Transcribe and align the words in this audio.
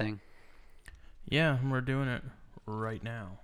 thing? 0.00 0.20
Yeah, 1.28 1.58
we're 1.68 1.82
doing 1.82 2.08
it 2.08 2.22
right 2.66 3.02
now. 3.04 3.38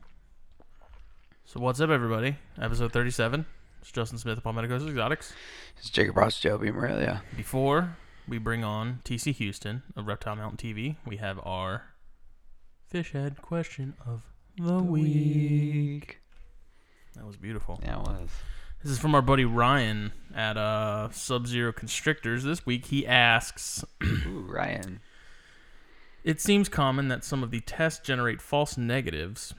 So 1.45 1.61
what's 1.61 1.81
up, 1.81 1.91
everybody? 1.91 2.37
Episode 2.61 2.93
37. 2.93 3.45
It's 3.83 3.93
Justin 3.93 4.19
Smith 4.19 4.39
of 4.39 4.45
Palmetto 4.45 4.75
Exotics. 4.75 5.35
It's 5.77 5.91
Jacob 5.91 6.17
Ross, 6.17 6.41
Joby 6.41 6.71
Morelia. 6.71 7.23
Before 7.37 7.97
we 8.27 8.39
bring 8.39 8.65
on 8.65 9.01
TC 9.05 9.35
Houston 9.35 9.83
of 9.97 10.07
Reptile 10.07 10.37
Mountain 10.37 10.57
TV, 10.57 10.97
we 11.07 11.19
have 11.19 11.39
our 11.45 11.83
fish 12.89 13.13
head 13.13 13.43
question 13.43 13.95
of 14.07 14.23
the 14.59 14.79
week. 14.79 16.21
That 17.17 17.27
was 17.27 17.37
beautiful. 17.37 17.79
Yeah, 17.83 18.01
it 18.01 18.09
was. 18.09 18.31
This 18.83 18.93
is 18.93 18.99
from 18.99 19.15
our 19.15 19.23
buddy 19.23 19.45
Ryan 19.45 20.13
at 20.35 20.57
uh, 20.57 21.11
Sub 21.11 21.47
Zero 21.47 21.73
Constrictors. 21.73 22.45
This 22.45 22.65
week 22.65 22.87
he 22.87 23.07
asks 23.07 23.85
Ooh, 24.03 24.47
Ryan. 24.49 25.01
It 26.27 26.41
seems 26.41 26.69
common 26.69 27.07
that 27.07 27.23
some 27.23 27.45
of 27.45 27.53
the 27.53 27.61
tests 27.61 28.05
generate 28.05 28.43
false 28.43 28.77
negatives. 28.77 29.55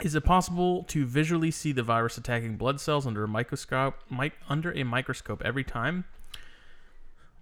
Is 0.00 0.14
it 0.14 0.24
possible 0.24 0.82
to 0.84 1.04
visually 1.04 1.50
see 1.50 1.72
the 1.72 1.82
virus 1.82 2.16
attacking 2.16 2.56
blood 2.56 2.80
cells 2.80 3.06
under 3.06 3.22
a 3.22 3.28
microscope, 3.28 3.96
mic, 4.10 4.32
under 4.48 4.72
a 4.72 4.82
microscope 4.82 5.42
every 5.44 5.62
time? 5.62 6.06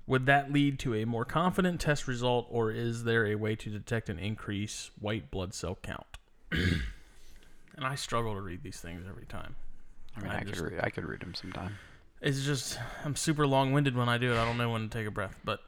Would 0.08 0.26
that 0.26 0.52
lead 0.52 0.80
to 0.80 0.92
a 0.96 1.04
more 1.04 1.24
confident 1.24 1.80
test 1.80 2.08
result, 2.08 2.48
or 2.50 2.72
is 2.72 3.04
there 3.04 3.28
a 3.28 3.36
way 3.36 3.54
to 3.54 3.70
detect 3.70 4.08
an 4.08 4.18
increase 4.18 4.90
white 4.98 5.30
blood 5.30 5.54
cell 5.54 5.78
count? 5.80 6.18
and 6.50 6.82
I 7.84 7.94
struggle 7.94 8.34
to 8.34 8.40
read 8.40 8.64
these 8.64 8.80
things 8.80 9.06
every 9.08 9.26
time. 9.26 9.54
I 10.16 10.20
mean, 10.20 10.30
I 10.32 10.38
I, 10.38 10.42
just- 10.42 10.54
could 10.54 10.72
read, 10.72 10.80
I 10.82 10.90
could 10.90 11.04
read 11.04 11.22
him 11.22 11.34
sometime. 11.36 11.78
It's 12.20 12.44
just 12.44 12.76
I'm 13.04 13.14
super 13.14 13.46
long-winded 13.46 13.94
when 13.96 14.08
I 14.08 14.18
do 14.18 14.32
it. 14.32 14.36
I 14.36 14.44
don't 14.44 14.58
know 14.58 14.70
when 14.70 14.80
to 14.82 14.88
take 14.88 15.06
a 15.06 15.12
breath, 15.12 15.36
but 15.44 15.60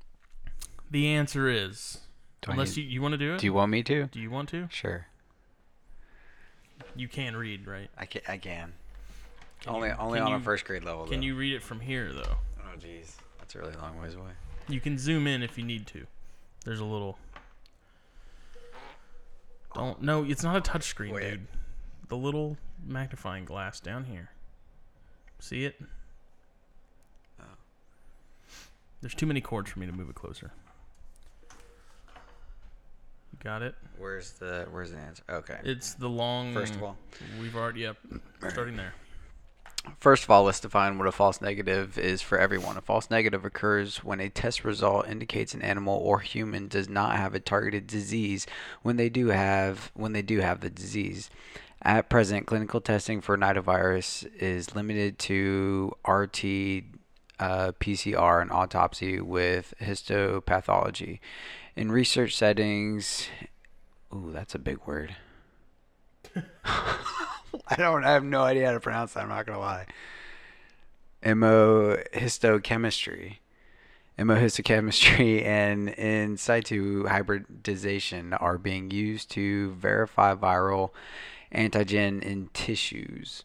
the 0.90 1.08
answer 1.08 1.50
is 1.50 1.98
Do 2.46 2.52
unless 2.52 2.76
you, 2.76 2.84
you 2.84 3.02
want 3.02 3.12
to 3.12 3.18
do 3.18 3.34
it. 3.34 3.40
Do 3.40 3.46
you 3.46 3.52
want 3.52 3.70
me 3.70 3.82
to? 3.84 4.06
Do 4.06 4.20
you 4.20 4.30
want 4.30 4.48
to? 4.50 4.68
Sure. 4.70 5.06
You 6.94 7.08
can 7.08 7.36
read, 7.36 7.66
right? 7.66 7.90
I 7.98 8.06
can. 8.06 8.22
I 8.28 8.38
can. 8.38 8.72
Can 9.60 9.74
only 9.74 9.88
you- 9.88 9.94
only 9.98 10.18
can 10.18 10.26
on 10.26 10.30
you- 10.32 10.36
a 10.38 10.40
first 10.40 10.64
grade 10.64 10.84
level. 10.84 11.06
Can 11.06 11.20
though. 11.20 11.26
you 11.26 11.36
read 11.36 11.52
it 11.54 11.62
from 11.62 11.80
here 11.80 12.12
though? 12.12 12.36
Oh, 12.60 12.78
jeez. 12.78 13.12
That's 13.38 13.54
a 13.54 13.58
really 13.58 13.74
long 13.76 14.00
ways 14.00 14.14
away. 14.14 14.30
You 14.68 14.80
can 14.80 14.98
zoom 14.98 15.26
in 15.26 15.42
if 15.42 15.56
you 15.58 15.64
need 15.64 15.86
to. 15.88 16.06
There's 16.64 16.80
a 16.80 16.84
little. 16.84 17.18
Don't 19.74 20.00
no, 20.02 20.24
it's 20.24 20.42
not 20.42 20.56
a 20.56 20.60
touch 20.60 20.84
screen, 20.84 21.14
Wait. 21.14 21.30
dude. 21.30 21.46
The 22.08 22.16
little 22.16 22.56
magnifying 22.86 23.44
glass 23.44 23.80
down 23.80 24.04
here. 24.04 24.30
See 25.38 25.64
it? 25.64 25.80
Oh. 27.40 27.44
There's 29.00 29.14
too 29.14 29.26
many 29.26 29.40
cords 29.40 29.70
for 29.70 29.78
me 29.80 29.86
to 29.86 29.92
move 29.92 30.08
it 30.08 30.14
closer. 30.14 30.52
Got 33.42 33.62
it? 33.62 33.74
Where's 33.98 34.32
the 34.32 34.66
Where's 34.70 34.90
the 34.90 34.98
answer? 34.98 35.22
Okay. 35.28 35.58
It's 35.64 35.94
the 35.94 36.08
long. 36.08 36.52
First 36.52 36.74
of 36.74 36.82
all, 36.82 36.96
we've 37.40 37.56
already 37.56 37.80
yep. 37.80 37.96
Starting 38.48 38.76
there. 38.76 38.94
First 40.00 40.24
of 40.24 40.30
all, 40.30 40.42
let's 40.44 40.60
define 40.60 40.98
what 40.98 41.06
a 41.06 41.12
false 41.12 41.40
negative 41.40 41.96
is 41.96 42.20
for 42.20 42.38
everyone. 42.38 42.76
A 42.76 42.80
false 42.80 43.08
negative 43.10 43.44
occurs 43.44 43.98
when 43.98 44.20
a 44.20 44.28
test 44.28 44.64
result 44.64 45.08
indicates 45.08 45.54
an 45.54 45.62
animal 45.62 45.96
or 45.96 46.20
human 46.20 46.68
does 46.68 46.88
not 46.88 47.16
have 47.16 47.34
a 47.34 47.40
targeted 47.40 47.86
disease 47.86 48.46
when 48.82 48.96
they 48.96 49.08
do 49.08 49.28
have 49.28 49.90
when 49.94 50.12
they 50.12 50.22
do 50.22 50.40
have 50.40 50.60
the 50.60 50.70
disease. 50.70 51.30
At 51.82 52.08
present, 52.08 52.46
clinical 52.46 52.80
testing 52.80 53.20
for 53.20 53.36
nidovirus 53.36 54.26
is 54.34 54.74
limited 54.74 55.18
to 55.20 55.92
RT, 56.06 56.44
uh, 57.38 57.72
PCR, 57.78 58.42
and 58.42 58.50
autopsy 58.50 59.20
with 59.20 59.74
histopathology. 59.80 61.20
In 61.76 61.92
research 61.92 62.34
settings, 62.34 63.28
ooh, 64.10 64.30
that's 64.32 64.54
a 64.54 64.58
big 64.58 64.78
word. 64.86 65.14
I 66.64 67.76
don't 67.76 68.02
I 68.02 68.12
have 68.12 68.24
no 68.24 68.40
idea 68.42 68.66
how 68.66 68.72
to 68.72 68.80
pronounce 68.80 69.12
that, 69.12 69.24
I'm 69.24 69.28
not 69.28 69.44
gonna 69.44 69.58
lie. 69.58 69.84
Immunohistochemistry. 71.22 73.36
Immunohistochemistry 74.18 75.44
and 75.44 75.90
in 75.90 76.38
situ 76.38 77.04
hybridization 77.04 78.32
are 78.32 78.56
being 78.56 78.90
used 78.90 79.30
to 79.32 79.72
verify 79.72 80.34
viral 80.34 80.92
antigen 81.54 82.22
in 82.22 82.48
tissues. 82.54 83.44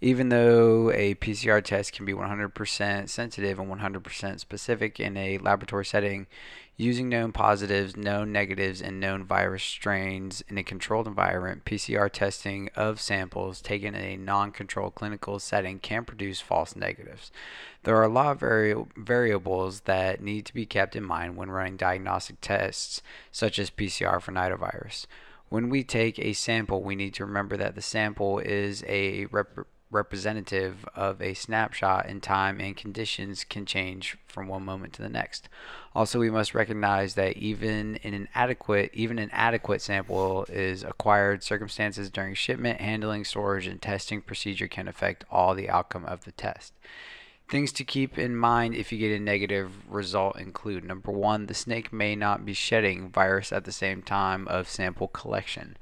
Even 0.00 0.30
though 0.30 0.90
a 0.92 1.16
PCR 1.16 1.62
test 1.62 1.92
can 1.92 2.06
be 2.06 2.14
100% 2.14 3.08
sensitive 3.08 3.58
and 3.58 3.70
100% 3.70 4.40
specific 4.40 5.00
in 5.00 5.16
a 5.16 5.38
laboratory 5.38 5.84
setting, 5.84 6.26
using 6.80 7.08
known 7.08 7.32
positives, 7.32 7.96
known 7.96 8.30
negatives, 8.30 8.80
and 8.80 9.00
known 9.00 9.24
virus 9.24 9.64
strains 9.64 10.44
in 10.48 10.56
a 10.56 10.62
controlled 10.62 11.08
environment, 11.08 11.64
PCR 11.64 12.08
testing 12.10 12.70
of 12.76 13.00
samples 13.00 13.60
taken 13.60 13.96
in 13.96 14.04
a 14.04 14.16
non 14.16 14.52
controlled 14.52 14.94
clinical 14.94 15.40
setting 15.40 15.80
can 15.80 16.04
produce 16.04 16.40
false 16.40 16.76
negatives. 16.76 17.32
There 17.82 17.96
are 17.96 18.04
a 18.04 18.08
lot 18.08 18.32
of 18.32 18.40
vari- 18.40 18.86
variables 18.96 19.80
that 19.82 20.22
need 20.22 20.46
to 20.46 20.54
be 20.54 20.66
kept 20.66 20.94
in 20.94 21.02
mind 21.02 21.36
when 21.36 21.50
running 21.50 21.76
diagnostic 21.76 22.40
tests, 22.40 23.02
such 23.32 23.58
as 23.58 23.70
PCR 23.70 24.22
for 24.22 24.30
nidovirus. 24.30 25.06
When 25.48 25.70
we 25.70 25.82
take 25.82 26.18
a 26.20 26.32
sample, 26.32 26.82
we 26.82 26.94
need 26.94 27.14
to 27.14 27.26
remember 27.26 27.56
that 27.56 27.74
the 27.74 27.82
sample 27.82 28.38
is 28.38 28.84
a 28.86 29.24
rep- 29.26 29.66
representative 29.90 30.86
of 30.94 31.22
a 31.22 31.34
snapshot 31.34 32.06
in 32.06 32.20
time 32.20 32.60
and 32.60 32.76
conditions 32.76 33.44
can 33.44 33.64
change 33.64 34.18
from 34.26 34.46
one 34.46 34.64
moment 34.64 34.92
to 34.94 35.02
the 35.02 35.08
next. 35.08 35.48
Also, 35.94 36.18
we 36.18 36.30
must 36.30 36.54
recognize 36.54 37.14
that 37.14 37.36
even 37.36 37.96
in 37.96 38.14
an 38.14 38.28
adequate, 38.34 38.90
even 38.92 39.18
an 39.18 39.30
adequate 39.32 39.80
sample 39.80 40.44
is 40.48 40.84
acquired 40.84 41.42
circumstances 41.42 42.10
during 42.10 42.34
shipment, 42.34 42.80
handling, 42.80 43.24
storage, 43.24 43.66
and 43.66 43.80
testing 43.80 44.20
procedure 44.20 44.68
can 44.68 44.88
affect 44.88 45.24
all 45.30 45.54
the 45.54 45.70
outcome 45.70 46.04
of 46.04 46.24
the 46.24 46.32
test. 46.32 46.72
Things 47.48 47.72
to 47.72 47.84
keep 47.84 48.18
in 48.18 48.36
mind 48.36 48.74
if 48.74 48.92
you 48.92 48.98
get 48.98 49.16
a 49.16 49.18
negative 49.18 49.72
result 49.90 50.38
include 50.38 50.84
number 50.84 51.10
one, 51.10 51.46
the 51.46 51.54
snake 51.54 51.94
may 51.94 52.14
not 52.14 52.44
be 52.44 52.52
shedding 52.52 53.08
virus 53.08 53.52
at 53.52 53.64
the 53.64 53.72
same 53.72 54.02
time 54.02 54.46
of 54.48 54.68
sample 54.68 55.08
collection. 55.08 55.78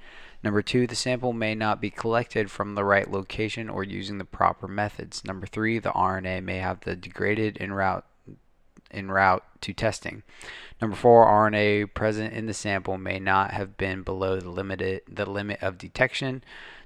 Number 0.46 0.62
two, 0.62 0.86
the 0.86 0.94
sample 0.94 1.32
may 1.32 1.56
not 1.56 1.80
be 1.80 1.90
collected 1.90 2.52
from 2.52 2.76
the 2.76 2.84
right 2.84 3.10
location 3.10 3.68
or 3.68 3.82
using 3.82 4.18
the 4.18 4.24
proper 4.24 4.68
methods. 4.68 5.24
Number 5.24 5.44
three, 5.44 5.80
the 5.80 5.90
RNA 5.90 6.44
may 6.44 6.58
have 6.58 6.82
the 6.82 6.94
degraded 6.94 7.56
en 7.60 7.72
route 7.72 8.04
en 8.92 9.10
route 9.10 9.42
to 9.62 9.72
testing. 9.72 10.22
Number 10.80 10.94
four, 10.94 11.26
RNA 11.26 11.94
present 11.94 12.32
in 12.32 12.46
the 12.46 12.54
sample 12.54 12.96
may 12.96 13.18
not 13.18 13.50
have 13.54 13.76
been 13.76 14.04
below 14.04 14.38
the 14.38 14.48
limited 14.48 15.02
the 15.08 15.28
limit 15.28 15.60
of 15.64 15.78
detection. 15.78 16.44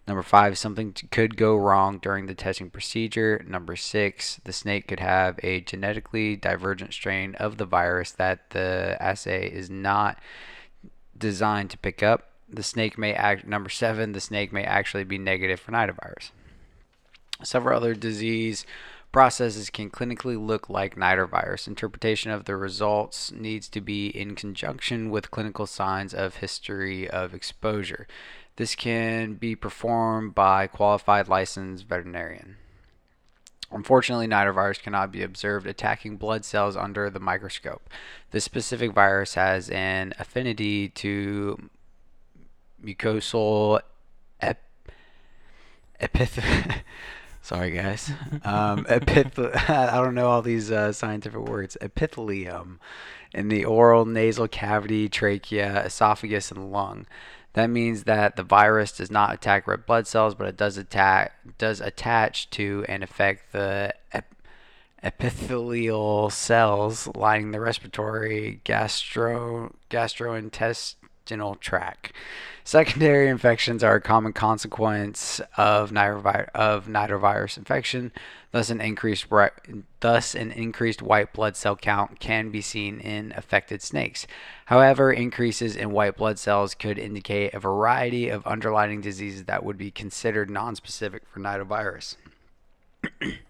Number 0.08 0.22
five, 0.22 0.56
something 0.56 0.96
could 1.10 1.36
go 1.36 1.54
wrong 1.54 1.98
during 1.98 2.24
the 2.24 2.34
testing 2.34 2.70
procedure. 2.70 3.44
Number 3.46 3.76
six, 3.76 4.40
the 4.44 4.54
snake 4.54 4.88
could 4.88 5.00
have 5.00 5.38
a 5.42 5.60
genetically 5.60 6.34
divergent 6.34 6.94
strain 6.94 7.34
of 7.34 7.58
the 7.58 7.66
virus 7.66 8.10
that 8.12 8.52
the 8.52 8.96
assay 8.98 9.50
is 9.50 9.68
not 9.68 10.18
designed 11.18 11.68
to 11.68 11.76
pick 11.76 12.02
up. 12.02 12.29
The 12.52 12.62
snake 12.62 12.98
may 12.98 13.12
act. 13.14 13.46
Number 13.46 13.70
seven, 13.70 14.12
the 14.12 14.20
snake 14.20 14.52
may 14.52 14.64
actually 14.64 15.04
be 15.04 15.18
negative 15.18 15.60
for 15.60 15.72
nidovirus. 15.72 16.30
Several 17.42 17.76
other 17.76 17.94
disease 17.94 18.66
processes 19.12 19.70
can 19.70 19.90
clinically 19.90 20.38
look 20.38 20.68
like 20.68 20.96
nidovirus. 20.96 21.66
Interpretation 21.66 22.30
of 22.30 22.44
the 22.44 22.56
results 22.56 23.32
needs 23.32 23.68
to 23.68 23.80
be 23.80 24.08
in 24.08 24.34
conjunction 24.34 25.10
with 25.10 25.30
clinical 25.30 25.66
signs 25.66 26.12
of 26.12 26.36
history 26.36 27.08
of 27.08 27.34
exposure. 27.34 28.06
This 28.56 28.74
can 28.74 29.34
be 29.34 29.56
performed 29.56 30.34
by 30.34 30.66
qualified 30.66 31.28
licensed 31.28 31.86
veterinarian. 31.86 32.56
Unfortunately, 33.72 34.26
nidovirus 34.26 34.82
cannot 34.82 35.12
be 35.12 35.22
observed 35.22 35.66
attacking 35.66 36.16
blood 36.16 36.44
cells 36.44 36.76
under 36.76 37.08
the 37.08 37.20
microscope. 37.20 37.88
This 38.32 38.44
specific 38.44 38.92
virus 38.92 39.34
has 39.34 39.70
an 39.70 40.12
affinity 40.18 40.88
to 40.88 41.70
mucosal 42.84 43.80
ep- 44.40 44.62
epith. 46.00 46.42
Sorry, 47.42 47.70
guys. 47.70 48.10
Um, 48.44 48.84
epith. 48.88 49.38
I 49.68 49.96
don't 50.02 50.14
know 50.14 50.28
all 50.28 50.42
these 50.42 50.70
uh, 50.70 50.92
scientific 50.92 51.40
words. 51.40 51.76
Epithelium 51.80 52.78
in 53.32 53.48
the 53.48 53.64
oral 53.64 54.04
nasal 54.04 54.48
cavity, 54.48 55.08
trachea, 55.08 55.84
esophagus, 55.84 56.50
and 56.50 56.70
lung. 56.70 57.06
That 57.54 57.68
means 57.68 58.04
that 58.04 58.36
the 58.36 58.44
virus 58.44 58.92
does 58.92 59.10
not 59.10 59.34
attack 59.34 59.66
red 59.66 59.84
blood 59.86 60.06
cells, 60.06 60.34
but 60.34 60.46
it 60.46 60.56
does 60.56 60.76
attack 60.76 61.32
does 61.58 61.80
attach 61.80 62.50
to 62.50 62.84
and 62.88 63.02
affect 63.02 63.52
the 63.52 63.92
ep- 64.12 64.36
epithelial 65.02 66.30
cells 66.30 67.08
lining 67.16 67.50
the 67.50 67.58
respiratory, 67.60 68.60
gastro 68.62 69.74
gastrointestinal 69.88 70.94
tract. 71.60 72.12
Secondary 72.64 73.28
infections 73.28 73.82
are 73.82 73.96
a 73.96 74.00
common 74.00 74.32
consequence 74.32 75.40
of, 75.56 75.90
nitrovi- 75.90 76.48
of 76.50 76.86
nidovirus 76.86 77.56
infection. 77.56 78.12
Thus, 78.52 78.70
an 78.70 78.80
increased 78.80 79.26
thus 80.00 80.34
an 80.34 80.52
increased 80.52 81.02
white 81.02 81.32
blood 81.32 81.56
cell 81.56 81.76
count 81.76 82.20
can 82.20 82.50
be 82.50 82.60
seen 82.60 83.00
in 83.00 83.32
affected 83.36 83.82
snakes. 83.82 84.26
However, 84.66 85.12
increases 85.12 85.76
in 85.76 85.92
white 85.92 86.16
blood 86.16 86.38
cells 86.38 86.74
could 86.74 86.98
indicate 86.98 87.54
a 87.54 87.60
variety 87.60 88.28
of 88.28 88.46
underlying 88.46 89.00
diseases 89.00 89.44
that 89.44 89.64
would 89.64 89.78
be 89.78 89.90
considered 89.90 90.48
nonspecific 90.48 91.20
for 91.32 91.40
nidovirus. 91.40 92.16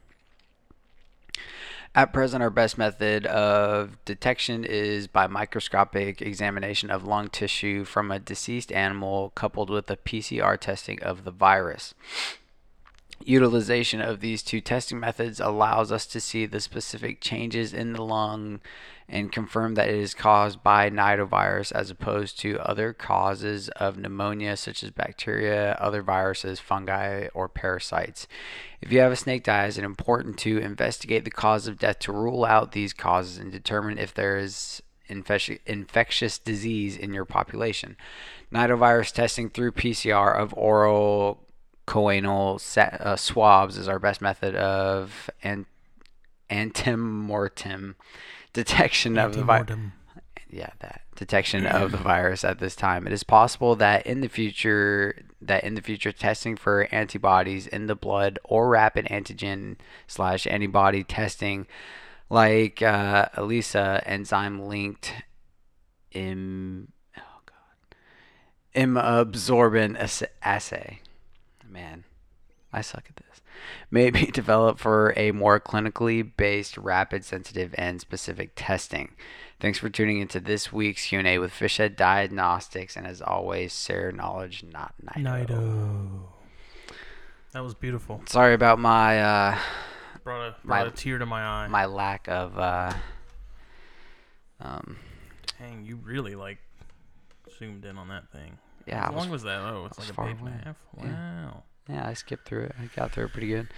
At 1.93 2.13
present, 2.13 2.41
our 2.43 2.51
best 2.51 2.79
method 2.79 3.27
of 3.27 4.03
detection 4.05 4.65
is 4.65 5.09
by 5.09 5.27
microscopic 5.27 6.23
examination 6.23 6.89
of 6.89 7.03
lung 7.03 7.29
tissue 7.29 7.85
from 7.85 8.13
a 8.13 8.21
deceased 8.21 8.71
animal 8.71 9.33
coupled 9.35 9.71
with 9.71 9.91
a 9.91 9.97
PCR 9.97 10.57
testing 10.59 11.03
of 11.03 11.25
the 11.25 11.33
virus. 11.33 11.95
Utilization 13.25 14.01
of 14.01 14.21
these 14.21 14.43
two 14.45 14.61
testing 14.61 15.01
methods 15.01 15.41
allows 15.41 15.91
us 15.91 16.07
to 16.07 16.21
see 16.21 16.47
the 16.47 16.61
specific 16.61 17.21
changes 17.21 17.75
in 17.75 17.93
the 17.93 18.05
lung 18.05 18.61
and 19.11 19.33
confirm 19.33 19.75
that 19.75 19.89
it 19.89 19.97
is 19.97 20.15
caused 20.15 20.63
by 20.63 20.89
nidovirus 20.89 21.73
as 21.73 21.91
opposed 21.91 22.39
to 22.39 22.59
other 22.61 22.93
causes 22.93 23.69
of 23.71 23.99
pneumonia 23.99 24.57
such 24.57 24.83
as 24.85 24.91
bacteria, 24.91 25.73
other 25.81 26.01
viruses, 26.01 26.61
fungi, 26.61 27.27
or 27.35 27.49
parasites. 27.49 28.29
If 28.81 28.93
you 28.93 29.01
have 29.01 29.13
a 29.13 29.17
snake 29.17 29.45
die, 29.45 29.67
it's 29.67 29.79
important 29.79 30.39
to 30.39 30.59
investigate 30.59 31.25
the 31.25 31.31
cause 31.31 31.67
of 31.67 31.79
death 31.79 31.99
to 32.01 32.13
rule 32.13 32.45
out 32.45 32.73
these 32.73 32.93
causes 32.93 33.37
and 33.37 33.51
determine 33.51 33.99
if 33.99 34.15
there 34.15 34.39
is 34.39 34.81
infectious 35.09 36.39
disease 36.39 36.97
in 36.97 37.13
your 37.13 37.25
population. 37.25 37.97
Nidovirus 38.53 39.13
testing 39.13 39.51
through 39.51 39.73
PCR 39.73 40.39
of 40.39 40.55
oral 40.57 41.47
choanal 41.87 42.61
uh, 42.79 43.17
swabs 43.17 43.77
is 43.77 43.89
our 43.89 43.99
best 43.99 44.21
method 44.21 44.55
of 44.55 45.29
an- 45.43 45.67
antemortem 46.49 47.97
detection 48.53 49.19
of 49.19 49.35
the 49.35 49.45
virus. 49.45 49.79
Yeah, 50.53 50.71
that 50.81 51.03
detection 51.15 51.67
of 51.67 51.93
the 51.93 51.97
virus 51.97 52.45
at 52.45 52.59
this 52.59 52.75
time. 52.75 53.07
It 53.07 53.13
is 53.13 53.23
possible 53.23 53.77
that 53.77 54.05
in 54.07 54.21
the 54.21 54.29
future, 54.29 55.15
that 55.41 55.63
in 55.63 55.75
the 55.75 55.83
future, 55.83 56.11
testing 56.11 56.57
for 56.57 56.89
antibodies 56.91 57.67
in 57.67 57.87
the 57.87 57.95
blood 57.95 58.39
or 58.43 58.69
rapid 58.69 59.07
antigen 59.07 59.77
slash 60.09 60.47
antibody 60.47 61.05
testing, 61.05 61.67
like 62.29 62.83
uh, 62.83 63.27
ELISA 63.37 64.03
enzyme 64.07 64.67
linked 64.67 65.13
im 66.13 66.91
oh 67.17 67.41
god 67.47 67.97
imabsorbent 68.75 70.25
assay. 70.43 71.01
Man, 71.69 72.05
I 72.73 72.81
suck 72.81 73.05
at 73.09 73.17
this 73.17 73.30
may 73.91 74.11
be 74.11 74.27
developed 74.33 74.81
for 74.81 75.13
a 75.17 75.33
more 75.33 75.61
clinically 75.61 76.29
based, 76.37 76.77
rapid, 76.77 77.25
sensitive, 77.25 77.75
and 77.77 78.01
specific 78.01 78.53
testing. 78.57 79.13
Thanks 79.61 79.79
for 79.79 79.91
tuning 79.91 80.21
into 80.21 80.41
this 80.41 80.73
week's 80.73 81.07
Q&A 81.07 81.39
with 81.39 81.53
Fishhead 81.53 81.97
Diagnostics, 81.97 82.97
and 82.97 83.07
as 83.07 83.21
always, 83.21 83.79
share 83.79 84.11
knowledge, 84.11 84.65
not 84.65 84.95
Nido. 85.17 85.39
Nido. 85.39 86.33
That 87.53 87.65
was 87.65 87.75
beautiful. 87.75 88.23
Sorry 88.27 88.55
about 88.55 88.79
my 88.79 89.21
uh, 89.21 89.59
brought 90.23 90.49
a 90.49 90.57
brought 90.65 90.87
my, 90.87 90.89
a 90.89 90.91
tear 90.91 91.19
to 91.19 91.27
my 91.27 91.43
eye. 91.43 91.69
My 91.69 91.87
lack 91.87 92.29
of 92.29 92.59
uh, 92.59 92.93
um. 94.61 94.97
Dang, 95.59 95.85
you 95.85 95.97
really 95.97 96.37
like 96.37 96.59
zoomed 97.59 97.85
in 97.85 97.99
on 97.99 98.09
that 98.09 98.31
thing. 98.31 98.57
Yeah. 98.87 99.07
How 99.07 99.13
long 99.13 99.31
was, 99.31 99.43
was 99.43 99.43
that? 99.43 99.61
Oh, 99.61 99.87
it's 99.87 99.99
like 99.99 100.11
a 100.11 100.15
page 100.15 100.37
and 100.39 100.49
a 100.49 100.65
half. 100.65 100.77
Wow. 100.97 101.05
Yeah. 101.05 101.51
Yeah, 101.91 102.07
I 102.07 102.15
skipped 102.15 102.47
through 102.47 102.65
it. 102.65 102.77
I 102.81 102.89
got 102.95 103.13
through 103.13 103.25
it 103.27 103.33
pretty 103.33 103.49
good. 103.49 103.69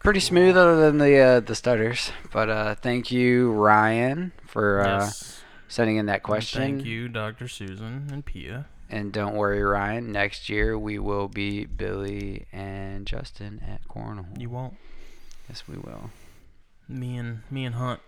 Pretty 0.00 0.20
smooth, 0.20 0.56
other 0.56 0.76
than 0.76 0.98
the 0.98 1.18
uh, 1.18 1.40
the 1.40 1.54
stutters. 1.54 2.10
But 2.32 2.48
uh, 2.48 2.74
thank 2.76 3.10
you, 3.10 3.52
Ryan, 3.52 4.32
for 4.46 4.80
uh, 4.80 4.98
yes. 5.00 5.42
sending 5.68 5.96
in 5.96 6.06
that 6.06 6.22
question. 6.22 6.62
And 6.62 6.76
thank 6.78 6.86
you, 6.86 7.08
Dr. 7.08 7.48
Susan 7.48 8.08
and 8.12 8.24
Pia. 8.24 8.66
And 8.88 9.12
don't 9.12 9.34
worry, 9.34 9.62
Ryan. 9.62 10.12
Next 10.12 10.48
year 10.48 10.78
we 10.78 10.98
will 10.98 11.28
be 11.28 11.64
Billy 11.64 12.46
and 12.52 13.06
Justin 13.06 13.60
at 13.66 13.86
Cornhole. 13.88 14.38
You 14.40 14.48
won't. 14.48 14.76
Yes, 15.48 15.64
we 15.66 15.76
will. 15.76 16.10
Me 16.88 17.16
and 17.16 17.42
me 17.50 17.64
and 17.64 17.74
Hunt 17.74 18.00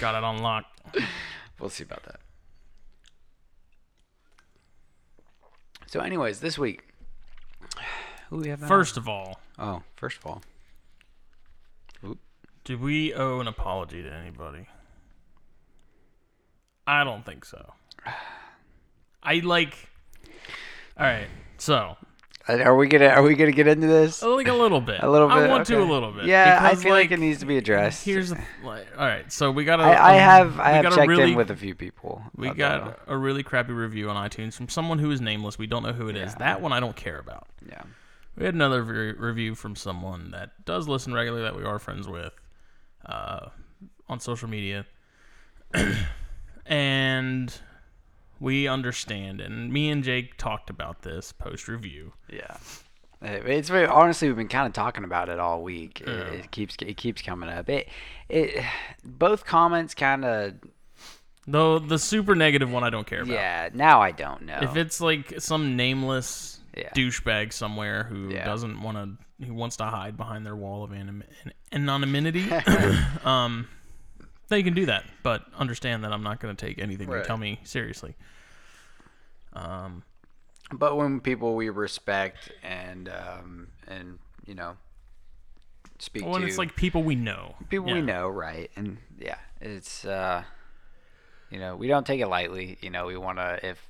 got 0.00 0.14
it 0.14 0.24
on 0.24 0.38
lock. 0.38 0.64
we'll 1.60 1.70
see 1.70 1.84
about 1.84 2.04
that. 2.04 2.20
So, 5.86 6.00
anyways, 6.00 6.40
this 6.40 6.58
week 6.58 6.93
who 8.30 8.38
we 8.38 8.48
have 8.48 8.60
First 8.60 8.96
of 8.96 9.08
all, 9.08 9.40
Oh, 9.58 9.82
first 9.96 10.18
of 10.18 10.26
all. 10.26 10.42
Oop. 12.04 12.18
do 12.64 12.78
we 12.78 13.14
owe 13.14 13.40
an 13.40 13.48
apology 13.48 14.02
to 14.02 14.12
anybody? 14.12 14.66
I 16.86 17.04
don't 17.04 17.24
think 17.24 17.44
so. 17.44 17.74
I 19.22 19.36
like. 19.36 19.88
All 20.98 21.06
right, 21.06 21.28
so 21.56 21.96
Are 22.46 22.76
we 22.76 22.86
gonna 22.88 23.06
Are 23.06 23.22
we 23.22 23.34
gonna 23.34 23.52
get 23.52 23.66
into 23.66 23.86
this? 23.86 24.22
like 24.22 24.48
a 24.48 24.52
little 24.52 24.80
bit. 24.80 24.98
A 25.02 25.10
little 25.10 25.28
bit, 25.28 25.36
I 25.36 25.48
want 25.48 25.66
to 25.66 25.82
a 25.82 25.82
little 25.82 26.12
bit. 26.12 26.26
Yeah, 26.26 26.58
I 26.60 26.74
feel 26.74 26.92
like, 26.92 27.10
it 27.10 27.18
needs 27.18 27.40
to 27.40 27.46
be 27.46 27.56
addressed. 27.56 28.04
Here's 28.04 28.30
the, 28.30 28.38
like, 28.62 28.86
all 28.98 29.06
right. 29.06 29.30
So 29.32 29.50
we 29.50 29.64
got. 29.64 29.80
I, 29.80 29.94
I 29.94 30.14
um, 30.14 30.20
have 30.20 30.60
I 30.60 30.70
have 30.72 30.94
checked 30.94 31.10
in 31.10 31.34
with 31.34 31.50
a 31.50 31.56
few 31.56 31.74
people. 31.74 32.22
We 32.36 32.50
got 32.50 33.00
a 33.06 33.16
really 33.16 33.42
crappy 33.42 33.72
review 33.72 34.10
on 34.10 34.28
iTunes 34.28 34.54
from 34.54 34.68
someone 34.68 34.98
who 34.98 35.10
is 35.10 35.20
nameless. 35.20 35.58
We 35.58 35.66
don't 35.66 35.82
know 35.82 35.92
who 35.92 36.08
it 36.08 36.16
is. 36.16 36.32
Yeah. 36.32 36.38
That 36.38 36.60
one 36.60 36.72
I 36.72 36.80
don't 36.80 36.96
care 36.96 37.18
about. 37.18 37.46
Yeah. 37.66 37.82
We 38.36 38.44
had 38.44 38.54
another 38.54 38.82
re- 38.82 39.12
review 39.12 39.54
from 39.54 39.76
someone 39.76 40.30
that 40.32 40.64
does 40.64 40.88
listen 40.88 41.12
regularly 41.12 41.44
that 41.44 41.56
we 41.56 41.64
are 41.64 41.78
friends 41.78 42.08
with 42.08 42.32
uh, 43.06 43.48
on 44.08 44.20
social 44.20 44.48
media. 44.48 44.86
and 46.66 47.54
we 48.40 48.66
understand. 48.66 49.40
And 49.40 49.72
me 49.72 49.90
and 49.90 50.02
Jake 50.02 50.36
talked 50.36 50.70
about 50.70 51.02
this 51.02 51.32
post 51.32 51.68
review. 51.68 52.12
Yeah. 52.30 52.56
It's 53.22 53.70
very 53.70 53.86
honestly 53.86 54.28
we've 54.28 54.36
been 54.36 54.48
kind 54.48 54.66
of 54.66 54.74
talking 54.74 55.04
about 55.04 55.30
it 55.30 55.38
all 55.38 55.62
week. 55.62 56.02
It, 56.02 56.08
it 56.08 56.50
keeps 56.50 56.76
it 56.80 56.98
keeps 56.98 57.22
coming 57.22 57.48
up. 57.48 57.70
It 57.70 57.88
it 58.28 58.62
both 59.02 59.46
comments 59.46 59.94
kind 59.94 60.26
of 60.26 60.54
Though 61.46 61.78
the 61.78 61.98
super 61.98 62.34
negative 62.34 62.70
one 62.70 62.84
I 62.84 62.90
don't 62.90 63.06
care 63.06 63.22
about. 63.22 63.32
Yeah, 63.32 63.68
now 63.72 64.00
I 64.00 64.12
don't 64.12 64.42
know. 64.42 64.58
If 64.62 64.76
it's 64.76 65.00
like 65.00 65.40
some 65.40 65.76
nameless 65.76 66.53
yeah. 66.76 66.90
douchebag 66.94 67.52
somewhere 67.52 68.04
who 68.04 68.30
yeah. 68.30 68.44
doesn't 68.44 68.82
want 68.82 68.96
to, 68.96 69.46
who 69.46 69.54
wants 69.54 69.76
to 69.76 69.84
hide 69.84 70.16
behind 70.16 70.44
their 70.44 70.56
wall 70.56 70.84
of 70.84 70.92
anim- 70.92 71.24
anonymity, 71.72 72.50
um, 73.24 73.68
they 74.48 74.62
can 74.62 74.74
do 74.74 74.86
that. 74.86 75.04
But 75.22 75.44
understand 75.56 76.04
that 76.04 76.12
I'm 76.12 76.22
not 76.22 76.40
going 76.40 76.54
to 76.54 76.66
take 76.66 76.78
anything 76.78 77.08
right. 77.08 77.18
you 77.18 77.24
tell 77.24 77.36
me 77.36 77.60
seriously. 77.64 78.16
Um, 79.52 80.02
but 80.72 80.96
when 80.96 81.20
people 81.20 81.54
we 81.54 81.68
respect 81.68 82.52
and 82.62 83.08
um, 83.08 83.68
and 83.86 84.18
you 84.46 84.54
know 84.54 84.76
speak 85.98 86.24
when 86.24 86.40
to, 86.40 86.46
it's 86.46 86.58
like 86.58 86.74
people 86.74 87.02
we 87.02 87.14
know, 87.14 87.54
people 87.68 87.88
yeah. 87.88 87.94
we 87.94 88.02
know, 88.02 88.28
right? 88.28 88.70
And 88.76 88.98
yeah, 89.18 89.36
it's 89.60 90.04
uh, 90.04 90.42
you 91.50 91.58
know 91.58 91.76
we 91.76 91.86
don't 91.86 92.06
take 92.06 92.20
it 92.20 92.28
lightly. 92.28 92.78
You 92.80 92.90
know 92.90 93.06
we 93.06 93.16
want 93.16 93.38
to 93.38 93.60
if 93.62 93.88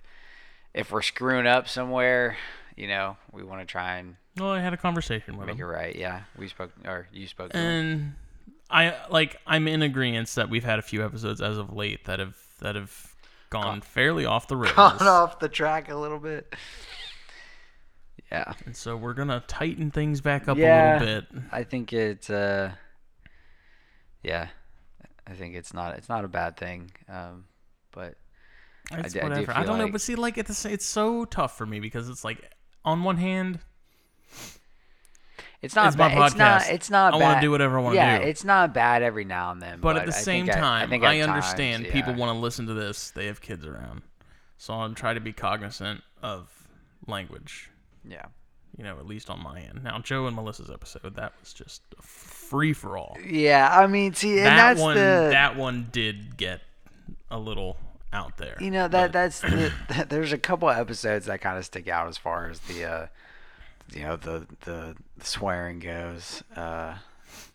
if 0.75 0.91
we're 0.91 1.03
screwing 1.03 1.47
up 1.47 1.69
somewhere, 1.69 2.37
you 2.77 2.89
know, 2.89 3.17
we 3.33 3.43
want 3.43 3.61
to 3.61 3.67
try 3.67 3.99
and 3.99 4.17
well, 4.39 4.51
I 4.51 4.61
had 4.61 4.73
a 4.73 4.77
conversation 4.77 5.37
with 5.37 5.47
make 5.47 5.57
him. 5.57 5.63
it 5.63 5.69
right. 5.69 5.95
Yeah, 5.95 6.23
we 6.37 6.49
spoke, 6.49 6.73
or 6.85 7.07
you 7.13 7.27
spoke. 7.27 7.53
To 7.53 7.57
and 7.57 8.01
him. 8.01 8.17
I 8.69 8.95
like 9.11 9.41
I'm 9.47 9.69
in 9.69 9.83
agreement 9.83 10.29
that 10.31 10.51
we've 10.51 10.65
had 10.65 10.79
a 10.79 10.83
few 10.83 11.05
episodes 11.05 11.41
as 11.41 11.57
of 11.57 11.73
late 11.73 12.07
that 12.07 12.19
have 12.19 12.37
that 12.61 12.75
have 12.75 13.15
gone, 13.51 13.81
fairly 13.81 14.27
off 14.27 14.49
the 14.49 14.57
rails, 14.57 14.75
gone 14.75 15.03
off 15.03 15.39
the 15.39 15.49
track 15.49 15.91
a 15.91 15.95
little 15.95 16.19
bit. 16.19 16.53
Yeah. 18.33 18.53
And 18.67 18.77
so 18.77 18.97
we're 18.97 19.15
gonna 19.15 19.45
tighten 19.47 19.93
things 19.93 20.21
back 20.21 20.49
up 20.49 20.57
yeah, 20.57 20.99
a 20.99 20.99
little 20.99 21.21
bit. 21.21 21.43
I 21.53 21.63
think 21.63 21.93
it's 21.93 22.31
uh, 22.31 22.73
yeah, 24.25 24.49
I 25.27 25.35
think 25.35 25.55
it's 25.55 25.73
not 25.73 25.97
it's 25.97 26.09
not 26.09 26.25
a 26.25 26.29
bad 26.29 26.57
thing, 26.57 26.91
um, 27.09 27.45
but 27.93 28.17
it's 28.91 29.15
I, 29.15 29.23
whatever. 29.23 29.53
I, 29.53 29.61
I 29.61 29.65
don't 29.65 29.79
like... 29.79 29.87
know, 29.87 29.93
but 29.93 30.01
see, 30.01 30.17
like 30.17 30.39
it's 30.39 30.65
it's 30.65 30.87
so 30.87 31.25
tough 31.25 31.57
for 31.57 31.67
me 31.67 31.79
because 31.79 32.09
it's 32.09 32.25
like 32.25 32.51
on 32.85 33.03
one 33.05 33.17
hand, 33.17 33.61
it's 35.63 35.75
not. 35.75 35.87
It's 35.89 35.97
ba- 35.97 36.11
my 36.11 36.15
podcast. 36.15 36.27
It's 36.27 36.37
not. 36.37 36.71
It's 36.71 36.91
not. 36.91 37.15
I 37.15 37.17
want 37.17 37.39
to 37.39 37.41
do 37.41 37.51
whatever 37.51 37.79
I 37.79 37.83
want 37.83 37.95
to 37.95 37.97
yeah, 37.97 38.19
do. 38.19 38.25
it's 38.25 38.45
not 38.45 38.75
bad 38.75 39.03
every 39.03 39.25
now 39.25 39.51
and 39.51 39.63
then. 39.63 39.81
But, 39.81 39.97
at 39.97 40.07
the 40.07 40.15
I 40.15 40.21
same 40.21 40.47
time, 40.47 40.93
I, 40.93 40.97
I, 40.97 41.17
I 41.17 41.21
understand 41.21 41.85
times, 41.85 41.95
people 41.95 42.13
yeah. 42.13 42.19
want 42.19 42.37
to 42.37 42.41
listen 42.41 42.67
to 42.67 42.75
this. 42.75 43.11
They 43.11 43.27
have 43.27 43.41
kids 43.41 43.65
around, 43.65 44.03
so 44.59 44.75
I'll 44.75 44.93
try 44.95 45.15
to 45.15 45.21
be 45.21 45.33
cognizant 45.33 46.03
of 46.23 46.69
language. 47.07 47.71
Yeah. 48.07 48.27
You 48.77 48.83
know, 48.83 48.99
at 48.99 49.07
least 49.07 49.31
on 49.31 49.41
my 49.41 49.61
end. 49.61 49.85
Now, 49.85 50.01
Joe 50.01 50.27
and 50.27 50.35
Melissa's 50.35 50.69
episode, 50.69 51.15
that 51.15 51.33
was 51.41 51.53
just 51.53 51.83
free 52.01 52.73
for 52.73 52.99
all. 52.99 53.17
Yeah, 53.25 53.69
I 53.73 53.87
mean, 53.87 54.15
see, 54.15 54.39
and 54.39 54.47
that 54.47 54.57
that's 54.57 54.81
one. 54.81 54.97
the 54.97 55.29
That 55.31 55.57
one 55.57 55.89
did 55.93 56.37
get 56.37 56.61
a 57.31 57.39
little 57.39 57.77
out 58.15 58.37
there. 58.39 58.57
You 58.61 58.71
know 58.71 58.89
that 58.89 59.07
but- 59.07 59.13
that's 59.13 59.41
the, 59.41 59.73
that, 59.89 60.09
there's 60.11 60.33
a 60.33 60.39
couple 60.39 60.69
of 60.69 60.77
episodes 60.79 61.27
that 61.27 61.41
kind 61.41 61.59
of 61.59 61.65
stick 61.65 61.89
out 61.89 62.09
as 62.09 62.17
far 62.17 62.49
as 62.49 62.61
the 62.61 62.85
uh, 62.85 63.07
you 63.93 64.03
know 64.03 64.17
the 64.17 64.47
the, 64.65 64.97
swearing 65.21 65.81
goes. 65.81 66.43
Uh, 66.57 66.95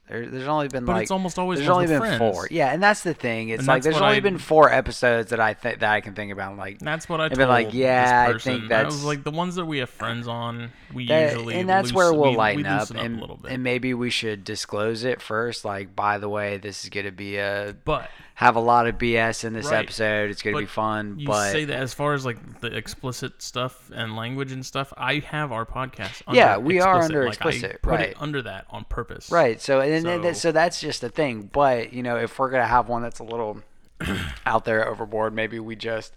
there, 0.08 0.26
there's 0.26 0.48
only 0.48 0.68
been 0.70 0.86
But 0.86 0.94
like 0.94 1.02
it's 1.04 1.12
almost 1.12 1.38
always 1.38 1.60
there's 1.60 1.70
only 1.70 1.86
been 1.86 2.00
friends. 2.00 2.18
four. 2.18 2.48
Yeah, 2.50 2.74
and 2.74 2.82
that's 2.82 3.04
the 3.04 3.14
thing. 3.14 3.50
It's 3.50 3.60
And 3.60 3.68
like 3.68 3.84
there's 3.84 3.98
only 3.98 4.16
I- 4.18 4.20
been 4.22 4.40
four 4.40 4.72
episodes 4.74 5.30
that 5.30 5.40
I 5.40 5.54
think 5.54 5.82
that 5.82 5.92
I 5.92 6.02
can 6.02 6.16
think 6.16 6.32
about. 6.32 6.58
Like 6.58 6.80
That's 6.80 7.08
what 7.08 7.22
I 7.22 7.28
told 7.30 7.38
been 7.38 7.48
like, 7.48 7.74
yeah, 7.76 8.32
I 8.34 8.38
think 8.40 8.64
I 8.66 8.68
that's- 8.70 8.94
was 8.94 9.04
like 9.04 9.24
the 9.24 9.30
ones 9.30 9.54
that 9.56 9.66
we 9.66 9.78
have 9.80 9.90
friends 9.92 10.28
on. 10.28 10.72
We 10.96 11.06
that- 11.08 11.34
usually 11.34 11.56
and 11.56 11.70
that's 11.70 11.90
loose- 11.90 11.94
where 11.94 12.12
we'll 12.14 12.32
we, 12.32 12.38
lighten 12.38 12.64
we 12.64 12.70
up, 12.70 12.90
and, 12.90 13.18
a 13.20 13.22
little 13.22 13.38
bit. 13.38 13.52
and 13.52 13.62
maybe 13.64 13.94
we 13.94 14.10
should 14.10 14.44
disclose 14.44 15.04
it 15.04 15.22
first. 15.22 15.64
Like, 15.64 15.96
by 15.96 16.18
the 16.18 16.28
way, 16.30 16.58
this 16.58 16.84
is 16.84 16.90
gonna 16.90 17.12
be 17.12 17.38
a 17.38 17.76
but 17.86 18.10
have 18.40 18.56
a 18.56 18.60
lot 18.62 18.88
of 18.88 18.98
BS 18.98 19.44
in 19.44 19.52
this 19.52 19.66
Right. 19.70 19.84
episode. 19.84 20.30
It's 20.30 20.42
gonna 20.42 20.58
be 20.60 20.66
fun, 20.66 21.20
you 21.20 21.28
but 21.28 21.52
say 21.52 21.66
that 21.66 21.78
as 21.78 21.94
far 21.94 22.14
as 22.14 22.26
like 22.26 22.62
the 22.62 22.74
explicit 22.74 23.42
stuff 23.42 23.92
and 23.94 24.16
language 24.16 24.54
and 24.54 24.66
stuff, 24.66 24.94
I 24.96 25.16
have 25.20 25.52
our 25.52 25.66
podcast. 25.66 26.22
Under 26.26 26.40
Yeah, 26.40 26.58
we 26.58 26.80
are 26.80 27.02
under 27.02 27.26
like, 27.26 27.46
I 27.46 27.50
explicit, 27.50 27.82
put 27.82 27.90
right. 27.92 28.10
it 28.12 28.18
under 28.18 28.42
that 28.44 28.66
on 28.70 28.86
purpose. 28.86 29.30
Right. 29.30 29.60
So 29.60 29.82
and 29.82 30.06
then 30.06 30.22
that- 30.22 30.36
So- 30.38 30.40
so 30.50 30.52
that's 30.54 30.80
just 30.80 31.02
the 31.02 31.10
thing. 31.10 31.50
But 31.52 31.92
you 31.92 32.02
know, 32.02 32.16
if 32.16 32.40
we're 32.40 32.50
gonna 32.50 32.66
have 32.66 32.88
one 32.88 33.02
that's 33.02 33.20
a 33.20 33.26
little 33.26 33.62
out 34.46 34.64
there 34.64 34.88
overboard, 34.88 35.34
maybe 35.34 35.60
we 35.60 35.76
just 35.76 36.14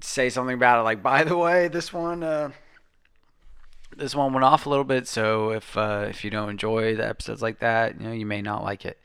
say 0.00 0.30
something 0.30 0.54
about 0.54 0.78
it. 0.78 0.82
Like, 0.84 1.02
by 1.02 1.24
the 1.24 1.36
way, 1.36 1.66
this 1.66 1.92
one, 1.92 2.22
uh, 2.22 2.50
this 3.96 4.14
one 4.14 4.32
went 4.32 4.44
off 4.44 4.66
a 4.66 4.68
little 4.68 4.84
bit. 4.84 5.08
So 5.08 5.50
if 5.50 5.76
uh, 5.76 6.06
if 6.08 6.24
you 6.24 6.30
don't 6.30 6.50
enjoy 6.50 6.94
the 6.94 7.08
episodes 7.08 7.42
like 7.42 7.58
that, 7.58 8.00
you 8.00 8.06
know, 8.06 8.12
you 8.12 8.24
may 8.26 8.40
not 8.40 8.62
like 8.62 8.84
it. 8.84 8.98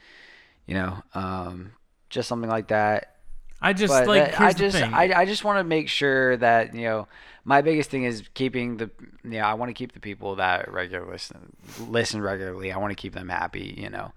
You 0.67 0.75
know, 0.75 1.03
um, 1.13 1.71
just 2.09 2.27
something 2.27 2.49
like 2.49 2.67
that. 2.69 3.17
I 3.61 3.73
just 3.73 3.93
But 3.93 4.07
like 4.07 4.39
I 4.39 4.53
just. 4.53 4.75
I, 4.75 5.21
I 5.21 5.25
just 5.25 5.43
want 5.43 5.59
to 5.59 5.63
make 5.63 5.87
sure 5.87 6.37
that 6.37 6.73
you 6.73 6.83
know 6.83 7.07
my 7.43 7.61
biggest 7.61 7.89
thing 7.89 8.03
is 8.03 8.23
keeping 8.33 8.77
the 8.77 8.89
you 9.23 9.31
know 9.31 9.41
I 9.41 9.53
want 9.53 9.69
to 9.69 9.73
keep 9.73 9.93
the 9.93 9.99
people 9.99 10.35
that 10.35 10.71
regular 10.71 11.09
listen 11.11 11.55
listen 11.87 12.21
regularly. 12.21 12.71
I 12.71 12.77
want 12.77 12.91
to 12.91 12.95
keep 12.95 13.13
them 13.13 13.29
happy. 13.29 13.75
You 13.77 13.89
know, 13.89 14.13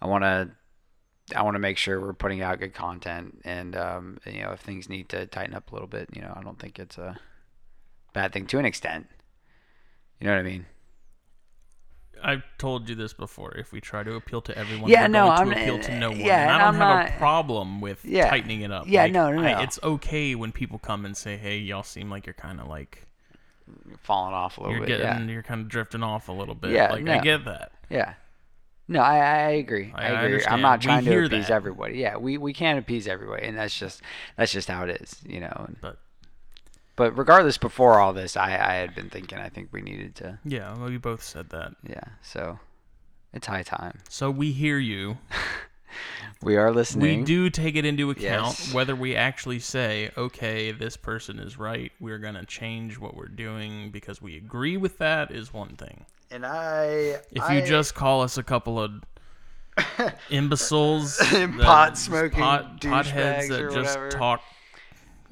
I 0.00 0.06
want 0.06 0.24
to 0.24 0.50
I 1.34 1.42
want 1.42 1.56
to 1.56 1.60
make 1.60 1.76
sure 1.76 2.00
we're 2.00 2.14
putting 2.14 2.40
out 2.40 2.60
good 2.60 2.74
content, 2.74 3.40
and 3.44 3.76
um, 3.76 4.18
you 4.24 4.42
know 4.42 4.52
if 4.52 4.60
things 4.60 4.88
need 4.88 5.08
to 5.10 5.26
tighten 5.26 5.54
up 5.54 5.70
a 5.70 5.74
little 5.74 5.88
bit, 5.88 6.08
you 6.14 6.22
know 6.22 6.32
I 6.34 6.42
don't 6.42 6.58
think 6.58 6.78
it's 6.78 6.98
a 6.98 7.18
bad 8.12 8.32
thing 8.32 8.46
to 8.46 8.58
an 8.58 8.64
extent. 8.64 9.08
You 10.20 10.26
know 10.26 10.34
what 10.34 10.40
I 10.40 10.44
mean? 10.44 10.66
I've 12.28 12.42
told 12.58 12.88
you 12.88 12.94
this 12.96 13.12
before. 13.12 13.52
If 13.56 13.72
we 13.72 13.80
try 13.80 14.02
to 14.02 14.14
appeal 14.14 14.40
to 14.42 14.58
everyone, 14.58 14.90
Yeah, 14.90 15.02
we're 15.02 15.08
no, 15.08 15.26
going 15.26 15.38
I'm- 15.38 15.50
to 15.50 15.60
appeal 15.62 15.78
to 15.78 15.98
no 15.98 16.10
one. 16.10 16.18
yeah, 16.20 16.42
and 16.42 16.50
I 16.50 16.58
don't 16.58 16.68
I'm 16.68 16.74
have 16.74 16.80
not- 17.06 17.08
a 17.10 17.18
problem 17.18 17.80
with 17.80 18.04
Yeah. 18.04 18.28
tightening 18.28 18.62
it 18.62 18.72
up. 18.72 18.84
Yeah, 18.88 19.02
Like, 19.04 19.12
no, 19.12 19.30
no, 19.32 19.42
I- 19.42 19.52
no. 19.52 19.60
it's 19.60 19.78
okay 19.82 20.34
when 20.34 20.50
people 20.52 20.78
come 20.80 21.04
and 21.04 21.16
say, 21.16 21.36
"Hey, 21.36 21.58
y'all 21.58 21.82
seem 21.84 22.10
like 22.10 22.26
you're 22.26 22.34
kind 22.34 22.60
of 22.60 22.66
like 22.66 23.04
Falling 24.02 24.34
off 24.34 24.58
a 24.58 24.60
little 24.62 24.76
you're 24.76 24.86
bit. 24.86 24.98
getting, 25.00 25.28
yeah. 25.28 25.32
you're 25.34 25.42
kind 25.42 25.60
of 25.60 25.68
drifting 25.68 26.02
off 26.02 26.28
a 26.28 26.32
little 26.32 26.54
bit." 26.54 26.70
Yeah, 26.72 26.92
like 26.92 27.08
I 27.08 27.18
get 27.18 27.44
that. 27.46 27.72
Yeah. 27.90 28.14
No, 28.88 29.00
I, 29.00 29.16
I 29.16 29.48
agree. 29.50 29.92
I- 29.94 30.06
I, 30.06 30.08
I 30.10 30.22
agree. 30.24 30.44
I'm 30.46 30.60
not 30.60 30.78
We 30.80 30.84
trying 30.84 31.04
to 31.04 31.24
appease 31.24 31.48
that. 31.48 31.54
everybody. 31.54 31.98
Yeah, 31.98 32.16
we, 32.16 32.38
we 32.38 32.52
can't 32.52 32.78
appease 32.78 33.08
everybody, 33.08 33.46
and 33.46 33.56
that's 33.58 33.76
just 33.76 34.00
that's 34.36 34.52
just 34.52 34.68
how 34.68 34.84
it 34.84 35.00
is, 35.00 35.20
you 35.26 35.40
know. 35.40 35.64
And- 35.68 35.76
But 35.80 35.98
But 36.96 37.16
regardless, 37.16 37.58
before 37.58 38.00
all 38.00 38.12
this, 38.14 38.36
I, 38.36 38.46
I 38.54 38.74
had 38.74 38.94
been 38.94 39.10
thinking 39.10 39.38
I 39.38 39.48
think 39.50 39.68
we 39.70 39.82
needed 39.82 40.14
to. 40.16 40.38
yeah, 40.44 40.74
well, 40.76 40.88
we 40.88 40.96
both 40.96 41.22
said 41.22 41.50
that. 41.50 41.72
Yeah, 41.86 42.00
so 42.22 42.58
it's 43.34 43.46
high 43.46 43.62
time. 43.62 43.98
So 44.08 44.30
we 44.30 44.52
hear 44.52 44.78
you. 44.78 45.18
We 46.42 46.56
are 46.56 46.70
listening. 46.70 47.20
We 47.20 47.24
do 47.24 47.48
take 47.48 47.74
it 47.76 47.86
into 47.86 48.10
account 48.10 48.58
Yes. 48.58 48.74
whether 48.74 48.94
we 48.94 49.16
actually 49.16 49.60
say, 49.60 50.10
okay, 50.18 50.70
this 50.70 50.94
person 50.94 51.38
is 51.38 51.58
right. 51.58 51.90
We're 52.00 52.18
going 52.18 52.34
to 52.34 52.44
change 52.44 52.98
what 52.98 53.16
we're 53.16 53.28
doing 53.28 53.90
because 53.90 54.20
we 54.20 54.36
agree 54.36 54.76
with 54.76 54.98
that 54.98 55.30
is 55.30 55.54
one 55.54 55.76
thing. 55.76 56.04
And 56.30 56.44
I. 56.44 57.20
If 57.32 57.40
I- 57.42 57.54
you 57.60 57.66
just 57.66 57.94
call 57.94 58.20
us 58.20 58.36
a 58.36 58.42
couple 58.42 58.78
of 58.78 59.02
imbeciles, 60.30 61.16
Pot 61.18 61.96
smoking 61.96 62.38
pot, 62.40 62.80
potheads 62.80 63.48
that 63.48 63.70
just 63.72 63.96
whatever. 63.98 64.08
talk, 64.10 64.42
Yeah, 64.42 64.55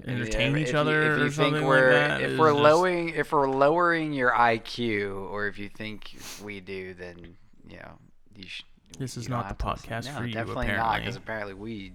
entertain 0.07 0.57
if 0.57 0.69
each 0.69 0.73
you- 0.73 0.79
other 0.79 1.03
if 1.03 1.19
you 1.19 1.25
or 1.27 1.31
think 1.31 1.35
something 1.35 1.65
we're, 1.65 1.93
like 1.93 2.09
that. 2.09 2.21
If 2.23 2.39
we're 2.39 2.51
just- 2.53 2.63
lowering, 2.63 3.09
if 3.11 3.33
we're 3.33 3.49
lowering 3.51 4.13
your 4.13 4.33
IQ, 4.33 5.31
or 5.31 5.47
if 5.47 5.59
you 5.59 5.69
think 5.69 6.17
we 6.43 6.61
do, 6.61 6.95
then 6.95 7.37
you 7.69 7.77
know 7.79 7.99
you 8.37 8.47
should. 8.47 8.67
This 8.99 9.17
is 9.17 9.25
you 9.25 9.31
don't 9.31 9.49
the 9.49 9.55
to 9.55 9.67
listen. 9.71 9.89
podcast 9.91 10.05
no, 10.13 10.19
for 10.21 10.27
you, 10.27 10.35
Definitely 10.35 10.67
not, 10.69 11.01
because 11.01 11.17
apparently 11.17 11.55
we 11.55 11.93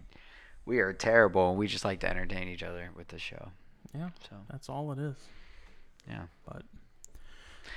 we 0.65 0.79
are 0.79 0.91
terrible, 0.93 1.49
and 1.49 1.57
we 1.57 1.67
just 1.67 1.85
like 1.85 1.99
to 2.01 2.09
entertain 2.09 2.47
each 2.49 2.63
other 2.63 2.89
with 2.95 3.07
the 3.07 3.17
show. 3.19 3.51
Yeah, 3.95 4.09
So 4.29 4.35
that's 4.51 4.69
all 4.69 4.91
it 4.91 4.99
is. 4.99 5.15
yeah. 6.07 6.23
But 6.45 6.63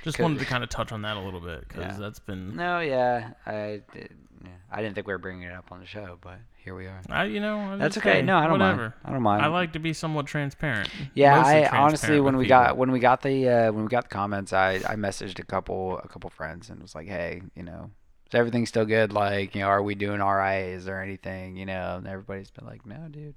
just 0.03 0.19
wanted 0.19 0.39
to 0.39 0.45
kind 0.45 0.63
of 0.63 0.69
touch 0.69 0.91
on 0.91 1.01
that 1.03 1.17
a 1.17 1.19
little 1.19 1.39
bit 1.39 1.67
because 1.67 1.93
Yeah. 1.93 1.97
that's 1.97 2.19
been, 2.19 2.55
No, 2.55 2.79
yeah, 2.81 3.31
I 3.45 3.81
did, 3.93 4.15
yeah. 4.43 4.49
I 4.71 4.81
didn't 4.81 4.93
think 4.95 5.07
we 5.07 5.13
were 5.13 5.17
bringing 5.19 5.43
it 5.43 5.53
up 5.53 5.71
on 5.71 5.79
the 5.79 5.85
show, 5.85 6.17
but 6.21 6.39
here 6.63 6.75
we 6.75 6.85
are. 6.87 7.01
I 7.09 7.25
you 7.25 7.39
know 7.39 7.57
I 7.59 7.75
That's 7.77 7.97
okay. 7.97 8.13
hey, 8.15 8.21
No, 8.21 8.37
I 8.37 8.43
don't 8.43 8.53
whatever. 8.53 8.77
mind. 8.81 8.93
I 9.05 9.11
don't 9.11 9.21
mind. 9.21 9.41
I 9.43 9.47
like 9.47 9.73
to 9.73 9.79
be 9.79 9.93
somewhat 9.93 10.25
transparent. 10.27 10.89
Yeah, 11.13 11.39
I 11.39 11.43
transparent 11.43 11.73
honestly 11.73 12.19
when 12.21 12.37
we 12.37 12.45
people. 12.45 12.57
got 12.59 12.77
when 12.77 12.91
we 12.91 12.99
got 12.99 13.21
the 13.21 13.49
uh, 13.49 13.71
when 13.71 13.83
we 13.83 13.89
got 13.89 14.03
the 14.09 14.09
comments, 14.15 14.53
I 14.53 14.75
I 14.87 14.95
messaged 14.95 15.39
a 15.39 15.43
couple 15.45 15.97
a 15.99 16.07
couple 16.07 16.29
friends 16.29 16.69
and 16.69 16.81
was 16.81 16.95
like, 16.95 17.07
hey, 17.07 17.41
you 17.55 17.63
know, 17.63 17.91
is 18.27 18.35
everything 18.35 18.65
still 18.65 18.85
good? 18.85 19.11
Like, 19.13 19.55
you 19.55 19.61
know, 19.61 19.67
are 19.67 19.83
we 19.83 19.95
doing 19.95 20.21
all 20.21 20.35
right? 20.35 20.65
Is 20.69 20.85
there 20.85 21.01
anything? 21.01 21.57
You 21.57 21.65
know, 21.65 21.95
and 21.97 22.07
everybody's 22.07 22.51
been 22.51 22.65
like, 22.65 22.85
no, 22.85 23.07
dude. 23.11 23.35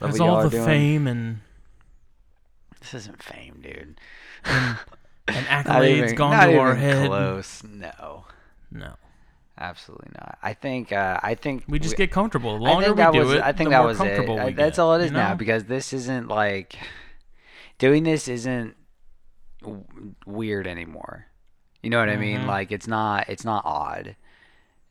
Love 0.00 0.10
has 0.10 0.18
what 0.20 0.26
y'all 0.26 0.36
are 0.36 0.44
the 0.44 0.50
doing." 0.50 0.64
fame 0.64 1.06
and 1.06 1.40
This 2.80 2.94
isn't 2.94 3.22
fame, 3.22 3.60
dude. 3.62 4.00
and, 4.44 4.78
and 5.28 5.46
Not 5.66 5.66
accolades 5.66 5.96
even- 6.04 6.14
gone 6.16 6.30
not 6.32 6.46
to 6.46 6.58
our 6.58 6.74
head. 6.74 7.06
Close. 7.06 7.62
No, 7.62 8.24
No, 8.70 8.94
absolutely 9.62 10.10
not. 10.18 10.38
I 10.42 10.54
think 10.54 10.92
uh, 10.92 11.18
I 11.22 11.34
think 11.34 11.64
we 11.68 11.78
just 11.78 11.94
we- 11.94 12.04
get 12.04 12.10
comfortable. 12.10 12.58
The 12.58 12.64
I 12.64 12.68
longer 12.70 12.84
think 12.86 12.96
we 12.96 13.02
that 13.02 13.12
do 13.12 13.18
was, 13.20 13.32
it, 13.34 13.42
I 13.42 13.52
think 13.52 13.68
the 13.68 13.70
that 13.70 13.78
more 13.78 13.86
was 13.88 13.96
it. 13.96 14.02
comfortable 14.04 14.40
I- 14.40 14.50
That's 14.52 14.76
get, 14.76 14.82
all 14.82 14.94
it 14.94 15.02
is 15.04 15.10
you 15.10 15.16
now 15.16 15.34
because 15.34 15.64
this 15.64 15.92
isn't 15.92 16.28
like 16.28 16.76
doing 17.78 18.02
this 18.04 18.28
isn't 18.28 18.74
w- 19.62 19.84
weird 20.26 20.66
anymore. 20.66 21.26
You 21.82 21.90
know 21.90 21.98
what 21.98 22.08
I 22.08 22.16
mean? 22.16 22.40
Mhm. 22.42 22.46
Like 22.46 22.70
it's 22.72 22.86
not 22.86 23.28
it's 23.28 23.44
not 23.44 23.62
odd. 23.64 24.16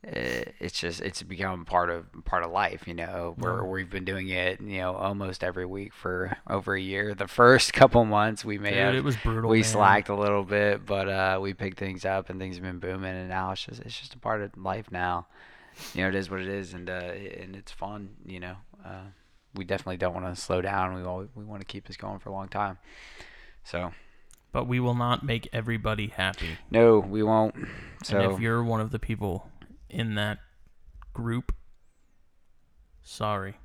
Uh, 0.06 0.50
It's 0.60 0.80
just 0.80 1.00
it's 1.02 1.22
become 1.22 1.64
part 1.66 1.90
of 1.92 2.06
part 2.26 2.44
of 2.44 2.52
life. 2.52 2.88
You 2.88 2.96
know, 2.96 3.36
where 3.38 3.64
we've 3.64 3.90
been 3.90 4.06
doing 4.06 4.30
it. 4.30 4.60
You 4.60 4.80
know, 4.80 4.96
almost 4.96 5.44
every 5.44 5.66
week 5.66 5.94
for 5.94 6.36
over 6.50 6.74
a 6.76 6.82
year. 6.82 7.14
The 7.14 7.28
first 7.28 7.74
couple 7.82 8.04
months 8.06 8.44
we 8.44 8.58
may 8.58 8.72
Dude, 8.72 8.80
have 8.80 8.96
it 8.96 9.04
was 9.04 9.16
brutal. 9.18 9.50
we 9.50 9.58
man. 9.60 9.64
slacked 9.64 10.10
a 10.10 10.16
little 10.16 10.44
bit, 10.44 10.86
but 10.86 11.08
uh, 11.08 11.40
we 11.42 11.54
picked 11.54 11.78
things 11.78 12.04
up 12.04 12.30
and 12.30 12.40
things 12.40 12.56
have 12.56 12.64
been 12.64 12.80
booming. 12.80 13.16
And 13.16 13.30
now 13.30 13.52
it's 13.52 13.64
just 13.66 13.82
it's 13.82 14.00
just 14.00 14.16
a 14.16 14.20
part 14.20 14.42
of 14.42 14.58
life 14.58 14.92
now. 14.92 15.28
You 15.94 16.02
know, 16.02 16.10
it 16.10 16.16
is 16.16 16.30
what 16.30 16.40
it 16.42 16.48
is, 16.48 16.74
and 16.74 16.90
uh, 16.90 16.94
and 17.40 17.56
it's 17.56 17.72
fun. 17.72 18.10
You 18.26 18.40
know, 18.40 18.56
uh, 18.84 19.06
we 19.56 19.66
definitely 19.66 19.98
don't 19.98 20.14
want 20.16 20.34
to 20.34 20.40
slow 20.42 20.62
down. 20.62 20.96
We 20.96 21.04
all 21.04 21.28
we 21.36 21.44
want 21.46 21.62
to 21.62 21.66
keep 21.66 21.86
this 21.88 21.98
going 21.98 22.18
for 22.20 22.30
a 22.30 22.34
long 22.34 22.48
time. 22.50 22.80
So 23.64 23.94
but 24.52 24.66
we 24.68 24.80
will 24.80 24.96
not 24.96 25.24
make 25.24 25.48
everybody 25.54 26.08
happy. 26.08 26.58
no, 26.72 27.00
we 27.00 27.22
won't. 27.24 27.54
and 27.56 27.68
So 28.04 28.34
if 28.34 28.40
you're 28.42 28.64
one 28.64 28.82
of 28.82 28.92
the 28.92 29.00
people 29.00 29.48
in 29.92 30.16
that 30.16 30.40
group, 31.14 31.52
sorry. 33.04 33.58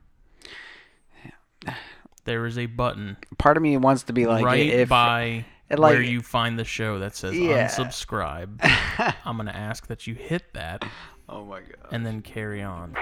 There 2.24 2.44
is 2.46 2.58
a 2.58 2.66
button 2.66 3.16
part 3.38 3.56
of 3.56 3.62
me 3.62 3.76
wants 3.76 4.02
to 4.04 4.12
be 4.12 4.26
like 4.26 4.44
right 4.44 4.66
if 4.68 4.88
by 4.88 5.44
it, 5.70 5.78
where 5.78 6.02
you 6.02 6.20
find 6.20 6.58
the 6.58 6.64
show 6.64 6.98
that 6.98 7.14
says 7.16 7.36
Yeah. 7.38 7.66
unsubscribe. 7.68 8.58
I'm 9.24 9.36
gonna 9.36 9.52
ask 9.52 9.86
that 9.86 10.06
you 10.06 10.14
hit 10.14 10.42
that 10.54 10.84
oh 11.28 11.44
my 11.44 11.60
god. 11.60 11.92
and 11.92 12.04
then 12.04 12.22
carry 12.22 12.62
on. 12.62 12.94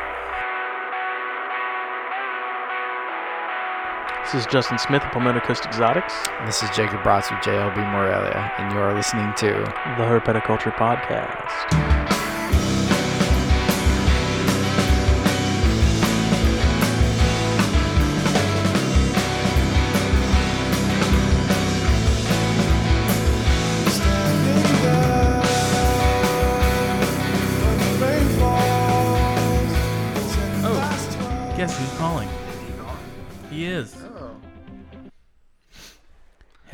This 4.25 4.35
is 4.35 4.47
Justin 4.47 4.79
Smith 4.79 5.03
of 5.05 5.11
Palmetto 5.13 5.41
Coast 5.41 5.65
Exotics, 5.67 6.15
This 6.47 6.63
is 6.63 6.71
Jacob 6.71 7.01
Bratz 7.03 7.31
with 7.31 7.41
JLB 7.45 7.77
Morelia, 7.93 8.53
and 8.59 8.73
you 8.73 8.79
are 8.79 8.95
listening 8.95 9.33
to 9.37 9.47
the 9.49 10.05
Herpetoculture 10.05 10.75
Podcast. 10.75 12.44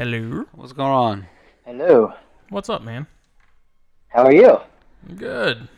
Hello. 0.00 0.46
what's 0.52 0.72
going 0.72 0.90
on. 0.90 1.26
Hello. 1.66 2.14
What's 2.48 2.70
up, 2.70 2.80
man? 2.80 3.06
How 4.08 4.24
are 4.24 4.32
you? 4.32 4.58
Good. 5.14 5.68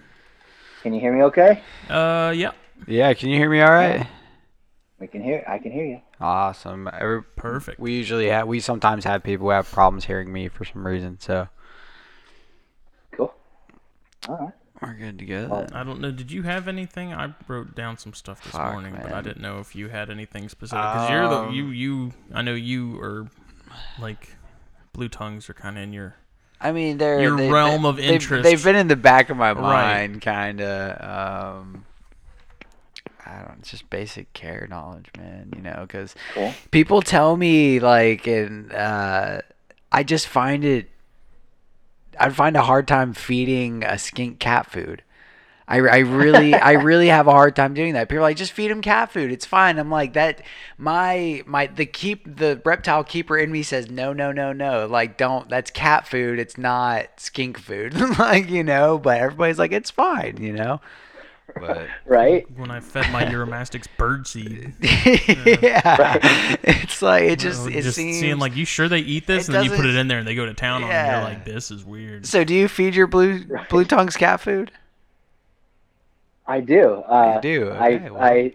Can 0.84 0.94
you 0.94 1.00
hear 1.00 1.12
me 1.12 1.24
okay? 1.24 1.60
Uh, 1.90 2.32
yeah. 2.32 2.52
Yeah, 2.86 3.12
can 3.14 3.30
you 3.30 3.36
hear 3.36 3.50
me 3.50 3.60
all 3.62 3.72
right? 3.72 4.06
We 5.00 5.08
can 5.08 5.24
hear. 5.24 5.42
I 5.48 5.58
can 5.58 5.72
hear 5.72 5.84
you. 5.84 6.00
Awesome. 6.20 6.88
Every, 6.96 7.24
Perfect. 7.24 7.80
we 7.80 7.94
usually 7.94 8.28
have. 8.28 8.46
We 8.46 8.60
sometimes 8.60 9.04
have 9.06 9.24
people 9.24 9.46
who 9.46 9.50
have 9.50 9.68
problems 9.68 10.04
hearing 10.04 10.32
me 10.32 10.46
for 10.46 10.64
some 10.64 10.86
reason. 10.86 11.18
So 11.18 11.48
Cool. 13.10 13.34
All 14.28 14.36
right. 14.36 14.52
we're 14.80 14.94
good 14.94 15.18
to 15.18 15.24
go. 15.24 15.48
Well, 15.50 15.60
then. 15.62 15.72
I 15.72 15.82
don't 15.82 16.00
know. 16.00 16.12
Did 16.12 16.30
you 16.30 16.42
have 16.42 16.68
anything? 16.68 17.12
I 17.12 17.34
wrote 17.48 17.74
down 17.74 17.98
some 17.98 18.14
stuff 18.14 18.44
this 18.44 18.52
Fuck, 18.52 18.70
morning, 18.72 18.96
but 19.02 19.12
I 19.12 19.20
didn't 19.20 19.42
know 19.42 19.58
if 19.58 19.74
you 19.74 19.88
had 19.88 20.10
anything 20.10 20.48
specific. 20.48 20.80
Because 20.80 21.10
you're 21.10 21.28
the 21.28 21.38
Um, 21.38 21.52
you 21.52 21.66
you. 21.70 22.12
I 22.32 22.42
know 22.42 22.54
you 22.54 23.00
are 23.00 23.26
like 23.98 24.36
blue 24.92 25.08
tongues 25.08 25.48
are 25.50 25.54
kind 25.54 25.76
of 25.78 25.84
in 25.84 25.92
your. 25.92 26.16
I 26.60 26.70
mean, 26.70 26.98
they're 26.98 27.20
Your 27.20 27.36
they, 27.36 27.50
realm 27.50 27.82
they, 27.82 27.88
of 27.88 27.96
they've- 27.96 28.10
interest. 28.10 28.44
They've, 28.44 28.62
been 28.62 28.76
in 28.76 28.86
the 28.88 28.94
back 28.96 29.30
of 29.30 29.36
my 29.36 29.50
Right. 29.52 30.08
mind, 30.08 30.22
kind 30.22 30.60
of. 30.60 31.60
Um, 31.60 31.84
I 33.26 33.42
don't. 33.42 33.58
It's 33.60 33.70
just 33.70 33.90
basic 33.90 34.32
care 34.32 34.66
knowledge, 34.70 35.06
man. 35.18 35.52
You 35.56 35.62
know, 35.62 35.84
because 35.86 36.14
Cool. 36.34 36.52
people 36.70 37.02
tell 37.02 37.36
me 37.36 37.80
like, 37.80 38.26
and 38.28 38.72
uh, 38.72 39.40
I 39.90 40.02
just 40.04 40.28
find 40.28 40.64
it. 40.64 40.88
I 42.20 42.28
find 42.28 42.56
a 42.56 42.62
hard 42.62 42.86
time 42.86 43.12
feeding 43.14 43.82
a 43.84 43.98
skink 43.98 44.38
cat 44.38 44.70
food. 44.70 45.02
I, 45.68 45.78
I 45.78 45.98
really 45.98 46.54
I 46.54 46.72
really 46.72 47.08
have 47.08 47.26
a 47.26 47.30
hard 47.30 47.54
time 47.56 47.72
doing 47.74 47.94
that. 47.94 48.08
People 48.08 48.18
are 48.18 48.22
like 48.28 48.36
just 48.36 48.52
feed 48.52 48.70
him 48.70 48.82
cat 48.82 49.12
food. 49.12 49.30
It's 49.32 49.46
fine. 49.46 49.78
I'm 49.78 49.90
like 49.90 50.12
that. 50.14 50.42
My 50.76 51.42
my 51.46 51.66
the 51.68 51.86
keep 51.86 52.36
the 52.36 52.60
reptile 52.64 53.04
keeper 53.04 53.38
in 53.38 53.50
me 53.52 53.62
says 53.62 53.90
no 53.90 54.12
no 54.12 54.32
no 54.32 54.52
no. 54.52 54.86
Like 54.86 55.16
don't. 55.16 55.48
That's 55.48 55.70
cat 55.70 56.06
food. 56.06 56.38
It's 56.38 56.58
not 56.58 57.20
skink 57.20 57.58
food. 57.58 57.94
like 58.18 58.50
you 58.50 58.64
know. 58.64 58.98
But 58.98 59.20
everybody's 59.20 59.58
like 59.58 59.72
it's 59.72 59.90
fine. 59.90 60.38
You 60.40 60.52
know. 60.52 60.80
But 61.54 61.86
Right. 62.06 62.46
When 62.56 62.70
I 62.70 62.80
fed 62.80 63.10
my 63.12 63.24
Uromastyx 63.24 63.86
birdseed, 63.98 64.72
yeah, 65.62 66.16
it's 66.62 67.02
like 67.02 67.24
it 67.24 67.38
just 67.38 67.66
uh, 67.66 67.70
it 67.70 67.82
just 67.82 67.96
seems 67.96 68.18
seeing 68.18 68.38
like 68.38 68.56
you 68.56 68.64
sure 68.64 68.88
they 68.88 69.00
eat 69.00 69.26
this, 69.26 69.48
and 69.48 69.54
then 69.54 69.64
you 69.64 69.70
put 69.70 69.84
it 69.84 69.94
in 69.94 70.08
there 70.08 70.18
and 70.18 70.26
they 70.26 70.34
go 70.34 70.46
to 70.46 70.54
town 70.54 70.82
on 70.82 70.88
it. 70.90 70.92
Yeah. 70.92 71.20
You're 71.20 71.28
like, 71.28 71.44
this 71.44 71.70
is 71.70 71.84
weird. 71.84 72.26
So 72.26 72.42
do 72.44 72.54
you 72.54 72.68
feed 72.68 72.94
your 72.94 73.06
blue 73.06 73.44
Right. 73.48 73.68
blue 73.68 73.84
tongues 73.84 74.16
cat 74.16 74.40
food? 74.40 74.70
I 76.52 76.60
do. 76.60 76.94
Uh, 76.94 77.34
You 77.36 77.40
do? 77.40 77.70
I 77.70 77.96
well. 78.10 78.22
I 78.22 78.54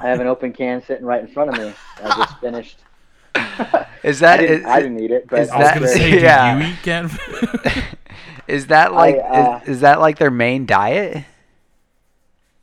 I 0.00 0.08
have 0.08 0.20
an 0.20 0.26
open 0.26 0.52
can 0.52 0.82
sitting 0.82 1.04
right 1.06 1.20
in 1.20 1.28
front 1.28 1.50
of 1.50 1.58
me. 1.58 1.72
I 2.02 2.08
just 2.16 2.38
finished. 2.46 2.78
Is 4.04 4.20
that 4.20 4.38
I 4.38 4.42
didn't, 4.42 4.60
is, 4.60 4.66
I 4.66 4.80
didn't 4.80 5.00
eat 5.00 5.10
it, 5.10 5.26
but 5.28 5.40
is 5.40 5.50
I 5.50 5.58
was 5.58 5.66
that- 5.66 5.74
gonna 5.74 5.88
say, 5.88 6.22
yeah. 6.22 6.58
do 6.58 6.64
you 6.66 6.72
eat 6.72 6.82
cat 6.82 7.10
food? 7.10 7.98
is 8.46 8.66
that 8.68 8.92
like 8.92 9.16
uh, 9.16 9.60
is, 9.62 9.68
is 9.76 9.80
that 9.80 9.98
like 10.00 10.18
their 10.18 10.30
main 10.30 10.66
diet? 10.66 11.24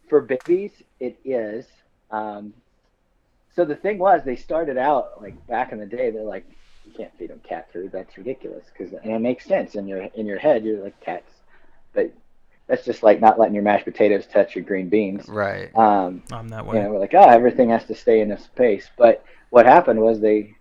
for 0.10 0.20
babies, 0.22 0.72
it 1.00 1.18
is. 1.24 1.66
Um, 2.12 2.54
so 3.56 3.64
the 3.64 3.76
thing 3.78 3.98
was, 3.98 4.22
they 4.26 4.36
started 4.36 4.78
out 4.78 5.22
like 5.22 5.36
back 5.48 5.72
in 5.72 5.80
the 5.80 5.86
day. 5.86 6.12
They're 6.12 6.22
like, 6.24 6.46
you 6.86 6.92
can't 6.94 7.12
feed 7.18 7.30
them 7.30 7.40
cat 7.48 7.72
food. 7.72 7.92
That's 7.94 8.18
ridiculous. 8.18 8.66
Because 8.72 8.94
and 8.94 9.12
it 9.14 9.20
makes 9.20 9.46
sense 9.46 9.76
in 9.76 9.88
your 9.88 10.04
in 10.16 10.26
your 10.26 10.40
head. 10.40 10.64
You're 10.66 10.84
like 10.84 11.00
cats, 11.02 11.32
but 11.94 12.12
that's 12.72 12.86
just 12.86 13.04
like 13.04 13.20
not 13.20 13.38
letting 13.38 13.54
your 13.54 13.64
mashed 13.64 13.84
potatoes 13.84 14.26
touch 14.26 14.56
your 14.56 14.64
green 14.64 14.88
beans. 14.88 15.28
Right. 15.28 15.76
Um, 15.76 16.24
I'm 16.32 16.48
that 16.48 16.64
you 16.64 16.72
way. 16.72 16.82
know, 16.82 16.90
we're 16.92 17.00
like, 17.00 17.14
oh, 17.14 17.28
everything 17.28 17.70
has 17.72 17.84
to 17.88 17.94
stay 17.94 18.22
in 18.22 18.32
a 18.32 18.40
space. 18.40 18.90
But 18.98 19.26
what 19.50 19.66
happened 19.66 20.00
was 20.00 20.22
they 20.22 20.56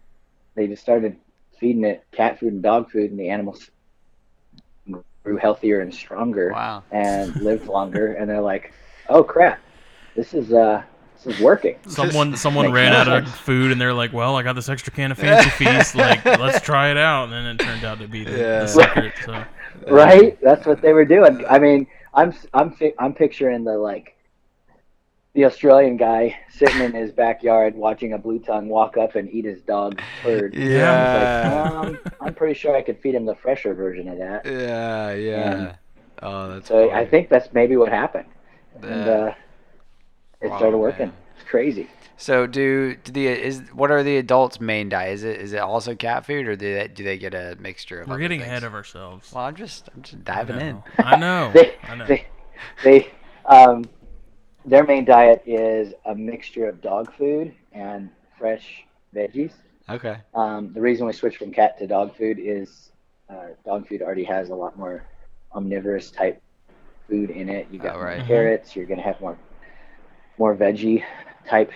they 0.57 0.67
just 0.67 0.83
started 0.83 1.17
feeding 1.61 1.85
it 1.85 2.03
cat 2.11 2.41
food 2.41 2.53
and 2.53 2.63
dog 2.65 2.91
food, 2.91 3.13
and 3.13 3.21
the 3.21 3.29
animals 3.29 3.71
grew 5.23 5.37
healthier 5.37 5.81
and 5.83 5.95
stronger 5.95 6.51
Wow. 6.53 6.83
and 6.91 7.37
lived 7.43 7.69
longer. 7.69 8.15
And 8.15 8.29
they're 8.29 8.41
like, 8.41 8.73
oh 9.09 9.23
crap, 9.23 9.61
this 10.17 10.35
is 10.35 10.53
uh 10.53 10.83
this 11.23 11.37
is 11.37 11.41
working. 11.41 11.77
Someone 11.87 12.37
someone 12.37 12.67
Makes 12.67 12.75
ran 12.75 12.93
out 12.93 13.07
of 13.07 13.33
food 13.33 13.71
and 13.71 13.81
they're 13.81 13.95
like, 13.95 14.13
"Well, 14.13 14.35
I 14.35 14.43
got 14.43 14.55
this 14.55 14.69
extra 14.69 14.93
can 14.93 15.13
of 15.13 15.19
Fancy 15.25 15.51
Feast. 15.51 15.95
Like, 15.95 16.25
let's 16.25 16.61
try 16.61 16.91
it 16.91 16.97
out." 16.97 17.25
And 17.29 17.33
then 17.33 17.47
it 17.47 17.59
turned 17.61 17.85
out 17.85 18.01
to 18.01 18.09
be 18.09 18.25
the, 18.25 18.33
Yeah. 18.37 18.61
the 18.63 18.67
secret. 18.67 19.13
So 19.25 19.45
Right? 19.87 20.37
That's 20.43 20.67
what 20.67 20.83
they 20.83 20.93
were 20.93 21.05
doing. 21.05 21.45
I 21.49 21.61
mean, 21.61 21.87
I'm 22.15 22.35
I'm 22.53 22.71
fi- 22.73 22.95
I'm 22.99 23.15
picturing 23.15 23.65
the 23.65 23.77
like 23.79 24.17
the 25.35 25.45
Australian 25.45 25.97
guy 25.97 26.37
sitting 26.51 26.81
in 26.81 26.93
his 26.93 27.13
backyard 27.13 27.75
watching 27.77 28.15
a 28.15 28.19
blue 28.19 28.41
tongue 28.41 28.69
walk 28.69 28.97
up 28.97 29.15
and 29.15 29.31
eat 29.31 29.45
his 29.45 29.63
dog's 29.63 30.03
turd. 30.23 30.55
Yeah. 30.55 31.45
like, 31.45 31.53
um, 31.53 31.99
I'm 32.21 32.35
pretty 32.35 32.55
sure 32.55 32.77
I 32.77 32.83
could 32.83 32.99
feed 32.99 33.15
him 33.15 33.25
the 33.27 33.37
fresher 33.37 33.73
version 33.75 34.09
of 34.09 34.19
that. 34.19 34.45
Yeah, 34.45 35.13
yeah. 35.15 35.77
Oh, 36.23 36.49
that's 36.49 36.67
So 36.69 36.89
funny. 36.89 37.01
I 37.01 37.07
think 37.07 37.29
that's 37.29 37.53
maybe 37.53 37.77
what 37.77 37.91
happened, 37.91 38.27
and 38.83 39.09
uh, 39.09 39.35
it 40.41 40.49
started 40.49 40.77
working. 40.79 41.07
man. 41.07 41.17
It's 41.39 41.49
crazy. 41.49 41.89
So 42.21 42.47
do, 42.47 42.97
do 42.97 43.13
the 43.13 43.27
is 43.29 43.63
what 43.73 43.91
are 43.91 44.03
the 44.03 44.19
adults' 44.19 44.61
main 44.61 44.91
diet? 44.91 45.15
Is 45.15 45.25
it 45.25 45.41
is 45.41 45.53
it 45.55 45.59
also 45.59 45.95
cat 45.95 46.27
food 46.27 46.47
or 46.47 46.55
do 46.55 46.75
they 46.75 46.87
do 46.89 47.03
they 47.03 47.17
get 47.17 47.33
a 47.35 47.57
mixture 47.59 48.03
of? 48.03 48.09
we're 48.09 48.19
getting 48.19 48.41
things? 48.41 48.51
ahead 48.51 48.63
of 48.65 48.75
ourselves. 48.75 49.33
Well, 49.33 49.45
I'm 49.45 49.57
just 49.57 49.89
I'm 49.95 50.03
just 50.03 50.23
I 50.39 50.43
diving 50.43 50.57
in. 50.61 50.83
I 51.03 51.17
know. 51.17 51.53
They, 51.55 51.77
I 51.89 51.95
know. 51.95 52.07
they, 52.07 52.27
they, 52.83 53.09
um, 53.47 53.89
their 54.67 54.85
main 54.85 55.05
diet 55.05 55.43
is 55.47 55.95
a 56.05 56.15
mixture 56.15 56.69
of 56.69 56.81
dog 56.83 57.13
food 57.15 57.55
and 57.73 58.11
fresh 58.39 58.85
veggies. 59.15 59.53
Okay. 59.89 60.19
Um, 60.35 60.73
the 60.75 60.81
reason 60.81 61.07
we 61.07 61.13
switched 61.13 61.39
from 61.39 61.53
cat 61.53 61.79
to 61.79 61.87
dog 61.87 62.15
food 62.17 62.39
is 62.39 62.93
uh, 63.31 63.49
dog 63.65 63.89
food 63.89 64.03
already 64.03 64.25
has 64.25 64.51
a 64.51 64.55
lot 64.55 64.79
more 64.79 65.05
omnivorous 65.55 66.11
type 66.11 66.43
food 67.09 67.31
in 67.31 67.49
it. 67.49 67.69
You 67.71 67.79
got 67.79 67.97
Oh, 67.97 68.01
right. 68.01 68.19
more 68.19 68.27
Mhm. 68.27 68.29
carrots. 68.29 68.77
You're 68.77 68.87
gonna 68.87 69.03
have 69.03 69.21
more 69.21 69.39
more 70.39 70.55
veggie 70.55 71.03
type 71.47 71.71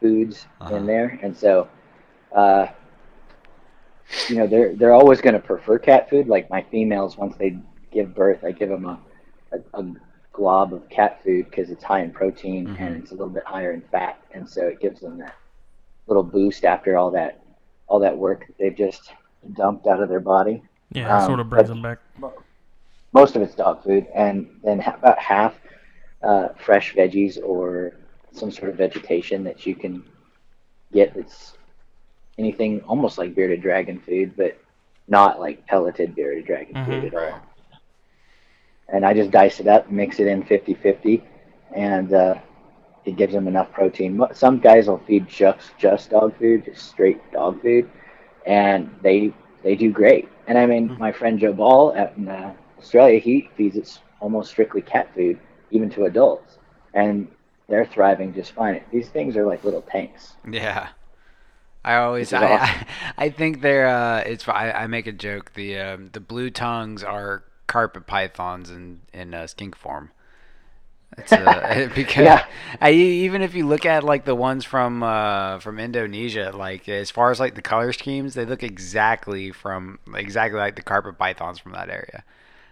foods 0.00 0.46
Uh-huh. 0.60 0.74
in 0.76 0.86
there, 0.86 1.18
and 1.22 1.36
so 1.36 1.68
uh, 2.34 2.66
you 4.28 4.36
know 4.36 4.46
they're 4.46 4.74
they're 4.74 4.92
always 4.94 5.20
gonna 5.20 5.38
prefer 5.40 5.78
cat 5.78 6.08
food. 6.10 6.28
Like 6.28 6.48
my 6.50 6.62
females, 6.70 7.16
once 7.16 7.36
they 7.36 7.56
give 7.92 8.14
birth, 8.14 8.44
I 8.44 8.52
give 8.52 8.68
them 8.68 8.84
a 8.86 8.98
a, 9.52 9.80
a 9.80 9.84
glob 10.32 10.72
of 10.74 10.88
cat 10.88 11.20
food 11.24 11.46
because 11.50 11.70
it's 11.70 11.82
high 11.82 12.00
in 12.02 12.10
protein 12.12 12.68
Mhm. 12.68 12.80
and 12.80 12.96
it's 12.96 13.10
a 13.10 13.14
little 13.14 13.28
bit 13.32 13.44
higher 13.44 13.72
in 13.72 13.80
fat, 13.82 14.20
and 14.32 14.48
so 14.48 14.66
it 14.66 14.80
gives 14.80 15.00
them 15.00 15.18
that 15.18 15.34
little 16.06 16.22
boost 16.22 16.64
after 16.64 16.96
all 16.96 17.10
that 17.12 17.40
all 17.88 17.98
that 18.00 18.16
work 18.16 18.46
that 18.46 18.56
they've 18.58 18.76
just 18.76 19.12
dumped 19.54 19.86
out 19.86 20.02
of 20.02 20.08
their 20.08 20.20
body. 20.20 20.62
yeah, 20.92 21.18
um, 21.18 21.26
sort 21.26 21.40
of 21.40 21.48
brings 21.50 21.68
them 21.68 21.82
back. 21.82 21.98
Most 23.12 23.36
of 23.36 23.42
it's 23.42 23.54
dog 23.54 23.82
food, 23.82 24.06
and 24.14 24.46
then 24.62 24.80
about 24.80 25.18
half 25.18 25.54
uh, 26.22 26.48
fresh 26.58 26.94
veggies 26.94 27.38
or 27.42 27.92
some 28.38 28.50
sort 28.52 28.70
of 28.70 28.76
vegetation 28.76 29.44
that 29.44 29.66
you 29.66 29.74
can 29.74 30.02
get. 30.92 31.14
That's 31.14 31.56
anything 32.38 32.80
almost 32.88 33.18
like 33.18 33.34
bearded 33.34 33.62
dragon 33.62 33.98
food, 34.00 34.34
but 34.36 34.58
not 35.08 35.40
like 35.40 35.66
pelleted 35.66 36.14
bearded 36.14 36.46
dragon 36.46 36.78
food 36.84 37.04
Mhm. 37.04 37.12
at 37.12 37.14
all. 37.14 37.42
And 38.88 39.04
I 39.04 39.14
just 39.14 39.30
dice 39.30 39.60
it 39.60 39.66
up, 39.68 39.90
mix 39.90 40.18
it 40.20 40.26
in 40.26 40.42
50-50, 40.42 41.22
and 41.74 42.12
uh, 42.12 42.34
it 43.04 43.16
gives 43.16 43.32
them 43.34 43.46
enough 43.48 43.72
protein. 43.72 44.20
Some 44.32 44.58
guys 44.60 44.88
will 44.88 44.98
feed 44.98 45.28
just 45.28 45.76
just 45.78 46.10
dog 46.10 46.36
food, 46.38 46.64
just 46.64 46.88
straight 46.88 47.18
dog 47.32 47.60
food, 47.62 47.88
and 48.46 48.90
they 49.02 49.32
they 49.62 49.74
do 49.76 49.90
great. 49.92 50.28
And 50.46 50.58
I 50.58 50.66
mean, 50.66 50.92
my 50.98 51.12
friend 51.12 51.38
Joe 51.38 51.52
Ball 51.52 51.96
out 51.96 52.16
in 52.16 52.28
uh, 52.28 52.54
Australia, 52.78 53.18
he 53.18 53.48
feeds 53.56 53.76
it 53.76 54.00
almost 54.20 54.50
strictly 54.50 54.82
cat 54.82 55.08
food, 55.14 55.38
even 55.70 55.90
to 55.90 56.04
adults, 56.04 56.58
and 56.94 57.28
they're 57.68 57.84
thriving 57.86 58.34
just 58.34 58.52
fine. 58.52 58.84
These 58.92 59.10
things 59.10 59.36
are 59.36 59.46
like 59.46 59.64
little 59.64 59.82
tanks. 59.82 60.34
Yeah. 60.48 60.90
I 61.84 61.96
always 61.96 62.32
I, 62.32 62.44
awesome. 62.44 62.84
I 62.86 62.86
I 63.18 63.30
think 63.30 63.60
they're 63.62 63.88
uh 63.88 64.20
it's 64.20 64.48
I, 64.48 64.72
I 64.72 64.86
make 64.86 65.06
a 65.06 65.12
joke 65.12 65.54
the 65.54 65.78
um, 65.78 66.10
the 66.12 66.20
blue 66.20 66.50
tongues 66.50 67.04
are 67.04 67.44
carpet 67.66 68.06
pythons 68.06 68.70
in 68.70 69.02
in 69.12 69.34
uh, 69.34 69.46
skink 69.46 69.76
form. 69.76 70.12
It's 71.16 71.36
uh, 71.36 71.88
because 71.94 72.36
Yeah. 72.36 72.46
I 72.80 72.90
even 72.92 73.42
if 73.42 73.54
you 73.54 73.66
look 73.66 73.84
at 73.84 74.04
like 74.04 74.24
the 74.24 74.34
ones 74.34 74.64
from 74.64 75.02
uh 75.02 75.58
from 75.58 75.78
Indonesia 75.78 76.52
like 76.54 76.88
as 76.88 77.10
far 77.10 77.30
as 77.30 77.40
like 77.40 77.54
the 77.54 77.62
color 77.62 77.92
schemes 77.92 78.34
they 78.34 78.44
look 78.44 78.62
exactly 78.62 79.50
from 79.50 79.98
exactly 80.14 80.60
like 80.60 80.76
the 80.76 80.82
carpet 80.82 81.18
pythons 81.18 81.58
from 81.58 81.72
that 81.72 81.88
area. 81.90 82.24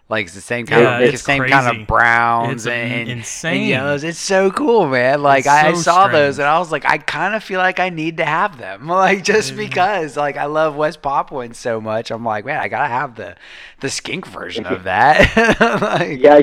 Like 0.09 0.27
it's 0.27 0.35
the 0.35 0.41
same 0.41 0.67
kind 0.67 0.83
Yeah, 0.83 0.99
of 0.99 1.01
the 1.09 1.15
it's 1.15 1.23
same 1.23 1.43
kind 1.49 1.81
of 1.81 1.87
browns 1.89 2.65
It's 2.65 2.67
and, 2.67 2.93
and, 2.93 3.09
insane. 3.11 3.61
and 3.63 3.69
yellows. 3.69 4.05
It's 4.05 4.19
so 4.21 4.53
cool, 4.53 4.87
man. 4.87 5.21
Like 5.21 5.41
It's 5.41 5.49
I, 5.49 5.69
I 5.69 5.73
so 5.73 5.81
saw 5.81 6.09
those 6.09 6.39
and 6.39 6.47
I 6.47 6.61
was 6.61 6.71
like, 6.71 6.85
I 6.87 6.99
kind 6.99 7.35
of 7.35 7.43
feel 7.43 7.59
like 7.59 7.81
I 7.81 7.89
need 7.89 8.19
to 8.19 8.25
have 8.25 8.57
them, 8.57 8.87
like 8.89 9.25
just 9.25 9.51
Yeah. 9.51 9.57
because, 9.57 10.17
like 10.17 10.37
I 10.37 10.45
love 10.45 10.77
West 10.77 11.03
Papuans 11.03 11.59
so 11.59 11.81
much. 11.81 12.13
I'm 12.13 12.25
like, 12.25 12.45
man, 12.45 12.61
I 12.61 12.69
gotta 12.69 12.87
have 12.89 13.17
the 13.17 13.35
the 13.81 13.91
skink 13.91 14.27
version 14.29 14.65
of 14.67 14.85
that. 14.85 15.59
like, 15.83 16.21
Yeah, 16.21 16.43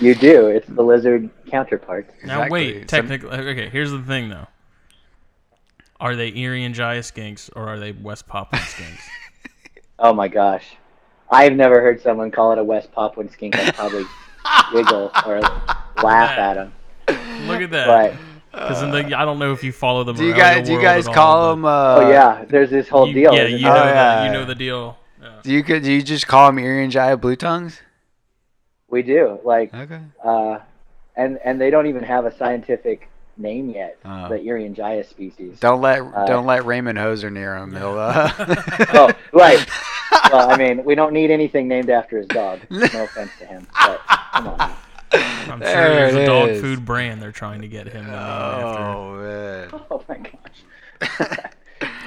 you 0.00 0.14
do. 0.14 0.46
It's 0.46 0.68
the 0.68 0.82
lizard 0.82 1.28
counterpart. 1.50 2.06
Now 2.24 2.42
Exactly. 2.42 2.50
wait, 2.50 2.90
Some- 2.90 3.08
technically, 3.08 3.30
okay. 3.30 3.68
Here's 3.70 3.90
the 3.90 4.02
thing, 4.02 4.28
though. 4.28 4.46
Are 5.98 6.14
they 6.14 6.30
Irian 6.32 6.74
Jaya 6.74 7.00
skinks 7.00 7.50
or 7.56 7.66
are 7.68 7.78
they 7.80 7.90
West 7.90 8.28
Papuan 8.28 8.60
skinks? 8.62 9.00
Oh 9.98 10.12
my 10.12 10.26
gosh. 10.28 10.76
I've 11.30 11.54
never 11.54 11.80
heard 11.80 12.00
someone 12.00 12.30
call 12.30 12.52
it 12.52 12.58
a 12.58 12.64
West 12.64 12.92
Papuan 12.92 13.28
skink. 13.30 13.56
I'd 13.56 13.74
probably 13.74 14.04
wiggle 14.74 15.10
or 15.26 15.40
laugh 16.02 16.38
at 16.38 16.54
them. 16.54 16.72
Look 17.46 17.60
at 17.62 17.70
that. 17.70 17.86
But 17.86 18.14
Because 18.52 18.82
I 18.82 19.24
don't 19.24 19.38
know 19.38 19.52
if 19.52 19.64
you 19.64 19.72
follow 19.72 20.04
them. 20.04 20.16
Do 20.16 20.24
you 20.24 20.30
around 20.30 20.38
guys 20.40 20.56
the 20.58 20.62
do 20.66 20.72
you 20.74 20.80
guys 20.82 21.04
at 21.06 21.08
all, 21.08 21.14
call 21.14 21.50
them? 21.50 21.64
Uh, 21.64 21.68
oh 21.96 22.10
yeah, 22.10 22.44
there's 22.48 22.70
this 22.70 22.88
whole 22.88 23.08
you- 23.08 23.14
deal. 23.14 23.34
Yeah, 23.34 23.46
you 23.46 23.62
know 23.62 23.70
Oh, 23.76 23.86
the 23.86 23.90
yeah. 23.90 24.24
you 24.26 24.32
know 24.32 24.44
the 24.44 24.54
deal. 24.54 24.98
Yeah. 25.22 25.40
Do 25.42 25.50
you 25.52 25.62
could 25.62 25.82
do 25.82 25.92
you 25.92 26.02
just 26.02 26.26
call 26.28 26.46
them 26.48 26.56
Irian 26.56 26.90
Jaya 26.90 27.16
blue 27.16 27.36
tongues? 27.36 27.80
We 28.88 29.02
do 29.02 29.40
like, 29.44 29.74
Okay. 29.74 30.00
uh, 30.24 30.58
and 31.16 31.38
and 31.44 31.60
they 31.60 31.70
don't 31.70 31.86
even 31.86 32.04
have 32.04 32.26
a 32.26 32.36
scientific 32.36 33.08
name 33.36 33.70
yet. 33.70 33.98
Oh. 34.04 34.28
The 34.28 34.36
Irian 34.38 34.74
Jaya 34.74 35.04
species. 35.04 35.58
Don't 35.60 35.80
let 35.80 36.00
Uh, 36.00 36.26
don't 36.26 36.46
let 36.46 36.64
Raymond 36.64 36.98
Hoser 36.98 37.32
near 37.32 37.56
him. 37.56 37.72
He'll. 37.76 37.98
Uh... 37.98 38.30
Oh, 38.94 39.10
right. 39.32 39.66
well, 40.32 40.50
I 40.50 40.56
mean, 40.56 40.84
we 40.84 40.94
don't 40.94 41.12
need 41.12 41.30
anything 41.30 41.68
named 41.68 41.90
after 41.90 42.18
his 42.18 42.26
dog. 42.28 42.60
No 42.70 42.84
offense 42.84 43.30
to 43.40 43.46
him, 43.46 43.66
but 43.86 44.00
come 44.32 44.48
on. 44.48 44.58
now. 44.58 44.76
I'm 45.12 45.48
sure 45.48 45.58
There 45.60 46.10
there's 46.10 46.14
a 46.14 46.26
dog 46.26 46.48
is. 46.48 46.60
food 46.60 46.84
brand 46.84 47.22
they're 47.22 47.30
trying 47.32 47.60
to 47.62 47.68
get 47.68 47.86
him 47.86 48.04
to 48.06 48.10
name 48.10 48.18
after. 48.18 48.82
Oh 48.82 49.16
man. 49.22 49.80
Oh 49.90 50.02
my 50.08 50.16
gosh. 50.18 51.40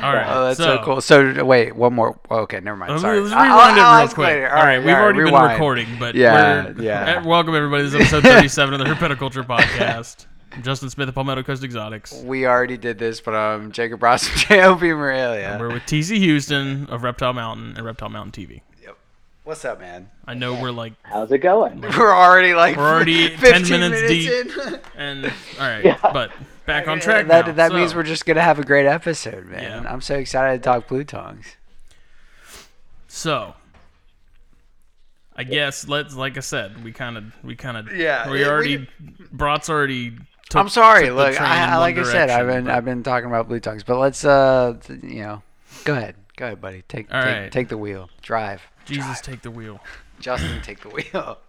All 0.01 0.13
right. 0.13 0.27
Oh, 0.29 0.45
that's 0.45 0.57
so, 0.57 0.81
cool. 0.83 1.01
So 1.01 1.43
wait, 1.45 1.75
one 1.75 1.93
more. 1.93 2.19
Okay, 2.29 2.59
never 2.59 2.77
mind. 2.77 2.99
Sorry. 2.99 3.19
let's 3.19 3.33
I- 3.33 3.45
rewind 3.47 3.79
I'll- 3.79 3.85
I'll 3.85 3.93
it 3.93 3.97
real 3.97 4.05
explain 4.05 4.27
quick. 4.27 4.43
it. 4.43 4.51
All 4.51 4.63
right, 4.63 4.79
we've 4.79 4.89
all 4.95 5.01
already 5.01 5.23
been 5.23 5.33
recording, 5.33 5.87
but 5.99 6.15
Yeah, 6.15 6.65
we're, 6.75 6.81
yeah. 6.83 7.25
Welcome 7.25 7.55
everybody. 7.55 7.83
This 7.83 7.93
is 7.95 8.01
episode 8.01 8.23
37 8.23 8.73
of 8.75 8.79
the 8.79 8.85
Herpetoculture 8.93 9.45
Podcast. 9.45 10.26
I'm 10.57 10.63
Justin 10.63 10.89
Smith 10.89 11.07
of 11.07 11.13
Palmetto 11.13 11.43
Coast 11.43 11.63
Exotics. 11.63 12.19
We 12.23 12.47
already 12.47 12.77
did 12.77 12.97
this, 12.97 13.21
but 13.21 13.35
um, 13.35 13.71
Jacob 13.71 14.01
Ross 14.01 14.27
from 14.27 14.39
JOB 14.57 14.81
Morelia. 14.81 15.55
We're 15.59 15.71
with 15.71 15.83
TC 15.83 16.17
Houston 16.17 16.87
of 16.87 17.03
Reptile 17.03 17.33
Mountain 17.33 17.75
and 17.77 17.85
Reptile 17.85 18.09
Mountain 18.09 18.31
TV. 18.43 18.61
Yep. 18.81 18.97
What's 19.43 19.63
up, 19.65 19.79
man? 19.79 20.09
I 20.25 20.33
know 20.33 20.59
we're 20.59 20.71
like, 20.71 20.93
How's 21.03 21.31
it 21.31 21.37
going? 21.43 21.81
We're 21.81 22.11
already 22.11 22.55
like 22.55 22.75
We're 22.75 22.89
already 22.91 23.27
15 23.37 23.65
10 23.65 23.79
minutes 23.79 24.07
deep. 24.07 24.31
in. 24.31 24.79
and 24.97 25.25
all 25.25 25.31
right, 25.59 25.85
Yeah. 25.85 25.99
but 26.01 26.31
back 26.65 26.87
on 26.87 26.99
track 27.01 27.27
That 27.27 27.45
now. 27.45 27.53
that 27.53 27.69
So, 27.69 27.77
means 27.77 27.93
we're 27.93 28.01
just 28.01 28.25
gonna 28.25 28.41
have 28.41 28.57
a 28.57 28.63
great 28.65 28.87
episode, 28.87 29.45
man. 29.45 29.83
Yeah. 29.83 29.93
I'm 29.93 30.01
so 30.01 30.15
excited 30.15 30.63
to 30.63 30.63
talk 30.67 30.87
blue 30.87 31.03
tongues. 31.03 31.55
So, 33.07 33.53
I 35.35 35.43
guess 35.43 35.87
let's 35.87 36.15
like 36.15 36.35
I 36.35 36.39
said, 36.39 36.83
we 36.83 36.91
kind 36.93 37.15
of 37.15 37.25
we 37.43 37.55
kind 37.55 37.77
of 37.77 37.95
Yeah, 37.95 38.27
we 38.27 38.41
it- 38.41 38.45
we 38.45 38.49
already 38.49 38.89
Brat's 39.31 39.69
already. 39.69 40.17
Took, 40.49 40.59
I'm 40.61 40.69
sorry. 40.69 41.07
took 41.07 41.15
Look, 41.17 41.41
I, 41.41 41.65
I, 41.65 41.71
one 41.71 41.79
like 41.81 41.97
I 41.97 42.03
said, 42.03 42.29
I've 42.29 42.47
been 42.47 42.65
but- 42.65 42.73
I've 42.73 42.85
been 42.85 43.03
talking 43.03 43.27
about 43.27 43.47
blue 43.47 43.59
tongues, 43.59 43.83
but 43.83 43.97
let's 43.99 44.23
uh, 44.23 44.77
th- 44.81 45.03
you 45.03 45.21
know, 45.23 45.41
go 45.83 45.93
ahead, 45.93 46.15
go 46.37 46.45
ahead, 46.45 46.61
buddy. 46.61 46.83
Take 46.87 47.13
All 47.13 47.21
take, 47.21 47.33
right. 47.35 47.51
take 47.51 47.67
the 47.69 47.77
wheel, 47.77 48.09
drive. 48.21 48.61
Jesus, 48.85 49.05
Drive. 49.05 49.21
take 49.21 49.41
the 49.41 49.51
wheel. 49.51 49.79
Justin, 50.19 50.61
take 50.61 50.81
the 50.81 50.89
wheel. 50.89 51.37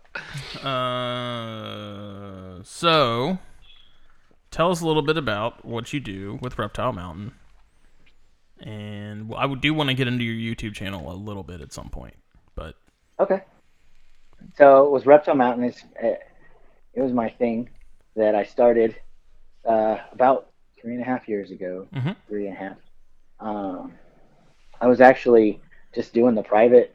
Uh, 0.65 2.59
so 2.65 3.39
tell 4.51 4.71
us 4.71 4.81
a 4.81 4.87
little 4.87 5.03
bit 5.03 5.17
about 5.17 5.65
what 5.65 5.93
you 5.93 6.01
do 6.01 6.39
with 6.43 6.59
Reptile 6.59 6.93
Mountain, 6.93 7.33
and 8.61 9.33
I 9.37 9.53
do 9.55 9.75
want 9.75 9.91
to 9.91 9.95
get 9.95 10.09
into 10.09 10.25
your 10.25 10.55
YouTube 10.55 10.75
channel 10.75 11.13
a 11.13 11.15
little 11.15 11.43
bit 11.45 11.61
at 11.61 11.73
some 11.73 11.89
point, 11.91 12.17
but 12.55 12.75
Okay. 13.21 13.43
So 14.57 14.87
it 14.87 14.91
was 14.91 15.07
Reptile 15.07 15.35
Mountain. 15.37 15.65
It's, 15.65 15.85
uh, 16.03 16.15
it 16.95 17.01
was 17.03 17.13
my 17.13 17.29
thing 17.29 17.69
that 18.19 18.35
I 18.35 18.45
started 18.45 18.97
uh, 19.65 19.97
about 20.13 20.51
three 20.81 20.95
and 20.95 21.03
a 21.03 21.05
half 21.05 21.29
years 21.29 21.51
ago. 21.51 21.87
Mhm. 21.95 22.17
Three 22.29 22.47
and 22.47 22.57
a 22.57 22.59
half. 22.59 22.77
Um, 23.41 23.93
I 24.81 24.87
was 24.87 25.01
actually 25.01 25.61
just 25.95 26.13
doing 26.13 26.35
the 26.35 26.43
private 26.43 26.95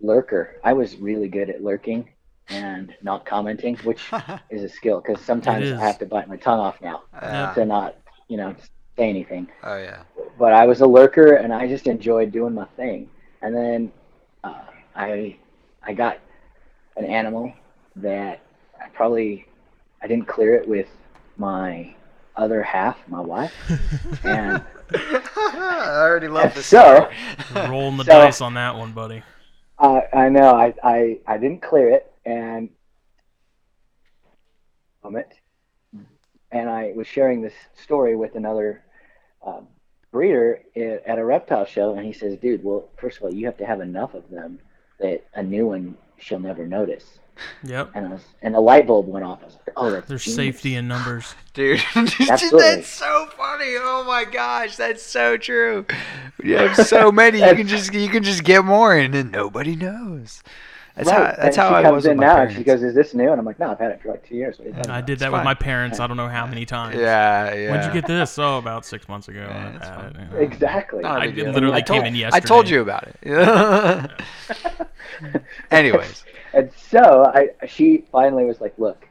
lurker. 0.00 0.56
I 0.64 0.72
was 0.72 0.96
really 0.96 1.28
good 1.28 1.50
at 1.50 1.62
lurking 1.62 2.08
and 2.48 2.94
not 3.02 3.24
commenting, 3.26 3.76
which 3.78 4.10
is 4.50 4.62
a 4.62 4.68
skill 4.68 5.00
because 5.00 5.20
sometimes. 5.24 5.72
I 5.72 5.80
have 5.80 5.98
to 5.98 6.06
bite 6.06 6.28
my 6.28 6.36
tongue 6.36 6.60
off 6.60 6.80
now 6.82 7.02
Yeah. 7.12 7.52
to 7.54 7.64
not, 7.64 7.96
you 8.28 8.36
know, 8.36 8.54
say 8.96 9.08
anything 9.08 9.48
Oh 9.64 9.76
yeah. 9.78 10.02
but 10.38 10.52
I 10.52 10.66
was 10.66 10.80
a 10.80 10.86
lurker 10.86 11.34
and 11.34 11.52
I 11.52 11.66
just 11.66 11.86
enjoyed 11.88 12.30
doing 12.32 12.54
my 12.54 12.66
thing. 12.76 13.08
And 13.42 13.54
then 13.56 13.92
uh, 14.44 14.66
I 14.94 15.36
I 15.82 15.94
got 15.94 16.18
an 16.96 17.04
animal 17.06 17.52
that 17.96 18.40
I 18.80 18.88
probably 18.90 19.46
I 20.04 20.06
didn't 20.06 20.28
clear 20.28 20.54
it 20.54 20.68
with 20.68 20.86
my 21.38 21.94
other 22.36 22.62
half, 22.62 22.98
my 23.08 23.20
wife, 23.20 23.54
and 24.22 24.62
I 24.94 25.96
already 25.98 26.28
love 26.28 26.54
this. 26.54 26.66
So- 26.66 27.08
story. 27.48 27.68
rolling 27.70 27.96
the 27.96 28.04
So- 28.04 28.12
dice 28.12 28.42
on 28.42 28.52
that 28.54 28.76
one, 28.76 28.92
buddy. 28.92 29.22
I 29.78 30.02
I 30.12 30.28
know 30.28 30.54
I, 30.54 30.74
I 30.84 31.18
I 31.26 31.38
didn't 31.38 31.62
clear 31.62 31.88
it 31.88 32.12
and 32.24 32.68
it, 35.04 35.32
and 36.52 36.68
I 36.70 36.92
was 36.94 37.06
sharing 37.06 37.40
this 37.42 37.52
story 37.74 38.14
with 38.16 38.34
another 38.36 38.82
um, 39.46 39.66
breeder 40.12 40.60
at 40.76 41.18
a 41.18 41.24
reptile 41.24 41.64
show, 41.66 41.94
and 41.94 42.04
he 42.06 42.12
says, 42.12 42.36
"Dude, 42.38 42.62
well, 42.64 42.88
first 42.96 43.16
of 43.18 43.24
all, 43.24 43.34
you 43.34 43.46
have 43.46 43.56
to 43.58 43.66
have 43.66 43.80
enough 43.80 44.14
of 44.14 44.28
them 44.30 44.58
that 45.00 45.24
a 45.34 45.42
new 45.42 45.66
one 45.66 45.96
she'll 46.18 46.38
never 46.40 46.66
notice." 46.66 47.18
Yep. 47.64 47.90
And 47.94 48.10
was, 48.12 48.20
and 48.42 48.54
the 48.54 48.60
light 48.60 48.86
bulb 48.86 49.08
went 49.08 49.24
off. 49.24 49.40
I 49.42 49.46
was 49.46 49.54
like, 49.54 49.72
"Oh, 49.76 49.90
that's 49.90 50.08
There's 50.08 50.24
genius." 50.24 50.36
safety 50.36 50.74
in 50.76 50.86
numbers. 50.88 51.34
Dude, 51.52 51.80
that's 51.94 52.88
so 52.88 53.26
funny. 53.36 53.74
Oh 53.78 54.04
my 54.06 54.24
gosh, 54.24 54.76
that's 54.76 55.02
so 55.02 55.36
true. 55.36 55.84
You 56.42 56.56
have 56.58 56.76
so 56.86 57.10
many, 57.22 57.40
you 57.40 57.54
can 57.54 57.66
just 57.66 57.92
you 57.92 58.08
can 58.08 58.22
just 58.22 58.44
get 58.44 58.64
more, 58.64 58.94
and 58.94 59.12
then 59.14 59.30
nobody 59.30 59.74
knows. 59.76 60.42
That's 60.96 61.08
Right. 61.08 61.16
how 61.16 61.42
that's 61.42 61.56
and 61.58 61.66
how 61.66 61.70
she 61.70 61.74
I 61.74 61.82
comes 61.82 61.94
was 61.96 62.06
in 62.06 62.10
with 62.12 62.20
now, 62.20 62.34
parents. 62.36 62.54
and 62.54 62.60
she 62.60 62.64
goes, 62.64 62.82
"Is 62.84 62.94
this 62.94 63.14
new?" 63.14 63.28
And 63.32 63.40
I'm 63.40 63.44
like, 63.44 63.58
"No, 63.58 63.72
I've 63.72 63.80
had 63.80 63.90
it 63.90 64.00
for 64.00 64.10
like 64.12 64.24
two 64.24 64.36
years." 64.36 64.58
What 64.60 64.66
are 64.66 64.68
you 64.68 64.74
talking 64.76 64.90
I 64.92 65.00
did 65.00 65.18
that 65.18 65.24
It's 65.26 65.32
with 65.32 65.38
fine. 65.40 65.44
my 65.44 65.54
parents. 65.54 65.98
I 65.98 66.06
don't 66.06 66.16
know 66.16 66.28
how 66.28 66.46
many 66.46 66.64
times. 66.64 66.94
yeah, 66.94 67.52
yeah. 67.52 67.70
When'd 67.72 67.84
you 67.92 68.00
get 68.00 68.06
this? 68.06 68.38
Oh, 68.38 68.58
about 68.58 68.84
six 68.86 69.08
months 69.08 69.26
ago. 69.26 69.40
Yeah, 69.40 69.66
I've 69.70 69.74
it's 69.74 69.88
had 69.88 69.96
fine. 69.96 70.22
it, 70.22 70.28
yeah. 70.34 70.38
Exactly. 70.38 71.02
Not 71.02 71.18
a 71.18 71.20
I 71.22 71.26
big 71.26 71.34
deal. 71.34 71.52
literally 71.52 71.74
I 71.74 71.80
told, 71.80 71.98
came 72.04 72.06
in 72.06 72.14
yesterday. 72.14 72.44
I 72.44 72.46
told 72.46 72.68
you 72.68 72.80
about 72.82 73.08
it. 73.08 74.10
Anyways, 75.72 76.24
And 76.54 76.70
so 76.72 77.24
I, 77.26 77.66
she 77.66 78.04
finally 78.12 78.44
was 78.44 78.60
like, 78.60 78.78
"Look, 78.78 79.08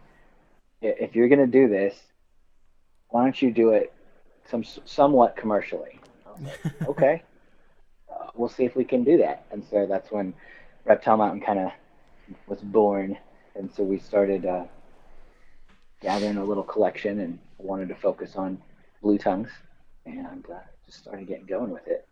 if 0.82 1.14
you're 1.16 1.28
gonna 1.28 1.46
do 1.46 1.68
this, 1.68 1.96
why 3.10 3.24
don't 3.24 3.42
you 3.42 3.52
do 3.52 3.72
it 3.72 3.94
some 4.50 4.64
somewhat 4.64 5.36
commercially?" 5.36 6.00
Like, 6.26 6.58
"Okay, 6.88 7.24
uh, 8.10 8.28
we'll 8.36 8.50
see 8.50 8.64
if 8.64 8.78
we 8.78 8.86
can 8.86 9.04
do 9.04 9.18
that." 9.18 9.46
And 9.52 9.64
so 9.70 9.86
that's 9.86 10.10
when 10.10 10.34
Reptile 10.86 11.18
Mountain 11.18 11.42
kind 11.42 11.60
of 11.60 11.72
was 12.48 12.62
born, 12.62 13.18
and 13.56 13.70
so 13.74 13.84
we 13.84 14.00
started 14.00 14.46
uh, 14.46 14.64
gathering 16.02 16.38
a 16.38 16.46
little 16.46 16.64
collection, 16.64 17.20
and 17.20 17.40
wanted 17.58 17.90
to 17.90 17.96
focus 17.96 18.38
on 18.38 18.58
blue 19.02 19.18
tongues, 19.18 19.50
and 20.06 20.46
uh, 20.50 20.60
just 20.86 21.00
started 21.00 21.28
getting 21.28 21.46
going 21.46 21.72
with 21.72 21.88
it. 21.88 22.08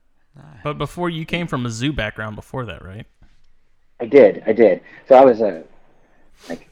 But 0.63 0.77
before 0.77 1.09
you 1.09 1.25
came 1.25 1.47
from 1.47 1.65
a 1.65 1.69
zoo 1.69 1.93
background 1.93 2.35
before 2.35 2.65
that, 2.65 2.83
right? 2.83 3.05
I 4.01 4.05
did, 4.07 4.41
I 4.47 4.51
did. 4.51 4.81
So 5.07 5.15
I 5.15 5.23
was 5.23 5.41
a 5.41 5.63
like 6.49 6.67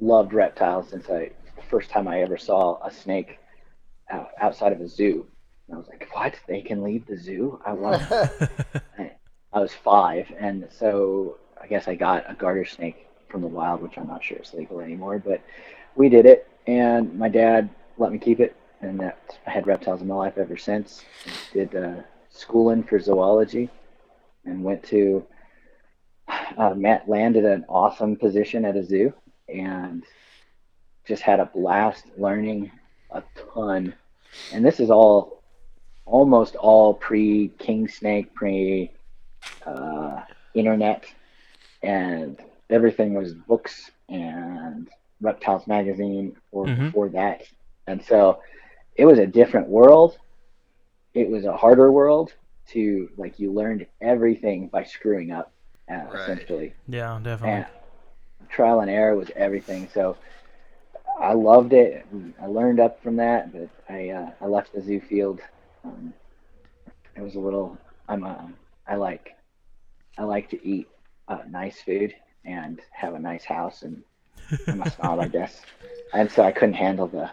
loved 0.00 0.34
reptiles 0.34 0.90
since 0.90 1.08
I 1.08 1.30
first 1.70 1.88
time 1.88 2.06
I 2.06 2.20
ever 2.20 2.36
saw 2.36 2.78
a 2.86 2.92
snake 2.92 3.38
out, 4.10 4.28
outside 4.38 4.72
of 4.72 4.80
a 4.82 4.86
zoo. 4.86 5.26
And 5.66 5.74
I 5.74 5.78
was 5.78 5.88
like, 5.88 6.06
"What? 6.12 6.34
They 6.46 6.60
can 6.60 6.82
leave 6.82 7.06
the 7.06 7.16
zoo? 7.16 7.58
I 7.64 7.72
want." 7.72 8.02
I, 8.12 9.12
I 9.52 9.60
was 9.60 9.72
five, 9.72 10.30
and 10.38 10.68
so 10.70 11.38
I 11.60 11.66
guess 11.66 11.88
I 11.88 11.94
got 11.94 12.30
a 12.30 12.34
garter 12.34 12.66
snake 12.66 13.08
from 13.30 13.40
the 13.40 13.48
wild, 13.48 13.80
which 13.80 13.96
I'm 13.96 14.06
not 14.06 14.22
sure 14.22 14.36
is 14.36 14.52
legal 14.52 14.80
anymore. 14.80 15.18
But 15.18 15.40
we 15.94 16.10
did 16.10 16.26
it, 16.26 16.46
and 16.66 17.18
my 17.18 17.30
dad 17.30 17.70
let 17.96 18.12
me 18.12 18.18
keep 18.18 18.40
it, 18.40 18.54
and 18.82 19.00
that 19.00 19.38
I 19.46 19.50
had 19.50 19.66
reptiles 19.66 20.02
in 20.02 20.08
my 20.08 20.14
life 20.14 20.36
ever 20.36 20.58
since. 20.58 21.02
Did 21.54 21.74
uh, 21.74 22.02
schooling 22.28 22.82
for 22.82 23.00
zoology, 23.00 23.70
and 24.44 24.62
went 24.62 24.82
to 24.88 25.26
uh, 26.28 26.74
Matt 26.74 27.08
landed 27.08 27.44
an 27.44 27.64
awesome 27.68 28.16
position 28.16 28.64
at 28.64 28.76
a 28.76 28.84
zoo 28.84 29.12
and 29.48 30.04
just 31.06 31.22
had 31.22 31.40
a 31.40 31.46
blast 31.46 32.04
learning 32.16 32.70
a 33.10 33.22
ton. 33.54 33.94
And 34.52 34.64
this 34.64 34.80
is 34.80 34.90
all 34.90 35.42
almost 36.04 36.56
all 36.56 36.94
pre 36.94 37.48
King 37.58 37.88
Snake, 37.88 38.34
pre 38.34 38.90
uh, 39.64 40.22
internet, 40.54 41.04
and 41.82 42.38
everything 42.70 43.14
was 43.14 43.34
books 43.34 43.90
and 44.08 44.88
Reptiles 45.20 45.66
magazine 45.66 46.36
or 46.52 46.66
Mhm. 46.66 46.86
before 46.86 47.08
that. 47.10 47.42
And 47.86 48.02
so 48.02 48.40
it 48.96 49.04
was 49.04 49.18
a 49.18 49.26
different 49.26 49.68
world. 49.68 50.18
It 51.14 51.28
was 51.28 51.44
a 51.44 51.56
harder 51.56 51.90
world 51.90 52.34
to 52.68 53.08
like 53.16 53.38
you 53.38 53.52
learned 53.52 53.86
everything 54.00 54.68
by 54.68 54.82
screwing 54.84 55.30
up 55.30 55.52
uh, 55.90 56.06
Right. 56.12 56.14
essentially 56.14 56.74
Yeah, 56.86 57.18
definitely. 57.22 57.64
and 57.64 58.48
trial 58.48 58.80
and 58.80 58.90
error 58.90 59.16
was 59.16 59.30
everything 59.36 59.88
so 59.88 60.16
i 61.20 61.32
loved 61.32 61.72
it 61.72 62.06
i 62.42 62.46
learned 62.46 62.80
up 62.80 63.00
from 63.02 63.16
that 63.16 63.52
but 63.52 63.68
i 63.88 64.10
uh, 64.10 64.30
i 64.40 64.46
left 64.46 64.72
the 64.72 64.80
zoo 64.82 65.00
field 65.00 65.40
um, 65.84 66.12
it 67.16 67.22
was 67.22 67.34
a 67.36 67.40
little 67.40 67.78
i'm 68.08 68.24
a 68.24 68.48
i 68.88 68.94
like 68.96 69.30
i 70.18 70.22
like 70.24 70.48
to 70.48 70.66
eat 70.66 70.88
uh, 71.28 71.38
nice 71.50 71.80
food 71.82 72.12
and 72.44 72.80
have 72.92 73.14
a 73.14 73.18
nice 73.18 73.44
house 73.44 73.82
and 73.82 74.02
i'm 74.70 74.82
a 74.82 74.86
snob 74.86 75.18
i 75.20 75.28
guess 75.28 75.64
and 76.12 76.30
so 76.30 76.42
i 76.42 76.52
couldn't 76.52 76.74
handle 76.74 77.06
the 77.08 77.30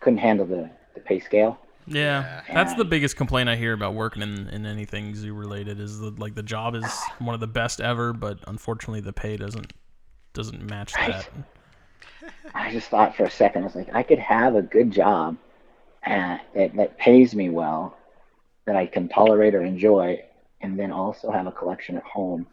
couldn't 0.00 0.18
handle 0.18 0.46
the, 0.46 0.70
the 0.94 1.00
pay 1.00 1.18
scale. 1.20 1.58
Yeah, 1.86 2.42
that's 2.52 2.74
the 2.74 2.84
biggest 2.84 3.16
complaint 3.16 3.48
I 3.48 3.56
hear 3.56 3.72
about 3.72 3.94
working 3.94 4.22
in, 4.22 4.48
in 4.48 4.66
anything 4.66 5.14
zoo 5.14 5.34
related 5.34 5.80
is 5.80 6.00
that 6.00 6.18
like 6.18 6.34
the 6.34 6.42
job 6.42 6.74
is 6.74 6.90
one 7.18 7.34
of 7.34 7.40
the 7.40 7.46
best 7.46 7.80
ever, 7.80 8.12
but 8.12 8.38
unfortunately 8.46 9.00
the 9.00 9.12
pay 9.12 9.36
doesn't 9.36 9.72
doesn't 10.32 10.62
match 10.68 10.94
Right. 10.96 11.14
that. 12.20 12.30
I 12.54 12.72
just 12.72 12.88
thought 12.88 13.16
for 13.16 13.24
a 13.24 13.30
second, 13.30 13.62
I 13.62 13.66
was 13.66 13.74
like, 13.74 13.94
I 13.94 14.02
could 14.02 14.18
have 14.18 14.54
a 14.56 14.62
good 14.62 14.90
job 14.90 15.36
uh, 16.06 16.38
that, 16.54 16.74
that 16.76 16.98
pays 16.98 17.34
me 17.34 17.50
well, 17.50 17.96
that 18.66 18.76
I 18.76 18.86
can 18.86 19.08
tolerate 19.08 19.54
or 19.54 19.62
enjoy, 19.62 20.22
and 20.60 20.78
then 20.78 20.90
also 20.92 21.30
have 21.30 21.46
a 21.46 21.52
collection 21.52 21.96
at 21.96 22.02
home 22.04 22.46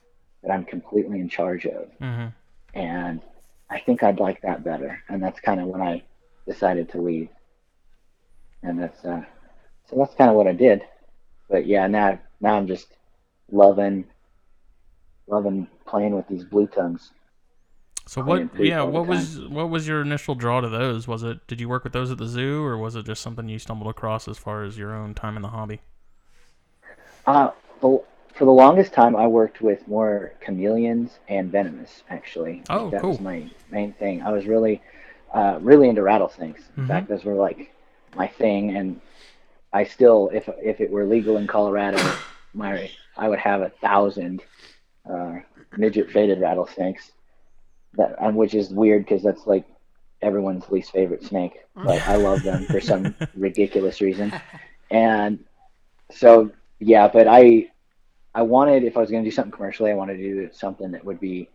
that 0.43 0.51
I'm 0.51 0.65
completely 0.65 1.19
in 1.19 1.29
charge 1.29 1.65
of. 1.65 1.87
hmm 1.99 2.27
And 2.73 3.21
I 3.69 3.79
think 3.79 4.03
I'd 4.03 4.19
like 4.19 4.41
that 4.41 4.63
better. 4.63 5.01
And 5.09 5.21
that's 5.21 5.39
kind 5.39 5.59
of 5.61 5.67
when 5.67 5.81
I 5.81 6.03
decided 6.47 6.89
to 6.89 7.01
leave. 7.01 7.29
And 8.63 8.79
that's 8.79 9.03
uh, 9.03 9.23
so 9.89 9.95
that's 9.97 10.15
kind 10.15 10.29
of 10.29 10.35
what 10.35 10.47
I 10.47 10.53
did. 10.53 10.83
But 11.49 11.65
yeah, 11.65 11.87
now 11.87 12.19
now 12.39 12.55
I'm 12.55 12.67
just 12.67 12.87
loving 13.51 14.05
loving 15.27 15.67
playing 15.85 16.15
with 16.15 16.27
these 16.27 16.43
blue 16.43 16.67
tongues. 16.67 17.11
So 18.07 18.21
what? 18.21 18.59
Yeah, 18.59 18.81
what 18.83 19.07
was 19.07 19.39
what 19.39 19.69
was 19.69 19.87
your 19.87 20.01
initial 20.01 20.35
draw 20.35 20.61
to 20.61 20.69
those? 20.69 21.07
Was 21.07 21.23
it 21.23 21.45
did 21.47 21.61
you 21.61 21.69
work 21.69 21.83
with 21.83 21.93
those 21.93 22.11
at 22.11 22.17
the 22.17 22.27
zoo, 22.27 22.63
or 22.63 22.77
was 22.77 22.95
it 22.95 23.05
just 23.05 23.21
something 23.21 23.47
you 23.47 23.59
stumbled 23.59 23.89
across 23.89 24.27
as 24.27 24.37
far 24.37 24.63
as 24.63 24.77
your 24.77 24.93
own 24.93 25.13
time 25.13 25.35
in 25.35 25.41
the 25.41 25.49
hobby? 25.49 25.81
Uh, 27.25 27.51
the, 27.81 28.01
for 28.33 28.45
the 28.45 28.51
longest 28.51 28.93
time, 28.93 29.15
I 29.15 29.27
worked 29.27 29.61
with 29.61 29.87
more 29.87 30.33
chameleons 30.41 31.19
and 31.27 31.51
venomous. 31.51 32.03
Actually, 32.09 32.63
Oh, 32.69 32.89
that 32.89 33.01
cool. 33.01 33.11
was 33.11 33.21
my 33.21 33.49
main 33.69 33.93
thing. 33.93 34.21
I 34.21 34.31
was 34.31 34.45
really, 34.45 34.81
uh, 35.33 35.59
really 35.61 35.89
into 35.89 36.01
rattlesnakes. 36.01 36.63
In 36.77 36.83
Mhm. 36.83 36.87
fact, 36.87 37.07
those 37.09 37.23
were 37.23 37.35
like 37.35 37.70
my 38.15 38.27
thing, 38.27 38.75
and 38.75 39.01
I 39.73 39.83
still, 39.83 40.29
if 40.33 40.49
if 40.61 40.81
it 40.81 40.91
were 40.91 41.05
legal 41.05 41.37
in 41.37 41.47
Colorado, 41.47 42.01
my 42.53 42.89
I 43.17 43.29
would 43.29 43.39
have 43.39 43.61
a 43.61 43.69
thousand 43.69 44.41
uh, 45.09 45.39
midget 45.77 46.11
faded 46.11 46.39
rattlesnakes. 46.39 47.11
That, 47.95 48.33
which 48.33 48.53
is 48.53 48.69
weird 48.69 49.03
because 49.03 49.21
that's 49.21 49.45
like 49.45 49.65
everyone's 50.21 50.69
least 50.69 50.91
favorite 50.91 51.23
snake, 51.23 51.59
but 51.75 52.01
I 52.07 52.15
love 52.15 52.41
them 52.43 52.65
for 52.65 52.79
some 52.79 53.13
ridiculous 53.35 53.99
reason. 53.99 54.33
And 54.89 55.43
so 56.09 56.51
yeah, 56.79 57.07
but 57.07 57.27
I 57.27 57.69
I 58.33 58.43
wanted 58.43 58.83
if 58.83 58.95
I 58.97 59.01
was 59.01 59.11
going 59.11 59.23
to 59.23 59.29
do 59.29 59.33
something 59.33 59.51
commercially, 59.51 59.91
I 59.91 59.95
wanted 59.95 60.17
to 60.17 60.23
do 60.23 60.49
something 60.53 60.91
that 60.91 61.03
would 61.03 61.19
be 61.19 61.49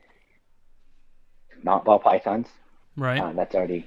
not 1.63 1.85
ball 1.85 1.99
pythons. 1.99 2.49
Right. 2.97 3.21
Uh, 3.21 3.33
that's 3.33 3.55
already 3.55 3.87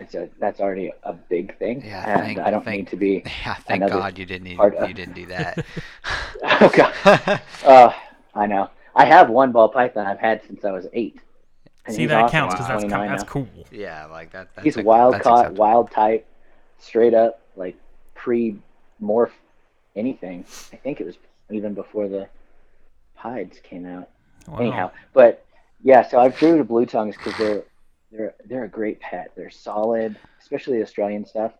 it's 0.00 0.14
a 0.14 0.28
that's 0.38 0.60
already 0.60 0.92
a 1.02 1.12
big 1.12 1.56
thing, 1.58 1.82
Yeah, 1.84 2.04
and 2.08 2.22
thank- 2.22 2.38
I 2.38 2.50
don't 2.50 2.64
thank- 2.64 2.78
need 2.78 2.88
to 2.88 2.96
be. 2.96 3.22
Yeah, 3.44 3.54
thank 3.54 3.86
God 3.88 4.18
you 4.18 4.24
didn't 4.26 4.44
need, 4.44 4.58
of- 4.60 4.88
you 4.88 4.94
didn't 4.94 5.14
do 5.14 5.26
that. 5.26 5.64
Oh 6.42 6.70
God, 6.74 7.40
uh, 7.64 7.92
I 8.34 8.46
know. 8.46 8.70
I 8.94 9.04
have 9.04 9.28
one 9.30 9.50
ball 9.52 9.68
python 9.68 10.06
I've 10.06 10.18
had 10.20 10.40
since 10.46 10.64
I 10.64 10.70
was 10.72 10.86
eight. 10.92 11.20
And 11.86 11.94
See 11.96 12.06
that 12.06 12.24
awesome. 12.24 12.30
counts 12.32 12.54
He's 12.54 12.66
because 12.66 12.82
that's 12.82 12.90
29 12.92 13.08
that's 13.10 13.24
cool. 13.24 13.48
yeah, 13.72 14.04
like 14.06 14.30
that. 14.32 14.48
That's 14.54 14.64
He's 14.64 14.76
ac- 14.76 14.84
wild 14.84 15.14
that's 15.14 15.24
caught, 15.24 15.38
acceptable. 15.46 15.60
wild 15.64 15.90
type, 15.90 16.26
straight 16.78 17.14
up, 17.14 17.40
like 17.56 17.76
pre 18.14 18.58
morph 19.02 19.30
anything. 19.96 20.44
I 20.72 20.76
think 20.76 21.00
it 21.00 21.06
was 21.06 21.16
even 21.50 21.74
before 21.74 22.08
the 22.08 22.28
hides 23.14 23.58
came 23.60 23.86
out. 23.86 24.08
Wow. 24.46 24.58
Anyhow, 24.58 24.90
but 25.12 25.44
yeah, 25.82 26.06
so 26.06 26.18
I've 26.20 26.36
drew 26.38 26.58
to 26.58 26.64
blue 26.64 26.86
tongues 26.86 27.16
because 27.16 27.36
they're 27.38 27.62
they're 28.10 28.34
they're 28.46 28.64
a 28.64 28.68
great 28.68 29.00
pet. 29.00 29.32
They're 29.36 29.50
solid, 29.50 30.16
especially 30.40 30.82
Australian 30.82 31.24
stuff, 31.24 31.52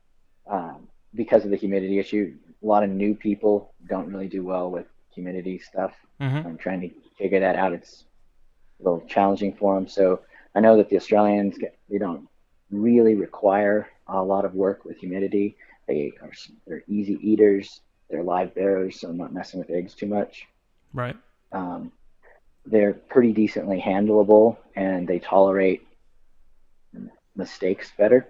um, 0.47 0.89
because 1.15 1.45
of 1.45 1.51
the 1.51 1.57
humidity 1.57 1.99
issue. 1.99 2.35
A 2.63 2.67
lot 2.67 2.83
of 2.83 2.91
new 2.91 3.15
people 3.15 3.73
don't 3.89 4.13
really 4.13 4.29
do 4.29 4.45
well 4.45 4.71
with 4.71 4.87
humidity 5.15 5.59
stuff. 5.59 5.95
Mhm. 6.21 6.45
I'm 6.45 6.59
trying 6.59 6.81
to 6.81 6.91
figure 7.17 7.41
that 7.41 7.57
out. 7.57 7.73
It's 7.73 8.05
a 8.81 8.85
little 8.85 9.01
challenging 9.07 9.55
for 9.55 9.75
them. 9.75 9.89
So 9.89 10.21
I 10.55 10.61
know 10.61 10.77
that 10.77 10.89
the 10.89 10.97
Australians 10.97 11.59
get, 11.59 11.77
they 11.89 11.99
don't 11.99 12.29
really 12.71 13.15
require 13.15 13.89
a 14.07 14.23
lot 14.23 14.45
of 14.45 14.55
work 14.55 14.85
with 14.85 14.99
humidity. 14.99 15.57
They 15.87 16.13
are 16.21 16.31
they're 16.67 16.85
easy 16.89 17.19
eaters. 17.23 17.81
They're 18.11 18.23
live 18.23 18.55
bearers, 18.55 19.01
so 19.01 19.09
I'm 19.11 19.19
not 19.19 19.35
messing 19.35 19.61
with 19.61 19.71
eggs 19.71 19.95
too 19.95 20.07
much. 20.07 20.47
Right. 20.95 21.17
Um, 21.53 21.93
they're 22.67 22.95
pretty 22.95 23.33
decently 23.33 23.81
handleable, 23.81 24.57
and 24.77 25.07
they 25.07 25.19
tolerate 25.19 25.87
mistakes 27.39 27.93
better. 27.97 28.27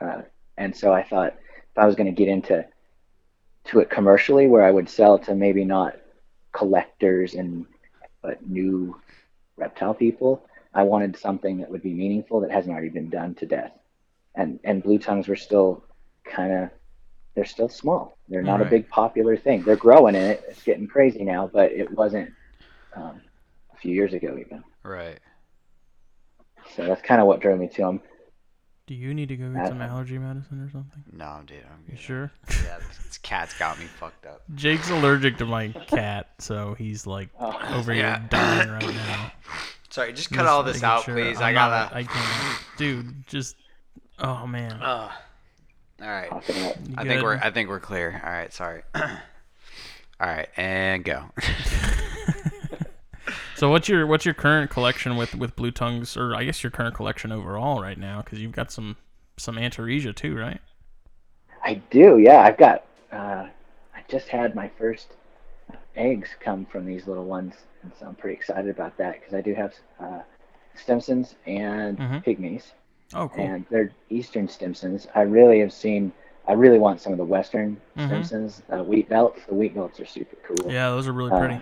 Uh, 0.00 0.22
and 0.56 0.76
so 0.76 0.92
I 0.92 1.02
thought 1.02 1.34
if 1.34 1.78
I 1.78 1.86
was 1.86 1.94
going 1.96 2.06
to 2.06 2.12
get 2.12 2.28
into 2.28 2.64
to 3.64 3.80
it 3.80 3.90
commercially, 3.90 4.46
where 4.46 4.64
I 4.64 4.70
would 4.70 4.88
sell 4.88 5.18
to 5.20 5.34
maybe 5.34 5.64
not 5.64 5.96
collectors 6.52 7.34
and 7.34 7.66
but 8.22 8.46
new 8.46 9.00
reptile 9.56 9.94
people, 9.94 10.46
I 10.74 10.82
wanted 10.84 11.16
something 11.16 11.58
that 11.58 11.70
would 11.70 11.82
be 11.82 11.94
meaningful 11.94 12.40
that 12.40 12.50
hasn't 12.50 12.72
already 12.72 12.90
been 12.90 13.10
done 13.10 13.34
to 13.36 13.46
death. 13.46 13.72
And 14.34 14.60
and 14.64 14.82
blue 14.82 14.98
tongues 14.98 15.28
were 15.28 15.36
still 15.36 15.82
kind 16.24 16.52
of 16.52 16.70
they're 17.34 17.44
still 17.44 17.68
small. 17.68 18.16
They're 18.28 18.42
not 18.42 18.58
Right. 18.60 18.66
a 18.66 18.70
big 18.70 18.88
popular 18.88 19.36
thing. 19.36 19.62
They're 19.62 19.76
growing 19.76 20.14
in 20.14 20.22
it. 20.22 20.44
It's 20.48 20.62
getting 20.62 20.86
crazy 20.88 21.24
now, 21.24 21.48
but 21.52 21.72
it 21.72 21.90
wasn't 21.92 22.32
um, 22.96 23.20
a 23.72 23.76
few 23.76 23.94
years 23.94 24.12
ago 24.14 24.36
even. 24.38 24.64
Right. 24.82 25.18
So 26.74 26.84
that's 26.86 27.02
kind 27.02 27.20
of 27.20 27.26
what 27.26 27.40
drove 27.40 27.58
me 27.58 27.68
to 27.68 27.82
them. 27.82 28.00
Do 28.90 28.96
you 28.96 29.14
need 29.14 29.28
to 29.28 29.36
go 29.36 29.48
get 29.50 29.68
some 29.68 29.80
allergy 29.80 30.18
medicine 30.18 30.60
or 30.60 30.68
something? 30.68 31.04
No, 31.12 31.42
dude. 31.46 31.58
I'm 31.58 31.84
You 31.88 31.96
sure? 31.96 32.32
Yeah, 32.64 32.78
this 33.06 33.18
cat's 33.18 33.56
got 33.56 33.78
me 33.78 33.84
fucked 33.84 34.26
up. 34.26 34.42
Jake's 34.56 34.90
allergic 34.90 35.36
to 35.36 35.46
my 35.46 35.68
cat, 35.68 36.30
so 36.40 36.74
he's 36.74 37.06
like 37.06 37.28
Oh. 37.38 37.56
over 37.72 37.94
Yeah. 37.94 38.18
here 38.18 38.28
dying 38.30 38.68
right 38.68 38.92
now. 38.92 39.30
Sorry, 39.90 40.12
just 40.12 40.30
cut 40.30 40.38
Just 40.38 40.48
all 40.48 40.64
this 40.64 40.82
out, 40.82 41.04
sure 41.04 41.14
please. 41.14 41.36
I'm 41.36 41.44
I 41.44 41.52
gotta. 41.52 41.94
I 41.96 42.02
can't. 42.02 42.58
Dude, 42.78 43.28
just. 43.28 43.54
Oh 44.18 44.44
man. 44.48 44.72
Ugh. 44.82 45.10
all 46.02 46.08
right. 46.08 46.28
Talking 46.28 46.56
about- 46.56 46.88
You 46.88 46.94
I 46.98 47.04
think 47.04 47.22
we're. 47.22 47.36
I 47.36 47.50
think 47.52 47.68
we're 47.68 47.78
clear. 47.78 48.20
All 48.24 48.32
right. 48.32 48.52
Sorry. 48.52 48.82
all 48.96 49.06
right, 50.18 50.48
and 50.56 51.04
go. 51.04 51.26
So 53.60 53.68
what's 53.68 53.90
your 53.90 54.06
what's 54.06 54.24
your 54.24 54.32
current 54.32 54.70
collection 54.70 55.18
with 55.18 55.34
with 55.34 55.54
blue 55.54 55.70
tongues, 55.70 56.16
or 56.16 56.34
I 56.34 56.44
guess 56.44 56.62
your 56.62 56.70
current 56.70 56.94
collection 56.94 57.30
overall 57.30 57.82
right 57.82 57.98
now? 57.98 58.22
Because 58.22 58.40
you've 58.40 58.52
got 58.52 58.72
some 58.72 58.96
some 59.36 59.56
Antaresia 59.56 60.16
too, 60.16 60.34
right? 60.34 60.62
I 61.62 61.74
do, 61.90 62.16
yeah. 62.16 62.40
I've 62.40 62.56
got. 62.56 62.86
Uh, 63.12 63.48
I 63.94 64.02
just 64.08 64.28
had 64.28 64.54
my 64.54 64.70
first 64.78 65.08
eggs 65.94 66.30
come 66.40 66.64
from 66.64 66.86
these 66.86 67.06
little 67.06 67.26
ones, 67.26 67.52
and 67.82 67.92
so 68.00 68.06
I'm 68.06 68.14
pretty 68.14 68.34
excited 68.34 68.70
about 68.70 68.96
that 68.96 69.20
because 69.20 69.34
I 69.34 69.42
do 69.42 69.52
have 69.52 69.74
uh, 70.02 70.20
Stimsons 70.74 71.34
and 71.44 71.98
Mhm. 71.98 72.24
Pygmies, 72.24 72.72
Oh, 73.12 73.28
cool. 73.28 73.44
and 73.44 73.66
they're 73.68 73.92
Eastern 74.08 74.48
Stimsons. 74.48 75.06
I 75.14 75.20
really 75.20 75.60
have 75.60 75.74
seen. 75.74 76.14
I 76.48 76.54
really 76.54 76.78
want 76.78 77.02
some 77.02 77.12
of 77.12 77.18
the 77.18 77.26
Western 77.26 77.78
Mhm. 77.94 78.08
Stimsons, 78.08 78.62
uh, 78.70 78.82
wheat 78.82 79.10
belts. 79.10 79.44
The 79.44 79.54
wheat 79.54 79.74
belts 79.74 80.00
are 80.00 80.06
super 80.06 80.36
cool. 80.46 80.72
Yeah, 80.72 80.88
those 80.88 81.06
are 81.06 81.12
really 81.12 81.32
Uh, 81.32 81.38
pretty. 81.38 81.60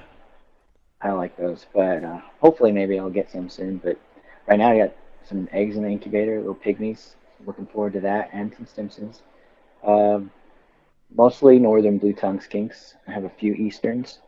I 1.01 1.13
like 1.13 1.37
those, 1.37 1.67
but 1.73 2.03
uh, 2.05 2.21
hopefully 2.41 2.73
maybe 2.73 2.99
I'll 2.99 3.11
get 3.11 3.31
some 3.31 3.49
soon. 3.49 3.79
But 3.79 3.99
right 4.47 4.59
now 4.59 4.73
I 4.73 4.79
got 4.79 4.97
some 5.25 5.49
eggs 5.53 5.77
in 5.77 5.83
the 5.83 5.89
incubator, 5.91 6.39
little 6.39 6.55
pygmies. 6.55 7.15
Looking 7.47 7.67
forward 7.67 7.93
to 7.93 8.01
that, 8.01 8.31
and 8.33 8.53
some 8.55 8.67
Stimsons. 8.67 9.21
Um, 9.85 10.33
mostly 11.15 11.59
northern 11.61 11.99
blue 11.99 12.13
tongue 12.13 12.41
skinks. 12.41 12.95
I 13.07 13.13
have 13.13 13.25
a 13.25 13.31
few 13.31 13.55
easterns 13.55 14.19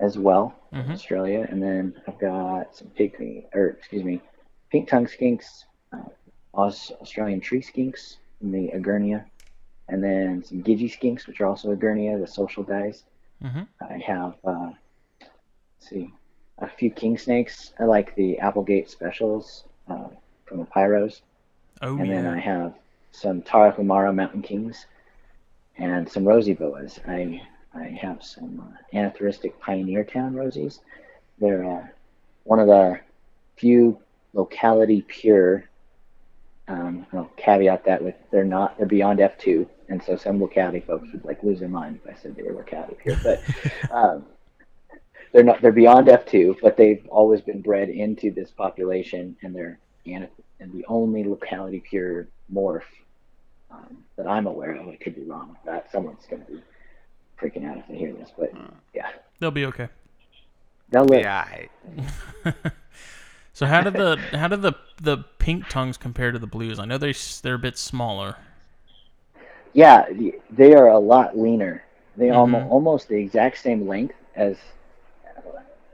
as 0.00 0.16
well 0.18 0.54
Mhm. 0.72 0.92
Australia, 0.92 1.46
and 1.50 1.62
then 1.62 2.00
I've 2.06 2.18
got 2.18 2.74
some 2.74 2.88
pygmy, 2.88 3.46
or 3.54 3.68
excuse 3.68 4.04
me, 4.04 4.20
pink 4.70 4.88
tongue 4.88 5.06
skinks, 5.06 5.64
uh, 5.92 6.08
Aus- 6.54 6.92
Australian 7.02 7.40
tree 7.40 7.60
skinks 7.60 8.16
in 8.40 8.50
the 8.52 8.70
Egernia, 8.74 9.24
and 9.88 10.02
then 10.02 10.42
some 10.44 10.62
Gidgee 10.62 10.90
skinks, 10.90 11.26
which 11.26 11.40
are 11.40 11.46
also 11.46 11.74
Egernia, 11.74 12.18
the 12.18 12.26
social 12.26 12.62
guys. 12.62 13.04
hmm 13.42 13.62
I 13.80 13.98
have, 13.98 14.36
uh, 14.44 14.72
let's 15.78 15.90
see, 15.90 16.12
a 16.58 16.68
few 16.68 16.90
king 16.90 17.16
snakes. 17.16 17.72
I 17.78 17.84
like 17.84 18.14
the 18.14 18.38
Applegate 18.38 18.90
specials 18.90 19.64
uh, 19.88 20.08
from 20.44 20.58
the 20.58 20.64
Pyros. 20.64 21.20
Oh 21.80 21.96
and 21.96 22.10
then 22.10 22.26
I 22.26 22.38
have 22.38 22.74
some 23.12 23.42
Tarahumara 23.42 24.14
Mountain 24.14 24.42
Kings 24.42 24.86
and 25.76 26.08
some 26.08 26.24
Rosy 26.24 26.54
Boas. 26.54 26.98
I, 27.06 27.40
I 27.74 27.84
have 28.00 28.22
some 28.22 28.74
uh, 28.92 29.50
Pioneer 29.60 30.04
Town 30.04 30.34
Rosies. 30.34 30.80
They're 31.38 31.64
uh, 31.64 31.86
one 32.44 32.58
of 32.58 32.66
the 32.66 33.00
few 33.56 33.98
locality 34.32 35.02
pure. 35.02 35.68
Um, 36.66 37.06
I'll 37.12 37.30
caveat 37.36 37.84
that 37.84 38.02
with 38.02 38.14
they're 38.30 38.44
not 38.44 38.76
they're 38.76 38.86
beyond 38.86 39.20
F2, 39.20 39.66
and 39.88 40.02
so 40.02 40.16
some 40.16 40.40
locality 40.40 40.80
folks 40.80 41.08
would 41.12 41.24
like 41.24 41.42
lose 41.42 41.60
their 41.60 41.68
mind 41.68 42.00
if 42.04 42.10
I 42.10 42.20
said 42.20 42.36
they 42.36 42.42
were 42.42 42.52
locality 42.52 42.96
pure. 43.00 43.16
But 43.22 43.42
um, 43.90 44.26
they're 45.32 45.42
not 45.44 45.60
they're 45.62 45.72
beyond 45.72 46.08
F2, 46.08 46.56
but 46.62 46.76
they've 46.76 47.06
always 47.08 47.40
been 47.40 47.60
bred 47.60 47.88
into 47.88 48.30
this 48.30 48.50
population, 48.50 49.36
and 49.42 49.54
they're 49.54 49.78
anath- 50.06 50.28
and 50.60 50.72
the 50.72 50.84
only 50.88 51.24
locality 51.24 51.80
pure 51.80 52.26
morph 52.52 52.82
um, 53.70 53.98
that 54.16 54.26
I'm 54.26 54.46
aware 54.46 54.72
of. 54.74 54.88
I 54.88 54.96
could 54.96 55.14
be 55.14 55.22
wrong 55.24 55.50
with 55.50 55.62
that. 55.64 55.90
Someone's 55.92 56.26
going 56.28 56.44
to 56.44 56.52
be 56.52 56.62
freaking 57.40 57.64
out 57.68 57.76
if 57.78 57.86
they 57.88 57.96
hear 57.96 58.12
this, 58.12 58.30
but 58.36 58.52
yeah, 58.94 59.10
They'll 59.38 59.50
be 59.50 59.66
okay. 59.66 59.88
they'll 60.90 61.04
live. 61.04 61.22
Yeah. 61.22 61.46
I- 62.44 62.54
So 63.52 63.66
how 63.66 63.80
did 63.80 63.94
the 63.94 64.16
how 64.38 64.46
did 64.46 64.62
the 64.62 64.74
the 65.02 65.18
pink 65.40 65.66
tongues 65.68 65.96
compare 65.96 66.30
to 66.30 66.38
the 66.38 66.46
blues? 66.46 66.78
I 66.78 66.84
know 66.84 66.96
they 66.96 67.12
they're 67.42 67.54
a 67.54 67.58
bit 67.58 67.76
smaller. 67.76 68.36
Yeah, 69.72 70.06
they 70.48 70.74
are 70.74 70.86
a 70.86 70.98
lot 71.00 71.36
leaner. 71.36 71.82
They 72.16 72.26
Mhm. 72.28 72.36
almost 72.36 72.70
almost 72.70 73.08
the 73.08 73.16
exact 73.16 73.58
same 73.58 73.88
length 73.88 74.14
as 74.36 74.56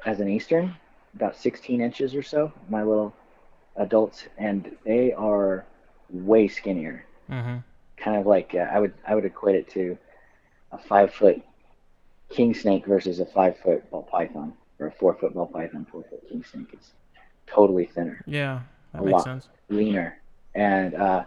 as 0.05 0.21
an 0.21 0.29
eastern, 0.29 0.75
about 1.15 1.37
16 1.37 1.81
inches 1.81 2.15
or 2.15 2.23
so. 2.23 2.53
My 2.69 2.83
little 2.83 3.15
adults, 3.77 4.25
and 4.39 4.77
they 4.85 5.13
are 5.13 5.65
way 6.11 6.49
skinnier. 6.49 7.05
Mm-hmm. 7.31 7.59
Kind 7.97 8.17
of 8.19 8.27
like 8.27 8.55
uh, 8.55 8.59
I 8.71 8.81
would 8.81 8.93
I 9.07 9.15
would 9.15 9.25
equate 9.25 9.57
it 9.57 9.69
to 9.71 9.97
a 10.73 10.79
five 10.79 11.13
foot 11.13 11.41
king 12.29 12.53
snake 12.55 12.87
versus 12.87 13.21
a 13.21 13.27
five 13.27 13.57
foot 13.59 13.89
ball 13.91 14.03
python, 14.03 14.53
or 14.79 14.89
a 14.89 14.93
four 14.93 15.15
foot 15.15 15.33
ball 15.35 15.47
python, 15.47 15.87
four 15.91 16.03
foot 16.03 16.23
king 16.29 16.45
snake. 16.45 16.69
It's 16.73 16.91
totally 17.47 17.87
thinner. 17.87 18.23
Yeah, 18.27 18.61
that 18.93 19.03
A 19.03 19.05
makes 19.05 19.13
lot. 19.13 19.25
sense. 19.25 19.49
leaner, 19.69 20.19
and 20.55 20.95
uh, 20.95 21.25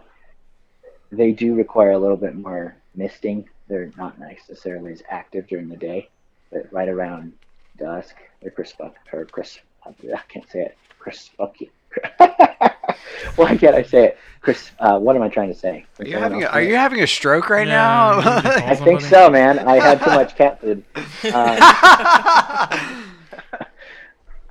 they 1.10 1.32
do 1.32 1.54
require 1.54 1.92
a 1.92 1.98
little 1.98 2.16
bit 2.16 2.34
more 2.36 2.76
misting. 2.94 3.48
They're 3.68 3.90
not 3.96 4.18
necessarily 4.18 4.92
as 4.92 5.02
active 5.10 5.46
during 5.48 5.68
the 5.68 5.76
day, 5.76 6.10
but 6.52 6.70
right 6.72 6.88
around 6.88 7.32
dusk, 7.78 8.16
they're 8.40 8.50
crisp 8.50 8.80
or 9.12 9.24
crisp. 9.26 9.60
I 9.84 9.92
can't 10.28 10.48
say 10.50 10.60
it. 10.60 10.76
Crispucky. 11.00 11.70
Why 13.36 13.56
can't 13.56 13.74
I 13.74 13.82
say 13.82 14.08
it? 14.08 14.18
Chris, 14.40 14.70
uh, 14.78 14.98
what 14.98 15.16
am 15.16 15.22
I 15.22 15.28
trying 15.28 15.48
to 15.48 15.58
say? 15.58 15.84
Are 15.98 16.06
you 16.06 16.16
having 16.16 16.42
a, 16.44 16.46
are 16.46 16.62
you 16.62 16.76
having 16.76 17.00
a 17.02 17.06
stroke 17.06 17.48
right 17.50 17.66
Yeah, 17.66 18.10
you 18.10 18.16
need 18.16 18.22
to 18.22 18.30
now? 18.30 18.66
I 18.66 18.74
think 18.74 19.00
so, 19.00 19.30
man. 19.30 19.58
I 19.58 19.76
had 19.76 20.02
too 20.02 20.10
much 20.10 20.36
cat 20.36 20.60
food. 20.60 20.84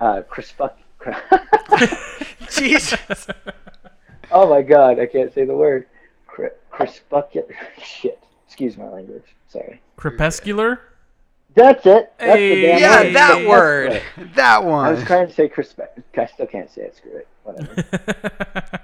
uh, 0.00 0.22
crispuck. 0.30 0.74
Jesus. 2.50 3.26
oh 4.30 4.48
my 4.48 4.62
god, 4.62 5.00
I 5.00 5.06
can't 5.06 5.32
say 5.32 5.44
the 5.44 5.56
word. 5.56 5.86
Cri- 6.26 6.50
Crispucket. 6.72 7.50
Shit. 7.82 8.22
Excuse 8.46 8.76
my 8.76 8.88
language. 8.88 9.24
Sorry. 9.48 9.80
Crepuscular. 9.96 10.80
That's 11.58 11.84
it. 11.86 12.12
That's 12.24 12.36
Hey, 12.36 12.48
the 12.48 12.56
damn 12.56 12.80
Yeah, 12.80 13.02
word. 13.02 13.14
that 13.14 13.16
That's 13.36 13.46
word. 13.48 13.92
it. 13.92 14.02
That 14.36 14.64
one. 14.64 14.86
I 14.86 14.90
was 14.92 15.04
trying 15.04 15.26
to 15.26 15.32
say 15.32 15.48
crisp. 15.48 15.80
I 16.16 16.26
still 16.26 16.46
can't 16.46 16.70
say 16.70 16.82
it. 16.82 16.96
Screw 16.96 17.16
it. 17.16 17.28
Whatever. 17.42 17.74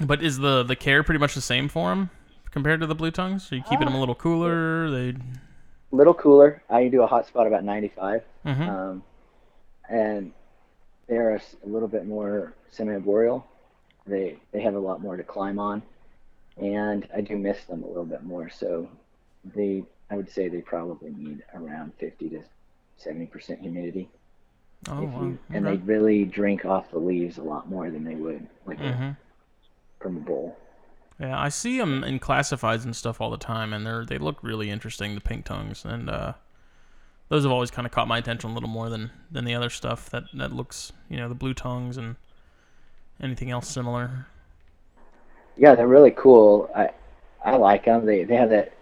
but 0.00 0.22
is 0.22 0.38
the 0.38 0.62
the 0.62 0.76
care 0.76 1.02
pretty 1.02 1.18
much 1.18 1.34
the 1.34 1.40
same 1.40 1.68
for 1.68 1.90
them 1.90 2.10
compared 2.50 2.80
to 2.80 2.86
the 2.86 2.94
blue 2.94 3.10
tongues? 3.10 3.50
Are 3.52 3.56
you 3.56 3.62
keeping 3.62 3.86
them 3.86 3.94
a 3.94 4.00
little 4.00 4.14
cooler? 4.14 4.90
They. 4.90 5.14
little 5.90 6.14
cooler. 6.14 6.62
I 6.68 6.88
do 6.88 7.02
a 7.02 7.06
hot 7.06 7.26
spot 7.26 7.46
about 7.46 7.64
95, 7.64 8.22
hmm 8.44 8.62
um, 8.62 9.02
and 9.88 10.32
they're 11.08 11.36
a 11.36 11.40
little 11.64 11.88
bit 11.88 12.06
more 12.06 12.54
semi-arboreal. 12.70 13.46
They 14.06 14.38
they 14.52 14.60
have 14.62 14.74
a 14.74 14.78
lot 14.80 15.00
more 15.00 15.16
to 15.16 15.22
climb 15.22 15.58
on, 15.58 15.82
and 16.56 17.06
I 17.14 17.20
do 17.20 17.36
miss 17.38 17.62
them 17.64 17.84
a 17.84 17.86
little 17.86 18.04
bit 18.04 18.24
more. 18.24 18.50
So 18.50 18.88
they, 19.44 19.84
I 20.10 20.16
would 20.16 20.30
say 20.30 20.48
they 20.48 20.62
probably 20.62 21.10
need 21.12 21.42
around 21.54 21.94
50 21.98 22.28
to 22.30 22.42
70 22.96 23.26
percent 23.26 23.60
humidity. 23.60 24.10
oh, 24.88 25.02
wow. 25.04 25.18
you, 25.18 25.38
and 25.52 25.66
they 25.66 25.76
really 25.78 26.24
drink 26.24 26.64
off 26.64 26.90
the 26.90 26.98
leaves 26.98 27.38
a 27.38 27.42
lot 27.42 27.68
more 27.68 27.90
than 27.90 28.04
they 28.04 28.16
would 28.16 28.48
like 28.66 28.82
a- 28.82 28.98
hmm 28.98 29.12
from 30.00 30.16
a 30.16 30.20
bowl. 30.20 30.58
Yeah, 31.18 31.38
I 31.38 31.48
see 31.50 31.78
them 31.78 32.02
in 32.04 32.18
classifieds 32.20 32.84
and 32.84 32.94
stuff 32.96 33.20
all 33.20 33.30
the 33.30 33.36
time, 33.38 33.72
and 33.72 33.86
they're 33.86 34.04
they 34.04 34.18
look 34.18 34.42
really 34.42 34.70
interesting. 34.70 35.14
The 35.14 35.20
pink 35.20 35.44
tongues, 35.44 35.84
and 35.84 36.10
uh, 36.10 36.34
those 37.28 37.44
have 37.44 37.52
always 37.52 37.70
kind 37.72 37.86
of 37.86 37.92
caught 37.92 38.08
my 38.08 38.18
attention 38.18 38.50
a 38.50 38.54
little 38.54 38.68
more 38.68 38.88
than 38.90 39.12
than 39.30 39.44
the 39.44 39.54
other 39.54 39.70
stuff 39.70 40.10
that 40.10 40.24
that 40.34 40.52
looks, 40.52 40.92
you 41.08 41.16
know, 41.16 41.28
the 41.28 41.34
blue 41.36 41.54
tongues 41.54 41.96
and 41.98 42.16
anything 43.20 43.50
else 43.50 43.68
similar. 43.68 44.26
Yeah, 45.56 45.74
they're 45.74 45.88
really 45.88 46.10
cool. 46.10 46.70
I 46.74 46.90
I 47.44 47.56
like 47.56 47.84
them. 47.84 48.06
They 48.06 48.24
they 48.24 48.36
have 48.36 48.50
that 48.50 48.72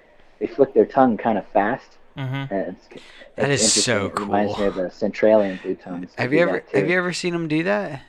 they 0.41 0.47
flick 0.49 0.75
their 0.75 0.87
tongue 0.87 1.17
kind 1.17 1.39
of 1.39 1.47
fast. 1.49 1.99
Mm-hmm. 2.17 2.53
And 2.53 2.77
it's, 2.77 2.89
it's 2.91 3.05
That 3.37 3.51
is 3.51 3.61
interesting. 3.63 3.83
so 3.83 4.07
It 4.07 4.19
reminds 4.19 4.55
cool. 4.55 4.63
me 4.63 4.69
of 4.69 4.75
the 4.75 4.91
Centralian 4.91 5.63
blue 5.63 5.77
tongues. 5.77 6.13
Have 6.19 6.33
you 6.33 6.41
ever 6.41 6.65
have 6.75 6.89
you 6.89 6.99
ever 6.99 7.13
seen 7.13 7.33
them 7.33 7.47
do 7.47 7.63
that, 7.63 8.03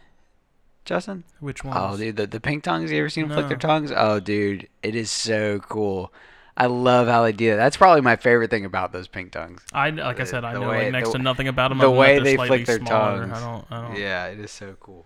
Justin? 0.85 1.23
Which 1.39 1.63
one? 1.63 1.77
Oh, 1.77 1.95
dude, 1.95 2.15
the, 2.17 2.25
the 2.27 2.39
pink 2.39 2.63
tongues. 2.63 2.91
You 2.91 2.99
ever 2.99 3.09
seen 3.09 3.27
them 3.27 3.37
flick 3.37 3.47
their 3.47 3.57
tongues? 3.57 3.91
Oh, 3.95 4.19
dude, 4.19 4.67
it 4.81 4.95
is 4.95 5.11
so 5.11 5.59
cool. 5.59 6.11
I 6.57 6.65
love 6.65 7.07
how 7.07 7.23
they 7.23 7.31
do 7.31 7.51
that. 7.51 7.55
That's 7.57 7.77
probably 7.77 8.01
my 8.01 8.15
favorite 8.17 8.49
thing 8.49 8.65
about 8.65 8.91
those 8.91 9.07
pink 9.07 9.31
tongues. 9.31 9.61
I 9.71 9.89
like 9.91 10.19
I 10.19 10.25
said, 10.25 10.43
I 10.43 10.53
know 10.53 10.69
way- 10.69 10.83
like 10.85 10.91
next 10.93 11.11
the- 11.11 11.17
to 11.19 11.23
nothing 11.23 11.47
about 11.47 11.69
them. 11.69 11.77
the 11.77 11.85
other 11.85 11.93
than 11.93 11.99
way 11.99 12.15
they're 12.15 12.23
they 12.23 12.35
slightly 12.35 12.65
flick 12.65 12.67
their 12.67 12.85
smaller. 12.87 13.19
tongues. 13.27 13.33
I 13.33 13.39
don't. 13.39 13.65
I 13.71 13.87
don't. 13.87 13.97
Yeah, 13.99 14.25
it 14.27 14.39
is 14.39 14.51
so 14.51 14.75
cool. 14.79 15.05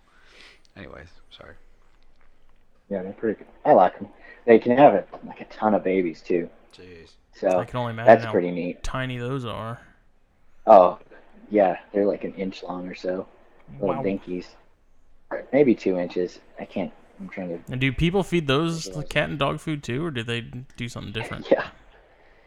Anyways, 0.76 1.08
sorry. 1.30 1.56
Yeah, 2.90 3.04
they're 3.04 3.14
pretty 3.14 3.40
good. 3.40 3.48
I 3.66 3.74
like 3.74 3.98
them. 4.00 4.10
They 4.46 4.60
can 4.60 4.78
have 4.78 4.94
it 4.94 5.08
like 5.26 5.42
a 5.42 5.46
ton 5.46 5.74
of 5.74 5.84
babies 5.84 6.22
too. 6.22 6.50
Jeez. 6.78 7.12
So 7.34 7.60
I 7.60 7.66
can 7.66 7.78
only 7.80 7.92
imagine 7.94 8.14
that's 8.14 8.26
how 8.26 8.32
pretty 8.32 8.52
neat. 8.52 8.84
tiny 8.84 9.18
those 9.18 9.46
are. 9.46 9.80
Oh, 10.68 11.00
yeah, 11.50 11.78
they're 11.94 12.06
like 12.06 12.24
an 12.24 12.34
inch 12.36 12.64
long 12.64 12.88
or 12.88 12.96
so. 12.96 13.28
Little 13.80 13.96
Wow. 13.96 14.04
dinkies. 14.04 14.48
Maybe 15.52 15.76
two 15.76 15.98
inches. 15.98 16.40
I 16.60 16.66
can't. 16.66 16.92
I'm 17.20 17.30
trying 17.30 17.50
to. 17.50 17.72
And 17.72 17.80
do 17.82 17.92
people 17.92 18.24
feed 18.24 18.48
those 18.48 18.86
the 18.86 19.04
cat 19.04 19.30
and 19.30 19.40
dog 19.40 19.60
food 19.60 19.84
too, 19.84 20.06
or 20.06 20.12
do 20.12 20.24
they 20.24 20.42
do 20.42 20.88
something 20.90 21.14
different? 21.14 21.48
Yeah. 21.52 21.68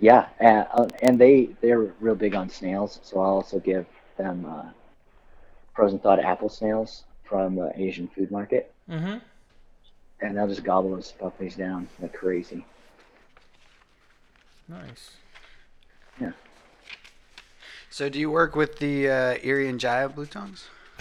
Yeah, 0.01 0.29
and, 0.38 0.64
uh, 0.73 0.87
and 1.03 1.19
they 1.21 1.49
they're 1.61 1.81
real 1.81 2.14
big 2.14 2.37
on 2.37 2.49
snails, 2.49 3.01
so 3.03 3.19
I'll 3.21 3.31
also 3.31 3.59
give 3.59 3.85
them 4.17 4.47
uh, 4.49 4.67
frozen 5.75 5.99
thawed 5.99 6.21
apple 6.21 6.49
snails 6.49 7.03
from 7.25 7.57
the 7.57 7.73
Asian 7.75 8.07
food 8.07 8.31
market, 8.31 8.73
Mm-hmm. 8.88 9.17
and 10.21 10.37
they'll 10.37 10.47
just 10.47 10.62
gobble 10.62 10.91
those 10.95 11.11
puppies 11.11 11.57
down 11.57 11.88
like 12.01 12.12
crazy. 12.12 12.64
Nice. 14.68 15.12
Yeah. 16.20 16.33
So, 17.90 18.09
do 18.09 18.18
you 18.18 18.31
work 18.31 18.54
with 18.54 18.78
the 18.78 19.09
uh, 19.09 19.12
Irian 19.38 19.78
Jaya 19.78 20.09
blue 20.09 20.26
tongues? 20.26 20.66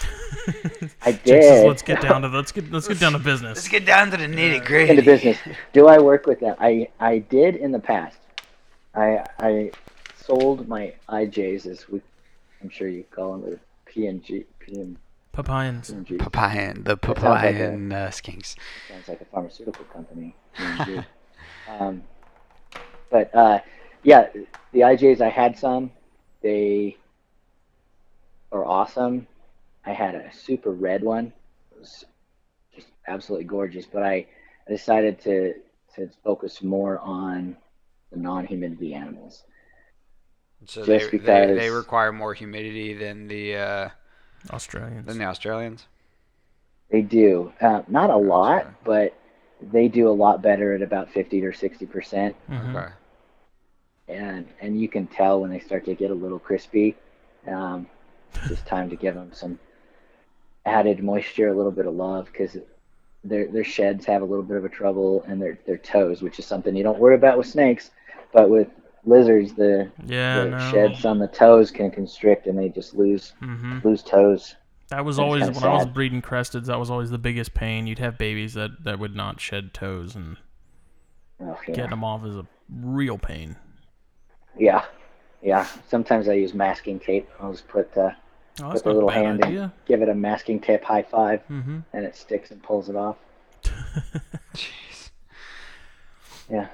I 1.02 1.12
Jason, 1.12 1.24
did. 1.24 1.68
let's 1.68 1.82
get 1.82 2.00
down 2.00 2.22
to 2.22 2.28
let's 2.28 2.52
get 2.52 2.70
let's 2.70 2.86
get 2.88 3.00
down 3.00 3.12
to 3.12 3.18
business. 3.18 3.56
Let's 3.56 3.68
get 3.68 3.84
down 3.84 4.10
to 4.12 4.16
the 4.16 4.26
nitty 4.26 4.64
gritty. 4.64 4.90
into 4.90 5.02
business. 5.02 5.38
Do 5.72 5.88
I 5.88 5.98
work 5.98 6.26
with 6.26 6.40
them? 6.40 6.54
I 6.60 6.88
I 7.00 7.18
did 7.18 7.56
in 7.56 7.72
the 7.72 7.78
past. 7.80 8.16
I 8.94 9.24
I 9.38 9.70
sold 10.16 10.68
my 10.68 10.94
IJs 11.08 11.66
as 11.66 11.88
we, 11.88 12.00
I'm 12.62 12.68
sure 12.70 12.88
you 12.88 13.04
call 13.10 13.38
them, 13.38 13.52
or 13.52 13.60
PNG 13.90 14.44
PN, 14.64 14.96
Papayans. 15.34 15.90
PNG. 15.92 16.18
Papayan, 16.18 16.84
the 16.84 16.98
sounds 17.02 17.22
like 17.22 17.54
a- 17.56 17.58
Papayan 17.58 17.92
uh, 17.92 18.08
skinks. 18.08 18.54
Sounds 18.88 19.08
like 19.08 19.20
a 19.20 19.24
pharmaceutical 19.26 19.84
company. 19.86 20.34
Um, 21.68 22.02
but 23.10 23.34
uh, 23.34 23.60
yeah, 24.02 24.28
the 24.72 24.80
IJs 24.80 25.20
I 25.20 25.28
had 25.28 25.58
some. 25.58 25.90
They 26.42 26.96
are 28.52 28.64
awesome. 28.64 29.26
I 29.84 29.92
had 29.92 30.14
a 30.14 30.32
super 30.32 30.70
red 30.70 31.02
one. 31.02 31.32
It 31.72 31.78
was 31.80 32.04
just 32.74 32.88
absolutely 33.06 33.46
gorgeous. 33.46 33.86
But 33.86 34.02
I, 34.02 34.26
I 34.66 34.70
decided 34.70 35.20
to 35.22 35.54
to 35.96 36.10
focus 36.22 36.62
more 36.62 36.98
on 36.98 37.56
the 38.12 38.18
non-humidity 38.18 38.94
animals. 38.94 39.44
So 40.66 40.84
Just 40.84 41.10
they, 41.10 41.18
they 41.18 41.54
they 41.54 41.70
require 41.70 42.12
more 42.12 42.34
humidity 42.34 42.94
than 42.94 43.28
the 43.28 43.56
uh, 43.56 43.88
Australians. 44.50 45.06
than 45.06 45.18
the 45.18 45.24
Australians. 45.24 45.86
They 46.90 47.02
do 47.02 47.52
uh, 47.60 47.82
not 47.88 48.10
a 48.10 48.16
lot, 48.16 48.66
but 48.84 49.14
they 49.60 49.88
do 49.88 50.08
a 50.08 50.10
lot 50.12 50.42
better 50.42 50.74
at 50.74 50.82
about 50.82 51.10
fifty 51.10 51.44
or 51.44 51.52
sixty 51.52 51.86
percent. 51.86 52.34
Mhm. 52.50 52.74
Okay. 52.74 52.92
And 54.08 54.46
and 54.60 54.80
you 54.80 54.88
can 54.88 55.06
tell 55.06 55.40
when 55.40 55.50
they 55.50 55.60
start 55.60 55.84
to 55.86 55.94
get 55.94 56.10
a 56.10 56.14
little 56.14 56.38
crispy. 56.38 56.96
Um, 57.46 57.88
it's 58.48 58.62
time 58.62 58.90
to 58.90 58.96
give 58.96 59.14
them 59.14 59.32
some 59.32 59.58
added 60.66 61.02
moisture, 61.02 61.48
a 61.48 61.54
little 61.56 61.72
bit 61.72 61.86
of 61.86 61.94
love, 61.94 62.26
because 62.26 62.56
their 63.24 63.48
their 63.48 63.64
sheds 63.64 64.06
have 64.06 64.22
a 64.22 64.24
little 64.24 64.44
bit 64.44 64.56
of 64.56 64.64
a 64.64 64.68
trouble, 64.68 65.24
and 65.26 65.40
their 65.40 65.58
their 65.66 65.78
toes, 65.78 66.22
which 66.22 66.38
is 66.38 66.46
something 66.46 66.76
you 66.76 66.82
don't 66.84 66.98
worry 67.00 67.14
about 67.16 67.38
with 67.38 67.46
snakes, 67.46 67.90
but 68.32 68.50
with 68.50 68.68
lizards, 69.04 69.54
the, 69.54 69.90
Yeah, 70.06 70.44
the 70.44 70.46
no. 70.46 70.58
sheds 70.58 71.04
on 71.04 71.18
the 71.18 71.28
toes 71.28 71.70
can 71.70 71.90
constrict, 71.90 72.46
and 72.46 72.58
they 72.58 72.68
just 72.68 72.94
lose 72.94 73.34
hmm 73.40 73.78
lose 73.82 74.02
toes. 74.02 74.56
That 74.90 75.04
was 75.06 75.18
always 75.18 75.50
when 75.50 75.64
kinda 75.64 75.68
I 75.68 75.72
was 75.72 75.86
breeding 75.86 76.20
cresteds. 76.20 76.66
That 76.66 76.78
was 76.78 76.90
always 76.90 77.08
the 77.10 77.16
biggest 77.18 77.54
pain. 77.54 77.86
You'd 77.86 78.00
have 78.00 78.18
babies 78.18 78.52
that 78.54 78.84
that 78.84 78.98
would 78.98 79.16
not 79.16 79.40
shed 79.40 79.72
toes, 79.72 80.14
and 80.14 80.36
Oh, 81.40 81.58
yeah. 81.66 81.74
getting 81.74 81.90
them 81.90 82.04
off 82.04 82.24
is 82.24 82.36
a 82.36 82.46
real 82.68 83.18
pain. 83.18 83.56
Yeah, 84.58 84.84
yeah. 85.42 85.66
Sometimes 85.88 86.28
I 86.28 86.34
use 86.34 86.52
masking 86.54 86.98
tape. 87.00 87.28
I'll 87.40 87.52
just 87.52 87.68
put 87.68 87.96
uh, 87.96 88.10
Oh, 88.60 88.72
put 88.72 88.82
the 88.82 88.90
a 88.90 88.92
little 88.92 89.08
bad 89.08 89.16
hand 89.24 89.44
in, 89.44 89.72
give 89.86 90.02
it 90.02 90.08
a 90.08 90.14
masking 90.14 90.58
tape 90.60 90.82
high 90.82 91.02
five, 91.02 91.40
Mm-hmm. 91.48 91.78
and 91.92 92.04
it 92.04 92.16
sticks 92.16 92.50
and 92.50 92.60
pulls 92.62 92.88
it 92.88 92.96
off. 92.96 93.16
Jeez. 94.54 95.10
Yeah. 96.50 96.68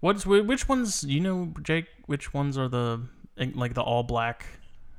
What's 0.00 0.26
which 0.26 0.68
ones? 0.68 1.04
You 1.04 1.20
know, 1.20 1.52
Jake. 1.62 1.86
Which 2.06 2.32
ones 2.32 2.56
are 2.56 2.68
the 2.68 3.02
like 3.54 3.74
the 3.74 3.82
all 3.82 4.02
black? 4.04 4.46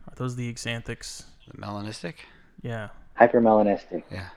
Are 0.07 0.15
those 0.15 0.35
the 0.35 0.53
Xanthics? 0.53 1.23
The 1.51 1.57
melanistic? 1.57 2.15
Yeah. 2.61 2.89
Hypermelanistic. 3.19 4.03
Yeah. 4.11 4.27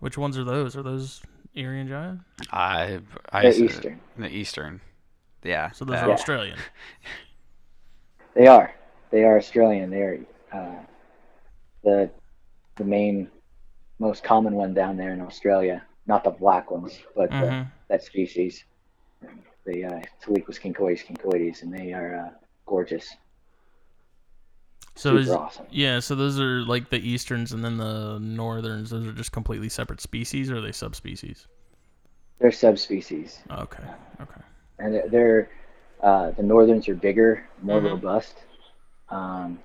Which 0.00 0.16
ones 0.18 0.38
are 0.38 0.44
those? 0.44 0.74
Are 0.76 0.82
those 0.82 1.20
Irian 1.56 1.88
Jaya? 1.88 2.16
I, 2.50 3.00
I 3.30 3.42
They're 3.42 3.50
s- 3.50 3.58
Eastern. 3.58 4.00
The 4.16 4.28
Eastern. 4.28 4.80
Yeah. 5.44 5.70
So 5.72 5.84
those 5.84 5.94
that- 5.96 6.04
are 6.04 6.08
Yeah. 6.08 6.14
Australian. 6.14 6.58
They 8.34 8.48
are. 8.48 8.74
They 9.10 9.22
are 9.22 9.36
Australian. 9.38 9.90
They 9.90 10.00
are 10.02 10.18
uh, 10.52 10.82
the 11.84 12.10
the 12.74 12.84
main, 12.84 13.30
most 14.00 14.24
common 14.24 14.54
one 14.54 14.74
down 14.74 14.96
there 14.96 15.12
in 15.12 15.20
Australia. 15.20 15.84
Not 16.08 16.24
the 16.24 16.30
black 16.30 16.68
ones, 16.72 16.98
but 17.14 17.30
the, 17.30 17.36
Mhm. 17.36 17.66
that 17.88 18.02
species. 18.02 18.64
The 19.64 19.84
uh, 19.84 20.00
Tiliqua 20.20 20.48
scincoides 20.50 21.06
scincoides, 21.06 21.62
and 21.62 21.72
they 21.72 21.92
are 21.92 22.16
uh, 22.26 22.30
gorgeous. 22.66 23.06
So 24.96 25.10
Super 25.10 25.20
is 25.20 25.30
awesome. 25.30 25.66
yeah. 25.70 26.00
So 26.00 26.16
those 26.16 26.40
are 26.40 26.62
like 26.62 26.90
the 26.90 26.98
easterns, 26.98 27.52
and 27.52 27.64
then 27.64 27.76
the 27.76 28.18
northerns. 28.20 28.90
Those 28.90 29.06
are 29.06 29.12
just 29.12 29.30
completely 29.30 29.68
separate 29.68 30.00
species, 30.00 30.50
or 30.50 30.56
are 30.56 30.60
they 30.60 30.72
subspecies? 30.72 31.46
They're 32.40 32.50
subspecies, 32.50 33.38
Okay. 33.48 33.84
Okay. 34.20 34.40
And 34.78 35.10
they're, 35.10 35.50
uh, 36.02 36.30
the 36.32 36.42
northerns 36.42 36.88
are 36.88 36.94
bigger, 36.94 37.46
more 37.62 37.80
Mhm. 37.80 37.92
robust. 37.92 38.34
Um, 39.08 39.58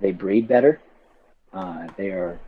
they 0.00 0.12
breed 0.12 0.48
better. 0.48 0.80
Uh, 1.52 1.88
they 1.96 2.10
are 2.10 2.38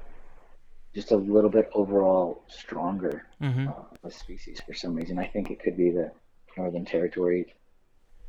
just 0.95 1.13
a 1.13 1.17
little 1.17 1.51
bit 1.51 1.71
overall 1.75 2.43
stronger 2.49 3.27
Mm-hmm. 3.41 3.69
uh, 3.69 3.73
a 4.05 4.11
species 4.11 4.61
for 4.67 4.75
some 4.75 4.95
reason. 4.95 5.19
I 5.19 5.27
think 5.27 5.51
it 5.51 5.61
could 5.63 5.77
be 5.77 5.91
the 5.91 6.13
Northern 6.57 6.85
Territory. 6.85 7.55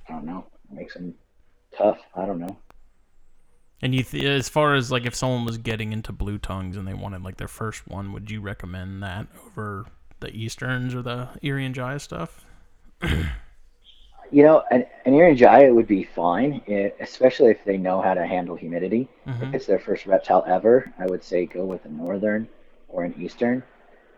I 0.08 0.14
don't 0.14 0.26
know. 0.26 0.46
Makes 0.70 0.94
them 0.94 1.14
tough. 1.78 2.00
I 2.16 2.26
don't 2.26 2.40
know. 2.40 2.58
And 3.82 3.96
you, 3.96 4.04
th- 4.04 4.24
as 4.24 4.48
far 4.48 4.76
as 4.76 4.92
like 4.92 5.06
if 5.06 5.16
someone 5.16 5.44
was 5.44 5.58
getting 5.58 5.92
into 5.92 6.12
blue 6.12 6.38
tongues 6.38 6.78
and 6.78 6.88
they 6.88 6.94
wanted 6.94 7.24
like 7.24 7.38
their 7.38 7.48
first 7.48 7.88
one, 7.88 8.14
would 8.14 8.30
you 8.30 8.40
recommend 8.40 9.02
that 9.04 9.28
over 9.48 9.86
the 10.20 10.30
easterns 10.36 10.94
or 10.94 11.02
the 11.02 11.30
Irian 11.44 11.74
Jaya 11.74 12.00
stuff? 12.00 12.46
You 14.32 14.44
know, 14.44 14.64
an, 14.72 14.86
an 15.06 15.14
Irian 15.14 15.76
would 15.76 15.88
be 15.88 16.04
fine, 16.04 16.62
eh, 16.68 16.90
especially 17.00 17.52
if 17.52 17.64
they 17.66 17.78
know 17.78 18.02
how 18.02 18.14
to 18.14 18.26
handle 18.26 18.56
humidity. 18.56 19.10
If 19.42 19.50
Mm-hmm. 19.50 19.54
it's 19.54 19.66
their 19.68 19.80
first 19.80 20.06
reptile 20.06 20.44
ever, 20.48 20.92
I 21.00 21.06
would 21.08 21.24
say 21.24 21.46
go 21.46 21.66
with 21.66 21.86
a 21.86 21.90
Northern 21.90 22.48
or 22.90 23.04
an 23.04 23.14
Eastern. 23.20 23.64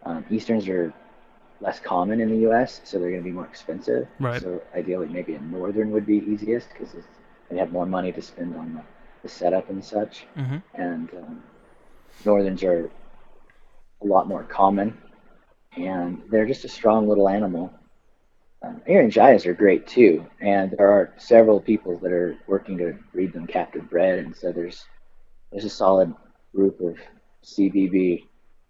Um, 0.04 0.26
Easterns 0.30 0.68
are 0.70 0.94
less 1.62 1.80
common 1.80 2.22
in 2.22 2.30
the 2.30 2.38
U.S., 2.48 2.82
so 2.84 3.00
they're 3.00 3.10
going 3.12 3.22
to 3.24 3.30
be 3.30 3.32
more 3.32 3.46
expensive. 3.46 4.08
Right. 4.20 4.42
So 4.42 4.62
ideally, 4.76 5.08
maybe 5.08 5.36
a 5.36 5.42
Northern 5.42 5.92
would 5.92 6.06
be 6.06 6.18
easiest 6.18 6.70
because 6.70 6.96
they 7.50 7.58
have 7.58 7.72
more 7.72 7.86
money 7.86 8.12
to 8.12 8.22
spend 8.22 8.56
on 8.56 8.74
the, 8.76 8.84
the 9.24 9.30
setup 9.30 9.70
and 9.70 9.84
such. 9.84 10.26
Mm-hmm. 10.38 10.58
and 10.76 11.10
um, 11.16 11.44
northerns 12.26 12.64
are 12.64 12.90
a 14.02 14.06
lot 14.06 14.28
more 14.28 14.44
common, 14.44 14.98
and 15.78 16.22
they're 16.30 16.46
just 16.46 16.66
a 16.66 16.70
strong 16.70 17.08
little 17.08 17.30
animal. 17.30 17.72
Um, 18.64 18.82
Irian 18.88 19.12
Jayas 19.12 19.46
are 19.46 19.54
great 19.54 19.86
too, 19.88 20.26
and 20.40 20.72
there 20.72 20.90
are 20.90 21.14
several 21.18 21.60
people 21.60 21.98
that 22.00 22.12
are 22.14 22.38
working 22.48 22.78
to 22.78 22.98
breed 23.12 23.34
them 23.34 23.46
captive 23.46 23.90
bred, 23.90 24.20
and 24.20 24.36
so 24.36 24.52
there's 24.52 24.86
there's 25.52 25.66
a 25.66 25.70
solid 25.70 26.14
group 26.56 26.80
of 26.80 26.96
CBB 27.44 28.24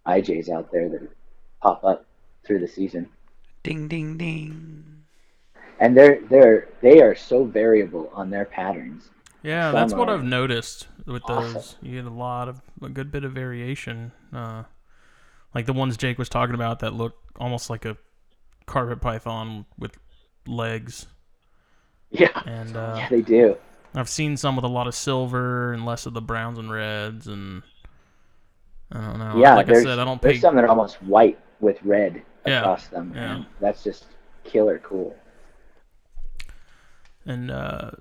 IJs 0.06 0.48
out 0.50 0.70
there 0.72 0.88
that 0.88 1.08
pop 1.62 1.84
up 1.84 2.06
through 2.44 2.58
the 2.58 2.68
season, 2.68 3.08
Ding, 3.62 3.86
ding, 3.88 4.18
ding. 4.18 4.84
and 5.78 5.96
they're 5.96 6.20
they're 6.28 6.68
they 6.82 7.00
are 7.00 7.14
so 7.14 7.44
variable 7.44 8.10
on 8.14 8.30
their 8.30 8.44
patterns. 8.44 9.10
Yeah, 9.44 9.68
Some 9.68 9.74
that's 9.74 9.94
what 9.94 10.08
I've 10.08 10.24
noticed 10.24 10.88
with 11.06 11.22
awesome. 11.26 11.52
those. 11.52 11.76
You 11.82 12.02
get 12.02 12.10
a 12.10 12.14
lot 12.14 12.48
of 12.48 12.60
a 12.82 12.88
good 12.88 13.12
bit 13.12 13.24
of 13.24 13.32
variation. 13.32 14.10
Uh, 14.32 14.64
like 15.54 15.66
the 15.66 15.72
ones 15.72 15.96
Jake 15.96 16.18
was 16.18 16.28
talking 16.28 16.54
about 16.56 16.80
that 16.80 16.94
look 16.94 17.14
almost 17.38 17.70
like 17.70 17.84
a 17.84 17.96
carpet 18.66 19.00
python 19.00 19.66
with 19.78 19.98
legs. 20.46 21.06
Yeah, 22.10 22.42
And 22.46 22.76
uh, 22.76 22.94
yeah, 22.96 23.08
they 23.08 23.22
do. 23.22 23.56
I've 23.94 24.08
seen 24.08 24.36
some 24.36 24.56
with 24.56 24.64
a 24.64 24.68
lot 24.68 24.86
of 24.86 24.94
silver 24.94 25.72
and 25.72 25.84
less 25.84 26.06
of 26.06 26.14
the 26.14 26.20
browns 26.20 26.58
and 26.58 26.70
reds 26.70 27.26
and 27.26 27.62
I 28.92 29.00
don't 29.00 29.18
know. 29.18 29.34
Yeah, 29.38 29.54
like 29.54 29.68
I 29.68 29.72
there's, 29.72 29.84
said, 29.84 29.98
I 29.98 30.04
don't 30.04 30.20
there's 30.22 30.40
some 30.40 30.54
that 30.56 30.64
are 30.64 30.68
almost 30.68 31.02
white 31.02 31.38
with 31.60 31.82
red 31.82 32.22
Yeah, 32.46 32.60
across 32.60 32.86
them, 32.88 33.12
yeah. 33.14 33.36
and 33.36 33.46
that's 33.60 33.82
just 33.82 34.06
killer 34.44 34.78
cool. 34.84 35.16
And 37.26 37.50
uh, 37.50 37.92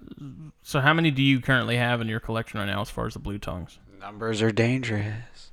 so, 0.62 0.82
how 0.82 0.94
many 0.94 1.10
do 1.10 1.22
you 1.24 1.40
currently 1.40 1.78
have 1.78 2.02
in 2.02 2.08
your 2.10 2.20
collection 2.20 2.60
right 2.60 2.66
now, 2.66 2.82
as 2.82 2.90
far 2.90 3.08
as 3.08 3.14
the 3.14 3.20
blue 3.20 3.38
tongues? 3.40 3.80
Numbers 4.00 4.42
are 4.42 4.52
dangerous. 4.52 5.52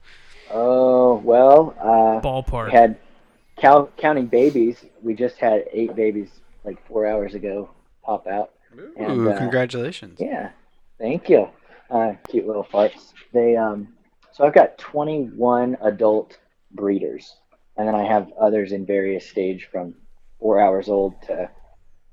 Oh 0.50 1.14
well, 1.24 1.74
uh, 1.78 2.20
Ballpark. 2.20 2.66
we 2.66 2.72
had 2.72 2.96
count, 3.60 3.96
counting 3.96 4.26
babies. 4.26 4.84
We 5.02 5.14
just 5.14 5.36
had 5.36 5.64
eight 5.72 5.94
babies 5.94 6.28
like 6.64 6.84
four 6.86 7.06
hours 7.06 7.34
ago 7.34 7.70
pop 8.02 8.26
out. 8.26 8.52
And, 8.96 9.18
Ooh, 9.18 9.30
uh, 9.30 9.38
congratulations. 9.38 10.18
Yeah, 10.20 10.50
thank 10.98 11.28
you. 11.28 11.48
Uh, 11.90 12.14
cute 12.28 12.46
little 12.46 12.64
farts. 12.64 13.12
They 13.32 13.56
um, 13.56 13.88
so 14.32 14.46
I've 14.46 14.54
got 14.54 14.78
21 14.78 15.76
adult 15.82 16.38
breeders, 16.72 17.36
and 17.76 17.86
then 17.88 17.94
I 17.94 18.04
have 18.04 18.32
others 18.40 18.72
in 18.72 18.86
various 18.86 19.28
stage 19.28 19.68
from 19.70 19.94
four 20.38 20.60
hours 20.60 20.88
old 20.88 21.20
to 21.22 21.50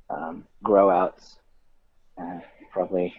um, 0.10 0.45
grow 0.64 0.89
outs. 0.89 1.38
Uh, 2.20 2.39
probably 2.72 3.14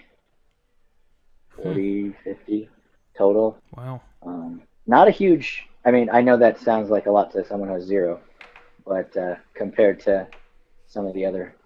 40, 1.62 2.14
50 2.24 2.68
total. 3.16 3.56
wow. 3.76 4.00
Um, 4.24 4.62
not 4.86 5.06
a 5.06 5.12
huge. 5.12 5.67
I 5.88 5.90
mean, 5.90 6.10
I 6.12 6.20
know 6.20 6.36
that 6.36 6.60
sounds 6.60 6.90
like 6.90 7.06
a 7.06 7.10
lot 7.10 7.32
to 7.32 7.42
someone 7.46 7.70
who 7.70 7.76
has 7.76 7.84
zero, 7.84 8.20
but 8.84 9.16
uh, 9.16 9.36
compared 9.54 9.98
to 10.00 10.26
some 10.86 11.06
of 11.06 11.14
the 11.14 11.24
other 11.24 11.56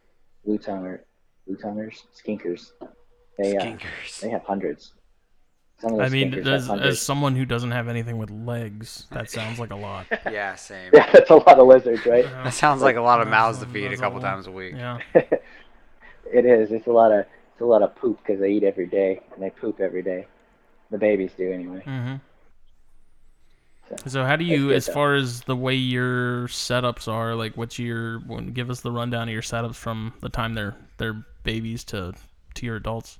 blue 0.45 0.59
tonguer, 0.59 1.01
blue 1.45 1.57
tonguers, 1.57 1.97
skinkers, 2.14 2.70
they 3.37 3.57
uh, 3.57 3.64
Skinkers. 3.64 4.20
they 4.20 4.29
have 4.31 4.45
hundreds. 4.45 4.93
Some 5.81 5.95
of 5.95 6.01
I 6.03 6.09
mean, 6.09 6.35
as, 6.47 6.70
as 6.70 7.01
someone 7.01 7.35
who 7.35 7.45
doesn't 7.45 7.73
have 7.73 7.89
anything 7.89 8.16
with 8.16 8.31
legs, 8.31 9.07
that 9.11 9.29
sounds 9.29 9.59
like 9.59 9.73
a 9.73 9.77
lot. 9.77 10.07
Yeah, 10.31 10.55
same. 10.55 10.93
yeah, 10.95 11.11
that's 11.11 11.31
a 11.31 11.35
lot 11.35 11.59
of 11.59 11.66
lizards, 11.66 12.07
right? 12.07 12.25
That 12.25 12.55
sounds 12.55 12.81
like 12.81 12.95
a 12.95 13.01
lot 13.01 13.20
of 13.20 13.27
mouths 13.27 13.59
to 13.59 13.66
feed 13.66 13.91
a 13.91 13.97
couple 13.97 14.20
lot. 14.20 14.29
times 14.29 14.47
a 14.47 14.53
week. 14.53 14.75
Yeah. 14.77 15.01
it 15.14 16.45
is. 16.45 16.70
It's 16.70 16.87
a 16.87 16.93
lot 16.93 17.11
of 17.11 17.27
it's 17.51 17.61
a 17.61 17.64
lot 17.64 17.83
of 17.83 17.97
poop 17.97 18.18
because 18.25 18.39
they 18.39 18.53
eat 18.53 18.62
every 18.62 18.87
day 18.87 19.20
and 19.35 19.43
they 19.43 19.51
poop 19.51 19.81
every 19.81 20.05
day. 20.05 20.29
The 20.93 20.99
babies 20.99 21.33
do 21.37 21.51
anyway. 21.51 21.81
hmm 21.81 22.14
So, 24.07 24.24
how 24.24 24.36
do 24.36 24.45
you, 24.45 24.72
as 24.72 24.88
far 24.88 25.14
as 25.14 25.43
the 25.43 25.57
way 25.57 25.74
your 25.74 26.49
setups 26.49 27.09
are, 27.09 27.34
like 27.34 27.57
what's 27.57 27.78
your, 27.78 28.18
when, 28.20 28.53
give 28.53 28.70
us 28.70 28.80
the 28.80 28.90
rundown 28.90 29.28
of 29.28 29.32
your 29.32 29.43
setups 29.43 29.74
from 29.76 30.12
the 30.20 30.28
time 30.28 30.55
they're 30.55 30.76
they're 30.99 31.24
babies 31.45 31.84
to 31.84 32.12
to 32.55 32.66
your 32.66 32.76
adults. 32.76 33.18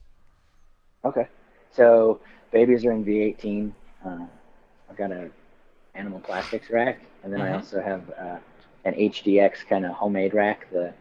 Okay. 1.05 1.27
So 1.73 2.21
babies 2.53 2.85
are 2.85 2.93
in 2.93 3.05
V18. 3.05 3.73
Uh, 4.05 4.27
I've 4.91 4.97
got 4.97 5.11
a 5.13 5.31
animal 5.95 6.21
plastics 6.21 6.71
rack, 6.71 7.01
and 7.23 7.33
then 7.33 7.41
I 7.41 7.49
Mhm. 7.51 7.55
also 7.57 7.81
have 7.83 8.11
uh, 8.19 8.39
an 8.85 8.95
HDX 8.95 9.67
kind 9.69 9.85
of 9.87 9.93
homemade 9.93 10.35
rack. 10.35 10.71
The 10.71 10.93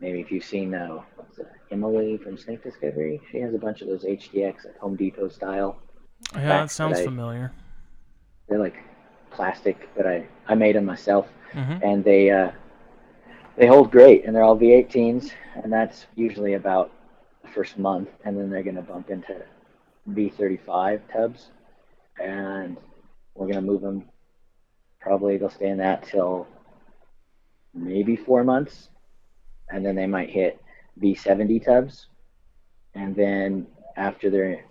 maybe 0.00 0.20
if 0.20 0.30
you've 0.30 0.44
seen 0.44 0.74
uh, 0.74 1.00
what's 1.16 1.38
it, 1.38 1.48
Emily 1.70 2.16
from 2.18 2.36
Snake 2.36 2.62
Discovery, 2.62 3.20
she 3.30 3.38
has 3.38 3.54
a 3.54 3.58
bunch 3.58 3.80
of 3.82 3.88
those 3.88 4.04
HDX 4.04 4.64
like 4.64 4.78
Home 4.78 4.96
Depot 4.96 5.28
style. 5.28 5.76
Yeah, 6.34 6.46
that 6.46 6.70
sounds 6.70 6.96
that 6.96 7.02
I- 7.02 7.04
familiar. 7.06 7.52
They're 8.48 8.58
like 8.58 8.76
plastic, 9.30 9.88
but 9.96 10.06
I 10.06 10.26
I 10.46 10.54
made 10.54 10.76
them 10.76 10.84
myself, 10.84 11.28
hmm 11.52 11.78
and 11.82 12.04
they 12.04 12.30
uh, 12.30 12.50
they 13.56 13.66
hold 13.66 13.90
great, 13.90 14.24
and 14.24 14.34
they're 14.34 14.42
all 14.42 14.58
V18s, 14.58 15.30
and 15.62 15.72
that's 15.72 16.06
usually 16.16 16.54
about 16.54 16.90
the 17.42 17.48
first 17.48 17.78
month, 17.78 18.08
and 18.24 18.36
then 18.36 18.50
they're 18.50 18.62
going 18.62 18.76
to 18.76 18.82
bump 18.82 19.10
into 19.10 19.42
V35 20.10 21.00
tubs, 21.12 21.50
and 22.20 22.76
we're 23.34 23.46
going 23.46 23.56
to 23.56 23.62
move 23.72 23.80
them. 23.82 24.04
Probably 25.00 25.36
they'll 25.36 25.50
stay 25.50 25.68
in 25.68 25.78
that 25.78 26.04
till 26.04 26.46
maybe 27.74 28.16
four 28.16 28.44
months, 28.44 28.88
and 29.70 29.84
then 29.84 29.94
they 29.94 30.06
might 30.06 30.30
hit 30.30 30.60
V70 31.00 31.64
tubs, 31.64 32.06
and 32.94 33.14
then 33.14 33.66
after 33.96 34.30
they're 34.30 34.64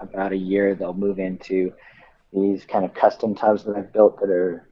about 0.00 0.32
a 0.32 0.36
year, 0.36 0.74
they'll 0.74 0.94
move 0.94 1.18
into 1.18 1.72
these 2.32 2.64
kind 2.64 2.84
of 2.84 2.94
custom 2.94 3.34
tubs 3.34 3.64
that 3.64 3.76
I've 3.76 3.92
built 3.92 4.20
that 4.20 4.30
are 4.30 4.68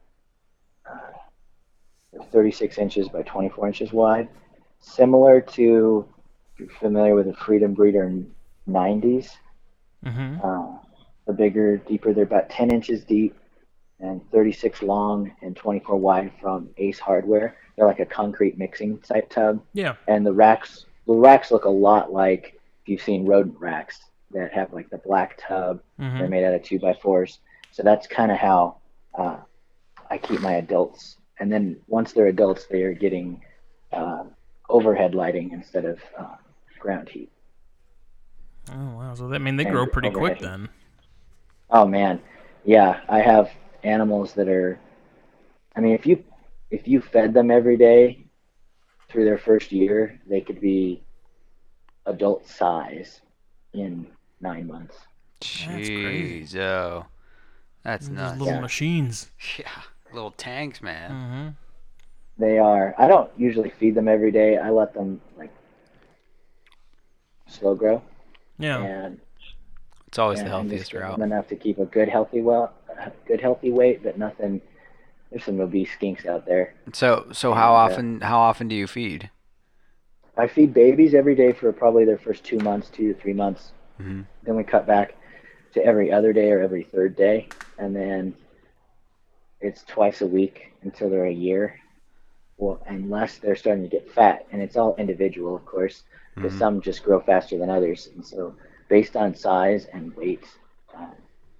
uh, 0.89 2.23
36 2.31 2.77
inches 2.77 3.09
by 3.09 3.23
24 3.23 3.67
inches 3.67 3.91
wide, 3.93 4.29
similar 4.79 5.41
to 5.41 6.07
if 6.53 6.59
you're 6.59 6.69
familiar 6.79 7.15
with 7.15 7.27
a 7.27 7.33
Freedom 7.33 7.73
Breeder 7.73 8.11
90s. 8.67 9.29
hmm 10.03 10.37
Uh, 10.43 10.77
the 11.25 11.33
bigger, 11.33 11.77
deeper, 11.77 12.13
they're 12.13 12.23
about 12.23 12.49
10 12.49 12.71
inches 12.71 13.03
deep 13.03 13.35
and 13.99 14.21
36 14.31 14.81
long 14.81 15.31
and 15.41 15.55
24 15.55 15.97
wide 15.97 16.31
from 16.39 16.69
Ace 16.77 16.99
Hardware. 16.99 17.57
they're 17.75 17.85
like 17.87 17.99
a 17.99 18.05
concrete 18.05 18.57
mixing 18.57 18.97
type 18.99 19.29
tub, 19.29 19.61
Yeah. 19.73 19.95
and 20.07 20.25
the 20.25 20.33
racks 20.33 20.85
the 21.05 21.13
racks 21.13 21.51
look 21.51 21.65
a 21.65 21.69
lot 21.69 22.11
like 22.11 22.59
if 22.81 22.89
you've 22.89 23.01
seen 23.01 23.25
rodent 23.25 23.57
racks 23.59 23.99
that 24.31 24.51
have 24.53 24.73
like 24.73 24.89
the 24.89 24.97
black 24.97 25.37
tub. 25.47 25.81
hmm 25.97 26.17
They're 26.17 26.27
made 26.27 26.43
out 26.43 26.53
of 26.53 26.63
two 26.63 26.79
by 26.79 26.93
fours. 26.93 27.39
So 27.77 27.83
that's 27.83 28.07
kind 28.07 28.31
of 28.31 28.39
how 28.39 28.77
uh, 29.17 29.37
I 30.09 30.17
keep 30.17 30.41
my 30.41 30.53
adults. 30.53 31.17
And 31.39 31.51
then 31.51 31.79
once 31.87 32.11
they're 32.11 32.27
adults, 32.27 32.65
they 32.65 32.81
are 32.81 32.93
getting 32.93 33.43
uh, 33.93 34.23
overhead 34.69 35.13
lighting 35.13 35.51
instead 35.51 35.85
of 35.85 35.99
uh, 36.17 36.37
ground 36.79 37.09
heat. 37.09 37.31
Oh 38.71 38.95
wow. 38.97 39.13
So 39.15 39.27
that 39.29 39.35
I 39.35 39.39
mean 39.39 39.57
they 39.57 39.65
And 39.65 39.65
grow 39.65 39.87
pretty 39.87 40.09
quick 40.09 40.39
overhead. 40.39 40.39
then. 40.39 40.69
Oh 41.69 41.85
man, 41.85 42.21
yeah, 42.65 43.01
I 43.09 43.19
have 43.19 43.51
animals 43.83 44.33
that 44.33 44.47
are. 44.49 44.79
I 45.75 45.81
mean, 45.81 45.93
if 45.93 46.05
you 46.05 46.23
if 46.71 46.87
you 46.87 47.01
fed 47.01 47.33
them 47.33 47.51
every 47.51 47.77
day 47.77 48.25
through 49.09 49.25
their 49.25 49.37
first 49.37 49.71
year, 49.71 50.19
they 50.27 50.41
could 50.41 50.61
be 50.61 51.03
adult 52.05 52.47
size 52.47 53.21
in 53.73 54.07
nine 54.41 54.67
months. 54.67 54.95
That's 55.65 55.89
crazy. 55.89 56.43
Jeez, 56.43 56.55
oh, 56.55 57.05
that's 57.87 58.07
Those 58.09 58.15
nuts. 58.17 58.39
little 58.39 58.53
Yeah. 58.55 58.59
machines. 58.61 59.31
Yeah, 59.57 59.65
little 60.13 60.31
tanks, 60.31 60.81
man. 60.81 61.09
Mm-hmm. 61.11 61.47
They 62.43 62.59
are. 62.59 62.93
I 62.97 63.07
don't 63.07 63.31
usually 63.37 63.69
feed 63.69 63.95
them 63.95 64.07
every 64.09 64.31
day. 64.31 64.57
I 64.57 64.69
let 64.69 64.93
them 64.93 65.21
like 65.37 65.51
slow 67.47 67.75
grow, 67.75 68.01
Yeah. 68.59 68.83
and, 68.83 69.19
It's 70.07 70.19
always 70.19 70.39
and 70.39 70.47
the 70.47 70.51
healthiest 70.51 70.93
route. 70.93 71.19
enough 71.19 71.47
to 71.47 71.55
keep 71.55 71.79
a 71.79 71.85
good 71.85 72.09
healthy 72.09 72.41
well, 72.41 72.73
good 73.25 73.41
healthy 73.41 73.71
weight, 73.71 74.03
but 74.03 74.17
nothing. 74.17 74.61
There's 75.29 75.43
some 75.43 75.59
obese 75.59 75.89
skinks 75.99 76.25
out 76.25 76.45
there. 76.45 76.73
So, 76.93 77.27
so 77.31 77.53
how 77.53 77.71
Yeah. 77.73 77.79
often? 77.93 78.21
How 78.21 78.39
often 78.39 78.67
do 78.67 78.75
you 78.75 78.87
feed? 78.87 79.29
I 80.37 80.47
feed 80.47 80.73
babies 80.73 81.13
every 81.15 81.35
day 81.35 81.51
for 81.53 81.71
probably 81.73 82.05
their 82.05 82.17
first 82.17 82.43
two 82.43 82.59
months, 82.59 82.89
two 82.89 83.13
to 83.13 83.19
three 83.19 83.33
months. 83.33 83.71
Mhm. 83.99 84.25
Then 84.43 84.55
we 84.55 84.63
cut 84.63 84.85
back 84.85 85.15
to 85.73 85.83
every 85.83 86.11
other 86.11 86.31
day 86.33 86.51
or 86.51 86.61
every 86.61 86.83
third 86.83 87.15
day, 87.15 87.47
and 87.77 87.95
then 87.95 88.35
it's 89.61 89.83
twice 89.83 90.21
a 90.21 90.27
week 90.27 90.73
until 90.83 91.09
they're 91.09 91.25
a 91.25 91.31
year. 91.31 91.79
Well, 92.57 92.81
unless 92.87 93.37
they're 93.37 93.55
starting 93.55 93.83
to 93.83 93.89
get 93.89 94.11
fat, 94.11 94.45
and 94.51 94.61
it's 94.61 94.77
all 94.77 94.95
individual, 94.97 95.55
of 95.55 95.65
course, 95.65 96.03
because 96.35 96.53
Mhm. 96.53 96.59
some 96.59 96.81
just 96.81 97.03
grow 97.03 97.19
faster 97.19 97.57
than 97.57 97.69
others, 97.69 98.07
and 98.15 98.25
so 98.25 98.55
based 98.89 99.15
on 99.15 99.35
size 99.35 99.85
and 99.87 100.15
weight, 100.15 100.45
uh, 100.95 101.11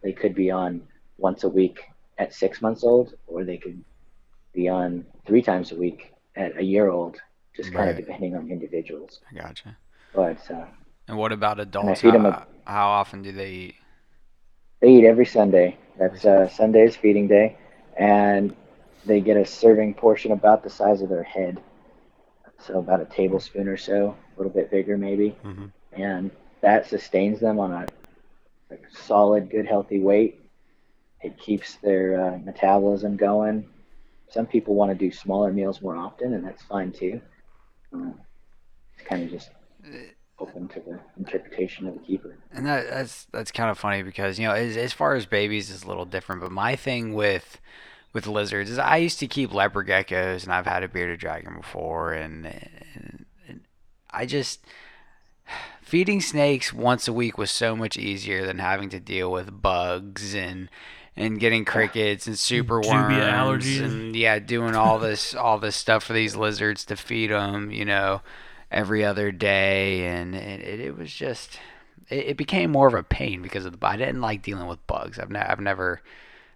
they 0.01 0.13
could 0.13 0.33
be 0.33 0.49
on 0.49 0.87
once 1.17 1.43
a 1.43 1.49
week 1.49 1.83
at 2.17 2.33
six 2.33 2.61
months 2.61 2.83
old, 2.83 3.13
or 3.27 3.43
they 3.43 3.57
could 3.57 3.83
be 4.53 4.67
on 4.69 5.05
three 5.25 5.41
times 5.41 5.71
a 5.71 5.75
week 5.75 6.13
at 6.35 6.57
a 6.57 6.63
year 6.63 6.89
old, 6.89 7.19
just 7.55 7.71
kind 7.73 7.89
of 7.89 7.95
depending 7.97 8.35
on 8.35 8.49
individuals. 8.51 9.21
I 9.31 9.35
gotcha. 9.35 9.77
But 10.13 10.49
uh, 10.49 10.65
And 11.07 11.17
what 11.17 11.31
about 11.31 11.59
adults? 11.59 12.01
How, 12.01 12.15
a- 12.27 12.47
how 12.65 12.87
often 12.89 13.21
do 13.21 13.31
they 13.31 13.51
eat? 13.51 13.75
they 14.79 14.89
eat 14.89 15.05
every 15.05 15.25
Sunday. 15.25 15.77
That's 15.97 16.25
uh, 16.25 16.47
Sunday's 16.47 16.95
feeding 16.95 17.27
day, 17.27 17.57
and 17.97 18.55
they 19.05 19.21
get 19.21 19.37
a 19.37 19.45
serving 19.45 19.95
portion 19.95 20.31
about 20.31 20.63
the 20.63 20.69
size 20.69 21.01
of 21.01 21.09
their 21.09 21.23
head, 21.23 21.61
so 22.59 22.79
about 22.79 23.01
a 23.01 23.05
tablespoon 23.05 23.67
or 23.67 23.77
so, 23.77 24.15
a 24.35 24.37
little 24.37 24.51
bit 24.53 24.69
bigger 24.69 24.97
maybe, 24.97 25.35
Mhm. 25.43 25.71
and 25.93 26.31
that 26.61 26.85
sustains 26.85 27.39
them 27.39 27.59
on 27.59 27.71
a 27.71 27.87
like, 28.69 28.85
solid, 28.91 29.49
good, 29.49 29.65
healthy 29.65 29.99
weight. 29.99 30.41
It 31.21 31.37
keeps 31.39 31.75
their 31.77 32.19
uh, 32.21 32.37
metabolism 32.39 33.17
going. 33.17 33.67
Some 34.29 34.45
people 34.45 34.75
want 34.75 34.91
to 34.91 34.95
do 34.95 35.11
smaller 35.11 35.51
meals 35.51 35.81
more 35.81 35.95
often, 35.95 36.33
and 36.33 36.45
that's 36.45 36.63
fine 36.63 36.91
too. 36.91 37.21
Uh, 37.95 38.11
it's 38.97 39.07
kind 39.07 39.23
of 39.23 39.31
just 39.31 39.49
open 40.39 40.67
to 40.69 40.79
the 40.79 40.99
interpretation 41.17 41.87
of 41.87 41.95
the 41.95 41.99
keeper. 41.99 42.37
And 42.51 42.65
that, 42.65 42.89
that's 42.89 43.25
that's 43.31 43.51
kind 43.51 43.69
of 43.69 43.77
funny 43.77 44.03
because 44.03 44.39
you 44.39 44.47
know, 44.47 44.53
as 44.53 44.77
as 44.77 44.93
far 44.93 45.15
as 45.15 45.25
babies, 45.25 45.69
is 45.69 45.83
a 45.83 45.87
little 45.87 46.05
different. 46.05 46.41
But 46.41 46.51
my 46.51 46.75
thing 46.75 47.13
with 47.13 47.59
with 48.13 48.27
lizards 48.27 48.69
is 48.69 48.79
I 48.79 48.97
used 48.97 49.19
to 49.19 49.27
keep 49.27 49.53
leopard 49.53 49.87
geckos, 49.87 50.43
and 50.43 50.53
I've 50.53 50.65
had 50.65 50.83
a 50.83 50.87
bearded 50.87 51.19
dragon 51.19 51.55
before, 51.55 52.13
and, 52.13 52.45
and, 52.45 53.25
and 53.47 53.61
I 54.09 54.25
just 54.25 54.65
feeding 55.81 56.19
snakes 56.19 56.73
once 56.73 57.07
a 57.07 57.13
week 57.13 57.37
was 57.37 57.51
so 57.51 57.75
much 57.75 57.97
easier 57.97 58.45
than 58.45 58.59
having 58.59 58.89
to 58.89 58.99
deal 58.99 59.31
with 59.31 59.61
bugs 59.61 60.35
and 60.35 60.69
and 61.15 61.39
getting 61.39 61.65
crickets 61.65 62.27
and 62.27 62.37
super 62.37 62.81
Dubia 62.81 62.91
worms 62.91 63.65
allergies. 63.65 63.83
and 63.83 64.15
yeah, 64.15 64.37
doing 64.39 64.75
all 64.75 64.99
this 64.99 65.33
all 65.33 65.57
this 65.57 65.75
stuff 65.75 66.03
for 66.03 66.13
these 66.13 66.35
lizards 66.35 66.85
to 66.85 66.95
feed 66.95 67.31
them, 67.31 67.71
you 67.71 67.85
know, 67.85 68.21
every 68.71 69.03
other 69.05 69.31
day, 69.31 70.05
and 70.07 70.35
it, 70.35 70.61
it, 70.61 70.79
it 70.79 70.97
was 70.97 71.13
just 71.13 71.59
it, 72.09 72.27
it 72.27 72.37
became 72.37 72.71
more 72.71 72.87
of 72.87 72.93
a 72.93 73.03
pain 73.03 73.41
because 73.41 73.65
of 73.65 73.77
the 73.77 73.87
I 73.87 73.97
didn't 73.97 74.21
like 74.21 74.41
dealing 74.43 74.67
with 74.67 74.85
bugs. 74.87 75.19
I've 75.19 75.29
ne- 75.31 75.39
I've 75.39 75.59
never 75.59 76.01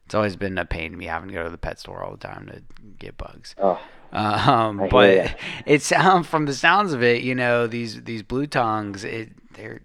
it's 0.06 0.16
always 0.16 0.36
been 0.36 0.58
a 0.58 0.66
pain 0.66 0.92
to 0.92 0.98
me 0.98 1.06
having 1.06 1.30
to 1.30 1.34
go 1.34 1.44
to 1.44 1.50
the 1.50 1.58
pet 1.58 1.80
store 1.80 2.04
all 2.04 2.12
the 2.12 2.18
time 2.28 2.48
to 2.48 2.62
get 3.00 3.18
bugs. 3.18 3.56
Oh, 3.58 3.80
Um, 4.12 4.88
but 4.90 5.36
it's 5.66 5.92
um, 5.92 6.24
from 6.24 6.46
the 6.46 6.54
sounds 6.54 6.94
of 6.94 7.02
it, 7.02 7.24
you 7.24 7.36
know, 7.36 7.68
these 7.68 8.04
these 8.04 8.24
blue 8.24 8.48
tongues, 8.48 9.04
it 9.04 9.30
they're 9.54 9.82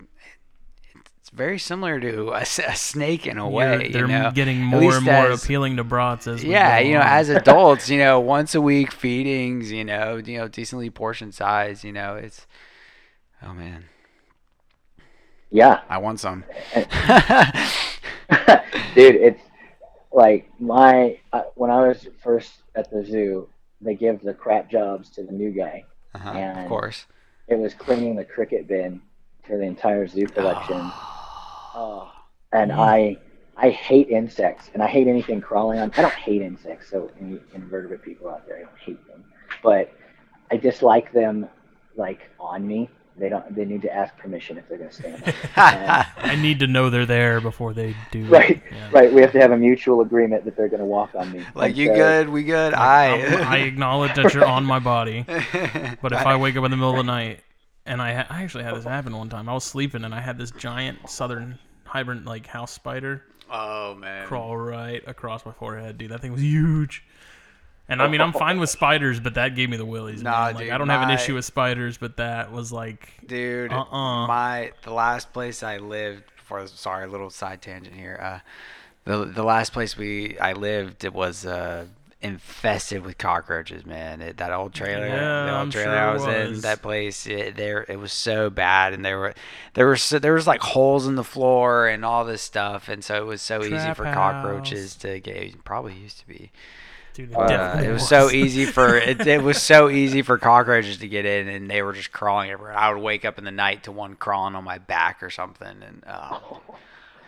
it's 1.27 1.37
very 1.37 1.59
similar 1.59 1.99
to 1.99 2.31
a 2.35 2.45
snake 2.47 3.27
in 3.27 3.37
a 3.37 3.49
way. 3.51 3.91
they're 3.91 4.03
you 4.03 4.07
know? 4.07 4.31
getting 4.33 4.61
more 4.61 4.95
and 4.95 5.05
more 5.05 5.33
as- 5.33 5.43
appealing 5.43 5.77
to 5.77 5.83
brats 5.83 6.29
as 6.29 6.45
we 6.45 6.51
Yeah, 6.51 6.81
go 6.81 6.87
you 6.87 6.95
know, 6.95 7.01
on. 7.01 7.07
as 7.09 7.29
adults, 7.31 7.89
you 7.91 7.99
know, 7.99 8.21
once 8.21 8.55
a 8.55 8.61
week 8.61 8.93
feedings, 8.93 9.73
you 9.73 9.85
know, 9.85 10.19
you 10.25 10.39
know, 10.39 10.47
decently 10.47 10.89
portioned 10.89 11.35
size, 11.35 11.83
you 11.83 11.93
know, 11.93 12.15
it's 12.15 12.47
oh 13.43 13.53
man, 13.55 13.87
yeah. 15.51 15.81
I 15.89 15.99
want 15.99 16.21
some. 16.21 16.45
dude 18.95 19.17
it's 19.17 19.43
like 20.13 20.49
my 20.61 21.19
uh, 21.33 21.43
when 21.55 21.71
i 21.71 21.87
was 21.87 22.09
first 22.23 22.53
at 22.75 22.91
the 22.91 23.05
zoo 23.05 23.49
they 23.81 23.95
give 23.95 24.21
the 24.23 24.33
crap 24.35 24.71
jobs 24.71 25.11
to 25.11 25.23
the 25.23 25.33
new 25.33 25.51
guy 25.51 25.85
uh-huh, 26.15 26.31
And- 26.31 26.61
of 26.61 26.69
course. 26.69 27.07
it 27.49 27.57
was 27.59 27.75
cleaning 27.75 28.15
the 28.17 28.25
cricket 28.25 28.67
bin 28.69 29.01
for 29.47 29.57
the 29.59 29.65
entire 29.65 30.07
zoo 30.07 30.27
collection 30.27 30.77
oh, 30.81 31.16
and 32.53 32.71
Mm. 32.71 32.79
i 32.79 33.17
i 33.57 33.71
hate 33.71 34.09
insects 34.09 34.71
and 34.75 34.83
i 34.83 34.87
hate 34.87 35.07
anything 35.09 35.41
crawling 35.41 35.79
on 35.79 35.93
i 35.97 36.03
don't 36.03 36.15
hate 36.15 36.43
insects 36.43 36.89
so 36.91 37.11
any 37.21 37.39
invertebrate 37.55 38.03
people 38.03 38.29
out 38.31 38.47
there 38.47 38.57
i 38.59 38.61
don't 38.61 38.79
hate 38.79 39.07
them 39.09 39.25
but 39.63 39.93
i 40.51 40.57
dislike 40.57 41.13
them 41.13 41.47
like 41.97 42.31
on 42.39 42.67
me 42.67 42.89
they 43.19 43.29
don't 43.31 43.55
they 43.57 43.65
need 43.65 43.81
to 43.83 43.93
ask 43.93 44.15
permission 44.19 44.59
if 44.59 44.69
they're 44.69 44.77
going 44.79 44.91
to 44.91 44.95
stand 44.97 45.23
on 45.25 45.33
I 46.19 46.37
need 46.37 46.59
to 46.61 46.67
know 46.67 46.91
they're 46.91 47.07
there 47.07 47.41
before 47.41 47.73
they 47.73 47.97
do. 48.11 48.27
Right, 48.27 48.61
Yeah. 48.71 48.89
right. 48.93 49.11
We 49.11 49.23
have 49.23 49.33
to 49.33 49.41
have 49.41 49.53
a 49.53 49.57
mutual 49.57 50.03
agreement 50.03 50.45
that 50.45 50.55
they're 50.55 50.69
going 50.69 50.81
to 50.81 50.87
walk 50.87 51.15
on 51.15 51.33
me. 51.33 51.43
like 51.55 51.71
And 51.71 51.79
you 51.79 51.87
so- 51.89 51.95
good, 51.95 52.29
we 52.29 52.43
good. 52.43 52.75
Um, 52.75 52.81
I 52.83 53.37
I 53.49 53.57
acknowledge 53.71 54.15
that 54.17 54.35
you're 54.35 54.45
on 54.45 54.67
my 54.67 54.81
body, 54.81 55.25
but 56.03 56.13
if 56.13 56.27
I 56.27 56.37
wake 56.37 56.57
up 56.57 56.65
in 56.67 56.71
the 56.71 56.77
middle 56.77 56.91
of 56.91 56.97
the 56.99 57.05
night 57.05 57.41
and 57.87 58.03
I, 58.03 58.15
ha- 58.15 58.27
I 58.29 58.43
actually 58.43 58.65
had 58.65 58.75
this 58.75 58.85
happen 58.85 59.17
one 59.17 59.29
time. 59.29 59.49
I 59.49 59.55
was 59.55 59.65
sleeping 59.65 60.05
and 60.05 60.15
I 60.15 60.21
had 60.21 60.39
this 60.39 60.51
giant 60.51 61.09
southern 61.09 61.59
hybrid 61.85 62.27
like 62.27 62.47
house 62.47 62.73
spider 62.73 63.23
oh 63.51 63.95
man, 63.95 64.27
crawl 64.27 64.57
right 64.57 65.03
across 65.07 65.47
my 65.47 65.53
forehead, 65.53 65.99
dude. 65.99 66.11
That 66.11 66.21
thing 66.21 66.33
was 66.33 66.43
huge. 66.43 67.05
And 67.89 68.03
I 68.03 68.09
mean, 68.09 68.21
I'm 68.21 68.33
fine 68.33 68.59
with 68.59 68.71
spiders, 68.81 69.21
but 69.21 69.35
that 69.35 69.55
gave 69.55 69.71
me 69.71 69.77
the 69.77 69.85
willies. 69.87 70.21
Nah, 70.21 70.47
man. 70.47 70.55
Like, 70.55 70.65
dude, 70.65 70.73
I 70.73 70.79
don't 70.79 70.89
have 70.89 71.03
an 71.03 71.09
my- 71.09 71.15
issue 71.15 71.35
with 71.35 71.45
spiders, 71.45 71.99
but 71.99 72.17
that 72.17 72.51
was 72.51 72.73
like, 72.73 73.13
dude. 73.27 73.73
Uh-uh. 73.73 74.27
My 74.27 74.73
the 74.83 74.93
last 74.93 75.33
place 75.33 75.63
I 75.63 75.79
lived 75.79 76.25
before. 76.37 76.67
Sorry, 76.67 77.05
a 77.05 77.09
little 77.09 77.31
side 77.31 77.63
tangent 77.63 77.95
here. 77.95 78.19
Uh, 78.21 78.41
the 79.05 79.25
the 79.25 79.45
last 79.45 79.73
place 79.73 79.97
we 79.97 80.37
I 80.39 80.53
lived 80.53 81.05
it 81.05 81.15
was 81.15 81.47
uh 81.47 81.87
infested 82.23 83.05
with 83.05 83.19
cockroaches, 83.19 83.85
man. 83.85 84.21
It, 84.21 84.39
that 84.39 84.53
old 84.53 84.75
trailer, 84.75 85.07
Yeah, 85.07 85.47
the 85.47 85.59
old 85.61 85.71
trailer 85.71 85.93
sure 85.93 85.99
I 85.99 86.11
it 86.11 86.49
was, 86.49 86.57
in, 86.57 86.61
that 86.63 86.83
place, 86.83 87.27
it, 87.27 87.57
there 87.57 87.85
it 87.89 87.99
was 87.99 88.13
so 88.13 88.51
bad, 88.51 88.93
and 88.93 89.05
there 89.05 89.19
were 89.19 89.35
there 89.75 89.87
were 89.87 89.97
so, 89.97 90.19
there 90.19 90.35
was 90.35 90.47
like 90.47 90.61
holes 90.61 91.07
in 91.07 91.15
the 91.15 91.25
floor 91.25 91.87
and 91.87 92.05
all 92.05 92.25
this 92.25 92.43
stuff, 92.43 92.89
and 92.89 93.05
so 93.05 93.17
it 93.17 93.27
was 93.27 93.43
so 93.43 93.61
easy 93.61 93.71
Trap 93.71 93.97
for 93.97 94.05
house. 94.07 94.15
cockroaches 94.15 94.95
to 94.97 95.21
get. 95.21 95.65
Probably 95.65 95.95
used 95.95 96.19
to 96.21 96.27
be. 96.27 96.51
dude, 97.15 97.31
it 97.31 97.37
uh, 97.37 97.81
it 97.83 97.93
was 97.93 98.09
so 98.09 98.31
easy 98.31 98.65
for 98.65 98.97
it, 98.97 99.27
it 99.27 99.43
was 99.43 99.61
so 99.61 99.91
easy 99.91 100.23
for 100.23 100.39
cockroaches 100.39 100.99
to 100.99 101.09
get 101.09 101.27
in, 101.27 101.49
and 101.49 101.71
they 101.71 101.83
were 101.83 101.93
just 101.93 102.13
crawling 102.13 102.51
everywhere. 102.51 102.77
I 102.77 102.93
would 102.93 103.03
wake 103.03 103.25
up 103.25 103.39
in 103.39 103.45
the 103.45 103.51
night 103.51 103.85
to 103.85 103.93
one 103.93 104.15
crawling 104.17 104.55
on 104.55 104.65
my 104.65 104.79
back 104.79 105.23
or 105.23 105.31
something, 105.31 105.83
and 105.83 106.03
oh, 106.09 106.63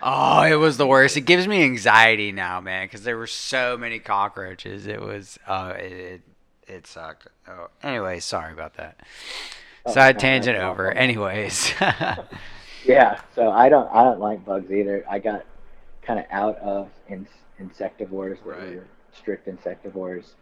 oh 0.03 0.42
it 0.42 0.55
was 0.57 0.76
the 0.76 0.86
worst. 0.86 1.16
It 1.16 1.22
gives 1.22 1.46
me 1.46 1.62
anxiety 1.62 2.32
now, 2.32 2.61
man, 2.61 2.86
because 2.86 3.03
there 3.03 3.16
were 3.18 3.26
so 3.26 3.76
many 3.76 3.99
cockroaches. 3.99 4.86
It 4.86 5.01
was, 5.01 5.38
uh, 5.46 5.74
it, 5.76 5.92
it, 5.92 6.20
it 6.66 6.86
sucked. 6.86 7.28
Oh, 7.49 7.68
anyway, 7.82 8.20
sorry 8.20 8.53
about 8.53 8.74
that. 8.74 9.01
Side 9.86 10.18
tangent 10.18 10.59
over. 10.59 10.90
Anyways, 10.92 11.72
Yeah, 12.84 13.20
so 13.34 13.51
I 13.51 13.68
don't 13.68 13.88
I 13.92 14.05
don't 14.05 14.20
like 14.20 14.44
bugs 14.44 14.70
either. 14.70 15.05
I 15.11 15.18
got 15.18 15.44
kind 16.03 16.18
of 16.20 16.26
out 16.30 16.59
of 16.59 16.88
in, 17.09 17.26
insectivores 17.61 18.38
Right. 18.44 18.76
were 18.76 18.84
strict 19.12 19.46
insectivores. 19.49 20.32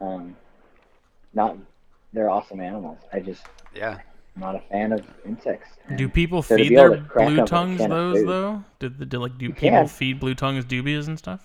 Um, 0.00 0.36
not 1.34 1.56
they're 2.12 2.30
awesome 2.30 2.60
animals. 2.60 2.98
I 3.12 3.20
just 3.20 3.42
Yeah. 3.74 3.98
I'm 4.34 4.40
not 4.42 4.54
a 4.56 4.60
fan 4.60 4.92
of 4.92 5.04
insects. 5.26 5.68
Do 5.96 6.08
people 6.08 6.42
so 6.42 6.56
feed 6.56 6.76
their 6.76 6.96
blue 6.98 7.44
tongues 7.44 7.86
those 7.86 8.24
though? 8.24 8.64
Did 8.78 8.98
the, 8.98 9.06
do, 9.06 9.18
like 9.18 9.36
do 9.38 9.46
You 9.46 9.52
people 9.52 9.70
can. 9.80 9.88
feed 9.88 10.20
blue 10.20 10.34
tongues 10.34 10.64
dubias 10.64 11.06
and 11.08 11.18
stuff? 11.18 11.44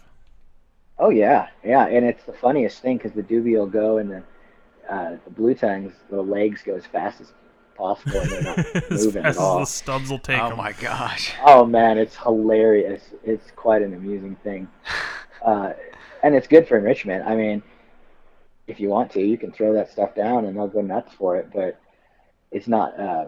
Oh 1.00 1.10
yeah, 1.10 1.50
yeah, 1.64 1.86
and 1.88 2.06
it's 2.06 2.24
the 2.24 2.34
funniest 2.34 2.82
thing 2.82 2.98
because 2.98 3.12
the 3.14 3.22
dubia 3.24 3.60
will 3.60 3.68
go 3.68 3.98
and 3.98 4.10
the 4.10 4.24
uh, 4.90 5.18
the 5.26 5.30
blue 5.32 5.54
tongues, 5.54 5.94
the 6.10 6.22
legs 6.22 6.62
go 6.64 6.76
as 6.76 6.86
fast 6.86 7.20
as 7.22 7.34
possible 7.76 8.22
and 8.22 8.32
they're 8.32 8.42
not 8.42 8.60
as 8.92 8.92
moving 8.92 9.24
fast 9.24 9.38
at 9.38 9.38
all. 9.38 9.60
as 9.60 9.60
the 9.60 9.66
stubs 9.66 10.10
will 10.10 10.20
take 10.20 10.44
Oh 10.44 10.52
'em. 10.52 10.56
my 10.56 10.72
gosh. 10.74 11.34
Oh 11.46 11.66
man, 11.66 11.98
it's 11.98 12.16
hilarious. 12.16 13.04
It's 13.24 13.52
quite 13.56 13.82
an 13.82 13.94
amusing 13.94 14.36
thing, 14.44 14.68
uh, 15.46 15.74
and 16.24 16.34
it's 16.36 16.48
good 16.48 16.68
for 16.68 16.78
enrichment. 16.78 17.26
I 17.28 17.36
mean, 17.36 17.62
if 18.68 18.80
you 18.80 18.90
want 18.90 19.12
to, 19.12 19.22
you 19.22 19.38
can 19.38 19.52
throw 19.52 19.74
that 19.74 19.92
stuff 19.92 20.16
down 20.16 20.46
and 20.46 20.56
they'll 20.58 20.68
go 20.68 20.82
nuts 20.82 21.14
for 21.14 21.38
it, 21.38 21.50
but 21.54 21.80
it's 22.52 22.68
not 22.68 23.00
uh, 23.00 23.26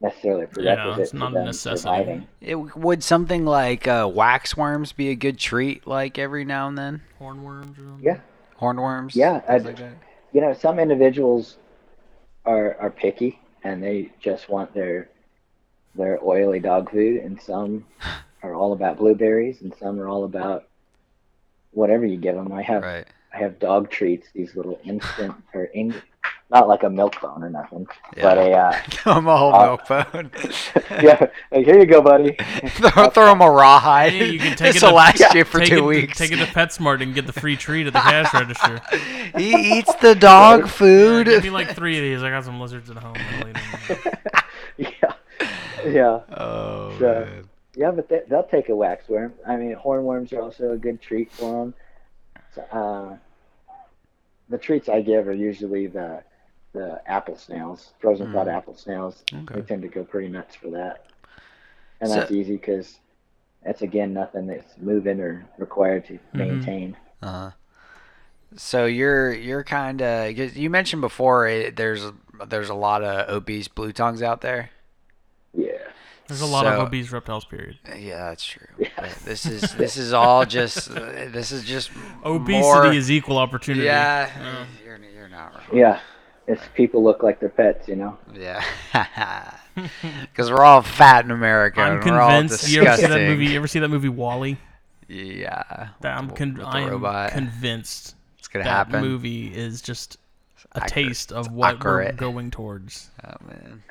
necessarily 0.00 0.44
a 0.44 0.46
prerequisite 0.46 1.00
it's 1.02 1.12
not 1.14 1.34
a 1.36 1.44
necessity. 1.44 1.80
surviving. 1.82 2.28
It, 2.40 2.76
would 2.76 3.02
something 3.02 3.44
like 3.44 3.86
uh, 3.88 4.04
waxworms 4.06 4.94
be 4.94 5.08
a 5.10 5.14
good 5.14 5.38
treat, 5.38 5.86
like 5.86 6.18
every 6.18 6.44
now 6.44 6.68
and 6.68 6.76
then? 6.78 7.02
Hornworms 7.20 7.78
or? 7.78 7.98
Yeah. 8.00 8.20
Hornworms? 8.60 9.14
Yeah, 9.14 9.40
I'd- 9.48 9.64
like 9.64 9.76
that? 9.78 9.92
you 10.32 10.40
know, 10.40 10.52
some 10.52 10.78
individuals 10.78 11.56
are 12.46 12.76
are 12.80 12.90
picky 12.90 13.38
and 13.64 13.82
they 13.82 14.10
just 14.20 14.48
want 14.48 14.72
their 14.74 15.08
their 15.94 16.18
oily 16.24 16.60
dog 16.60 16.90
food, 16.90 17.20
and 17.22 17.40
some 17.40 17.84
are 18.42 18.54
all 18.54 18.72
about 18.72 18.96
blueberries, 18.98 19.60
and 19.60 19.74
some 19.78 19.98
are 20.00 20.08
all 20.08 20.24
about 20.24 20.64
whatever 21.72 22.06
you 22.06 22.16
give 22.16 22.34
them. 22.36 22.52
I 22.52 22.62
have 22.62 22.82
Right. 22.82 23.06
I 23.32 23.38
have 23.38 23.58
dog 23.58 23.90
treats, 23.90 24.28
these 24.34 24.56
little 24.56 24.80
instant 24.84 25.34
or 25.54 25.64
in, 25.64 25.94
not 26.50 26.66
like 26.66 26.82
a 26.82 26.90
milk 26.90 27.20
bone 27.20 27.44
or 27.44 27.50
nothing, 27.50 27.86
Yeah. 28.16 28.22
but 28.22 28.38
a 28.38 28.50
uh, 28.52 28.72
Throw 28.90 29.12
him 29.18 29.28
a 29.28 29.36
whole 29.36 29.54
Uh, 29.54 29.66
milk 29.66 29.86
bone. 29.88 30.30
yeah, 31.02 31.26
like 31.52 31.64
here 31.64 31.78
you 31.78 31.86
go, 31.86 32.02
buddy. 32.02 32.36
throw, 32.70 33.08
throw 33.10 33.30
him 33.32 33.40
a 33.40 33.48
rawhide. 33.50 34.12
Hey, 34.12 34.30
you 34.30 34.38
can 34.40 34.56
take 34.56 34.70
it 34.70 34.72
this 34.74 34.82
will 34.82 34.90
to- 34.90 34.94
last 34.96 35.20
yeah, 35.20 35.32
you 35.34 35.44
for 35.44 35.64
two 35.64 35.76
it, 35.78 35.84
weeks. 35.84 36.18
Take 36.18 36.32
it 36.32 36.36
to 36.38 36.46
PetSmart 36.46 37.02
and 37.02 37.14
get 37.14 37.26
the 37.26 37.32
free 37.32 37.56
treat 37.56 37.86
at 37.86 37.92
the 37.92 38.00
cash 38.00 38.34
register. 38.34 38.80
he 39.38 39.78
eats 39.78 39.94
the 39.96 40.14
dog 40.16 40.60
Yeah, 40.62 40.66
food. 40.66 41.26
give 41.26 41.44
me 41.44 41.50
like 41.50 41.74
three 41.76 41.96
of 41.98 42.02
these. 42.02 42.22
I 42.24 42.30
got 42.30 42.44
some 42.44 42.58
lizards 42.60 42.90
at 42.90 42.96
home. 42.96 43.14
I'll 43.16 43.48
eat 43.48 43.56
'em. 43.90 43.98
yeah, 44.76 45.12
yeah. 45.86 46.20
oh, 46.36 46.96
So- 46.98 47.24
man. 47.26 47.44
Yeah, 47.76 47.92
but 47.92 48.08
they, 48.08 48.22
they'll 48.28 48.42
take 48.42 48.68
a 48.68 48.72
waxworm. 48.72 49.30
I 49.46 49.54
mean, 49.56 49.76
hornworms 49.76 50.32
are 50.32 50.40
also 50.42 50.72
a 50.72 50.76
good 50.76 51.00
treat 51.00 51.30
for 51.30 51.64
them. 51.64 51.74
So, 52.54 52.62
uh, 52.72 53.16
the 54.48 54.58
treats 54.58 54.88
I 54.88 55.00
give 55.02 55.28
are 55.28 55.32
usually 55.32 55.86
the 55.86 56.22
the 56.72 57.00
apple 57.06 57.36
snails, 57.36 57.92
frozen 57.98 58.32
thawed 58.32 58.46
Mm. 58.46 58.54
apple 58.56 58.74
snails. 58.76 59.24
They 59.32 59.62
tend 59.62 59.82
to 59.82 59.88
go 59.88 60.04
pretty 60.04 60.28
nuts 60.28 60.54
for 60.54 60.70
that, 60.70 61.06
and 62.00 62.08
So- 62.10 62.16
that's 62.16 62.30
easy 62.30 62.56
because 62.56 63.00
that's 63.64 63.82
again 63.82 64.12
nothing 64.14 64.46
that's 64.46 64.78
moving 64.78 65.20
or 65.20 65.44
required 65.58 66.04
to 66.06 66.14
Mm-hmm. 66.14 66.38
maintain. 66.38 66.96
Uh-huh. 67.22 67.50
So 68.56 68.86
you're 68.86 69.32
you're 69.32 69.64
kind 69.64 70.00
of 70.02 70.36
you 70.56 70.70
mentioned 70.70 71.02
before 71.02 71.46
it, 71.48 71.76
there's 71.76 72.04
there's 72.48 72.68
a 72.70 72.74
lot 72.74 73.02
of 73.02 73.28
obese 73.28 73.68
blue 73.68 73.92
tongues 73.92 74.22
out 74.22 74.40
there. 74.40 74.70
Yeah, 76.30 76.36
There's 76.38 76.48
a 76.50 76.52
lot 76.52 76.66
of 76.66 76.78
obese 76.86 77.10
reptiles. 77.10 77.44
Period. 77.44 77.78
Yeah, 77.98 78.28
that's 78.28 78.44
true. 78.44 78.66
Yeah. 78.78 79.08
This 79.24 79.46
is 79.46 79.74
this 79.74 79.96
is 79.96 80.12
all 80.12 80.44
just 80.46 80.94
this 80.94 81.50
is 81.52 81.64
just 81.64 81.90
Obesity 82.24 82.60
more- 82.60 82.92
is 82.92 83.10
equal 83.10 83.38
opportunity. 83.38 83.86
Yeah, 83.86 84.30
Uh, 84.40 84.64
you're 84.84 84.98
you're 84.98 85.28
not 85.28 85.52
wrong. 85.54 85.62
yeah. 85.72 86.00
It's 86.46 86.62
people 86.74 87.04
look 87.04 87.22
like 87.22 87.38
their 87.38 87.48
pets, 87.48 87.86
you 87.86 87.94
know. 87.96 88.18
Yeah, 88.34 88.64
because 90.22 90.50
we're 90.50 90.62
all 90.64 90.82
fat 90.82 91.24
in 91.24 91.30
America. 91.30 91.80
I'm 91.80 92.00
and 92.00 92.04
we're 92.10 92.20
all 92.20 92.30
convinced. 92.30 92.68
You 92.70 92.82
ever 92.82 92.96
see 92.96 93.06
that 93.06 93.20
movie? 93.20 93.46
You 93.46 93.56
ever 93.56 93.68
see 93.68 93.78
that 93.78 93.88
movie 93.88 94.08
WALL-E? 94.08 94.56
Yeah, 95.08 95.88
That 96.00 96.16
I'm 96.18 96.30
con- 96.30 96.60
I 96.60 96.80
am 96.82 97.30
convinced 97.30 98.14
it's 98.38 98.48
gonna 98.48 98.64
that 98.64 98.70
happen. 98.88 99.00
movie 99.02 99.48
is 99.48 99.80
just 99.82 100.18
a 100.72 100.82
Accurate. 100.84 100.92
taste 101.08 101.32
of 101.32 101.46
It's 101.46 101.54
what 101.54 101.74
accurate. 101.76 102.12
we're 102.12 102.16
going 102.16 102.50
towards. 102.50 103.10
Oh 103.24 103.34
man. 103.46 103.82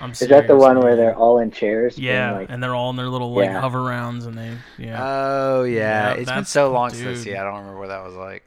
I'm 0.00 0.10
Is 0.12 0.20
that 0.20 0.28
the 0.28 0.46
serious, 0.48 0.60
one 0.62 0.80
where 0.80 0.96
they're 0.96 1.14
all 1.14 1.38
in 1.38 1.50
chairs? 1.50 1.98
Yeah, 1.98 2.32
like, 2.38 2.50
and 2.50 2.62
they're 2.62 2.74
all 2.74 2.90
in 2.90 2.96
their 2.96 3.08
little 3.08 3.32
like 3.34 3.44
Yeah. 3.46 3.60
hover 3.60 3.82
rounds, 3.82 4.26
and 4.26 4.36
they 4.36 4.56
yeah. 4.78 4.98
Oh 5.00 5.64
yeah, 5.64 6.14
Yeah, 6.14 6.20
it's 6.20 6.30
been 6.30 6.44
so 6.46 6.72
long 6.72 6.90
since 6.90 7.02
I 7.02 7.04
dude. 7.12 7.18
see. 7.18 7.30
it, 7.32 7.38
I 7.38 7.44
don't 7.44 7.58
remember 7.58 7.78
what 7.78 7.88
that 7.88 8.02
was 8.04 8.14
like. 8.14 8.42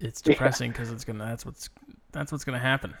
it's 0.00 0.20
depressing 0.20 0.70
because 0.70 0.90
it's 0.90 1.04
gonna. 1.04 1.24
That's 1.24 1.44
what's 1.46 1.70
that's 2.12 2.30
what's 2.30 2.44
gonna 2.44 2.58
happen. 2.58 2.94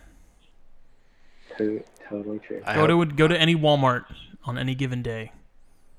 to- 1.58 1.82
totally 2.08 2.38
true. 2.40 2.62
I 2.66 2.74
Go 2.74 2.86
hope- 2.86 3.08
to 3.10 3.14
go 3.14 3.28
to 3.28 3.38
any 3.38 3.54
Walmart 3.56 4.04
on 4.44 4.58
any 4.58 4.74
given 4.74 5.02
day, 5.02 5.32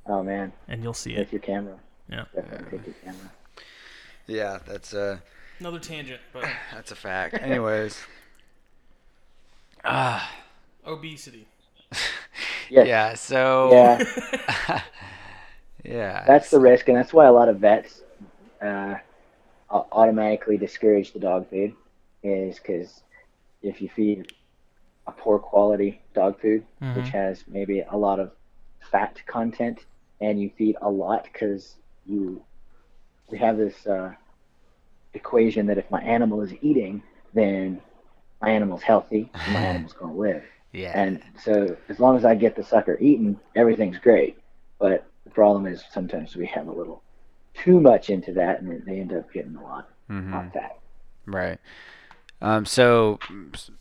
Oh 0.06 0.24
man, 0.24 0.52
and 0.68 0.82
you'll 0.84 0.94
see 0.94 1.16
take 1.16 1.28
it. 1.28 1.34
your 1.34 1.42
camera. 1.42 1.78
Yeah. 2.10 2.26
Definitely 2.36 2.78
take 2.80 2.88
your 2.88 2.96
camera. 3.04 3.32
yeah, 4.28 4.60
that's 4.66 4.94
a 4.94 5.22
Another 5.60 5.80
tangent, 5.80 6.22
but 6.34 6.46
that's 6.74 6.92
a 6.92 6.96
fact. 6.96 7.36
Anyways. 7.42 8.00
Ah. 9.84 10.32
obesity. 10.86 11.48
Yes. 12.70 12.88
Yeah. 12.88 13.14
So. 13.14 13.70
Yeah. 13.72 14.82
yeah. 15.86 16.26
That's 16.28 16.50
the 16.50 16.60
risk, 16.60 16.90
and 16.90 16.98
that's 16.98 17.14
why 17.14 17.26
a 17.26 17.32
lot 17.32 17.48
of 17.48 17.60
vets 17.60 18.02
uh, 18.62 18.96
automatically 19.70 20.58
discourage 20.58 21.14
the 21.14 21.20
dog 21.20 21.50
food, 21.50 21.74
is 22.24 22.60
because 22.60 23.04
if 23.62 23.82
you 23.82 23.88
feed 23.88 24.34
a 25.08 25.14
poor 25.14 25.40
quality 25.40 26.02
dog 26.14 26.42
food, 26.42 26.66
which 26.94 27.06
Mhm. 27.06 27.12
has 27.14 27.46
maybe 27.48 27.80
a 27.90 27.96
lot 27.96 28.20
of 28.20 28.34
fat 28.92 29.22
content, 29.28 29.86
and 30.20 30.42
you 30.42 30.50
feed 30.58 30.76
a 30.82 30.90
lot 30.90 31.24
because 31.32 31.78
you 32.06 32.44
we 33.32 33.38
have 33.38 33.56
this 33.58 33.88
uh, 33.88 34.14
equation 35.18 35.68
that 35.68 35.78
if 35.78 35.90
my 35.92 36.02
animal 36.02 36.42
is 36.42 36.54
eating, 36.62 37.04
then 37.34 37.82
my 38.42 38.50
animal's 38.52 38.84
healthy, 38.84 39.32
and 39.46 39.54
my 39.58 39.62
animal's 39.62 39.94
going 39.94 40.14
to 40.14 40.20
live. 40.20 40.44
Yeah. 40.74 40.92
And 40.96 41.22
so 41.40 41.76
as 41.90 42.00
long 42.00 42.18
as 42.18 42.26
I 42.26 42.36
get 42.36 42.56
the 42.56 42.64
sucker 42.64 42.98
eaten, 43.00 43.40
everything's 43.56 44.00
great. 44.00 44.38
But 44.80 45.06
the 45.26 45.32
problem 45.32 45.66
is 45.68 45.84
sometimes 45.92 46.36
we 46.36 46.46
have 46.48 46.68
a 46.68 46.72
little 46.72 47.02
too 47.54 47.80
much 47.82 48.10
into 48.10 48.32
that, 48.34 48.62
and 48.62 48.86
they 48.86 49.00
end 49.00 49.14
up 49.14 49.32
getting 49.34 49.56
a 49.56 49.64
lot 49.64 49.90
Mhm. 50.10 50.34
of 50.48 50.54
fat. 50.54 50.78
Right. 51.26 51.60
Um, 52.42 52.66
so, 52.66 53.20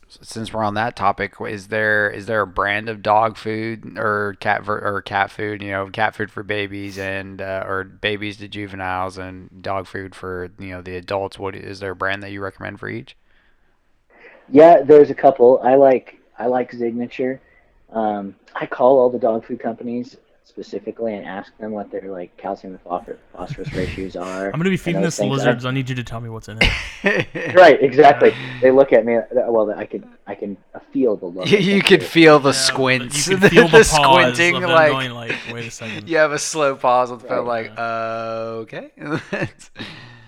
since 0.07 0.51
we're 0.51 0.63
on 0.63 0.73
that 0.73 0.95
topic, 0.95 1.35
is 1.41 1.67
there 1.67 2.09
is 2.09 2.25
there 2.25 2.41
a 2.41 2.47
brand 2.47 2.89
of 2.89 3.03
dog 3.03 3.37
food 3.37 3.97
or 3.97 4.35
cat 4.39 4.63
ver- 4.63 4.79
or 4.79 5.01
cat 5.01 5.29
food? 5.29 5.61
You 5.61 5.71
know, 5.71 5.89
cat 5.89 6.15
food 6.15 6.31
for 6.31 6.41
babies 6.41 6.97
and 6.97 7.41
uh, 7.41 7.63
or 7.67 7.83
babies 7.83 8.37
to 8.37 8.47
juveniles 8.47 9.17
and 9.17 9.61
dog 9.61 9.85
food 9.85 10.15
for 10.15 10.49
you 10.57 10.69
know 10.69 10.81
the 10.81 10.95
adults. 10.95 11.37
What 11.37 11.55
is 11.55 11.79
there 11.79 11.91
a 11.91 11.95
brand 11.95 12.23
that 12.23 12.31
you 12.31 12.41
recommend 12.41 12.79
for 12.79 12.89
each? 12.89 13.15
Yeah, 14.49 14.81
there's 14.81 15.11
a 15.11 15.15
couple. 15.15 15.59
I 15.63 15.75
like 15.75 16.19
I 16.39 16.47
like 16.47 16.71
Signature. 16.71 17.39
Um, 17.91 18.35
I 18.55 18.65
call 18.65 18.99
all 18.99 19.09
the 19.09 19.19
dog 19.19 19.45
food 19.45 19.59
companies 19.59 20.17
specifically 20.57 21.13
and 21.13 21.23
ask 21.23 21.55
them 21.59 21.71
what 21.71 21.91
their 21.91 22.09
like 22.09 22.35
calcium 22.37 22.73
and 22.73 22.83
phosphor- 22.83 23.17
phosphorus 23.31 23.71
ratios 23.75 24.15
are. 24.15 24.47
I'm 24.47 24.59
gonna 24.59 24.71
be 24.71 24.77
feeding 24.77 25.03
this 25.03 25.17
to 25.17 25.21
things. 25.21 25.33
lizards. 25.33 25.65
I 25.65 25.71
need 25.71 25.87
you 25.87 25.93
to 25.95 26.03
tell 26.03 26.19
me 26.19 26.29
what's 26.29 26.47
in 26.49 26.57
it. 26.59 27.53
Right, 27.55 27.81
exactly. 27.81 28.33
They 28.61 28.71
look 28.71 28.91
at 28.91 29.05
me. 29.05 29.19
Well, 29.31 29.71
I 29.71 29.85
can 29.85 30.09
I 30.25 30.33
can 30.33 30.57
feel 30.91 31.15
the 31.15 31.27
look. 31.27 31.47
you, 31.51 31.59
you 31.59 31.81
could 31.83 32.01
feel 32.03 32.39
the 32.39 32.49
Yeah, 32.49 32.53
squints, 32.53 33.27
You 33.27 33.37
can 33.37 33.49
feel 33.49 33.67
the, 33.67 33.85
pause 33.87 33.87
squinting, 34.35 34.55
of 34.63 34.69
like 34.69 34.91
going 34.91 35.11
like, 35.11 35.35
wait 35.53 35.65
a 35.65 35.71
second. 35.71 36.09
you 36.09 36.17
have 36.17 36.31
a 36.31 36.39
slow 36.39 36.75
pause 36.75 37.11
with 37.11 37.21
the 37.21 37.41
Right. 37.41 37.67
like, 37.69 37.71
uh, 37.77 38.63
okay. 38.63 38.91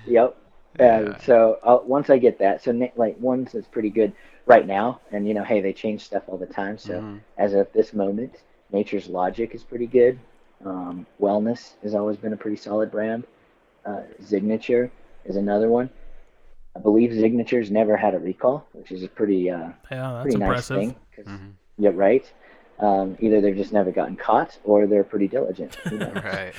Yep. 0.05 0.37
Yeah. 0.79 1.17
So 1.19 1.57
uh, 1.63 1.79
once 1.83 2.09
I 2.11 2.19
get 2.19 2.37
that, 2.39 2.63
so 2.63 2.71
like 2.95 3.15
once 3.19 3.53
that's 3.53 3.67
pretty 3.67 3.89
good 3.89 4.13
right 4.45 4.65
now, 4.65 5.01
and 5.11 5.27
you 5.27 5.33
know, 5.33 5.43
hey, 5.43 5.59
they 5.61 5.73
change 5.73 6.03
stuff 6.05 6.23
all 6.27 6.37
the 6.37 6.45
time. 6.45 6.77
So 6.77 7.01
Mhm. 7.01 7.19
as 7.37 7.53
of 7.55 7.67
this 7.73 7.93
moment, 7.93 8.35
Nature's 8.71 9.07
Logic 9.07 9.53
is 9.55 9.63
pretty 9.63 9.87
good. 9.87 10.19
Um, 10.65 11.05
Wellness 11.21 11.73
has 11.83 11.95
always 11.95 12.17
been 12.17 12.33
a 12.33 12.37
pretty 12.37 12.57
solid 12.57 12.91
brand. 12.91 13.23
Uh, 13.85 14.01
Signature 14.23 14.91
is 15.25 15.35
another 15.35 15.69
one. 15.69 15.89
I 16.75 16.79
believe 16.79 17.11
Signature's 17.13 17.71
never 17.71 17.97
had 17.97 18.13
a 18.13 18.19
recall, 18.19 18.65
which 18.73 18.91
is 18.91 19.03
a 19.03 19.07
pretty 19.07 19.49
uh, 19.49 19.69
Yeah, 19.91 20.11
that's 20.13 20.21
pretty 20.23 20.37
nice 20.37 20.47
impressive. 20.69 20.77
thing. 20.77 20.95
'cause- 21.15 21.25
Mhm. 21.25 21.51
Yeah, 21.77 21.91
right. 21.93 22.31
Um, 22.79 23.17
either 23.19 23.41
they've 23.41 23.55
just 23.55 23.73
never 23.73 23.91
gotten 23.91 24.15
caught, 24.15 24.57
or 24.63 24.85
they're 24.87 25.03
pretty 25.03 25.27
diligent. 25.27 25.77
You 25.91 25.97
know? 25.97 26.11
right. 26.13 26.53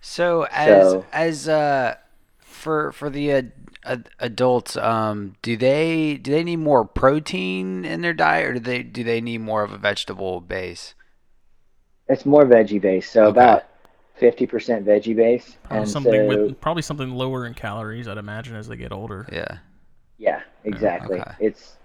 So 0.00 0.46
as 0.50 0.90
So- 0.90 1.04
as 1.12 1.48
uh 1.48 1.94
for 2.40 2.92
for 2.92 3.08
the 3.10 3.32
uh, 3.32 3.42
ad- 3.84 4.10
adults, 4.18 4.76
um, 4.76 5.34
do 5.42 5.56
they 5.56 6.16
do 6.16 6.30
they 6.30 6.44
need 6.44 6.56
more 6.56 6.84
protein 6.84 7.84
in 7.84 8.00
their 8.02 8.12
diet, 8.12 8.46
or 8.46 8.52
do 8.54 8.60
they 8.60 8.82
do 8.82 9.02
they 9.02 9.20
need 9.20 9.38
more 9.40 9.62
of 9.62 9.72
a 9.72 9.78
vegetable 9.78 10.40
base? 10.40 10.94
It's 12.08 12.26
more 12.26 12.44
veggie 12.44 12.80
based, 12.80 13.12
so 13.12 13.22
Okay. 13.24 13.30
about 13.30 13.64
fifty 14.14 14.46
percent 14.46 14.84
veggie 14.86 15.16
base, 15.16 15.56
Probably 15.64 15.78
and 15.78 15.88
something 15.88 16.20
so 16.22 16.28
with 16.28 16.60
probably 16.60 16.82
something 16.82 17.10
lower 17.10 17.46
in 17.46 17.54
calories, 17.54 18.06
I'd 18.08 18.18
imagine, 18.18 18.56
as 18.56 18.68
they 18.68 18.76
get 18.76 18.92
older. 18.92 19.26
Yeah. 19.32 19.58
yeah, 20.18 20.42
exactly. 20.64 21.18
Okay. 21.18 21.32
It's 21.40 21.76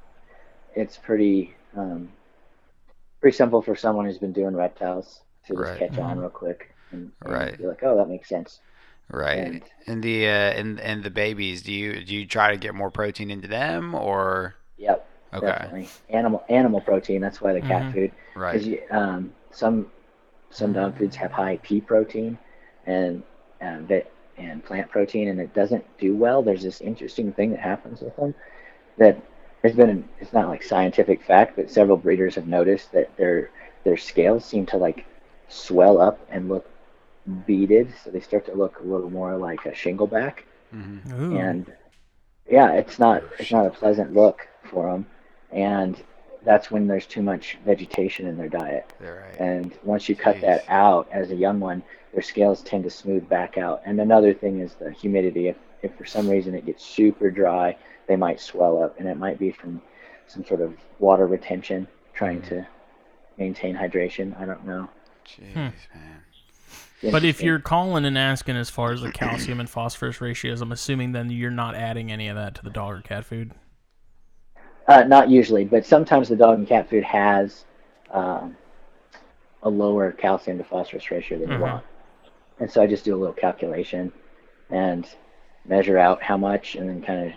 it's 0.75 0.97
pretty 0.97 1.55
um, 1.75 2.09
pretty 3.21 3.35
simple 3.35 3.61
for 3.61 3.75
someone 3.75 4.05
who's 4.05 4.17
been 4.17 4.33
doing 4.33 4.55
reptiles 4.55 5.21
to 5.47 5.53
just 5.55 5.61
Right. 5.61 5.79
catch 5.79 5.97
on 5.99 6.17
Mhm. 6.17 6.21
real 6.21 6.29
quick 6.29 6.73
and, 6.91 7.11
and 7.25 7.33
Right. 7.33 7.57
be 7.57 7.65
like, 7.67 7.83
oh, 7.83 7.97
that 7.97 8.07
makes 8.09 8.29
sense. 8.29 8.59
Right. 9.11 9.37
And- 9.37 9.63
And 9.87 10.03
the 10.03 10.27
uh, 10.27 10.51
and 10.59 10.79
and 10.81 11.03
the 11.03 11.09
babies, 11.09 11.63
do 11.63 11.73
you 11.73 12.03
do 12.03 12.13
you 12.15 12.25
try 12.27 12.51
to 12.51 12.57
get 12.57 12.75
more 12.75 12.91
protein 12.91 13.31
into 13.31 13.47
them 13.47 13.95
or 13.95 14.55
Yep, 14.77 15.07
okay, 15.33 15.47
definitely. 15.47 15.89
Animal 16.09 16.43
animal 16.49 16.81
protein. 16.81 17.19
That's 17.21 17.41
why 17.41 17.53
the 17.53 17.61
cat 17.61 17.83
Mhm. 17.83 17.93
food. 17.93 18.11
right? 18.35 18.61
Because 18.61 18.79
um, 18.91 19.33
some 19.51 19.91
some 20.51 20.73
dog 20.73 20.97
foods 20.97 21.15
have 21.15 21.31
high 21.31 21.57
pea 21.57 21.81
protein 21.81 22.37
and 22.85 23.23
that 23.59 24.11
and 24.37 24.63
plant 24.63 24.89
protein, 24.89 25.27
and 25.27 25.39
it 25.39 25.53
doesn't 25.53 25.85
do 25.97 26.15
well. 26.15 26.41
There's 26.41 26.63
this 26.63 26.81
interesting 26.81 27.33
thing 27.33 27.51
that 27.51 27.59
happens 27.59 28.01
with 28.01 28.15
them 28.15 28.33
that 28.97 29.21
there's 29.61 29.75
been 29.75 30.07
it's 30.19 30.33
not 30.33 30.47
like 30.47 30.63
scientific 30.63 31.23
fact, 31.23 31.55
but 31.55 31.69
several 31.69 31.97
breeders 31.97 32.35
have 32.35 32.47
noticed 32.47 32.91
that 32.93 33.15
their 33.17 33.51
their 33.83 33.97
scales 33.97 34.45
seem 34.45 34.65
to 34.67 34.77
like 34.77 35.05
swell 35.49 35.99
up 35.99 36.19
and 36.29 36.49
look 36.49 36.69
beaded, 37.45 37.93
so 38.03 38.09
they 38.11 38.19
start 38.21 38.45
to 38.45 38.53
look 38.53 38.79
a 38.79 38.83
little 38.83 39.09
more 39.09 39.35
like 39.37 39.65
a 39.65 39.71
shingleback. 39.71 40.39
Hmm 40.71 40.99
and 41.35 41.65
yeah, 42.49 42.73
it's 42.73 42.99
not 42.99 43.23
it's 43.39 43.51
not 43.51 43.65
a 43.65 43.71
pleasant 43.71 44.13
look 44.13 44.47
for 44.63 44.91
them, 44.91 45.05
and 45.51 46.01
that's 46.43 46.71
when 46.71 46.87
there's 46.87 47.05
too 47.05 47.21
much 47.21 47.57
vegetation 47.65 48.27
in 48.27 48.37
their 48.37 48.49
diet. 48.49 48.91
Right. 48.99 49.35
And 49.39 49.73
once 49.83 50.07
you 50.07 50.15
cut 50.15 50.37
Jeez. 50.37 50.41
that 50.41 50.65
out 50.69 51.07
as 51.11 51.31
a 51.31 51.35
young 51.35 51.59
one, 51.59 51.83
their 52.13 52.21
scales 52.21 52.61
tend 52.61 52.83
to 52.85 52.89
smooth 52.89 53.27
back 53.29 53.57
out. 53.57 53.81
And 53.85 53.99
another 53.99 54.33
thing 54.33 54.59
is 54.59 54.73
the 54.75 54.91
humidity. 54.91 55.47
If 55.47 55.57
if 55.81 55.95
for 55.95 56.05
some 56.05 56.27
reason 56.29 56.55
it 56.55 56.65
gets 56.65 56.83
super 56.83 57.31
dry, 57.31 57.77
they 58.07 58.15
might 58.17 58.41
swell 58.41 58.83
up, 58.83 58.99
and 58.99 59.07
it 59.07 59.15
might 59.17 59.39
be 59.39 59.51
from 59.51 59.81
some 60.27 60.43
sort 60.43 60.59
of 60.59 60.73
water 60.99 61.25
retention, 61.25 61.87
trying 62.13 62.41
to 62.43 62.67
maintain 63.37 63.75
hydration. 63.75 64.37
I 64.41 64.45
don't 64.45 64.65
know. 64.65 64.89
Jeez, 65.25 65.53
Hmm. 65.53 65.59
man. 65.59 66.21
But 67.11 67.23
if 67.23 67.41
you're 67.41 67.59
calling 67.59 68.03
and 68.03 68.17
asking 68.17 68.57
as 68.57 68.69
far 68.69 68.91
as 68.91 68.99
the 69.01 69.11
calcium 69.11 69.61
and 69.61 69.69
phosphorus 69.69 70.19
ratios, 70.19 70.59
I'm 70.59 70.73
assuming 70.73 71.13
then 71.13 71.29
you're 71.29 71.49
not 71.49 71.75
adding 71.75 72.11
any 72.11 72.27
of 72.27 72.35
that 72.35 72.55
to 72.55 72.61
the 72.63 72.69
dog 72.69 72.97
or 72.97 73.01
cat 73.01 73.23
food. 73.23 73.53
Uh, 74.89 75.03
not 75.03 75.29
usually, 75.29 75.63
but 75.65 75.85
sometimes 75.85 76.29
the 76.29 76.35
dog 76.35 76.57
and 76.57 76.67
cat 76.67 76.89
food 76.89 77.03
has 77.03 77.63
um, 78.09 78.57
a 79.61 79.69
lower 79.69 80.11
calcium 80.11 80.57
to 80.57 80.63
phosphorus 80.63 81.11
ratio 81.11 81.37
than 81.37 81.47
Mhm. 81.49 81.53
you 81.57 81.61
want. 81.61 81.85
And 82.59 82.71
so 82.71 82.81
I 82.81 82.87
just 82.87 83.05
do 83.05 83.15
a 83.15 83.19
little 83.19 83.35
calculation 83.35 84.11
and 84.71 85.07
measure 85.63 85.99
out 85.99 86.23
how 86.23 86.37
much 86.37 86.73
and 86.73 86.89
then 86.89 87.03
kind 87.03 87.27
of 87.27 87.33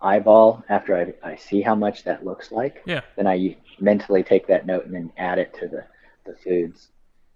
eyeball 0.00 0.64
after 0.70 0.96
I, 0.96 1.32
I 1.32 1.36
see 1.36 1.60
how 1.60 1.74
much 1.74 2.04
that 2.04 2.24
looks 2.24 2.50
like. 2.52 2.80
Yeah. 2.86 3.02
Then 3.16 3.26
I 3.26 3.58
mentally 3.78 4.22
take 4.22 4.46
that 4.46 4.64
note 4.64 4.86
and 4.86 4.94
then 4.94 5.12
add 5.18 5.38
it 5.38 5.52
to 5.60 5.68
the, 5.68 5.84
the 6.24 6.38
foods. 6.38 6.88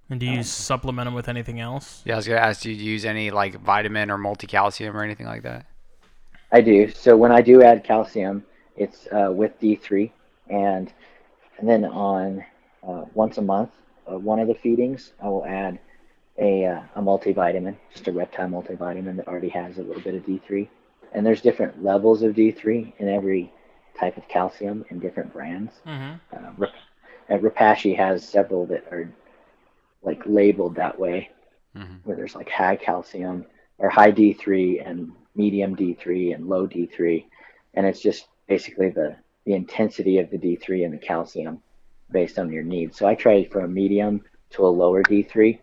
And 0.08 0.18
do 0.18 0.24
you 0.24 0.42
supplement 0.42 1.06
them 1.06 1.14
with 1.14 1.28
anything 1.28 1.60
else? 1.60 2.00
Yeah, 2.06 2.14
I 2.14 2.16
was 2.16 2.26
gonna 2.26 2.40
ask, 2.40 2.62
do 2.62 2.70
you 2.70 2.76
use 2.92 3.04
any 3.04 3.30
like 3.30 3.60
vitamin 3.60 4.10
or 4.10 4.16
multi-calcium 4.16 4.96
or 4.96 5.02
anything 5.02 5.26
like 5.26 5.42
that? 5.42 5.66
I 6.50 6.62
do. 6.62 6.90
So 6.90 7.18
when 7.18 7.32
I 7.32 7.42
do 7.42 7.62
add 7.62 7.84
calcium, 7.84 8.44
it's 8.76 9.06
uh, 9.12 9.30
with 9.32 9.58
D3, 9.60 10.12
and 10.48 10.92
and 11.58 11.68
then 11.68 11.84
on 11.84 12.44
uh, 12.86 13.04
once 13.14 13.38
a 13.38 13.42
month, 13.42 13.70
uh, 14.10 14.18
one 14.18 14.38
of 14.40 14.48
the 14.48 14.54
feedings, 14.54 15.12
I 15.22 15.28
will 15.28 15.44
add 15.46 15.78
a 16.38 16.64
uh, 16.66 16.82
a 16.96 17.02
multivitamin, 17.02 17.76
just 17.92 18.08
a 18.08 18.12
reptile 18.12 18.48
multivitamin 18.48 19.16
that 19.16 19.28
already 19.28 19.48
has 19.50 19.78
a 19.78 19.82
little 19.82 20.02
bit 20.02 20.14
of 20.14 20.24
D3. 20.24 20.68
And 21.12 21.24
there's 21.26 21.42
different 21.42 21.82
levels 21.82 22.22
of 22.22 22.34
D3 22.34 22.92
in 22.98 23.08
every 23.08 23.52
type 23.98 24.16
of 24.16 24.28
calcium 24.28 24.84
in 24.90 24.98
different 24.98 25.32
brands. 25.32 25.72
Mm-hmm. 25.86 26.14
Uh, 26.32 26.66
uh, 27.30 27.38
Repashy 27.38 27.96
has 27.96 28.26
several 28.28 28.66
that 28.66 28.84
are 28.90 29.08
like 30.02 30.22
labeled 30.26 30.76
that 30.76 30.98
way 30.98 31.30
hmm 31.74 31.98
where 32.04 32.16
there's 32.16 32.34
like 32.34 32.48
high 32.50 32.76
calcium 32.76 33.44
or 33.78 33.88
high 33.88 34.10
D3 34.12 34.80
and 34.84 35.12
medium 35.34 35.74
D3 35.76 36.32
and 36.34 36.48
low 36.48 36.66
D3, 36.66 37.26
and 37.74 37.86
it's 37.86 38.00
just 38.00 38.26
basically 38.49 38.90
the 38.90 39.16
the 39.45 39.55
intensity 39.55 40.18
of 40.18 40.30
the 40.30 40.38
D3 40.38 40.84
and 40.84 40.95
the 40.95 40.99
calcium 40.99 41.62
based 42.11 42.38
on 42.38 42.53
your 42.53 42.62
needs. 42.62 42.97
So 42.97 43.07
I 43.07 43.14
try 43.14 43.45
for 43.45 43.61
a 43.61 43.68
medium 43.68 44.22
to 44.51 44.66
a 44.66 44.68
lower 44.68 45.03
D3, 45.03 45.59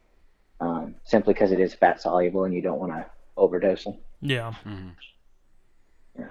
um, 0.60 0.96
simply 1.06 1.34
because 1.34 1.52
it 1.52 1.60
is 1.60 1.74
fat 1.74 2.02
soluble 2.02 2.44
and 2.44 2.54
you 2.54 2.62
don't 2.62 2.80
want 2.80 2.92
to 2.92 3.06
overdose 3.38 3.86
them. 3.86 3.98
Yeah. 4.22 4.54
Mm-hmm. 4.66 4.90
yeah. 6.20 6.26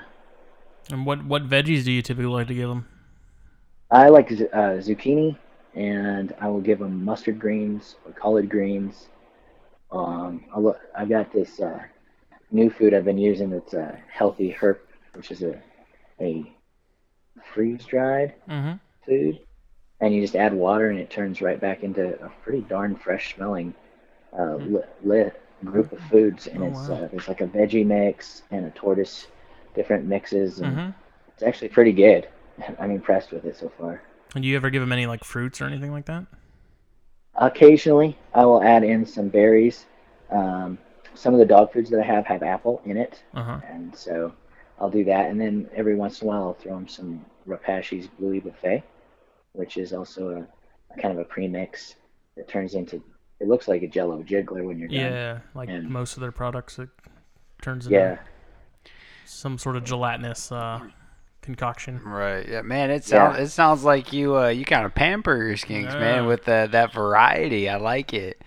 And 0.90 1.06
what 1.06 1.24
what 1.24 1.48
veggies 1.48 1.84
do 1.84 1.92
you 1.92 2.02
typically 2.02 2.30
like 2.30 2.48
to 2.48 2.54
give 2.54 2.68
them? 2.68 2.86
I 3.90 4.08
like 4.08 4.30
uh, 4.30 4.80
zucchini, 4.84 5.36
and 5.74 6.34
I 6.40 6.48
will 6.48 6.60
give 6.60 6.78
them 6.78 7.04
mustard 7.04 7.38
greens 7.38 7.96
or 8.04 8.12
collard 8.12 8.50
greens. 8.50 9.08
Um, 9.90 10.44
I 10.54 10.58
lo- 10.58 10.76
I've 10.94 11.08
got 11.08 11.32
this 11.32 11.60
uh, 11.60 11.80
new 12.50 12.68
food 12.68 12.92
I've 12.92 13.06
been 13.06 13.18
using 13.18 13.48
that's 13.48 13.72
a 13.72 13.98
healthy 14.10 14.50
herb, 14.50 14.78
which 15.14 15.30
is 15.30 15.42
a 15.42 15.62
a 16.20 16.50
freeze 17.54 17.84
dried 17.84 18.34
Mm-hmm. 18.48 18.74
food, 19.06 19.40
and 20.00 20.14
you 20.14 20.20
just 20.20 20.36
add 20.36 20.54
water 20.54 20.90
and 20.90 20.98
it 20.98 21.10
turns 21.10 21.40
right 21.42 21.60
back 21.60 21.82
into 21.82 22.14
a 22.24 22.28
pretty 22.42 22.60
darn 22.62 22.96
fresh 22.96 23.34
smelling 23.34 23.74
uh, 24.38 24.56
li- 24.56 24.80
lit 25.02 25.40
group 25.64 25.92
of 25.92 26.00
foods. 26.02 26.46
And 26.46 26.62
Oh, 26.62 26.66
it's 26.66 26.88
wow. 26.88 27.04
uh, 27.04 27.08
there's 27.10 27.28
like 27.28 27.40
a 27.40 27.46
veggie 27.46 27.84
mix 27.86 28.42
and 28.50 28.66
a 28.66 28.70
tortoise, 28.70 29.26
different 29.74 30.04
mixes, 30.06 30.60
and 30.60 30.76
Mm-hmm. 30.76 30.90
it's 31.28 31.42
actually 31.42 31.68
pretty 31.68 31.92
good. 31.92 32.28
I'm 32.78 32.90
impressed 32.90 33.32
with 33.32 33.44
it 33.44 33.56
so 33.56 33.70
far. 33.78 34.02
And 34.34 34.42
do 34.42 34.48
you 34.48 34.56
ever 34.56 34.70
give 34.70 34.82
them 34.82 34.92
any 34.92 35.06
like 35.06 35.24
fruits 35.24 35.60
or 35.60 35.64
anything 35.66 35.92
like 35.92 36.06
that? 36.06 36.26
Occasionally, 37.36 38.18
I 38.34 38.44
will 38.44 38.62
add 38.62 38.82
in 38.82 39.06
some 39.06 39.28
berries. 39.28 39.86
Um, 40.30 40.78
some 41.14 41.34
of 41.34 41.40
the 41.40 41.46
dog 41.46 41.72
foods 41.72 41.90
that 41.90 42.00
I 42.00 42.04
have 42.04 42.26
have 42.26 42.42
apple 42.42 42.82
in 42.84 42.96
it, 42.96 43.22
Uh 43.34 43.42
huh. 43.42 43.60
and 43.68 43.94
so 43.94 44.32
I'll 44.80 44.90
do 44.90 45.04
that. 45.04 45.26
And 45.30 45.40
then 45.40 45.68
every 45.74 45.94
once 45.96 46.20
in 46.22 46.26
a 46.26 46.30
while, 46.30 46.42
I'll 46.44 46.54
throw 46.54 46.74
them 46.74 46.88
some 46.88 47.24
Repashy's 47.46 48.06
Bluey 48.06 48.40
Buffet, 48.40 48.82
which 49.52 49.76
is 49.76 49.92
also 49.92 50.30
a, 50.30 50.94
a 50.96 51.00
kind 51.00 51.12
of 51.12 51.18
a 51.18 51.24
premix 51.24 51.96
that 52.36 52.48
turns 52.48 52.74
into. 52.74 53.02
It 53.40 53.48
looks 53.48 53.68
like 53.68 53.82
a 53.82 53.86
Jello 53.88 54.22
jiggler 54.22 54.64
when 54.64 54.78
you're 54.78 54.88
done. 54.88 54.96
Yeah, 54.96 55.38
like 55.54 55.68
And- 55.68 55.88
most 55.88 56.16
of 56.16 56.20
their 56.20 56.32
products, 56.32 56.78
it 56.78 56.88
turns 57.62 57.86
into 57.86 57.98
Yeah. 57.98 58.18
some 59.24 59.58
sort 59.58 59.76
of 59.76 59.84
gelatinous 59.84 60.50
uh, 60.52 60.80
concoction. 61.42 62.00
Right. 62.02 62.48
Yeah, 62.48 62.62
man. 62.62 62.90
It 62.90 63.08
Yeah. 63.08 63.32
sounds 63.32 63.38
it 63.38 63.48
sounds 63.48 63.84
like 63.84 64.12
you 64.12 64.36
uh 64.36 64.48
you 64.48 64.64
kind 64.64 64.84
of 64.84 64.94
pamper 64.94 65.36
your 65.36 65.56
skinks, 65.56 65.92
Yeah. 65.92 65.98
man, 66.00 66.26
with 66.26 66.44
the, 66.44 66.68
that 66.70 66.92
variety. 66.92 67.68
I 67.68 67.76
like 67.76 68.12
it. 68.14 68.42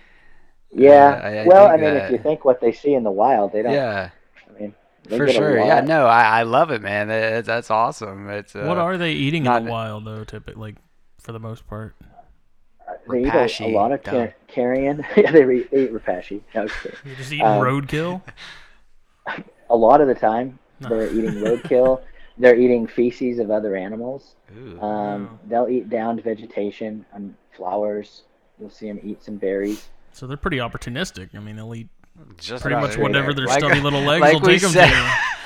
Yeah. 0.70 1.20
I- 1.22 1.36
I 1.38 1.46
well, 1.46 1.66
I 1.68 1.72
mean, 1.76 1.94
that- 1.94 2.06
if 2.06 2.12
you 2.12 2.18
think 2.18 2.44
what 2.44 2.60
they 2.60 2.72
see 2.72 2.94
in 2.94 3.02
the 3.02 3.10
wild, 3.10 3.52
they 3.52 3.62
don't. 3.62 3.72
Yeah, 3.72 4.10
I 4.48 4.60
mean, 4.60 4.74
they 5.04 5.16
for 5.18 5.28
sure. 5.28 5.58
Yeah, 5.58 5.80
no, 5.80 6.06
I, 6.06 6.40
I 6.40 6.42
love 6.44 6.70
it, 6.70 6.80
man. 6.82 7.08
That's, 7.08 7.46
that's 7.46 7.70
awesome. 7.70 8.28
It's 8.30 8.54
uh, 8.54 8.64
what 8.64 8.78
are 8.78 8.96
they 8.96 9.12
eating 9.12 9.46
in 9.46 9.64
the 9.64 9.70
wild 9.70 10.04
though? 10.04 10.24
Typically, 10.24 10.60
like 10.60 10.76
for 11.18 11.32
the 11.32 11.40
most 11.40 11.66
part. 11.66 11.94
They 13.10 13.22
eat 13.22 13.34
a, 13.34 13.64
a 13.64 13.68
lot 13.72 13.90
of 13.92 14.02
car- 14.02 14.34
carrion. 14.48 15.04
yeah, 15.16 15.30
they, 15.32 15.44
re- 15.44 15.66
they 15.72 15.84
eat 15.84 15.92
Repashy. 15.92 16.42
No, 16.54 16.66
just 16.68 16.80
kidding. 16.82 16.98
You're 17.04 17.16
just 17.16 17.32
eating 17.32 17.46
Um, 17.46 17.60
roadkill. 17.62 18.22
a 19.70 19.76
lot 19.76 20.00
of 20.00 20.08
the 20.08 20.14
time 20.14 20.58
they're 20.80 21.10
eating 21.12 21.30
roadkill. 21.42 22.02
They're 22.38 22.56
eating 22.58 22.86
feces 22.86 23.38
of 23.38 23.50
other 23.50 23.76
animals. 23.76 24.34
Ooh. 24.56 24.80
Um, 24.80 25.24
Wow. 25.26 25.38
they'll 25.48 25.68
eat 25.68 25.88
downed 25.90 26.22
vegetation 26.22 27.04
and 27.12 27.34
flowers. 27.56 28.22
You'll 28.58 28.70
see 28.70 28.88
them 28.88 29.00
eat 29.02 29.22
some 29.22 29.36
berries. 29.36 29.88
So 30.12 30.26
they're 30.26 30.36
pretty 30.36 30.58
opportunistic. 30.58 31.34
I 31.34 31.40
mean, 31.40 31.56
they'll 31.56 31.74
eat 31.74 31.88
Just 32.36 32.62
pretty 32.62 32.76
much 32.80 32.92
it. 32.96 33.00
whatever 33.00 33.32
their 33.34 33.46
Like- 33.46 33.58
stubby 33.60 33.80
little 33.80 34.00
legs 34.02 34.20
like 34.20 34.34
will 34.34 34.40
we 34.40 34.58
take 34.58 34.62
them 34.62 34.72
to. 34.72 34.78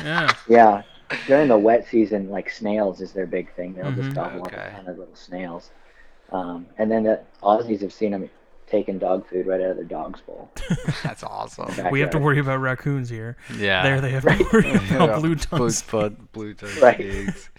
Yeah. 0.05 0.33
Yeah, 0.49 0.83
during 1.27 1.49
the 1.49 1.57
wet 1.59 1.87
season, 1.89 2.29
like 2.31 2.51
snails 2.51 3.01
is 3.01 3.13
their 3.13 3.27
big 3.27 3.53
thing. 3.55 3.75
They'll 3.75 3.87
Mhm. 3.87 3.97
just 4.03 4.15
gobble 4.15 4.41
up 4.43 4.49
Okay. 4.49 4.57
a 4.73 4.77
ton 4.77 4.89
of 4.89 4.99
little 4.99 5.15
snails. 5.15 5.71
Um, 6.33 6.67
and 6.79 6.91
then 6.91 7.05
the 7.05 7.21
Aussies 7.43 7.81
have 7.83 7.93
seen 7.93 8.11
them 8.11 8.29
taking 8.67 8.99
dog 8.99 9.27
food 9.29 9.47
right 9.47 9.61
out 9.61 9.71
of 9.71 9.77
their 9.77 9.85
dog's 9.85 10.21
bowl. 10.23 10.51
That's 11.05 11.23
awesome. 11.23 11.91
We 11.91 12.01
have 12.01 12.11
to 12.11 12.19
worry 12.19 12.41
about 12.41 12.61
raccoons 12.61 13.09
here. 13.09 13.37
Yeah. 13.57 13.83
There 13.85 14.01
they 14.01 14.11
have 14.11 14.25
to 14.25 14.49
worry 14.53 14.73
about 14.75 15.21
blue 15.21 15.37
Blue, 15.37 15.37
tongues. 15.37 15.83
blue, 15.83 16.11
blue 16.33 16.55
tongue 16.55 16.71
Right. 16.83 16.97
pigs. 16.99 17.51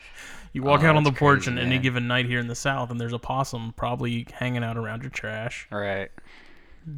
You 0.54 0.64
walk 0.64 0.84
Oh, 0.84 0.88
out 0.88 0.96
on 0.96 1.04
the 1.04 1.12
porch 1.12 1.44
crazy, 1.46 1.52
and 1.52 1.60
any 1.60 1.78
given 1.80 2.08
night 2.08 2.26
here 2.26 2.40
in 2.40 2.48
the 2.48 2.56
south, 2.56 2.90
and 2.92 3.00
there's 3.00 3.14
a 3.14 3.20
possum 3.20 3.74
probably 3.78 4.26
hanging 4.34 4.64
out 4.64 4.76
around 4.78 5.04
your 5.04 5.12
trash. 5.12 5.68
Right. 5.72 6.10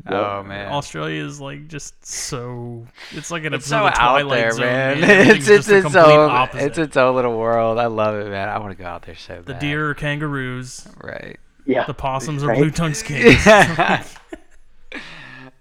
Yep. 0.05 0.13
Oh 0.13 0.43
man. 0.43 0.71
Australia 0.71 1.23
is 1.25 1.41
like 1.41 1.67
just 1.67 2.05
so. 2.05 2.85
It's 3.11 3.31
like 3.31 3.43
an 3.45 3.53
It's 3.55 3.71
episode 3.71 3.75
so 3.83 3.87
of 3.87 3.93
the 3.95 4.01
out 4.01 4.09
Twilight 4.11 4.37
there, 4.39 4.51
Zone, 4.51 4.61
man. 4.61 5.01
man. 5.01 5.27
It's 5.35 5.47
it's 5.47 5.67
just 5.67 5.69
its 5.85 5.95
own 5.95 6.29
opposite. 6.29 6.65
it's 6.67 6.77
its 6.77 6.95
own 6.97 7.15
little 7.15 7.37
world. 7.37 7.79
I 7.79 7.87
love 7.87 8.15
it, 8.15 8.29
man. 8.29 8.49
I 8.49 8.59
want 8.59 8.77
to 8.77 8.81
go 8.83 8.87
out 8.87 9.01
there 9.03 9.15
so 9.15 9.35
bad. 9.37 9.45
the 9.45 9.53
deer 9.55 9.89
are 9.89 9.93
kangaroos. 9.95 10.87
Right. 11.03 11.39
Yeah. 11.65 11.85
The 11.85 11.93
possums 11.95 12.43
are 12.43 12.47
Right. 12.49 12.59
blue 12.59 12.71
tongue 12.71 12.93
skins. 12.95 13.41
oh 13.47 13.99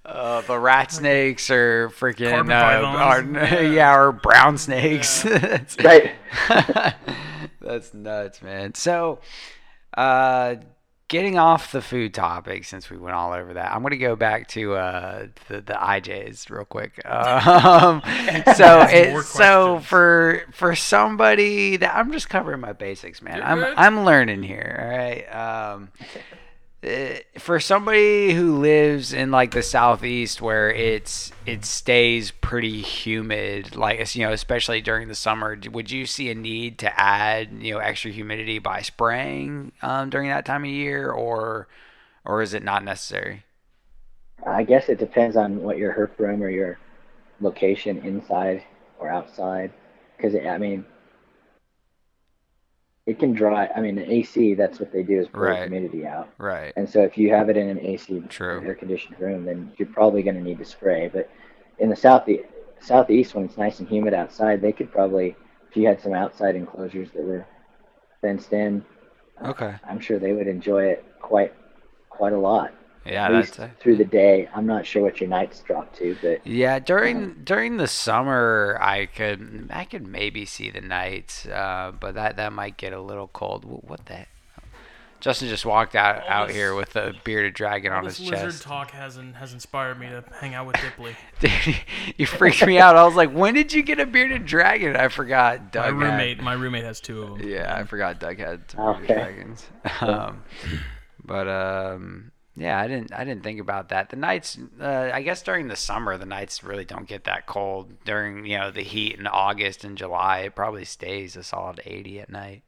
Uh, 0.05 0.41
the 0.43 0.59
rat 0.59 0.91
snakes 0.91 1.51
are 1.51 1.91
freaking 1.91 2.31
Carpet 2.31 2.51
uh, 2.53 2.99
are, 2.99 3.23
pythons. 3.23 3.75
yeah, 3.75 3.95
or 3.95 4.11
brown 4.13 4.57
snakes. 4.57 5.23
That's- 5.23 5.77
Right. 5.85 6.15
That's 7.61 7.93
nuts, 7.93 8.41
man. 8.41 8.73
So, 8.75 9.19
uh, 9.95 10.55
getting 11.09 11.39
off 11.39 11.73
the 11.73 11.81
food 11.83 12.13
topic 12.15 12.65
since 12.65 12.91
we 12.91 12.99
went 12.99 13.17
all 13.17 13.33
over 13.33 13.55
that, 13.55 13.73
I'm 13.73 13.83
gonna 13.83 13.97
go 13.97 14.15
back 14.15 14.47
to 14.49 14.75
uh, 14.75 15.27
the 15.49 15.61
the 15.63 15.73
IJs 15.73 16.51
real 16.51 16.65
quick. 16.65 17.01
Um, 17.49 18.03
so 18.57 18.83
it 18.83 19.25
so 19.25 19.81
for 19.81 20.43
for 20.53 20.75
somebody 20.75 21.77
that 21.79 21.95
I'm 21.95 22.13
just 22.13 22.29
covering 22.29 22.61
my 22.61 22.73
basics, 22.73 23.23
man. 23.23 23.39
You're 23.39 23.47
I'm 23.47 23.59
good. 23.59 23.75
I'm 23.77 24.05
learning 24.05 24.43
here. 24.43 24.79
All 24.81 24.97
right. 24.97 25.25
Um, 25.35 25.89
for 27.39 27.59
somebody 27.59 28.33
who 28.33 28.59
lives 28.59 29.13
in 29.13 29.33
like 29.33 29.51
the 29.51 29.63
southeast 29.63 30.41
where 30.41 30.71
it's 30.71 31.33
it 31.45 31.65
stays 31.65 32.31
pretty 32.31 32.81
humid 32.81 33.75
like 33.75 34.15
you 34.15 34.25
know 34.25 34.33
especially 34.33 34.81
during 34.81 35.09
the 35.09 35.15
summer 35.15 35.59
would 35.73 35.91
you 35.91 36.07
see 36.07 36.31
a 36.31 36.35
need 36.37 36.79
to 36.79 37.01
add 37.01 37.49
you 37.59 37.75
know 37.75 37.81
extra 37.81 38.13
humidity 38.13 38.61
by 38.61 38.81
spraying 38.81 39.73
um, 39.83 40.09
during 40.09 40.29
that 40.29 40.47
time 40.47 40.63
of 40.63 40.71
year 40.71 41.11
or 41.11 41.67
or 42.25 42.43
is 42.43 42.55
it 42.55 42.63
not 42.63 42.85
necessary 42.85 43.43
I 44.47 44.63
guess 44.63 44.89
it 44.89 44.99
depends 44.99 45.37
on 45.37 45.63
what 45.63 45.79
your 45.79 45.93
herp 45.93 46.19
room 46.19 46.43
or 46.43 46.49
your 46.49 46.79
location 47.41 47.99
inside 47.99 48.63
or 48.99 49.09
outside. 49.09 49.73
Because 50.17 50.35
I 50.35 50.59
mean, 50.59 50.85
it 53.09 53.19
can 53.19 53.33
dry. 53.35 53.69
I 53.77 53.81
mean, 53.81 53.97
the 53.97 54.13
AC. 54.13 54.55
That's 54.55 54.81
what 54.81 54.93
they 54.93 55.03
do 55.03 55.21
is 55.21 55.29
pull 55.29 55.49
Right. 55.49 55.63
humidity 55.63 56.07
out. 56.07 56.29
right 56.39 56.75
And 56.77 56.89
so 56.89 57.03
if 57.03 57.19
you 57.19 57.31
have 57.35 57.51
it 57.51 57.57
in 57.57 57.69
an 57.69 57.81
AC 57.81 58.23
True. 58.29 58.61
air 58.63 58.75
conditioned 58.75 59.21
room, 59.21 59.45
then 59.47 59.73
you're 59.79 59.89
probably 59.89 60.23
going 60.23 60.37
to 60.37 60.43
need 60.43 60.59
to 60.59 60.65
spray. 60.67 61.09
But 61.09 61.29
in 61.79 61.91
the 61.91 61.97
south 61.97 62.29
southeast, 62.81 63.35
when 63.35 63.45
it's 63.47 63.59
nice 63.59 63.81
and 63.81 63.89
humid 63.89 64.15
outside, 64.15 64.61
they 64.61 64.73
could 64.73 64.93
probably, 64.93 65.37
if 65.71 65.77
you 65.77 65.87
had 65.89 66.01
some 66.01 66.15
outside 66.15 66.57
enclosures 66.57 67.11
that 67.13 67.25
were 67.25 67.47
fenced 68.23 68.53
in, 68.53 68.85
okay 69.45 69.81
I'm 69.85 70.01
sure 70.01 70.19
they 70.19 70.33
would 70.33 70.49
enjoy 70.49 70.85
it 70.87 71.05
quite 71.21 71.53
quite 72.11 72.33
a 72.33 72.39
lot. 72.39 72.73
Yeah 73.09 73.27
At 73.27 73.33
least 73.33 73.57
that's 73.57 73.81
through 73.83 73.97
the 73.97 74.05
day. 74.05 74.49
I'm 74.55 74.67
not 74.67 74.87
sure 74.87 75.03
what 75.03 75.21
your 75.21 75.29
nights 75.29 75.61
drop 75.61 75.95
to, 75.97 76.17
but 76.23 76.47
Yeah, 76.47 76.79
during 76.79 77.35
during 77.45 77.77
the 77.77 77.89
summer, 77.89 78.79
I 78.81 79.07
could 79.07 79.69
I 79.73 79.85
could 79.85 80.07
maybe 80.07 80.45
see 80.45 80.71
the 80.71 80.81
nights, 80.81 81.47
uh, 81.47 81.93
but 81.99 82.15
that 82.15 82.37
that 82.37 82.53
might 82.53 82.77
get 82.77 82.93
a 82.93 83.01
little 83.01 83.29
cold. 83.29 83.65
What 83.65 84.07
the? 84.07 84.15
heck? 84.15 84.29
Justin 85.21 85.49
just 85.49 85.67
walked 85.67 85.97
out 85.97 86.23
All 86.23 86.29
out 86.31 86.47
this- 86.47 86.57
here 86.57 86.77
with 86.77 86.95
a 86.95 87.13
bearded 87.25 87.53
dragon 87.55 87.93
on 87.93 88.05
his 88.05 88.21
lizard 88.21 88.51
chest. 88.53 88.63
talk 88.63 88.93
has 88.93 89.17
in, 89.17 89.33
has 89.33 89.53
inspired 89.53 89.99
me 89.99 90.07
to 90.09 90.23
hang 90.41 90.55
out 90.55 90.69
with 90.69 90.77
Dipley. 90.77 91.17
Dude, 91.41 91.75
you 92.17 92.25
freaked 92.25 92.65
me 92.65 92.79
out. 92.79 92.95
I 92.95 93.03
was 93.05 93.17
like, 93.17 93.33
when 93.33 93.55
did 93.55 93.73
you 93.73 93.83
get 93.83 93.99
a 93.99 94.07
bearded 94.07 94.47
dragon? 94.47 94.95
I 94.95 95.09
forgot. 95.09 95.61
my 95.61 95.67
Doug 95.73 95.85
had- 95.87 95.95
roommate, 95.97 96.41
my 96.41 96.53
roommate 96.53 96.85
has 96.85 97.01
two 97.01 97.21
of 97.25 97.39
them. 97.41 97.49
Yeah, 97.49 97.75
I 97.75 97.83
forgot 97.83 98.21
Doug 98.21 98.39
had 98.39 98.71
some 98.71 98.81
Okay. 98.81 99.07
bearded 99.09 99.17
dragons. 99.25 99.67
Um, 100.03 100.45
but 101.25 101.49
um, 101.49 102.31
yeah, 102.59 102.81
I 102.81 102.89
didn't 102.89 103.13
I 103.13 103.25
didn't 103.25 103.43
think 103.45 103.61
about 103.61 103.89
that. 103.91 104.11
The 104.11 104.17
nights, 104.17 104.59
uh, 104.81 105.11
I 105.13 105.23
guess 105.23 105.43
during 105.43 105.69
the 105.69 105.77
summer, 105.77 106.19
the 106.19 106.27
nights 106.27 106.65
really 106.65 106.85
don't 106.85 107.07
get 107.09 107.25
that 107.25 107.47
cold. 107.47 107.93
During 108.05 108.45
you 108.47 108.59
know 108.59 108.71
the 108.71 108.83
heat 108.83 109.19
in 109.19 109.27
August 109.27 109.85
and 109.85 109.97
July, 109.97 110.41
it 110.41 110.55
probably 110.57 110.85
stays 110.85 111.37
a 111.37 111.43
solid 111.43 111.81
80 111.85 112.21
at 112.21 112.31
night. 112.31 112.63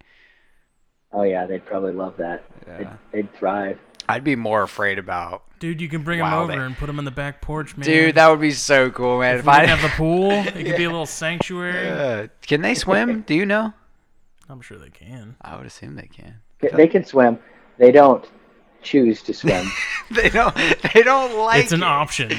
oh 1.13 1.23
yeah, 1.23 1.47
they'd 1.47 1.65
probably 1.67 1.93
love 1.93 2.17
that. 2.19 2.45
They'd, 2.67 2.81
Yeah. 2.83 2.97
they'd 3.13 3.33
thrive. 3.35 3.79
I'd 4.09 4.25
be 4.25 4.37
more 4.37 4.63
afraid 4.63 4.99
about. 4.99 5.43
Dude, 5.61 5.81
you 5.81 5.89
can 5.89 6.03
bring 6.03 6.21
Wow, 6.21 6.31
them 6.31 6.39
over 6.51 6.53
they- 6.61 6.67
and 6.67 6.77
put 6.77 6.87
them 6.87 6.99
in 6.99 7.05
the 7.05 7.11
back 7.11 7.41
porch, 7.41 7.77
man. 7.77 7.85
Dude, 7.87 8.15
that 8.15 8.29
would 8.29 8.41
be 8.41 8.51
so 8.53 8.91
cool, 8.91 9.21
man. 9.21 9.35
if 9.37 9.41
If, 9.43 9.49
I 9.49 9.67
have 9.67 9.83
the 9.83 9.89
pool, 9.91 10.31
it 10.33 10.53
could 10.55 10.77
be 10.77 10.85
a 10.85 10.91
little 10.91 11.07
sanctuary. 11.07 11.89
Uh, 11.91 12.29
can 12.43 12.63
they 12.63 12.75
swim? 12.75 13.23
Do 13.23 13.35
you 13.35 13.45
know? 13.47 13.73
I'm 14.49 14.61
sure 14.63 14.79
they 14.79 14.89
can. 14.91 15.37
I 15.43 15.57
would 15.57 15.67
assume 15.67 15.95
they 15.97 16.09
can. 16.09 16.37
They- 16.61 16.69
They 16.71 16.87
can 16.89 17.05
swim. 17.05 17.39
They 17.79 17.93
don't 17.93 18.27
choose 18.83 19.23
to 19.23 19.35
swim. 19.35 19.67
they 20.11 20.29
don't. 20.29 20.55
They 20.95 21.03
don't 21.03 21.37
like. 21.39 21.65
it's 21.65 21.73
an 21.73 21.83
it. 21.83 21.87
option. 21.87 22.31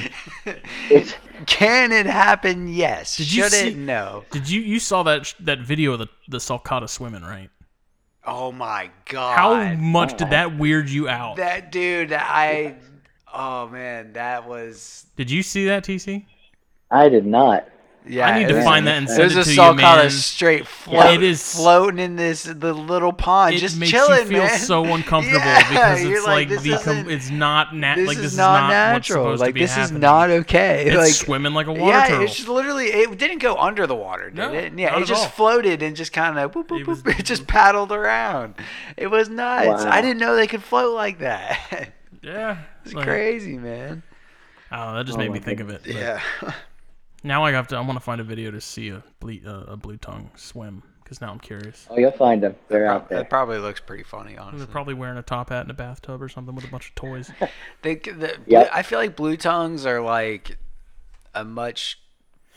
it's 0.90 1.14
Can 1.46 1.92
it 1.92 2.06
happen? 2.06 2.68
Yes. 2.68 3.18
Did 3.18 3.34
you 3.34 3.44
Should 3.44 3.52
see- 3.52 3.68
it? 3.70 3.78
No. 3.78 4.26
Did 4.32 4.50
you 4.50 4.62
you 4.62 4.80
saw 4.80 5.04
that 5.04 5.34
that 5.42 5.60
video 5.60 5.94
of 5.94 6.00
the 6.00 6.08
the 6.28 6.38
sulcata 6.38 6.90
swimming, 6.90 7.24
right? 7.24 7.50
Oh 8.26 8.52
my 8.52 8.92
god. 9.06 9.38
How 9.38 9.74
much 9.76 10.18
did 10.18 10.28
oh. 10.28 10.32
that 10.32 10.58
weird 10.58 10.90
you 10.90 11.10
out? 11.10 11.38
That 11.38 11.72
dude, 11.72 12.14
I. 12.14 12.76
Oh 13.34 13.68
man, 13.68 14.14
that 14.14 14.48
was. 14.48 15.06
Did 15.16 15.32
you 15.32 15.42
see 15.42 15.66
that, 15.66 15.84
TC? 15.84 16.26
I 16.92 17.10
did 17.10 17.26
not. 17.26 17.68
Yeah, 18.04 18.28
I 18.28 18.40
need 18.40 18.48
to 18.48 18.56
was- 18.56 18.64
find 18.64 18.88
that 18.88 18.98
and 18.98 19.08
It 19.08 19.12
send 19.12 19.24
was 19.26 19.38
it 19.38 19.42
a 19.42 19.44
to 19.44 19.50
you, 19.52 19.56
salt 19.56 19.78
man. 19.78 20.10
straight 20.10 20.66
float, 20.68 21.14
it 21.14 21.22
is- 21.22 21.56
floating 21.56 22.00
in 22.00 22.16
this 22.16 22.44
the 22.44 22.74
little 22.74 23.14
pond, 23.14 23.54
It 23.54 23.60
just 23.60 23.78
makes 23.78 23.92
chilling, 23.92 24.22
you 24.22 24.26
feel 24.26 24.44
man. 24.46 24.58
so 24.60 24.84
uncomfortable 24.96 25.38
Yeah, 25.46 25.70
because 25.70 26.04
you're 26.04 26.18
it's 26.18 26.26
like, 26.26 26.50
this 26.50 26.64
the 26.64 26.78
com- 26.80 26.98
isn't- 26.98 27.12
it's 27.12 27.30
not 27.30 27.76
nat- 27.76 27.96
this 27.98 28.08
like 28.08 28.18
this 28.18 28.26
is 28.32 28.38
not 28.38 28.54
not 28.62 28.94
what's 28.94 29.10
natural. 29.10 29.26
supposed 29.26 29.42
like 29.42 29.50
to 29.50 29.54
be 29.54 29.60
this 29.62 29.76
happening. 29.76 29.98
is 29.98 30.02
not 30.02 30.30
okay. 30.32 30.86
It's 30.88 30.96
like 30.98 31.14
swimming 31.14 31.54
like 31.54 31.68
a 31.68 31.74
water 31.74 31.86
yeah, 31.92 32.08
turtle. 32.08 32.24
it's 32.24 32.36
just 32.38 32.48
literally 32.50 32.86
it 32.88 33.18
didn't 33.20 33.38
go 33.38 33.56
under 33.56 33.86
the 33.86 33.96
water, 33.96 34.26
did 34.32 34.36
No, 34.36 34.52
it? 34.52 34.74
Yeah, 34.76 34.90
not 34.90 34.98
it 34.98 35.02
at 35.04 35.08
just 35.08 35.24
all. 35.26 35.30
floated 35.30 35.84
and 35.84 35.96
just 35.96 36.12
kind 36.12 36.40
of 36.40 36.52
boop 36.52 36.68
boop 36.68 36.82
It 36.82 36.88
boop. 36.88 37.06
was- 37.06 37.06
it 37.20 37.24
just 37.24 37.46
paddled 37.46 37.92
around. 37.92 38.56
It 38.98 39.08
was 39.12 39.30
nuts. 39.30 39.84
Wow. 39.86 39.92
I 39.92 40.02
didn't 40.02 40.18
know 40.18 40.36
they 40.36 40.48
could 40.48 40.64
float 40.64 40.96
like 40.96 41.20
that. 41.20 41.92
yeah, 42.24 42.58
it's 42.84 42.96
like- 42.96 43.06
crazy, 43.06 43.60
man. 43.60 44.02
Oh, 44.72 44.96
that 44.96 45.06
just 45.06 45.18
Oh 45.18 45.20
made 45.22 45.28
my 45.28 45.36
me 45.36 45.40
think 45.40 45.60
of 45.60 45.70
it. 45.70 45.82
but 45.86 45.94
Yeah. 45.94 46.20
Now 47.24 47.44
I 47.44 47.52
have 47.52 47.68
to. 47.70 47.78
I 47.78 47.82
want 47.82 47.94
to 47.98 48.00
find 48.00 48.20
a 48.20 48.24
video 48.24 48.52
to 48.52 48.62
see 48.62 48.90
a 48.90 49.04
ble- 49.20 49.46
uh, 49.46 49.66
a 49.68 49.78
blue 49.78 49.98
tongue 49.98 50.32
swim 50.36 50.84
because 51.04 51.22
now 51.22 51.32
I'm 51.32 51.40
curious. 51.40 51.88
Oh, 51.90 51.98
you'll 51.98 52.12
find 52.12 52.42
them. 52.42 52.56
They're 52.70 52.88
out 52.88 53.10
there. 53.10 53.20
That 53.20 53.30
probably 53.30 53.58
looks 53.58 53.80
pretty 53.80 54.04
funny, 54.04 54.38
honestly. 54.38 54.60
They're 54.60 54.68
probably 54.68 54.94
wearing 54.94 55.18
a 55.18 55.22
top 55.22 55.50
hat 55.50 55.66
in 55.66 55.70
a 55.72 55.74
bathtub 55.74 56.22
or 56.22 56.30
something 56.30 56.56
with 56.56 56.66
a 56.66 56.70
bunch 56.70 56.90
of 56.90 56.96
toys. 56.96 57.32
They, 57.82 57.96
the, 57.96 58.38
Yep. 58.48 58.70
I 58.72 58.82
feel 58.84 58.98
like 59.00 59.16
blue 59.16 59.36
tongues 59.38 59.86
are 59.86 60.02
like 60.02 60.58
a 61.36 61.44
much 61.44 62.00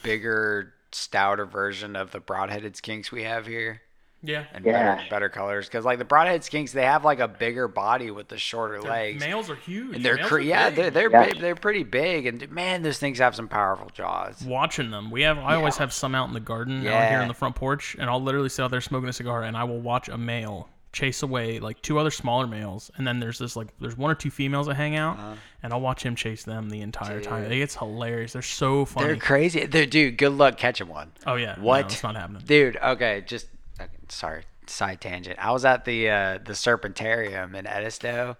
bigger, 0.02 0.72
stouter 0.92 1.46
version 1.46 1.96
of 1.96 2.12
the 2.12 2.20
broad-headed 2.20 2.74
skinks 2.74 3.10
we 3.10 3.24
have 3.24 3.46
here, 3.46 3.82
Yeah. 4.24 4.44
and 4.52 4.64
Yeah. 4.64 4.96
better, 4.96 5.08
better 5.10 5.28
colors. 5.28 5.66
Because 5.66 5.84
like 5.84 5.98
the 5.98 6.04
broadhead 6.04 6.40
skinks, 6.40 6.72
they 6.72 6.84
have 6.84 7.04
like 7.04 7.20
a 7.20 7.28
bigger 7.28 7.68
body 7.68 8.10
with 8.10 8.28
the 8.28 8.38
shorter 8.38 8.80
legs. 8.80 9.20
Males 9.20 9.50
are 9.50 9.54
huge. 9.56 9.96
and 9.96 10.04
they're 10.04 10.16
Males 10.16 10.28
cre- 10.28 10.36
are 10.36 10.40
yeah, 10.40 10.70
they're 10.70 10.90
they're, 10.90 11.10
Yeah. 11.10 11.24
big, 11.26 11.38
they're 11.40 11.54
pretty 11.54 11.82
big, 11.84 12.26
and 12.26 12.50
man, 12.50 12.82
those 12.82 12.98
things 12.98 13.18
have 13.18 13.34
some 13.34 13.48
powerful 13.48 13.90
jaws. 13.94 14.42
watching 14.44 14.90
them. 14.90 15.10
We 15.10 15.22
have. 15.22 15.38
I 15.38 15.54
always 15.56 15.76
have 15.76 15.92
some 15.92 16.14
out 16.14 16.28
in 16.28 16.34
the 16.34 16.40
garden 16.40 16.86
out 16.86 17.08
here 17.10 17.20
on 17.20 17.28
the 17.28 17.34
front 17.34 17.54
porch, 17.56 17.96
and 17.98 18.08
I'll 18.08 18.22
literally 18.22 18.48
sit 18.48 18.62
out 18.62 18.70
there 18.70 18.80
smoking 18.80 19.08
a 19.08 19.12
cigar, 19.12 19.42
and 19.42 19.56
I 19.56 19.64
will 19.64 19.80
watch 19.80 20.08
a 20.08 20.16
male 20.18 20.68
chase 20.92 21.24
away 21.24 21.58
like 21.58 21.82
two 21.82 21.98
other 21.98 22.10
smaller 22.12 22.46
males, 22.46 22.88
and 22.96 23.04
then 23.04 23.18
there's 23.18 23.38
this 23.40 23.56
like 23.56 23.66
there's 23.80 23.96
one 23.98 24.12
or 24.12 24.14
two 24.14 24.30
females 24.30 24.68
that 24.68 24.74
hang 24.76 24.94
out, 24.94 25.18
and 25.62 25.72
I'll 25.72 25.80
watch 25.80 26.04
him 26.04 26.14
chase 26.14 26.44
them 26.44 26.70
the 26.70 26.80
entire 26.82 27.20
time. 27.20 27.46
Uh-huh. 27.46 27.52
It's 27.54 27.74
hilarious. 27.74 28.32
They're 28.34 28.42
so 28.42 28.84
funny. 28.84 29.08
They're 29.08 29.16
crazy. 29.16 29.66
They're, 29.66 29.86
dude, 29.86 30.16
good 30.18 30.32
luck 30.34 30.56
catching 30.56 30.86
one. 30.88 31.10
oh 31.26 31.34
yeah. 31.34 31.58
What? 31.58 31.80
No, 31.80 31.86
it's 31.88 32.02
not 32.04 32.14
happening. 32.14 32.42
Dude, 32.46 32.76
okay, 32.76 33.24
just 33.26 33.48
okay, 33.80 33.90
sorry, 34.08 34.44
side 34.66 35.00
tangent. 35.00 35.38
I 35.38 35.52
was 35.52 35.64
at 35.64 35.84
the 35.84 36.10
uh, 36.10 36.38
the 36.44 36.52
Serpentarium 36.52 37.54
in 37.54 37.66
Edisto 37.66 38.36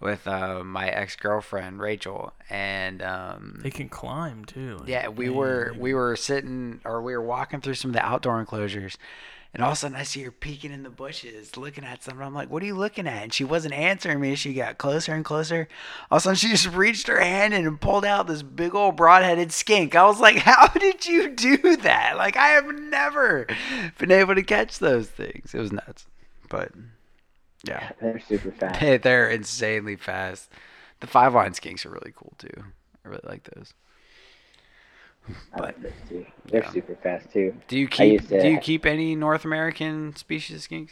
with 0.00 0.28
uh, 0.28 0.62
my 0.64 0.88
ex 0.88 1.16
girlfriend 1.16 1.80
Rachel, 1.80 2.32
and 2.50 3.02
um, 3.02 3.58
They 3.62 3.70
can 3.70 3.88
climb 3.88 4.44
too. 4.44 4.82
yeah, 4.86 5.08
we 5.08 5.26
man, 5.26 5.34
were 5.34 5.74
we 5.78 5.94
were 5.94 6.16
sitting 6.16 6.80
or 6.84 7.02
we 7.02 7.14
were 7.14 7.22
walking 7.22 7.60
through 7.60 7.74
some 7.74 7.90
of 7.90 7.94
the 7.94 8.04
outdoor 8.04 8.38
enclosures. 8.40 8.96
And 9.58 9.64
all 9.64 9.72
of 9.72 9.76
a 9.78 9.80
sudden, 9.80 9.96
I 9.96 10.04
see 10.04 10.22
her 10.22 10.30
peeking 10.30 10.70
in 10.70 10.84
the 10.84 10.88
bushes, 10.88 11.56
looking 11.56 11.82
at 11.82 12.04
something. 12.04 12.24
I'm 12.24 12.32
like, 12.32 12.48
"What 12.48 12.62
are 12.62 12.66
you 12.66 12.76
looking 12.76 13.08
at?" 13.08 13.24
And 13.24 13.34
she 13.34 13.42
wasn't 13.42 13.74
answering 13.74 14.20
me. 14.20 14.36
She 14.36 14.54
got 14.54 14.78
closer 14.78 15.12
and 15.12 15.24
closer. 15.24 15.66
All 16.12 16.18
of 16.18 16.20
a 16.20 16.22
sudden, 16.22 16.36
she 16.36 16.48
just 16.48 16.68
reached 16.68 17.08
her 17.08 17.18
hand 17.18 17.52
in 17.52 17.66
and 17.66 17.80
pulled 17.80 18.04
out 18.04 18.28
this 18.28 18.44
big 18.44 18.76
old 18.76 18.94
broad-headed 18.94 19.50
skink. 19.50 19.96
I 19.96 20.06
was 20.06 20.20
like, 20.20 20.36
"How 20.44 20.68
did 20.68 21.06
you 21.06 21.30
do 21.30 21.76
that?" 21.78 22.16
Like, 22.16 22.36
I 22.36 22.50
have 22.50 22.72
never 22.72 23.48
been 23.98 24.12
able 24.12 24.36
to 24.36 24.44
catch 24.44 24.78
those 24.78 25.08
things. 25.08 25.52
It 25.52 25.58
was 25.58 25.72
nuts, 25.72 26.06
but 26.48 26.70
yeah, 27.64 27.90
They're 28.00 28.20
super 28.20 28.52
fast. 28.52 28.80
they, 28.80 28.98
they're 28.98 29.28
insanely 29.28 29.96
fast. 29.96 30.52
The 31.00 31.08
five-line 31.08 31.54
skinks 31.54 31.84
are 31.84 31.90
really 31.90 32.12
cool 32.14 32.34
too. 32.38 32.62
I 33.04 33.08
really 33.08 33.26
like 33.26 33.42
those. 33.56 33.74
I 35.54 35.60
like 35.60 35.82
those 35.82 35.92
too. 36.08 36.26
They're 36.46 36.62
Yeah. 36.62 36.70
super 36.70 36.94
fast 36.96 37.32
too. 37.32 37.54
Do 37.68 37.78
you 37.78 37.88
keep 37.88 38.28
to- 38.28 38.40
Do 38.42 38.48
you 38.48 38.58
keep 38.58 38.86
any 38.86 39.14
North 39.14 39.44
American 39.44 40.14
species 40.16 40.56
of 40.64 40.70
skinks? 40.70 40.90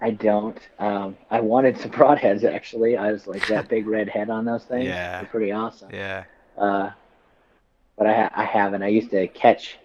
I 0.00 0.10
don't. 0.10 0.58
Um, 0.78 1.16
I 1.30 1.40
wanted 1.40 1.78
some 1.78 1.90
broadheads 1.98 2.44
actually. 2.44 2.96
I 2.96 3.12
was 3.12 3.26
like 3.26 3.46
that 3.48 3.68
big 3.68 3.86
red 3.86 4.08
head 4.08 4.28
on 4.30 4.44
those 4.44 4.64
things. 4.64 4.86
Yeah. 4.86 5.20
They're 5.20 5.30
pretty 5.30 5.52
awesome. 5.52 5.90
Yeah. 5.92 6.24
Uh, 6.58 6.90
but 7.96 8.06
I 8.06 8.30
I 8.34 8.44
haven't. 8.44 8.82
I 8.82 8.88
used 8.88 9.10
to 9.10 9.26
catch 9.28 9.78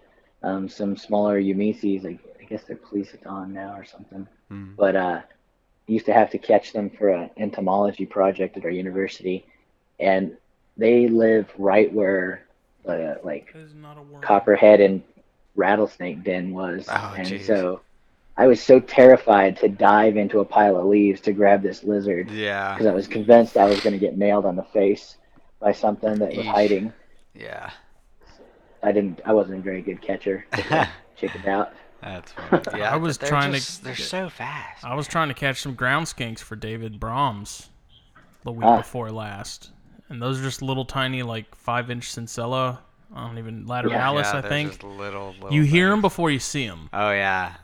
um, 0.43 0.67
some 0.67 0.97
smaller 0.97 1.37
Eumeces. 1.37 2.05
I, 2.05 2.17
I 2.39 2.43
guess 2.45 2.63
they're 2.63 2.75
Plestiodon 2.75 3.51
now 3.51 3.73
or 3.77 3.85
something. 3.85 4.27
Mm. 4.51 4.75
But 4.75 4.95
uh, 4.95 5.21
used 5.87 6.05
to 6.07 6.13
have 6.13 6.29
to 6.31 6.37
catch 6.37 6.73
them 6.73 6.89
for 6.89 7.09
an 7.09 7.29
entomology 7.37 8.05
project 8.05 8.57
at 8.57 8.65
our 8.65 8.69
university, 8.71 9.45
and 9.99 10.35
they 10.77 11.07
live 11.07 11.49
right 11.57 11.91
where 11.93 12.43
the 12.85 13.19
like 13.23 13.55
not 13.75 13.97
a 13.97 14.25
copperhead 14.25 14.79
and 14.81 15.01
rattlesnake 15.55 16.23
den 16.23 16.53
was, 16.53 16.87
Oh, 16.89 17.13
and 17.17 17.27
jeez. 17.27 17.45
so 17.45 17.81
I 18.37 18.47
was 18.47 18.61
so 18.61 18.79
terrified 18.79 19.57
to 19.57 19.67
dive 19.69 20.17
into 20.17 20.39
a 20.39 20.45
pile 20.45 20.77
of 20.77 20.85
leaves 20.85 21.21
to 21.21 21.33
grab 21.33 21.61
this 21.61 21.83
lizard 21.83 22.29
Yeah. 22.31 22.73
because 22.73 22.87
I 22.87 22.93
was 22.93 23.07
convinced 23.07 23.57
I 23.57 23.65
was 23.65 23.79
going 23.81 23.93
to 23.93 23.99
get 23.99 24.17
nailed 24.17 24.45
on 24.45 24.55
the 24.55 24.63
face 24.63 25.17
by 25.59 25.73
something 25.73 26.15
that 26.15 26.29
was 26.29 26.45
Eesh. 26.45 26.51
hiding. 26.51 26.93
Yeah. 27.35 27.69
I 28.83 28.91
didn't. 28.91 29.21
I 29.25 29.33
wasn't 29.33 29.59
a 29.59 29.61
very 29.61 29.81
good 29.81 30.01
catcher. 30.01 30.45
Chickened 31.17 31.45
out. 31.47 31.73
That's 32.01 32.31
funny. 32.31 32.63
Yeah. 32.79 32.91
I 32.93 32.95
was 32.97 33.17
but 33.17 33.21
they're 33.27 33.29
trying 33.29 33.51
to- 33.51 33.57
just- 33.59 33.83
They're 33.83 33.95
so 33.95 34.27
fast. 34.29 34.83
I 34.83 34.95
was 34.95 35.07
trying 35.07 35.27
to 35.27 35.35
catch 35.35 35.61
some 35.61 35.75
ground 35.75 36.07
skinks 36.07 36.39
for 36.39 36.55
David 36.55 36.99
Brahms 36.99 37.69
the 38.43 38.51
week 38.51 38.65
Ah. 38.65 38.77
before 38.77 39.11
last, 39.11 39.69
and 40.11 40.21
those 40.21 40.39
are 40.39 40.43
just 40.43 40.61
little 40.61 40.85
tiny 40.85 41.23
like 41.23 41.53
five 41.55 41.89
inch 41.89 42.13
Scincella. 42.13 42.79
I 43.13 43.27
don't 43.27 43.37
even 43.37 43.65
lateralis. 43.65 43.89
yeah, 43.91 44.37
I 44.37 44.41
think 44.41 44.69
just 44.71 44.83
little, 44.83 45.33
little 45.41 45.51
you 45.53 45.63
hear 45.63 45.89
them 45.89 45.99
before 46.01 46.31
you 46.31 46.39
see 46.39 46.65
them, 46.67 46.89
Oh 46.93 47.11
yeah. 47.11 47.55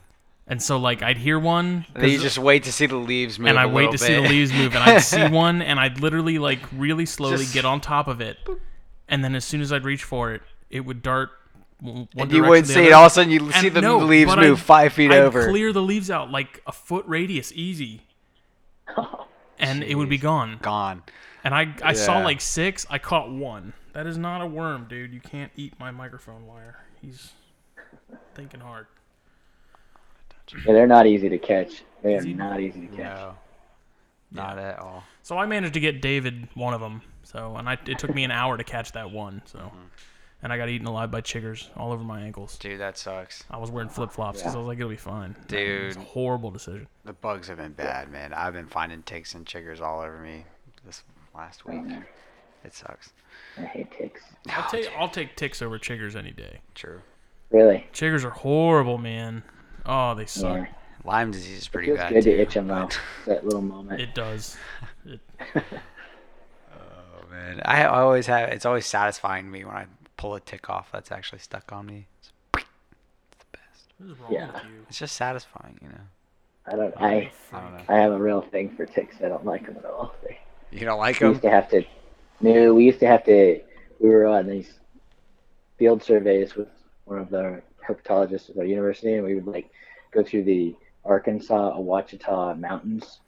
and 0.47 0.61
so 0.61 0.77
like 0.77 1.01
I'd 1.01 1.17
hear 1.17 1.39
one, 1.39 1.85
And 1.93 2.03
then 2.03 2.09
you 2.09 2.17
'cause- 2.17 2.23
just 2.23 2.37
wait 2.37 2.63
to 2.63 2.71
see 2.73 2.85
the 2.85 2.97
leaves 2.97 3.39
move. 3.39 3.49
and 3.49 3.57
I 3.59 3.63
a 3.63 3.67
wait 3.69 3.83
little 3.91 3.91
to 3.93 3.97
see 3.99 4.13
the 4.15 4.21
leaves 4.27 4.51
move, 4.51 4.75
and 4.75 4.83
I'd 4.83 4.99
see 5.03 5.25
one, 5.29 5.61
and 5.61 5.79
I'd 5.79 6.01
literally 6.01 6.37
like 6.37 6.59
really 6.75 7.05
slowly 7.05 7.37
Just- 7.37 7.53
get 7.53 7.63
on 7.63 7.79
top 7.79 8.07
of 8.09 8.19
it, 8.19 8.37
and 9.07 9.23
then 9.23 9.35
as 9.35 9.45
soon 9.45 9.61
as 9.61 9.71
I'd 9.71 9.85
reach 9.85 10.03
for 10.03 10.33
it, 10.33 10.41
it 10.69 10.81
would 10.81 11.01
dart. 11.01 11.29
w- 11.81 12.07
One 12.13 12.27
And 12.27 12.31
you 12.33 12.43
wouldn't 12.43 12.67
see 12.67 12.87
it. 12.87 12.91
All 12.91 13.05
of 13.05 13.11
a 13.11 13.15
sudden, 13.15 13.31
you 13.31 13.39
And 13.45 13.53
see 13.53 13.69
the 13.69 13.79
no, 13.81 13.99
leaves 13.99 14.35
move 14.35 14.57
I'd- 14.57 14.61
five 14.65 14.91
feet 14.93 15.11
I'd 15.11 15.19
over. 15.19 15.47
clear 15.47 15.71
the 15.71 15.81
leaves 15.81 16.09
out 16.11 16.29
like 16.29 16.61
a 16.67 16.71
foot 16.73 17.05
radius, 17.07 17.53
easy, 17.55 18.01
and 19.59 19.83
it 19.83 19.95
would 19.95 20.09
be 20.09 20.17
gone. 20.17 20.59
Gone. 20.61 21.03
And 21.47 21.55
I 21.55 21.73
I 21.81 21.93
saw 21.93 22.19
like 22.19 22.41
six. 22.41 22.85
I 22.89 22.97
caught 22.97 23.31
one. 23.31 23.71
That 23.93 24.05
is 24.05 24.17
not 24.17 24.41
a 24.41 24.45
worm, 24.45 24.85
dude. 24.89 25.13
You 25.13 25.21
can't 25.21 25.51
eat 25.55 25.79
my 25.79 25.91
microphone 25.91 26.45
wire. 26.45 26.77
He's 27.01 27.31
thinking 28.35 28.59
hard. 28.59 28.87
Yeah, 30.65 30.73
they're 30.73 30.87
not 30.87 31.07
easy 31.07 31.29
to 31.29 31.37
catch. 31.37 31.83
They 32.03 32.15
are 32.15 32.19
Easy? 32.19 32.33
not 32.33 32.59
easy 32.59 32.81
to 32.81 32.87
catch. 32.87 32.97
No. 33.17 33.35
Not 34.31 34.59
at 34.59 34.79
all. 34.79 35.03
So 35.23 35.37
I 35.37 35.45
managed 35.45 35.73
to 35.75 35.79
get 35.79 36.01
David 36.01 36.49
one 36.53 36.73
of 36.73 36.81
them. 36.81 37.01
So 37.23 37.55
and 37.55 37.67
I 37.69 37.77
it 37.87 37.97
took 37.97 38.13
me 38.13 38.23
an 38.25 38.31
hour 38.31 38.57
to 38.57 38.63
catch 38.65 38.91
that 38.91 39.09
one. 39.11 39.41
So 39.45 39.59
Mm-hmm. 39.59 39.77
and 40.43 40.51
I 40.53 40.57
got 40.57 40.67
eaten 40.67 40.85
alive 40.87 41.11
by 41.11 41.21
chiggers 41.21 41.69
all 41.77 41.93
over 41.93 42.03
my 42.03 42.21
ankles. 42.21 42.57
Dude, 42.57 42.79
that 42.81 42.97
sucks. 42.97 43.45
I 43.49 43.55
was 43.57 43.71
wearing 43.71 43.89
flip 43.89 44.11
flops 44.11 44.39
because 44.41 44.53
I 44.53 44.57
was 44.57 44.67
like, 44.67 44.79
it'll 44.79 44.89
be 44.89 44.97
fine. 44.97 45.35
it 45.49 45.85
was 45.85 45.95
a 45.95 45.99
Dude. 45.99 46.07
horrible 46.07 46.51
decision. 46.51 46.87
The 47.05 47.13
bugs 47.13 47.47
have 47.47 47.57
been 47.57 47.71
bad, 47.71 48.11
man. 48.11 48.33
I've 48.33 48.53
been 48.53 48.67
finding 48.67 49.01
ticks 49.03 49.33
and 49.33 49.45
chiggers 49.45 49.79
all 49.81 50.01
over 50.01 50.17
me 50.19 50.43
this 50.85 51.03
last 51.37 51.65
week. 51.65 51.81
It 52.63 52.73
sucks. 52.73 53.13
I 53.57 53.61
hate 53.61 53.91
ticks. 53.91 54.21
I'll 54.49 54.69
take 54.69 54.89
I'll 54.97 55.09
take 55.09 55.35
ticks 55.35 55.61
over 55.61 55.77
chiggers 55.79 56.15
any 56.15 56.31
day. 56.31 56.59
True. 56.75 57.01
Really. 57.51 57.85
Chiggers 57.93 58.23
are 58.25 58.29
horrible, 58.31 58.97
man. 58.97 59.43
Oh, 59.85 60.15
they 60.15 60.25
suck. 60.25 60.57
Yeah. 60.57 60.65
Lyme 61.05 61.31
disease 61.31 61.59
is 61.59 61.65
It 61.67 61.71
pretty 61.71 61.87
feels 61.87 61.99
bad 61.99 62.13
good 62.13 62.23
too. 62.23 62.31
to 62.35 62.41
itch 62.41 62.53
them 62.55 62.67
though. 62.67 62.89
That 63.27 63.45
little 63.45 63.61
moment. 63.61 64.01
It 64.01 64.13
does. 64.13 64.57
It, 65.05 65.19
Oh 66.73 67.29
man, 67.31 67.61
I 67.63 67.83
I 67.83 67.99
always 67.99 68.25
have. 68.27 68.49
It's 68.49 68.65
always 68.65 68.85
satisfying 68.85 69.45
to 69.45 69.51
me 69.51 69.63
when 69.63 69.75
I 69.75 69.85
pull 70.17 70.35
a 70.35 70.39
tick 70.39 70.69
off 70.69 70.89
that's 70.91 71.11
actually 71.11 71.39
stuck 71.39 71.71
on 71.71 71.85
me. 71.85 72.07
It's, 72.19 72.31
it's 72.55 72.65
the 73.39 73.57
best. 73.57 73.93
what 73.97 74.09
is 74.11 74.19
wrong 74.19 74.33
Yeah. 74.33 74.47
with 74.53 74.63
you? 74.63 74.85
It's 74.89 74.99
just 74.99 75.15
satisfying, 75.15 75.77
you 75.81 75.89
know. 75.89 76.01
I 76.65 76.75
don't. 76.75 76.93
I 76.97 77.31
I 77.53 77.61
don't 77.61 77.73
know. 77.77 77.83
I 77.87 77.97
have 77.99 78.11
a 78.11 78.17
real 78.19 78.41
thing 78.41 78.69
for 78.75 78.85
ticks. 78.85 79.17
I 79.23 79.29
don't 79.29 79.45
like 79.45 79.65
them 79.65 79.77
at 79.77 79.85
all. 79.85 80.13
They, 80.23 80.37
You 80.71 80.81
don't 80.81 80.99
like 80.99 81.19
them? 81.19 81.29
we 81.29 81.33
used 81.33 81.43
to 81.43 81.49
have 81.49 81.69
to. 81.69 81.83
No, 82.41 82.73
we 82.73 82.85
used 82.85 82.99
to 82.99 83.07
have 83.07 83.23
to. 83.25 83.61
We 83.99 84.09
were 84.09 84.25
on 84.25 84.47
these 84.47 84.71
field 85.77 86.03
surveys 86.03 86.55
with 86.55 86.67
one 87.05 87.19
of 87.19 87.29
the 87.29 87.61
herpetologists 87.87 88.49
at 88.49 88.57
our 88.57 88.65
university, 88.65 89.13
and 89.13 89.25
we 89.25 89.35
would 89.35 89.47
like 89.47 89.69
go 90.11 90.23
through 90.23 90.43
the 90.43 90.75
Arkansas 91.05 91.77
Ouachita 91.77 92.55
Mountains, 92.59 93.19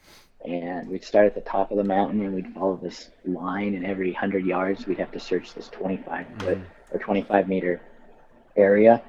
and 0.46 0.88
we'd 0.90 1.04
start 1.04 1.26
at 1.28 1.36
the 1.36 1.42
top 1.42 1.72
of 1.72 1.78
the 1.78 1.84
mountain, 1.84 2.22
and 2.26 2.34
we'd 2.34 2.54
follow 2.54 2.78
this 2.82 3.10
line, 3.26 3.74
and 3.76 3.86
every 3.86 4.12
hundred 4.14 4.46
yards, 4.46 4.86
we'd 4.86 5.00
have 5.00 5.12
to 5.12 5.20
search 5.20 5.54
this 5.54 5.70
25 5.70 6.26
foot 6.40 6.58
or 6.92 7.00
25 7.00 7.48
meter 7.48 7.82
area, 8.58 9.02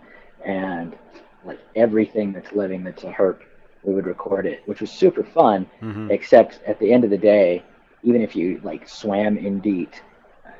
and 0.45 0.97
like 1.45 1.59
everything 1.75 2.33
that's 2.33 2.53
living 2.53 2.85
that's 2.85 3.03
a 3.05 3.11
herp, 3.11 3.41
we 3.83 3.95
would 3.95 4.07
record 4.07 4.47
it, 4.47 4.63
which 4.67 4.81
was 4.81 4.91
super 4.91 5.25
fun 5.25 5.67
Mm-hmm. 5.83 6.11
except 6.11 6.61
at 6.67 6.79
the 6.79 6.93
end 6.93 7.05
of 7.05 7.11
the 7.11 7.19
day, 7.19 7.65
even 8.03 8.23
if 8.23 8.35
you 8.35 8.61
like 8.63 8.89
swam 8.89 9.37
in 9.37 9.61
DEET, 9.61 10.03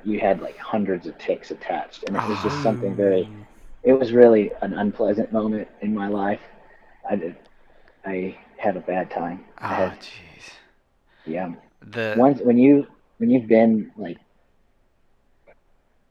you 0.05 0.21
had 0.21 0.41
like 0.41 0.57
hundreds 0.57 1.07
of 1.07 1.17
ticks 1.19 1.51
attached, 1.51 2.05
and 2.07 2.17
it 2.17 2.29
was 2.29 2.43
just 2.43 2.63
something 2.63 2.95
very. 2.95 3.29
Oh. 3.31 3.47
It 3.83 3.93
was 3.95 4.13
really 4.13 4.51
an 4.61 4.75
unpleasant 4.75 5.33
moment 5.33 5.69
in 5.81 5.95
my 5.95 6.07
life. 6.07 6.41
I 7.09 7.17
did, 7.17 7.37
I 8.05 8.37
had 8.59 8.77
a 8.77 8.81
bad 8.81 9.11
time. 9.11 9.45
Oh, 9.63 9.93
jeez. 10.01 10.51
yeah. 11.25 11.53
The 11.81 12.15
Once 12.19 12.41
when 12.43 12.59
you 12.59 12.87
when 13.17 13.31
you've 13.31 13.49
been 13.49 13.91
like 13.97 14.19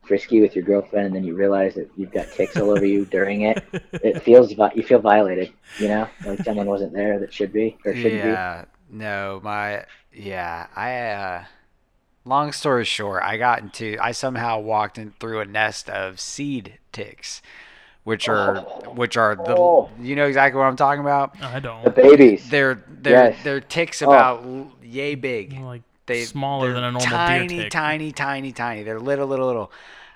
frisky 0.03 0.41
with 0.41 0.55
your 0.55 0.65
girlfriend, 0.65 1.05
and 1.05 1.15
then 1.15 1.23
you 1.23 1.35
realize 1.35 1.75
that 1.75 1.91
you've 1.95 2.11
got 2.11 2.27
ticks 2.31 2.57
all 2.57 2.71
over 2.71 2.85
you 2.85 3.05
during 3.05 3.41
it, 3.41 3.63
it 3.93 4.23
feels 4.23 4.51
you 4.51 4.83
feel 4.83 4.99
violated. 4.99 5.53
You 5.77 5.89
know, 5.89 6.09
like 6.25 6.43
someone 6.43 6.65
wasn't 6.65 6.93
there 6.93 7.19
that 7.19 7.31
should 7.31 7.53
be 7.53 7.77
or 7.85 7.95
shouldn't 7.95 8.23
be. 8.23 8.69
Yeah, 8.91 8.97
no, 8.97 9.39
my 9.43 9.85
yeah, 10.13 10.67
I. 10.75 10.97
uh 10.99 11.43
Long 12.25 12.51
story 12.51 12.83
short, 12.85 13.23
I 13.23 13.37
got 13.37 13.59
into. 13.61 13.97
I 13.99 14.11
somehow 14.11 14.59
walked 14.59 14.97
in 14.99 15.11
through 15.19 15.39
a 15.39 15.45
nest 15.45 15.89
of 15.89 16.19
seed 16.19 16.77
ticks, 16.91 17.41
which 18.03 18.27
are 18.29 18.59
which 18.93 19.17
are 19.17 19.35
the. 19.35 19.55
Oh. 19.57 19.89
You 19.99 20.15
know 20.15 20.27
exactly 20.27 20.59
what 20.59 20.65
I'm 20.65 20.75
talking 20.75 20.99
about. 21.01 21.41
I 21.41 21.59
don't. 21.59 21.83
The 21.85 21.89
babies. 21.89 22.47
They're 22.49 22.83
they're 22.87 23.29
Yes. 23.31 23.43
they're 23.43 23.61
ticks 23.61 24.01
Oh. 24.01 24.07
about 24.11 24.43
l- 24.43 24.71
yay 24.83 25.15
big. 25.15 25.53
like 25.59 25.81
They 26.05 26.23
smaller 26.25 26.73
than 26.73 26.83
a 26.83 26.91
normal 26.91 27.01
tiny, 27.01 27.47
deer 27.47 27.61
tick. 27.63 27.71
tiny, 27.71 28.11
tiny, 28.11 28.51
tiny. 28.51 28.83
They're 28.83 28.99
little, 28.99 29.25
little, 29.25 29.47
little. 29.47 29.71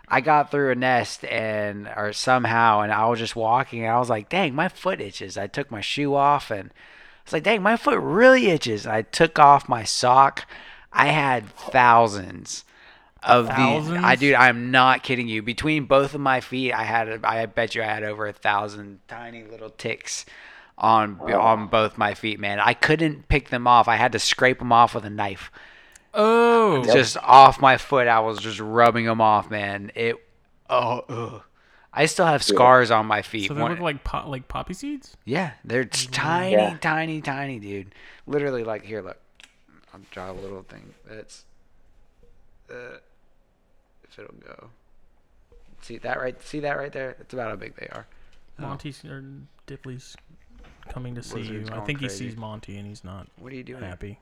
I 0.07 0.19
got 0.21 0.51
through 0.51 0.71
a 0.71 0.75
nest 0.75 1.23
and 1.25 1.87
or 1.95 2.11
somehow, 2.13 2.81
and 2.81 2.91
I 2.91 3.07
was 3.07 3.17
just 3.17 3.35
walking, 3.35 3.83
and 3.85 3.91
I 3.91 3.97
was 3.97 4.09
like, 4.09 4.27
"Dang, 4.29 4.53
my 4.53 4.67
foot 4.67 4.99
itches." 5.01 5.37
I 5.37 5.47
took 5.47 5.71
my 5.71 5.81
shoe 5.81 6.13
off, 6.13 6.51
and 6.51 6.69
I 6.69 6.73
was 7.25 7.33
like, 7.33 7.43
"Dang, 7.43 7.61
my 7.61 7.77
foot 7.77 7.99
really 7.99 8.47
itches." 8.47 8.87
I 8.87 9.01
took 9.01 9.39
off 9.39 9.69
my 9.69 9.83
sock. 9.83 10.47
I 10.91 11.07
had 11.07 11.49
thousands 11.49 12.65
of 13.23 13.47
these. 13.47 13.89
I 13.89 14.15
dude, 14.15 14.35
I'm 14.35 14.71
not 14.71 15.03
kidding 15.03 15.27
you. 15.27 15.41
Between 15.41 15.85
both 15.85 16.13
of 16.13 16.21
my 16.21 16.39
feet, 16.41 16.73
I 16.73 16.83
had. 16.83 17.23
I 17.23 17.45
bet 17.45 17.75
you 17.75 17.81
I 17.81 17.85
had 17.85 18.03
over 18.03 18.27
a 18.27 18.33
thousand 18.33 18.99
tiny 19.07 19.43
little 19.43 19.69
ticks 19.69 20.25
on 20.77 21.19
on 21.31 21.67
both 21.67 21.97
my 21.97 22.13
feet, 22.13 22.39
man. 22.39 22.59
I 22.59 22.73
couldn't 22.73 23.27
pick 23.27 23.49
them 23.49 23.67
off. 23.67 23.87
I 23.87 23.95
had 23.95 24.11
to 24.11 24.19
scrape 24.19 24.59
them 24.59 24.71
off 24.71 24.95
with 24.95 25.05
a 25.05 25.09
knife 25.09 25.51
Oh, 26.13 26.83
just 26.83 27.17
off 27.17 27.59
my 27.59 27.77
foot. 27.77 28.07
I 28.07 28.19
was 28.19 28.39
just 28.39 28.59
rubbing 28.59 29.05
them 29.05 29.19
off, 29.19 29.49
man. 29.49 29.91
It, 29.95 30.15
oh, 30.69 31.03
ugh. 31.09 31.41
I 31.95 32.07
still 32.07 32.25
have 32.25 32.41
scars 32.41 32.89
on 32.89 33.05
my 33.05 33.21
feet. 33.21 33.47
so 33.47 33.53
they 33.53 33.61
One- 33.61 33.71
look 33.71 33.79
like 33.79 34.03
po- 34.03 34.27
like 34.27 34.47
poppy 34.47 34.73
seeds. 34.73 35.15
yeah, 35.25 35.53
they're 35.63 35.83
just 35.83 36.11
tiny, 36.11 36.53
Yeah. 36.53 36.77
tiny, 36.77 37.21
tiny, 37.21 37.59
dude. 37.59 37.93
Literally, 38.25 38.63
like 38.63 38.83
here, 38.83 39.01
look. 39.01 39.17
I'll 39.93 40.01
draw 40.09 40.31
a 40.31 40.33
little 40.33 40.63
thing. 40.63 40.95
That's, 41.05 41.45
uh, 42.71 42.97
if 44.03 44.17
it'll 44.17 44.33
go. 44.43 44.69
See 45.81 45.99
that 45.99 46.19
right? 46.19 46.41
See 46.41 46.59
that 46.61 46.77
right 46.77 46.91
there? 46.91 47.13
That's 47.19 47.31
about 47.33 47.49
how 47.51 47.55
big 47.57 47.75
they 47.75 47.87
are. 47.91 48.07
Oh. 48.57 48.63
Monty's 48.63 49.03
or 49.05 49.23
Dipley's 49.67 50.15
coming 50.89 51.13
to 51.15 51.21
see 51.21 51.35
Lizard's 51.41 51.51
you. 51.69 51.73
I 51.73 51.75
going 51.75 51.85
think 51.85 51.99
he 51.99 52.09
sees 52.09 52.35
Monty 52.35 52.77
and 52.77 52.87
he's 52.87 53.03
not 53.03 53.27
What 53.37 53.51
are 53.53 53.55
you 53.55 53.63
doing? 53.63 53.83
happy. 53.83 54.19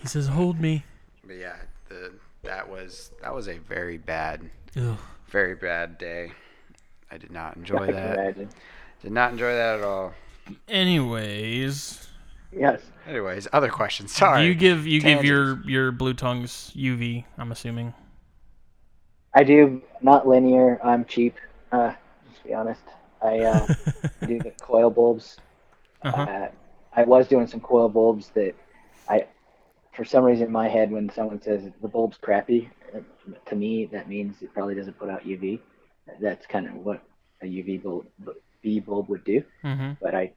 He 0.00 0.06
says, 0.08 0.28
"Hold 0.28 0.60
me." 0.60 0.84
But 1.24 1.36
yeah, 1.36 1.56
the 1.88 2.12
that 2.42 2.68
was 2.68 3.12
that 3.22 3.34
was 3.34 3.48
a 3.48 3.58
very 3.58 3.98
bad, 3.98 4.48
Ugh. 4.76 4.96
very 5.28 5.54
bad 5.54 5.98
day. 5.98 6.32
I 7.10 7.18
did 7.18 7.30
not 7.30 7.56
enjoy 7.56 7.86
can 7.86 7.94
that. 7.94 8.18
imagine. 8.18 8.48
Did 9.02 9.12
not 9.12 9.32
enjoy 9.32 9.52
that 9.54 9.78
at 9.78 9.84
all. 9.84 10.12
Anyways, 10.68 12.06
Yes. 12.52 12.80
Anyways, 13.06 13.46
other 13.52 13.68
questions. 13.70 14.12
Sorry. 14.12 14.44
you 14.46 14.54
give 14.54 14.86
you 14.86 15.00
give 15.00 15.24
your 15.24 15.62
your 15.68 15.92
blue 15.92 16.14
tongues 16.14 16.72
UV. 16.76 17.24
I'm 17.38 17.52
assuming. 17.52 17.94
I 19.34 19.44
do 19.44 19.80
not 20.02 20.26
linear. 20.26 20.80
I'm 20.84 21.04
cheap. 21.04 21.36
Uh, 21.70 21.92
just 22.30 22.44
be 22.44 22.52
honest. 22.52 22.82
I 23.22 23.38
uh, 23.40 23.66
do 24.26 24.38
the 24.40 24.52
coil 24.60 24.90
bulbs. 24.90 25.36
Uh-huh. 26.02 26.22
Uh, 26.22 26.48
I 26.94 27.04
was 27.04 27.28
doing 27.28 27.46
some 27.46 27.60
coil 27.60 27.88
bulbs 27.88 28.30
that 28.34 28.54
I, 28.54 28.54
for 29.92 30.04
some 30.04 30.24
reason 30.24 30.46
in 30.46 30.52
my 30.52 30.68
head, 30.68 30.90
when 30.90 31.10
someone 31.10 31.42
says 31.42 31.62
the 31.80 31.88
bulb's 31.88 32.18
crappy, 32.18 32.70
to 33.46 33.56
me 33.56 33.86
that 33.86 34.08
means 34.08 34.42
it 34.42 34.52
probably 34.52 34.74
doesn't 34.74 34.98
put 34.98 35.10
out 35.10 35.24
UV. 35.24 35.60
That's 36.20 36.46
kind 36.46 36.66
of 36.66 36.74
what 36.74 37.02
a 37.42 37.46
UV 37.46 37.82
bulb, 37.82 38.06
B 38.62 38.80
bulb 38.80 39.08
would 39.08 39.24
do. 39.24 39.42
Mm-hmm. 39.64 39.92
But 40.00 40.14
I, 40.14 40.32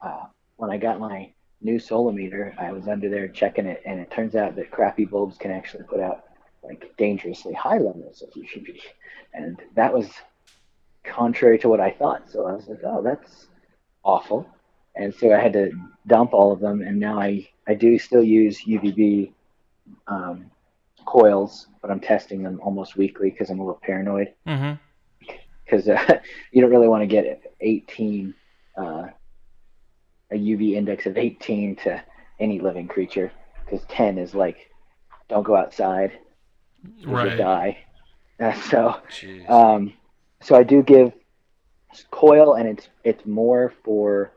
uh, 0.00 0.26
when 0.56 0.70
I 0.70 0.76
got 0.76 1.00
my 1.00 1.30
new 1.60 1.78
Solarmeter, 1.78 2.56
I 2.58 2.72
was 2.72 2.88
under 2.88 3.08
there 3.08 3.28
checking 3.28 3.66
it, 3.66 3.82
and 3.84 3.98
it 3.98 4.10
turns 4.10 4.34
out 4.34 4.56
that 4.56 4.70
crappy 4.70 5.04
bulbs 5.04 5.38
can 5.38 5.50
actually 5.50 5.84
put 5.84 6.00
out 6.00 6.24
like 6.62 6.92
dangerously 6.96 7.52
high 7.52 7.78
levels 7.78 8.22
of 8.22 8.30
UVB, 8.30 8.80
and 9.32 9.60
that 9.74 9.92
was 9.92 10.08
contrary 11.04 11.58
to 11.58 11.68
what 11.68 11.80
I 11.80 11.90
thought. 11.90 12.30
So 12.30 12.46
I 12.46 12.52
was 12.52 12.68
like, 12.68 12.80
oh, 12.84 13.02
that's 13.02 13.46
awful, 14.02 14.46
and 14.96 15.14
so 15.14 15.32
I 15.34 15.40
had 15.40 15.52
to 15.54 15.70
dump 16.06 16.32
all 16.34 16.52
of 16.52 16.60
them, 16.60 16.82
and 16.82 16.98
now 16.98 17.20
I 17.20 17.48
I 17.66 17.74
do 17.74 17.98
still 17.98 18.22
use 18.22 18.64
UVB 18.64 19.32
um, 20.06 20.50
coils, 21.06 21.66
but 21.82 21.90
I'm 21.90 22.00
testing 22.00 22.42
them 22.42 22.60
almost 22.62 22.96
weekly 22.96 23.30
because 23.30 23.50
I'm 23.50 23.58
a 23.60 23.64
little 23.64 23.80
paranoid 23.82 24.32
Mm-hmm. 24.46 24.74
because 25.64 25.88
uh, 25.88 26.18
you 26.52 26.60
don't 26.60 26.70
really 26.70 26.88
want 26.88 27.02
to 27.02 27.06
get 27.06 27.42
18 27.60 28.34
uh, 28.76 29.06
a 30.30 30.34
UV 30.34 30.72
index 30.74 31.06
of 31.06 31.16
18 31.16 31.76
to 31.76 32.02
any 32.40 32.58
living 32.60 32.88
creature 32.88 33.30
because 33.64 33.84
10 33.88 34.18
is 34.18 34.34
like 34.34 34.70
don't 35.28 35.44
go 35.44 35.54
outside 35.56 36.18
you 36.98 37.08
will 37.08 37.36
die 37.36 37.78
uh, 38.40 38.52
so 38.70 38.96
Jeez. 39.10 39.48
um, 39.48 39.92
so 40.42 40.54
I 40.56 40.62
do 40.64 40.82
give 40.82 41.12
coil 42.10 42.54
and 42.54 42.68
it's 42.68 42.88
it's 43.04 43.24
more 43.24 43.72
for 43.84 44.32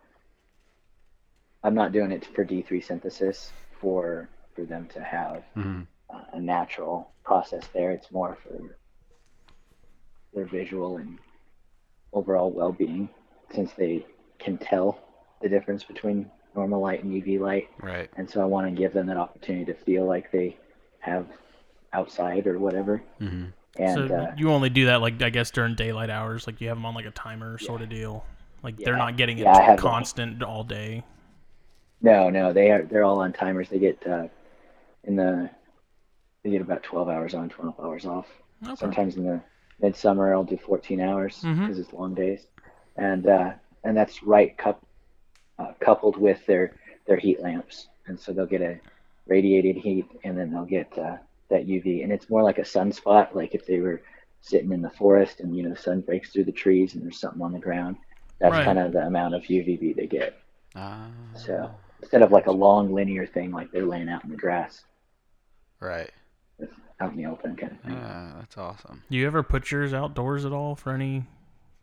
I'm 1.67 1.75
not 1.75 1.91
doing 1.91 2.13
it 2.13 2.25
for 2.33 2.45
D3 2.45 2.81
synthesis 2.81 3.51
for 3.81 4.29
for 4.55 4.63
them 4.63 4.87
to 4.93 5.01
have 5.03 5.43
Mhm. 5.55 5.85
uh, 6.09 6.23
a 6.31 6.39
natural 6.39 7.11
process 7.25 7.67
there. 7.73 7.91
It's 7.91 8.09
more 8.09 8.35
for 8.41 8.77
their 10.33 10.45
visual 10.45 10.95
and 10.97 11.19
overall 12.13 12.51
well-being, 12.51 13.09
since 13.51 13.73
they 13.73 14.05
can 14.39 14.57
tell 14.57 14.97
the 15.41 15.49
difference 15.49 15.83
between 15.83 16.31
normal 16.55 16.79
light 16.79 17.03
and 17.03 17.13
UV 17.13 17.37
light, 17.37 17.69
Right. 17.81 18.09
and 18.15 18.29
so 18.29 18.41
I 18.41 18.45
want 18.45 18.65
to 18.67 18.71
give 18.71 18.93
them 18.93 19.07
that 19.07 19.17
opportunity 19.17 19.65
to 19.65 19.73
feel 19.73 20.05
like 20.05 20.31
they 20.31 20.57
have 20.99 21.27
outside 21.91 22.47
or 22.47 22.59
whatever. 22.59 23.03
hmm 23.19 23.47
And 23.75 24.09
so 24.09 24.15
uh, 24.15 24.33
you 24.37 24.49
only 24.51 24.69
do 24.69 24.85
that 24.85 25.01
like 25.01 25.21
I 25.21 25.29
guess 25.29 25.51
during 25.51 25.75
daylight 25.75 26.09
hours, 26.09 26.47
like 26.47 26.61
you 26.61 26.69
have 26.69 26.77
them 26.77 26.85
on 26.85 26.95
like 26.95 27.05
a 27.05 27.11
timer 27.11 27.57
sort 27.59 27.81
of 27.81 27.89
deal. 27.89 28.25
Like 28.63 28.77
they're 28.77 28.95
not 28.95 29.17
getting 29.17 29.37
it 29.37 29.43
Yeah, 29.43 29.57
I 29.57 29.61
have 29.61 29.79
constant 29.79 30.41
all 30.41 30.63
day. 30.63 31.03
No, 32.01 32.29
no, 32.29 32.53
they 32.53 32.71
are 32.71 32.83
they're 32.83 33.03
all 33.03 33.19
on 33.19 33.33
timers. 33.33 33.69
They 33.69 33.79
get 33.79 34.05
uh, 34.07 34.27
in 35.03 35.15
the 35.15 35.49
they 36.43 36.51
get 36.51 36.61
about 36.61 36.83
12 36.83 37.09
hours 37.09 37.33
on, 37.33 37.49
12 37.49 37.79
hours 37.79 38.05
off. 38.05 38.27
Okay. 38.67 38.75
sometimes 38.75 39.15
in 39.17 39.23
the 39.25 39.41
midsummer 39.79 40.33
I'll 40.33 40.43
do 40.43 40.57
14 40.57 41.01
hours 41.01 41.47
because 41.61 41.77
Mhm. 41.77 41.79
it's 41.79 41.93
long 41.93 42.13
days, 42.15 42.45
and 42.97 43.27
uh, 43.27 43.51
and 43.83 43.95
that's 43.97 44.23
right 44.23 44.57
cup, 44.57 44.81
uh, 45.59 45.73
coupled 45.79 46.17
with 46.17 46.45
their 46.45 46.75
their 47.07 47.17
heat 47.17 47.41
lamps, 47.41 47.87
and 48.07 48.19
so 48.19 48.33
they'll 48.33 48.45
get 48.45 48.61
a 48.61 48.79
radiated 49.27 49.75
heat, 49.77 50.05
and 50.23 50.37
then 50.37 50.51
they'll 50.51 50.65
get 50.65 50.97
uh, 50.97 51.17
that 51.49 51.67
UV, 51.67 52.03
and 52.03 52.11
it's 52.11 52.29
more 52.29 52.43
like 52.43 52.57
a 52.59 52.61
sunspot, 52.63 53.35
like 53.35 53.55
if 53.55 53.65
they 53.65 53.79
were 53.79 54.01
sitting 54.41 54.71
in 54.71 54.81
the 54.81 54.89
forest 54.91 55.39
and 55.41 55.55
you 55.55 55.63
know 55.63 55.69
the 55.71 55.75
sun 55.81 56.01
breaks 56.01 56.31
through 56.31 56.43
the 56.45 56.51
trees 56.51 56.93
and 56.95 57.03
there's 57.03 57.19
something 57.19 57.41
on 57.41 57.53
the 57.53 57.59
ground. 57.59 57.97
That's 58.39 58.59
Right. 58.59 58.65
kind 58.65 58.79
of 58.79 58.93
the 58.93 58.99
amount 59.01 59.35
of 59.35 59.43
UVB 59.43 59.93
they 59.95 60.07
get. 60.07 60.33
Ah, 60.75 61.09
So 61.33 61.69
instead 62.01 62.21
of 62.21 62.31
like 62.31 62.47
a 62.47 62.51
long 62.51 62.93
linear 62.93 63.25
thing, 63.25 63.51
like 63.51 63.71
they're 63.71 63.85
laying 63.85 64.09
out 64.09 64.23
in 64.23 64.29
the 64.29 64.35
grass, 64.37 64.83
right. 65.79 66.09
out 66.99 67.11
in 67.11 67.17
the 67.17 67.25
open 67.25 67.55
kind 67.55 67.71
of 67.73 67.79
thing. 67.81 67.93
Yeah, 67.93 68.31
that's 68.39 68.57
awesome. 68.57 69.03
Do 69.09 69.17
you 69.17 69.27
ever 69.27 69.43
put 69.43 69.69
yours 69.71 69.93
outdoors 69.93 70.45
at 70.45 70.51
all 70.51 70.75
for 70.75 70.91
any 70.93 71.25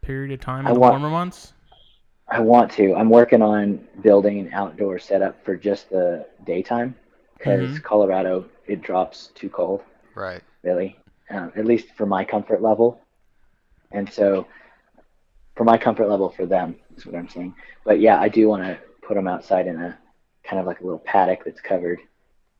period 0.01 0.33
of 0.33 0.41
time 0.41 0.67
I 0.67 0.71
in 0.71 0.75
the 0.75 0.81
want- 0.81 0.93
warmer 0.95 1.11
months? 1.11 1.53
I 2.27 2.41
want 2.41 2.73
to. 2.73 2.95
I'm 2.95 3.11
working 3.11 3.43
on 3.43 3.87
building 4.03 4.39
an 4.39 4.51
outdoor 4.55 4.99
setup 4.99 5.45
for 5.45 5.57
just 5.57 5.91
the 5.91 6.27
daytime 6.47 6.95
because 7.37 7.79
Mhm. 7.79 7.83
Colorado 7.83 8.47
it 8.67 8.81
drops 8.81 9.27
too 9.35 9.51
cold, 9.51 9.83
Right. 10.15 10.43
really, 10.63 10.99
um, 11.29 11.53
at 11.55 11.67
least 11.67 11.91
for 11.95 12.07
my 12.07 12.25
comfort 12.25 12.63
level. 12.63 12.99
And 13.93 14.11
so, 14.11 14.47
for 15.55 15.65
my 15.65 15.77
comfort 15.77 16.09
level, 16.09 16.31
for 16.31 16.47
them 16.47 16.77
is 16.97 17.05
what 17.05 17.15
I'm 17.15 17.29
saying. 17.29 17.55
But 17.85 18.01
yeah, 18.01 18.19
I 18.19 18.29
do 18.31 18.49
want 18.49 18.63
to 18.65 18.79
put 19.03 19.15
them 19.15 19.29
outside 19.29 19.67
in 19.67 19.79
a 19.81 19.99
kind 20.49 20.61
of 20.61 20.67
like 20.67 20.81
a 20.81 20.85
little 20.85 20.99
paddock 20.99 21.45
that's 21.45 21.61
covered, 21.61 22.01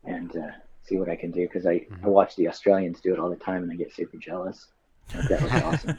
and 0.05 0.35
uh, 0.37 0.51
see 0.85 0.97
what 0.97 1.09
I 1.09 1.17
can 1.17 1.31
do 1.31 1.43
because 1.47 1.67
I 1.67 1.87
I 2.03 2.09
watch 2.09 2.37
the 2.37 2.49
Australians 2.49 3.01
do 3.01 3.13
it 3.13 3.19
all 3.19 3.31
the 3.31 3.37
time 3.37 3.63
and 3.63 3.73
I 3.73 3.77
get 3.77 3.95
super 3.95 4.17
jealous. 4.17 4.67
That 5.13 5.43
looks 5.43 5.55
awesome. 5.63 5.99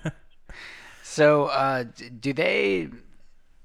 So, 1.03 1.45
uh, 1.45 1.85
do 2.19 2.33
they 2.33 2.89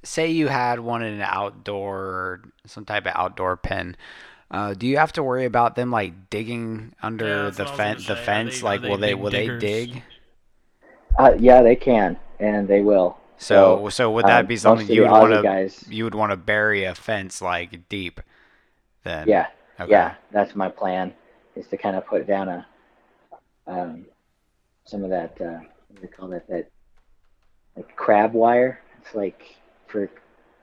say 0.03 0.31
you 0.31 0.49
had 0.49 0.81
one 0.81 1.03
in 1.03 1.15
an 1.15 1.23
outdoor, 1.23 2.43
some 2.67 2.85
type 2.85 3.07
of 3.07 3.13
outdoor 3.15 3.57
pen? 3.57 3.97
Uh, 4.51 4.75
do 4.75 4.87
you 4.87 4.97
have 4.97 5.13
to 5.13 5.23
worry 5.23 5.45
about 5.45 5.77
them 5.77 5.91
like 5.91 6.29
digging 6.29 6.93
under 7.03 7.45
that's 7.45 7.57
the 7.59 7.65
what 7.65 7.69
I 7.69 7.71
was 7.73 7.77
fence? 7.79 8.07
gonna 8.07 8.21
The 8.21 8.25
fence, 8.27 8.55
they- 8.61 8.67
like, 8.67 8.83
they 8.83 8.89
will 8.91 8.99
they 8.99 9.15
big 9.15 9.23
will 9.23 9.31
diggers? 9.31 9.63
they 9.63 9.87
dig? 9.87 10.03
Uh, 11.19 11.35
yeah, 11.39 11.63
they 11.63 11.77
can 11.77 12.19
and 12.39 12.67
they 12.69 12.81
will. 12.81 13.17
So, 13.41 13.89
so 13.89 14.11
would 14.13 14.27
that 14.27 14.47
um, 14.47 14.49
be 14.49 14.57
something 14.57 14.89
you 14.89 15.01
would 15.03 15.13
want 15.13 15.33
to 15.33 15.51
you 15.89 16.05
would 16.05 16.15
want 16.15 16.31
to 16.33 16.37
bury 16.37 16.85
a 16.85 16.95
fence 16.95 17.41
like 17.43 17.89
deep? 17.89 18.21
Then 19.05 19.33
Yeah, 19.33 19.47
Okay. 19.81 20.09
yeah, 20.09 20.17
that's 20.31 20.55
my 20.55 20.69
plan. 20.69 21.15
Is 21.57 21.67
to 21.69 21.77
kind 21.77 21.97
of 21.97 22.07
put 22.07 22.27
down 22.27 22.49
a 22.49 22.67
um, 23.67 24.07
some 24.87 25.05
of 25.05 25.11
that 25.11 25.41
uh, 25.41 25.61
what 25.89 25.97
do 25.97 26.03
they 26.03 26.09
call 26.09 26.29
that 26.31 26.49
that 26.49 26.71
like 27.77 27.95
crab 27.97 28.33
wire. 28.33 28.81
It's 29.01 29.15
like 29.15 29.43
for 29.89 30.11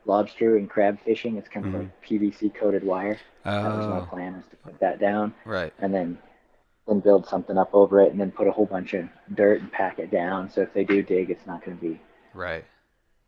lobster 0.05 0.57
and 0.57 0.69
crab 0.69 0.99
fishing. 1.03 1.37
It's 1.37 1.49
kind 1.49 1.65
of 1.65 1.73
like 1.73 1.89
PVC 2.01 2.49
coated 2.49 2.83
wire. 2.83 3.21
That 3.61 3.75
was 3.75 3.87
my 3.87 3.99
Oh, 3.99 4.09
plan 4.09 4.35
is 4.35 4.45
to 4.51 4.55
put 4.57 4.79
that 4.79 4.99
down 4.99 5.33
right. 5.45 5.73
and 5.79 5.93
then 5.93 6.17
then 6.87 6.99
build 7.01 7.27
something 7.27 7.57
up 7.57 7.71
over 7.73 8.01
it 8.01 8.11
and 8.11 8.19
then 8.21 8.31
put 8.31 8.47
a 8.47 8.51
whole 8.51 8.65
bunch 8.65 8.93
of 8.93 9.07
dirt 9.35 9.61
and 9.61 9.71
pack 9.71 9.99
it 9.99 10.11
down. 10.11 10.49
So 10.49 10.61
if 10.61 10.73
they 10.73 10.85
do 10.85 11.03
dig, 11.03 11.29
it's 11.31 11.45
not 11.47 11.63
going 11.65 11.77
to 11.77 11.83
be 11.83 12.01
Right. 12.37 12.63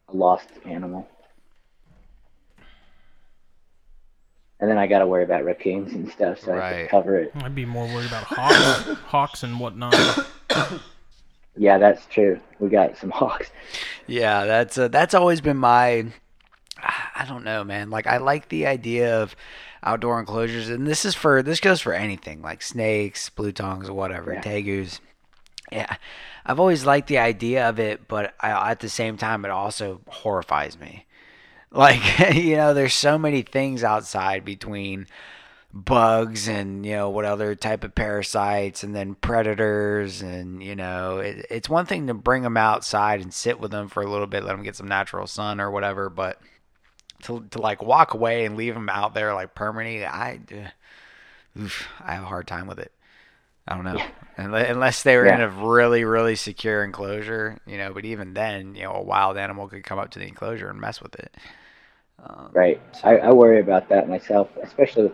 a 0.08 0.16
lost 0.16 0.48
animal. 0.66 1.08
And 4.60 4.70
then 4.70 4.78
I 4.78 4.88
got 4.88 5.00
to 5.00 5.08
worry 5.08 5.24
about 5.24 5.46
raccoons 5.46 5.94
and 5.94 6.10
stuff, 6.12 6.40
so 6.42 6.54
I 6.54 6.66
have 6.68 6.78
to 6.86 6.88
cover 6.90 7.18
it. 7.18 7.32
I'd 7.36 7.56
be 7.56 7.66
more 7.66 7.86
worried 7.88 8.08
about 8.08 8.26
hawks, 8.26 9.00
hawks 9.06 9.44
and 9.44 9.60
whatnot. 9.60 9.96
Yeah, 11.58 11.78
that's 11.78 12.06
true. 12.06 12.40
We 12.60 12.70
got 12.70 12.96
some 12.98 13.10
hawks. 13.10 13.50
Yeah, 14.08 14.46
that's 14.46 14.78
uh, 14.78 14.88
that's 14.88 15.14
always 15.14 15.42
been 15.42 15.58
my. 15.58 16.06
I 16.82 17.26
don't 17.28 17.44
know, 17.44 17.66
man. 17.66 17.90
Like 17.90 18.08
I 18.08 18.16
like 18.18 18.48
the 18.48 18.66
idea 18.66 19.22
of 19.22 19.36
outdoor 19.84 20.22
enclosures, 20.22 20.70
and 20.70 20.88
this 20.88 21.04
is 21.04 21.16
for 21.16 21.44
this 21.44 21.60
goes 21.60 21.82
for 21.82 21.92
anything 21.92 22.42
like 22.42 22.62
snakes, 22.62 23.30
blue 23.30 23.52
tongues, 23.52 23.92
whatever, 23.92 24.34
Yeah. 24.36 24.42
tegus. 24.42 25.02
Yeah, 25.72 25.96
I've 26.46 26.60
always 26.60 26.86
liked 26.86 27.08
the 27.08 27.20
idea 27.20 27.70
of 27.70 27.80
it, 27.80 28.08
but 28.08 28.34
I, 28.40 28.72
at 28.72 28.80
the 28.80 28.90
same 28.90 29.18
time, 29.18 29.46
it 29.46 29.52
also 29.52 30.02
horrifies 30.08 30.80
me. 30.80 31.06
Like 31.72 32.02
you 32.36 32.56
know, 32.56 32.74
there's 32.74 32.94
so 32.94 33.18
many 33.18 33.44
things 33.44 33.84
outside 33.84 34.46
between 34.46 35.08
bugs 35.72 36.48
and 36.48 36.84
you 36.84 36.94
know 36.94 37.10
what 37.12 37.26
other 37.26 37.54
type 37.54 37.84
of 37.84 37.94
parasites 37.94 38.84
and 38.84 38.96
then 38.96 39.14
predators 39.14 40.24
and 40.24 40.64
you 40.64 40.76
know 40.76 41.20
it, 41.20 41.46
it's 41.52 41.70
one 41.70 41.86
thing 41.86 42.08
to 42.08 42.14
bring 42.14 42.42
them 42.42 42.58
outside 42.58 43.22
and 43.22 43.32
sit 43.32 43.60
with 43.60 43.70
them 43.70 43.88
for 43.88 44.02
a 44.02 44.10
little 44.10 44.26
bit 44.26 44.44
let 44.44 44.54
them 44.54 44.64
get 44.64 44.76
some 44.76 44.88
natural 44.88 45.28
sun 45.28 45.62
or 45.62 45.70
whatever 45.70 46.10
but 46.10 46.42
to, 47.22 47.46
to 47.52 47.62
like 47.62 47.84
walk 47.84 48.16
away 48.16 48.46
and 48.46 48.58
leave 48.58 48.74
them 48.74 48.90
out 48.90 49.14
there 49.14 49.32
like 49.36 49.54
permanently 49.54 50.04
i 50.06 50.40
uh, 50.52 51.62
oof, 51.62 51.88
i 52.04 52.16
have 52.16 52.24
a 52.24 52.28
hard 52.28 52.48
time 52.48 52.66
with 52.66 52.80
it 52.80 52.92
i 53.70 53.76
don't 53.76 53.86
know 53.86 54.02
Unle- 54.38 54.70
unless 54.70 55.04
they 55.04 55.16
were 55.18 55.26
in 55.26 55.40
a 55.42 55.50
really 55.50 56.04
really 56.04 56.36
secure 56.36 56.84
enclosure 56.84 57.58
you 57.66 57.78
know 57.78 57.94
but 57.94 58.06
even 58.06 58.34
then 58.34 58.76
you 58.76 58.84
know 58.84 58.94
a 58.94 59.02
wild 59.02 59.38
animal 59.38 59.68
could 59.70 59.84
come 59.84 60.00
up 60.00 60.12
to 60.12 60.20
the 60.20 60.28
enclosure 60.28 60.70
and 60.70 60.80
mess 60.82 61.02
with 61.02 61.16
it 61.16 61.34
um, 62.26 62.50
Right. 62.54 62.82
I, 63.04 63.18
I 63.18 63.32
worry 63.32 63.60
about 63.62 63.88
that 63.90 64.10
myself, 64.10 64.50
especially 64.62 65.04
with 65.04 65.14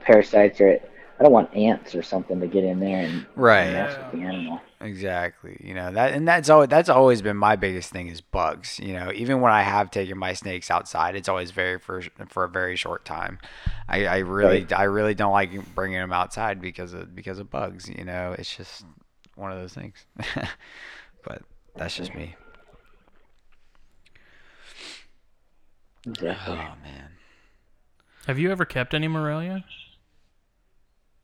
parasites 0.00 0.60
or 0.60 0.78
I 1.18 1.22
don't 1.22 1.32
want 1.32 1.54
ants 1.54 1.94
or 1.94 2.02
something 2.02 2.40
to 2.40 2.46
get 2.46 2.64
in 2.64 2.78
there 2.80 3.00
and 3.00 3.26
Right. 3.36 3.72
mess 3.72 3.96
with 3.98 4.12
the 4.12 4.26
animal. 4.26 4.60
Exactly. 4.82 5.56
You 5.60 5.74
know 5.74 5.92
that, 5.92 6.12
and 6.12 6.26
that's 6.26 6.50
always 6.50 6.68
that's 6.68 6.88
always 6.88 7.22
been 7.22 7.36
my 7.36 7.54
biggest 7.54 7.92
thing 7.92 8.08
is 8.08 8.20
bugs. 8.20 8.80
You 8.80 8.94
know, 8.94 9.12
even 9.14 9.40
when 9.40 9.52
I 9.52 9.62
have 9.62 9.92
taken 9.92 10.18
my 10.18 10.32
snakes 10.32 10.72
outside, 10.72 11.14
it's 11.14 11.28
always 11.28 11.52
very 11.52 11.78
for 11.78 12.02
for 12.28 12.44
a 12.44 12.48
very 12.48 12.74
short 12.74 13.04
time. 13.04 13.38
I, 13.88 14.06
I 14.06 14.18
really 14.18 14.60
Right. 14.60 14.72
I 14.72 14.84
really 14.84 15.14
don't 15.14 15.32
like 15.32 15.74
bringing 15.76 15.98
them 16.00 16.12
outside 16.12 16.60
because 16.60 16.94
of 16.94 17.14
because 17.14 17.38
of 17.38 17.48
bugs. 17.48 17.88
You 17.88 18.04
know, 18.04 18.34
it's 18.36 18.54
just 18.56 18.84
one 19.36 19.52
of 19.52 19.58
those 19.58 19.72
things. 19.72 20.04
but 21.24 21.42
that's 21.76 21.96
just 21.96 22.14
me. 22.16 22.34
Exactly. 26.06 26.54
Oh 26.54 26.74
man. 26.82 27.10
Have 28.26 28.38
you 28.38 28.50
ever 28.50 28.64
kept 28.64 28.94
any 28.94 29.06
Morelia? 29.08 29.64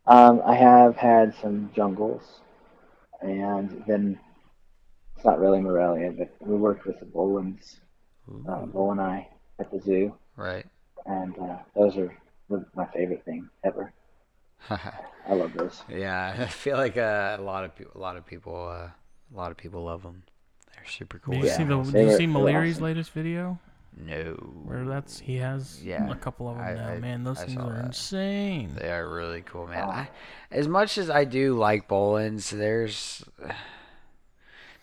Um, 0.07 0.43
I 0.45 0.55
have 0.57 0.97
had 0.97 1.35
some 1.37 1.71
jungles, 1.75 2.41
and 3.21 3.85
then 3.87 4.19
it's 5.17 5.25
not 5.25 5.41
really 5.41 5.61
Morelia, 5.61 6.13
but 6.13 6.35
we 6.41 6.57
worked 6.57 6.87
with 6.87 7.01
the 7.01 7.07
Boelens, 7.07 7.81
uh, 8.49 8.65
Ooh, 8.65 8.67
Bull 8.67 8.93
and 8.93 9.01
I, 9.01 9.29
at 9.59 9.71
the 9.71 9.81
zoo. 9.81 10.15
right. 10.37 10.67
and 11.07 11.37
uh, 11.39 11.59
those 11.75 11.97
are 11.97 12.17
my 12.75 12.87
favorite 12.87 13.25
thing 13.25 13.49
ever. 13.65 13.93
I 14.71 15.35
love 15.35 15.53
those. 15.55 15.83
yeah, 15.89 16.37
I 16.41 16.47
feel 16.47 16.77
like 16.77 16.97
uh, 16.97 17.37
a 17.39 17.43
lot 17.43 17.65
of 17.65 17.75
people, 17.75 17.93
a 17.95 18.01
lot 18.01 18.17
of 18.17 18.27
people, 18.27 18.55
uh, 18.69 18.91
a 19.33 19.37
lot 19.37 19.51
of 19.51 19.57
people 19.57 19.85
love 19.85 20.03
them. 20.03 20.23
They're 20.75 20.87
super 20.87 21.19
cool. 21.19 21.35
Did 21.35 21.43
you 21.43 21.49
Yeah, 21.49 21.57
see 21.57 21.65
the? 21.65 21.77
they 21.93 22.01
Did 22.01 22.05
you 22.05 22.11
see 22.11 22.27
they 22.27 22.33
awesome. 22.73 22.85
latest 22.85 23.13
video? 23.13 23.59
No, 24.01 24.33
Where 24.65 24.85
that's 24.85 25.19
he 25.19 25.37
has 25.39 25.83
Yeah, 25.85 26.09
a 26.11 26.15
couple 26.15 26.49
of 26.49 26.57
them 26.57 26.65
I- 26.67 26.75
now. 26.75 26.89
I- 26.89 26.99
Man, 26.99 27.25
those 27.25 27.41
I 27.41 27.47
things 27.47 27.59
are 27.59 27.73
that. 27.75 27.85
insane. 27.87 28.71
they 28.79 28.91
are 28.93 29.09
really 29.09 29.43
cool, 29.43 29.67
man. 29.67 29.85
Oh. 29.87 29.91
I, 29.91 30.09
as 30.51 30.69
much 30.69 30.99
as 30.99 31.11
I 31.11 31.25
do 31.25 31.55
like 31.55 31.89
Boelens, 31.89 32.51
there's 32.51 33.25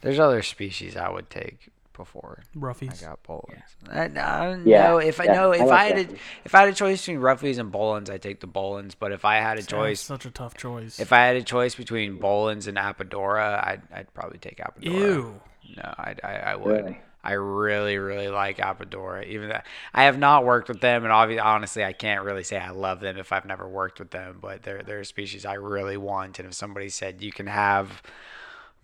there's 0.02 0.20
other 0.20 0.42
species 0.42 0.96
I 0.98 1.10
would 1.10 1.30
take 1.30 1.70
before 1.94 2.44
ruffies. 2.58 3.02
I 3.02 3.08
got 3.08 3.24
Boelens. 3.24 3.64
I, 3.90 4.02
I, 4.20 4.58
Yeah, 4.66 4.88
no, 4.90 4.98
if 4.98 5.20
I 5.22 5.24
yeah, 5.26 5.34
know 5.34 5.54
I 5.54 5.56
if 5.56 5.62
like 5.62 5.72
I 5.72 5.84
had 5.86 5.98
a, 6.12 6.14
if 6.44 6.54
I 6.54 6.60
had 6.60 6.70
a 6.70 6.74
choice 6.74 7.02
between 7.06 7.22
Roughies 7.22 7.58
and 7.58 7.72
Boelens, 7.72 8.10
I 8.10 8.18
take 8.18 8.42
the 8.42 8.48
Boelens. 8.48 8.96
But 9.00 9.14
if 9.14 9.24
I 9.24 9.36
had 9.38 9.54
a 9.58 9.62
That's 9.62 9.68
choice, 9.68 10.02
such 10.02 10.26
a 10.26 10.30
tough 10.32 10.56
choice. 10.58 11.00
if 11.00 11.14
I 11.14 11.20
had 11.26 11.38
a 11.38 11.42
choice 11.44 11.74
between 11.74 12.20
Boelens 12.20 12.68
and 12.68 12.78
Apodora, 12.78 13.66
I'd 13.66 13.82
I'd 13.94 14.14
probably 14.14 14.40
take 14.40 14.58
Apodora. 14.58 14.84
Ew. 14.94 15.42
No, 15.78 15.84
I, 15.98 16.16
I, 16.24 16.34
I 16.52 16.56
would. 16.58 16.68
Really? 16.84 17.02
I 17.26 17.34
really, 17.34 17.97
really 17.97 18.30
like 18.30 18.57
Apodora. 18.57 19.26
Even 19.27 19.49
though 19.49 19.61
I 19.93 20.03
have 20.03 20.18
not 20.19 20.45
worked 20.45 20.69
with 20.69 20.81
them, 20.81 21.03
and 21.03 21.11
obviously, 21.14 21.41
honestly, 21.41 21.84
I 21.85 21.93
can't 21.93 22.23
really 22.23 22.43
say 22.43 22.57
I 22.57 22.69
love 22.72 22.99
them 23.02 23.18
if 23.18 23.31
I've 23.34 23.45
never 23.45 23.68
worked 23.68 23.99
with 23.99 24.11
them. 24.11 24.39
But 24.41 24.64
they're 24.64 24.84
they're 24.84 25.02
a 25.02 25.06
species 25.06 25.45
I 25.45 25.56
really 25.56 25.97
want. 25.97 26.39
And 26.39 26.47
if 26.47 26.53
somebody 26.53 26.89
said 26.89 27.22
you 27.22 27.31
can 27.31 27.47
have 27.47 28.02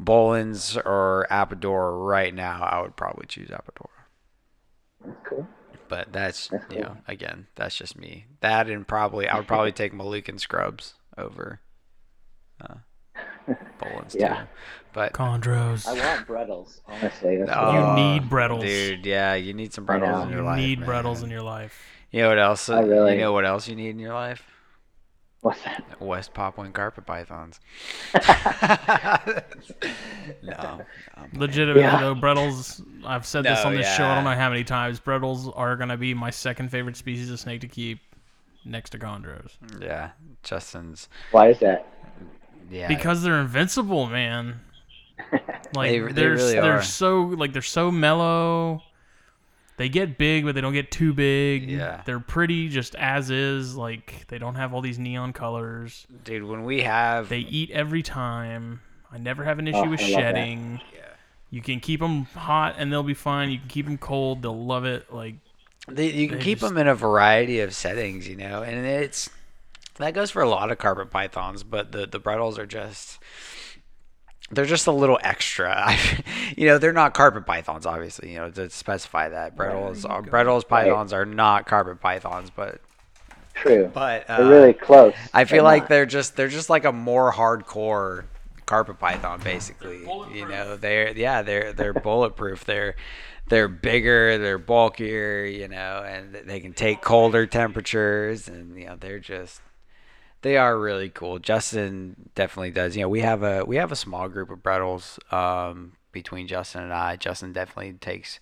Boelens 0.01 0.77
or 0.85 1.27
Apodora 1.31 2.05
right 2.07 2.34
now, 2.34 2.63
I 2.63 2.81
would 2.81 2.95
probably 2.97 3.27
choose 3.27 3.49
Apodora. 3.49 3.89
That's 5.03 5.18
cool. 5.23 5.47
But 5.88 6.11
that's, 6.13 6.51
That's 6.51 6.65
you 6.69 6.80
know, 6.80 6.97
again, 7.07 7.47
that's 7.55 7.76
just 7.76 7.97
me. 7.97 8.26
That 8.39 8.68
and 8.69 8.88
probably 8.88 9.27
I 9.27 9.35
would 9.38 9.47
probably 9.47 9.72
take 9.72 9.93
Moluccan 9.93 10.39
Scrubs 10.39 10.93
over 11.18 11.59
uh, 12.61 12.76
Boelens 13.80 14.15
Yeah. 14.15 14.18
too. 14.18 14.47
But 14.93 15.13
Chondros. 15.13 15.88
I 15.88 15.93
want 15.93 16.27
Bredl's, 16.27 16.81
honestly. 16.88 17.38
That's 17.38 17.51
Oh, 17.53 17.72
You 17.73 17.80
what 17.80 17.89
I- 17.89 17.95
need 18.19 18.30
Bredl's. 18.30 18.63
Dude, 18.63 19.05
yeah, 19.05 19.35
you 19.35 19.53
need 19.53 19.73
some 19.73 19.84
I 19.85 19.97
Bredl's 19.97 20.09
know. 20.18 20.22
in 20.23 20.30
your 20.30 20.39
you 20.39 20.45
life. 20.45 20.57
need 20.57 20.80
man. 20.80 20.85
Bredl's 20.88 21.23
in 21.23 21.30
your 21.30 21.41
life. 21.43 21.81
You 22.11 22.22
know 22.23 22.30
what 22.30 22.39
else? 22.39 22.69
I 22.69 22.81
really- 22.81 23.13
You 23.15 23.22
know 23.22 23.34
what 23.34 23.45
else 23.45 23.68
you 23.68 23.76
need 23.76 23.89
in 23.91 23.99
your 23.99 24.13
life? 24.13 24.43
What's 25.41 25.61
that? 25.63 25.84
West 25.99 26.34
Papuan 26.35 26.72
carpet 26.72 27.05
pythons. 27.07 27.59
no. 30.43 30.81
um, 31.18 31.30
Legitimately 31.34 31.81
Yeah. 31.81 31.99
though, 31.99 32.15
Bredl's. 32.15 32.81
I've 33.05 33.26
said 33.26 33.43
this 33.45 33.63
No, 33.63 33.69
on 33.69 33.76
this 33.76 33.88
show. 33.95 34.03
I 34.03 34.07
yeah. 34.09 34.15
don't 34.15 34.23
know 34.26 34.35
how 34.35 34.49
many 34.49 34.63
times. 34.63 34.99
Bredl's 34.99 35.49
are 35.49 35.76
gonna 35.76 35.97
be 35.97 36.13
my 36.13 36.30
second 36.30 36.69
favorite 36.69 36.97
species 36.97 37.31
of 37.31 37.39
snake 37.39 37.61
to 37.61 37.68
keep, 37.68 37.99
next 38.65 38.91
to 38.91 38.99
Chondros. 38.99 39.57
yeah, 39.81 40.11
Justin's. 40.43 41.09
Why 41.31 41.49
is 41.49 41.59
that? 41.59 41.88
Yeah. 42.69 42.88
Because 42.88 43.23
they're 43.23 43.39
invincible, 43.39 44.07
man. 44.07 44.61
Like 45.74 45.90
They- 45.92 46.00
they, 46.00 46.06
they 46.08 46.12
they're 46.14 46.32
really 46.32 46.54
they're 46.54 46.78
are. 46.80 46.84
so 46.84 47.22
like 47.22 47.54
they're 47.54 47.62
so 47.62 47.92
mellow. 47.92 48.84
They 49.78 49.88
get 49.90 50.18
big, 50.18 50.44
but 50.46 50.54
they 50.54 50.62
don't 50.62 50.74
get 50.74 50.92
too 50.92 51.14
big. 51.14 51.70
Yeah. 51.72 52.02
They're 52.06 52.20
pretty 52.20 52.68
just 52.70 52.94
as 52.96 53.30
is. 53.32 53.76
Like 53.76 54.26
they 54.28 54.38
don't 54.38 54.56
have 54.56 54.74
all 54.74 54.82
these 54.82 55.00
neon 55.00 55.34
colors. 55.34 56.06
dude, 56.24 56.44
when 56.44 56.66
we 56.66 56.82
have 56.82 57.30
They 57.30 57.40
eat 57.40 57.72
every 57.72 58.04
time. 58.04 58.82
I 59.12 59.18
never 59.18 59.44
have 59.44 59.60
an 59.60 59.68
oh, 59.68 59.72
issue 59.72 59.78
Oh, 59.78 59.90
with 59.90 60.02
I 60.02 60.04
love 60.04 60.12
that. 60.12 60.18
shedding. 60.36 60.82
You 61.50 61.62
can 61.62 61.80
keep 61.80 62.00
them 62.00 62.26
hot 62.26 62.76
and 62.78 62.92
they'll 62.92 63.02
be 63.04 63.14
fine. 63.14 63.50
You 63.50 63.60
can 63.60 63.68
keep 63.70 63.86
them 63.86 63.98
cold, 63.98 64.42
they'll 64.42 64.66
love 64.66 64.86
it. 64.86 65.12
Like 65.12 65.36
They, 65.88 66.12
you 66.12 66.28
can 66.30 66.38
They 66.38 66.44
keep 66.44 66.60
just- 66.60 66.70
them 66.74 66.78
in 66.78 66.88
a 66.88 66.96
variety 66.96 67.60
of 67.62 67.74
settings, 67.74 68.28
you 68.28 68.36
know, 68.36 68.62
and 68.64 68.86
it's 68.86 69.30
that 69.96 70.14
goes 70.14 70.32
for 70.32 70.42
a 70.42 70.50
lot 70.50 70.72
of 70.72 70.78
carpet 70.78 71.10
pythons, 71.12 71.64
but 71.64 71.92
the 71.92 72.06
the 72.08 72.20
Bredl's 72.20 72.58
are 72.60 72.66
just 72.66 73.20
they're 74.52 74.65
just 74.65 74.88
a 74.88 74.91
little 74.91 75.19
extra. 75.23 75.95
You 76.57 76.68
know, 76.68 76.78
they're 76.78 76.91
not 76.91 77.14
carpet 77.14 77.45
pythons, 77.45 77.86
obviously. 77.86 78.34
You 78.34 78.40
know, 78.40 78.52
to 78.52 78.69
specify 78.69 79.30
that 79.30 79.56
Bredl's, 79.56 80.03
are, 80.03 80.22
Bredl's 80.22 80.65
pythons 80.65 81.14
are 81.14 81.26
not 81.26 81.65
carpet 81.65 82.02
pythons, 82.02 82.49
but 82.53 82.82
True. 83.53 83.90
but 83.94 84.30
uh, 84.30 84.38
They're 84.38 84.48
really 84.48 84.73
close. 84.73 85.14
I 85.34 85.45
feel 85.45 85.64
but 85.64 85.68
like 85.68 85.84
not. 85.84 85.90
they're 85.90 86.06
just 86.06 86.36
they're 86.36 86.49
just 86.49 86.69
like 86.69 86.84
a 86.84 86.91
more 86.91 87.32
hardcore 87.32 88.26
carpet 88.65 88.99
python, 88.99 89.40
basically. 89.44 89.99
You 90.34 90.48
know, 90.48 90.76
they're 90.76 91.11
yeah 91.18 91.41
they're 91.41 91.72
they're 91.72 91.94
bulletproof. 91.94 92.65
They're 92.65 92.95
they're 93.48 93.68
bigger, 93.69 94.38
they're 94.38 94.57
bulkier, 94.57 95.45
you 95.45 95.68
know, 95.69 96.03
and 96.06 96.34
they 96.34 96.60
can 96.60 96.73
take 96.73 97.02
colder 97.02 97.45
temperatures, 97.45 98.48
and 98.49 98.78
you 98.78 98.88
know 98.88 98.98
they're 98.99 99.19
just 99.19 99.61
they 100.41 100.57
are 100.57 100.77
really 100.77 101.09
cool. 101.09 101.39
Justin 101.39 102.30
definitely 102.35 102.72
does. 102.72 102.95
You 102.95 103.03
know, 103.03 103.09
we 103.09 103.22
have 103.22 103.43
a 103.43 103.63
we 103.63 103.76
have 103.77 103.91
a 103.91 103.95
small 103.95 104.27
group 104.27 104.49
of 104.49 104.63
Bredl's 104.63 105.19
um, 105.31 105.93
between 106.11 106.47
Justin 106.47 106.84
and 106.84 106.93
I. 106.93 107.15
Justin 107.15 107.53
definitely 107.53 107.93
takes 107.93 108.39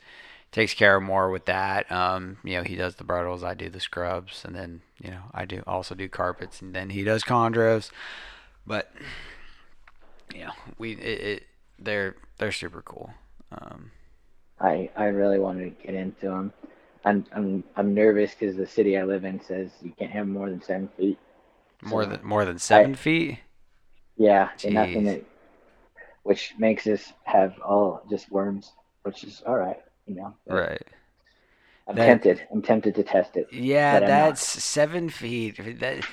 takes 0.52 0.74
care 0.74 0.96
of 0.96 1.04
more 1.04 1.30
with 1.30 1.46
that. 1.46 1.92
Um, 1.92 2.38
you 2.44 2.58
know, 2.58 2.64
he 2.64 2.76
does 2.76 2.96
the 2.96 3.04
Bredl's, 3.04 3.44
I 3.44 3.54
do 3.54 3.70
the 3.70 3.80
scrubs, 3.80 4.44
and 4.46 4.56
then 4.56 4.82
you 5.02 5.12
know 5.12 5.24
I 5.34 5.46
do 5.46 5.62
also 5.68 5.96
do 5.96 6.08
carpets, 6.08 6.62
and 6.62 6.74
then 6.74 6.90
he 6.90 7.04
does 7.04 7.24
chondros. 7.24 7.92
But 8.66 8.92
you 10.34 10.46
know, 10.46 10.54
we 10.78 10.94
it, 10.94 11.22
it 11.22 11.44
they're 11.78 12.16
they're 12.38 12.52
super 12.52 12.82
cool. 12.82 13.12
Um, 13.52 13.92
I 14.60 14.90
I 14.96 15.06
really 15.06 15.40
wanted 15.40 15.78
to 15.78 15.86
get 15.86 15.96
into 15.96 16.28
them. 16.28 16.54
I'm 17.04 17.26
I'm 17.34 17.64
I'm 17.76 17.94
nervous 17.94 18.36
because 18.38 18.56
the 18.56 18.68
city 18.68 18.98
I 18.98 19.04
live 19.04 19.26
in 19.26 19.42
says 19.42 19.72
you 19.82 19.92
can't 19.98 20.12
have 20.12 20.28
more 20.28 20.50
than 20.50 20.62
seven 20.62 20.90
feet. 20.98 21.18
More 21.82 22.06
than 22.06 22.24
more 22.24 22.46
than 22.46 22.60
seven 22.60 22.96
feet. 22.96 23.40
Yeah, 24.18 24.50
and 24.66 24.74
nothing 24.74 25.06
that, 25.06 25.24
which 26.24 26.54
makes 26.58 26.86
us 26.88 27.14
have 27.24 27.58
all 27.62 28.02
just 28.10 28.30
worms, 28.32 28.74
which 29.04 29.24
is 29.24 29.42
all 29.46 29.56
right, 29.58 29.80
you 30.06 30.16
know. 30.16 30.36
Right. 30.46 30.82
I'm 31.88 31.96
That- 31.96 32.06
tempted. 32.06 32.48
I'm 32.52 32.62
tempted 32.62 32.96
to 32.96 33.04
test 33.04 33.38
it. 33.38 33.48
Yeah, 33.52 34.00
that's 34.02 34.42
seven 34.46 35.10
feet. 35.10 35.80
That 35.80 36.06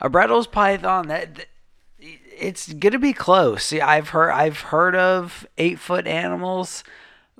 a 0.00 0.08
Bredl's 0.10 0.46
python 0.46 1.08
that. 1.08 1.34
that- 1.36 1.46
It's 2.36 2.70
gonna 2.74 2.98
be 2.98 3.14
close. 3.14 3.64
See, 3.64 3.80
I've 3.80 4.10
heard 4.10 4.30
I've 4.32 4.60
heard 4.60 4.94
of 4.94 5.46
eight 5.56 5.78
foot 5.78 6.06
animals, 6.06 6.84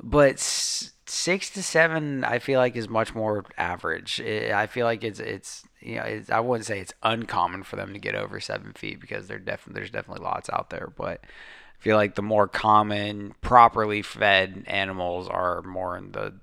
but 0.02 0.38
six 0.38 1.50
to 1.50 1.62
seven 1.62 2.24
I 2.24 2.38
feel 2.38 2.58
like 2.60 2.74
is 2.76 2.88
much 2.88 3.14
more 3.14 3.44
average. 3.58 4.22
I 4.24 4.62
I 4.62 4.66
feel 4.66 4.86
like 4.86 5.04
it's 5.04 5.20
it's 5.20 5.64
you 5.84 5.96
know 5.96 6.02
it's, 6.04 6.30
I 6.30 6.40
wouldn't 6.40 6.66
say 6.66 6.80
it's 6.80 6.94
uncommon 7.02 7.62
for 7.64 7.76
them 7.76 7.92
to 7.92 7.98
get 7.98 8.14
over 8.14 8.40
seven 8.40 8.72
feet 8.72 9.00
because 9.00 9.28
there 9.28 9.38
definitely 9.38 9.80
there's 9.80 9.90
definitely 9.90 10.24
lots 10.24 10.50
out 10.50 10.70
there, 10.70 10.92
but 10.96 11.20
I 11.24 11.82
feel 11.82 11.96
like 11.96 12.14
the 12.16 12.22
more 12.22 12.48
common, 12.48 13.34
properly 13.42 14.02
fed 14.02 14.64
animals 14.66 15.28
are 15.28 15.62
more 15.62 15.96
in 15.98 16.12
the 16.12 16.34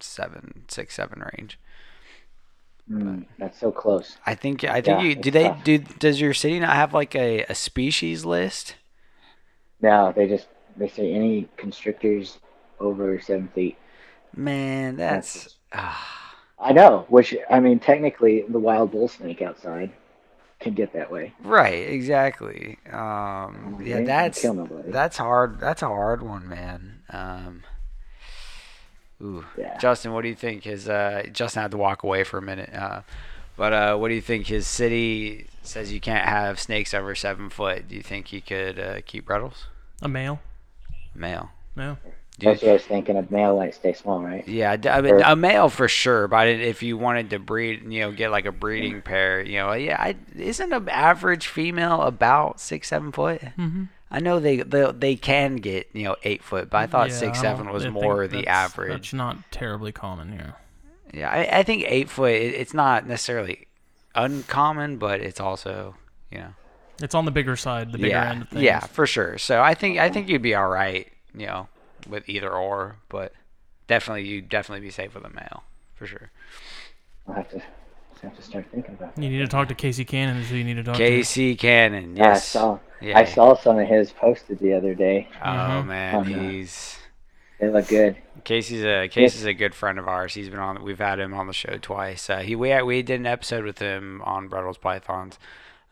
seven, 0.00 0.64
six, 0.68 0.94
seven 0.94 1.22
range. 1.36 1.58
Mm, 2.90 3.26
that's 3.38 3.58
so 3.58 3.70
close. 3.70 4.18
I 4.26 4.34
think 4.34 4.62
I 4.64 4.80
think 4.80 4.98
Yeah, 4.98 5.00
you 5.00 5.14
do 5.16 5.30
they 5.30 5.48
tough. 5.48 5.60
do 5.64 5.78
does 5.78 6.20
your 6.20 6.34
city 6.34 6.60
not 6.60 6.76
have 6.76 6.92
like 6.94 7.14
a, 7.14 7.44
a 7.44 7.54
species 7.54 8.24
list? 8.24 8.74
No, 9.80 10.12
they 10.12 10.28
just 10.28 10.46
they 10.76 10.86
say 10.86 11.12
any 11.12 11.48
constrictors 11.56 12.38
over 12.78 13.18
seven 13.20 13.48
feet. 13.48 13.76
Man, 14.34 14.96
That's 15.06 15.36
that's 15.36 15.48
ah, 15.72 16.27
I 16.60 16.72
know, 16.72 17.06
which 17.08 17.36
I 17.50 17.60
mean, 17.60 17.78
technically, 17.78 18.44
the 18.48 18.58
wild 18.58 18.90
bull 18.90 19.08
snake 19.08 19.42
outside 19.42 19.90
can 20.60 20.74
get 20.74 20.92
that 20.92 21.10
way. 21.10 21.32
right, 21.44 21.88
exactly. 21.88 22.78
Um, 22.90 23.76
They 23.78 23.90
yeah, 23.90 24.00
that's 24.02 24.44
that's 24.86 25.16
hard. 25.16 25.60
That's 25.60 25.82
a 25.82 25.86
hard 25.86 26.22
one, 26.22 26.48
man. 26.48 27.02
Um, 27.10 27.62
ooh, 29.22 29.44
Yeah. 29.56 29.78
Justin, 29.78 30.12
what 30.12 30.22
do 30.22 30.28
you 30.28 30.34
think? 30.34 30.64
His 30.64 30.88
uh, 30.88 31.24
Justin 31.32 31.62
had 31.62 31.70
to 31.70 31.76
walk 31.76 32.02
away 32.02 32.24
for 32.24 32.38
a 32.38 32.42
minute. 32.42 32.74
Uh, 32.74 33.02
but 33.56 33.72
uh, 33.72 33.96
what 33.96 34.08
do 34.08 34.14
you 34.14 34.20
think? 34.20 34.48
His 34.48 34.66
city 34.66 35.46
says 35.62 35.92
you 35.92 36.00
can't 36.00 36.28
have 36.28 36.58
snakes 36.58 36.92
over 36.92 37.14
seven 37.14 37.50
foot. 37.50 37.88
Do 37.88 37.94
you 37.94 38.02
think 38.02 38.28
he 38.28 38.40
could 38.40 38.78
uh, 38.80 39.00
keep 39.06 39.26
Bredl's? 39.26 39.66
a 40.02 40.08
male. 40.08 40.40
Male. 41.14 41.50
No. 41.76 41.98
Do 42.38 42.46
you- 42.46 42.52
That's 42.52 42.62
what 42.62 42.70
I 42.70 42.72
was 42.74 42.84
thinking. 42.84 43.16
A 43.16 43.26
male 43.30 43.56
might 43.56 43.74
stay 43.74 43.92
small, 43.92 44.22
right? 44.22 44.46
Yeah, 44.46 44.76
d- 44.76 44.88
I 44.88 45.00
mean 45.00 45.20
a 45.24 45.34
male 45.34 45.68
for 45.68 45.88
sure. 45.88 46.28
But 46.28 46.46
if 46.48 46.82
you 46.82 46.96
wanted 46.96 47.30
to 47.30 47.38
breed, 47.38 47.82
you 47.90 48.00
know, 48.00 48.12
get 48.12 48.30
like 48.30 48.46
a 48.46 48.52
breeding 48.52 49.02
pair, 49.02 49.40
you 49.42 49.58
know, 49.58 49.72
yeah, 49.72 49.96
I, 50.00 50.14
isn't 50.36 50.72
an 50.72 50.88
average 50.88 51.48
female 51.48 52.02
about 52.02 52.60
six, 52.60 52.88
seven 52.88 53.10
foot? 53.12 53.40
Mm-hmm. 53.40 53.84
I 54.10 54.20
know 54.20 54.38
they 54.40 54.58
they, 54.58 54.90
they 54.92 55.16
can 55.16 55.56
get 55.56 55.88
you 55.92 56.04
know 56.04 56.16
eight 56.22 56.42
foot, 56.42 56.70
but 56.70 56.78
I 56.78 56.86
thought 56.86 57.10
six, 57.12 57.40
seven 57.40 57.70
was 57.70 57.86
more 57.88 58.26
the 58.28 58.46
average. 58.46 58.90
That's 58.90 59.12
not 59.12 59.36
terribly 59.50 59.92
common 59.92 60.32
here. 60.32 60.54
Yeah, 61.12 61.30
I, 61.30 61.58
I 61.58 61.62
think 61.62 61.84
eight 61.86 62.08
foot. 62.08 62.32
It, 62.32 62.54
it's 62.54 62.72
not 62.72 63.06
necessarily 63.06 63.66
uncommon, 64.14 64.96
but 64.98 65.20
it's 65.20 65.40
also 65.40 65.94
you 66.30 66.38
know 66.38 66.54
It's 67.02 67.14
on 67.14 67.24
the 67.24 67.30
bigger 67.30 67.56
side, 67.56 67.92
the 67.92 67.98
bigger 67.98 68.08
yeah 68.08 68.30
end 68.30 68.42
of 68.42 68.48
things. 68.50 68.62
yeah 68.62 68.80
for 68.80 69.06
sure. 69.06 69.38
So 69.38 69.60
I 69.60 69.74
think 69.74 69.98
I 69.98 70.08
think 70.08 70.28
you'd 70.28 70.42
be 70.42 70.54
all 70.54 70.68
right, 70.68 71.08
you 71.34 71.46
know, 71.46 71.68
with 72.08 72.28
either 72.28 72.50
or, 72.50 72.96
but 73.08 73.32
definitely 73.86 74.24
you'd 74.26 74.48
definitely 74.48 74.84
be 74.86 74.90
safe 74.90 75.14
with 75.14 75.24
a 75.24 75.30
male 75.30 75.62
for 75.94 76.06
sure. 76.06 76.30
I'll 77.26 77.34
have 77.34 77.48
to 77.50 77.62
have 78.22 78.34
to 78.36 78.42
start 78.42 78.66
thinking 78.72 78.94
about 78.94 79.14
that. 79.14 79.22
You 79.22 79.30
need 79.30 79.38
to 79.38 79.46
talk 79.46 79.68
to 79.68 79.74
Casey 79.74 80.04
Cannon. 80.04 80.38
Is 80.38 80.48
who 80.50 80.56
you 80.56 80.64
need 80.64 80.74
to 80.74 80.82
talk 80.82 80.96
Casey 80.96 81.54
Cannon. 81.54 82.16
Yeah, 82.16 82.30
I 82.32 82.34
saw. 82.34 82.78
Yeah. 83.00 83.16
I 83.18 83.24
saw 83.24 83.54
some 83.56 83.78
of 83.78 83.86
his 83.86 84.10
posted 84.10 84.58
the 84.58 84.72
other 84.74 84.94
day. 84.94 85.28
Oh 85.40 85.46
Mhm. 85.46 85.86
man, 85.86 86.14
On 86.16 86.24
the- 86.32 86.38
he's 86.38 86.98
They 87.60 87.68
look 87.68 87.86
good. 87.88 88.16
Casey's 88.44 88.84
a 88.84 89.08
Casey's 89.08 89.44
a 89.44 89.52
good 89.54 89.74
friend 89.74 89.98
of 89.98 90.06
ours. 90.08 90.34
He's 90.34 90.48
been 90.48 90.58
on. 90.60 90.82
We've 90.82 90.98
had 90.98 91.18
him 91.20 91.32
on 91.34 91.46
the 91.48 91.52
show 91.52 91.76
twice. 91.80 92.28
Uh, 92.30 92.38
he 92.38 92.54
we 92.56 92.80
we 92.82 93.02
did 93.02 93.20
an 93.20 93.26
episode 93.26 93.64
with 93.64 93.78
him 93.78 94.22
on 94.24 94.48
Bredl's 94.48 94.78
Pythons, 94.78 95.38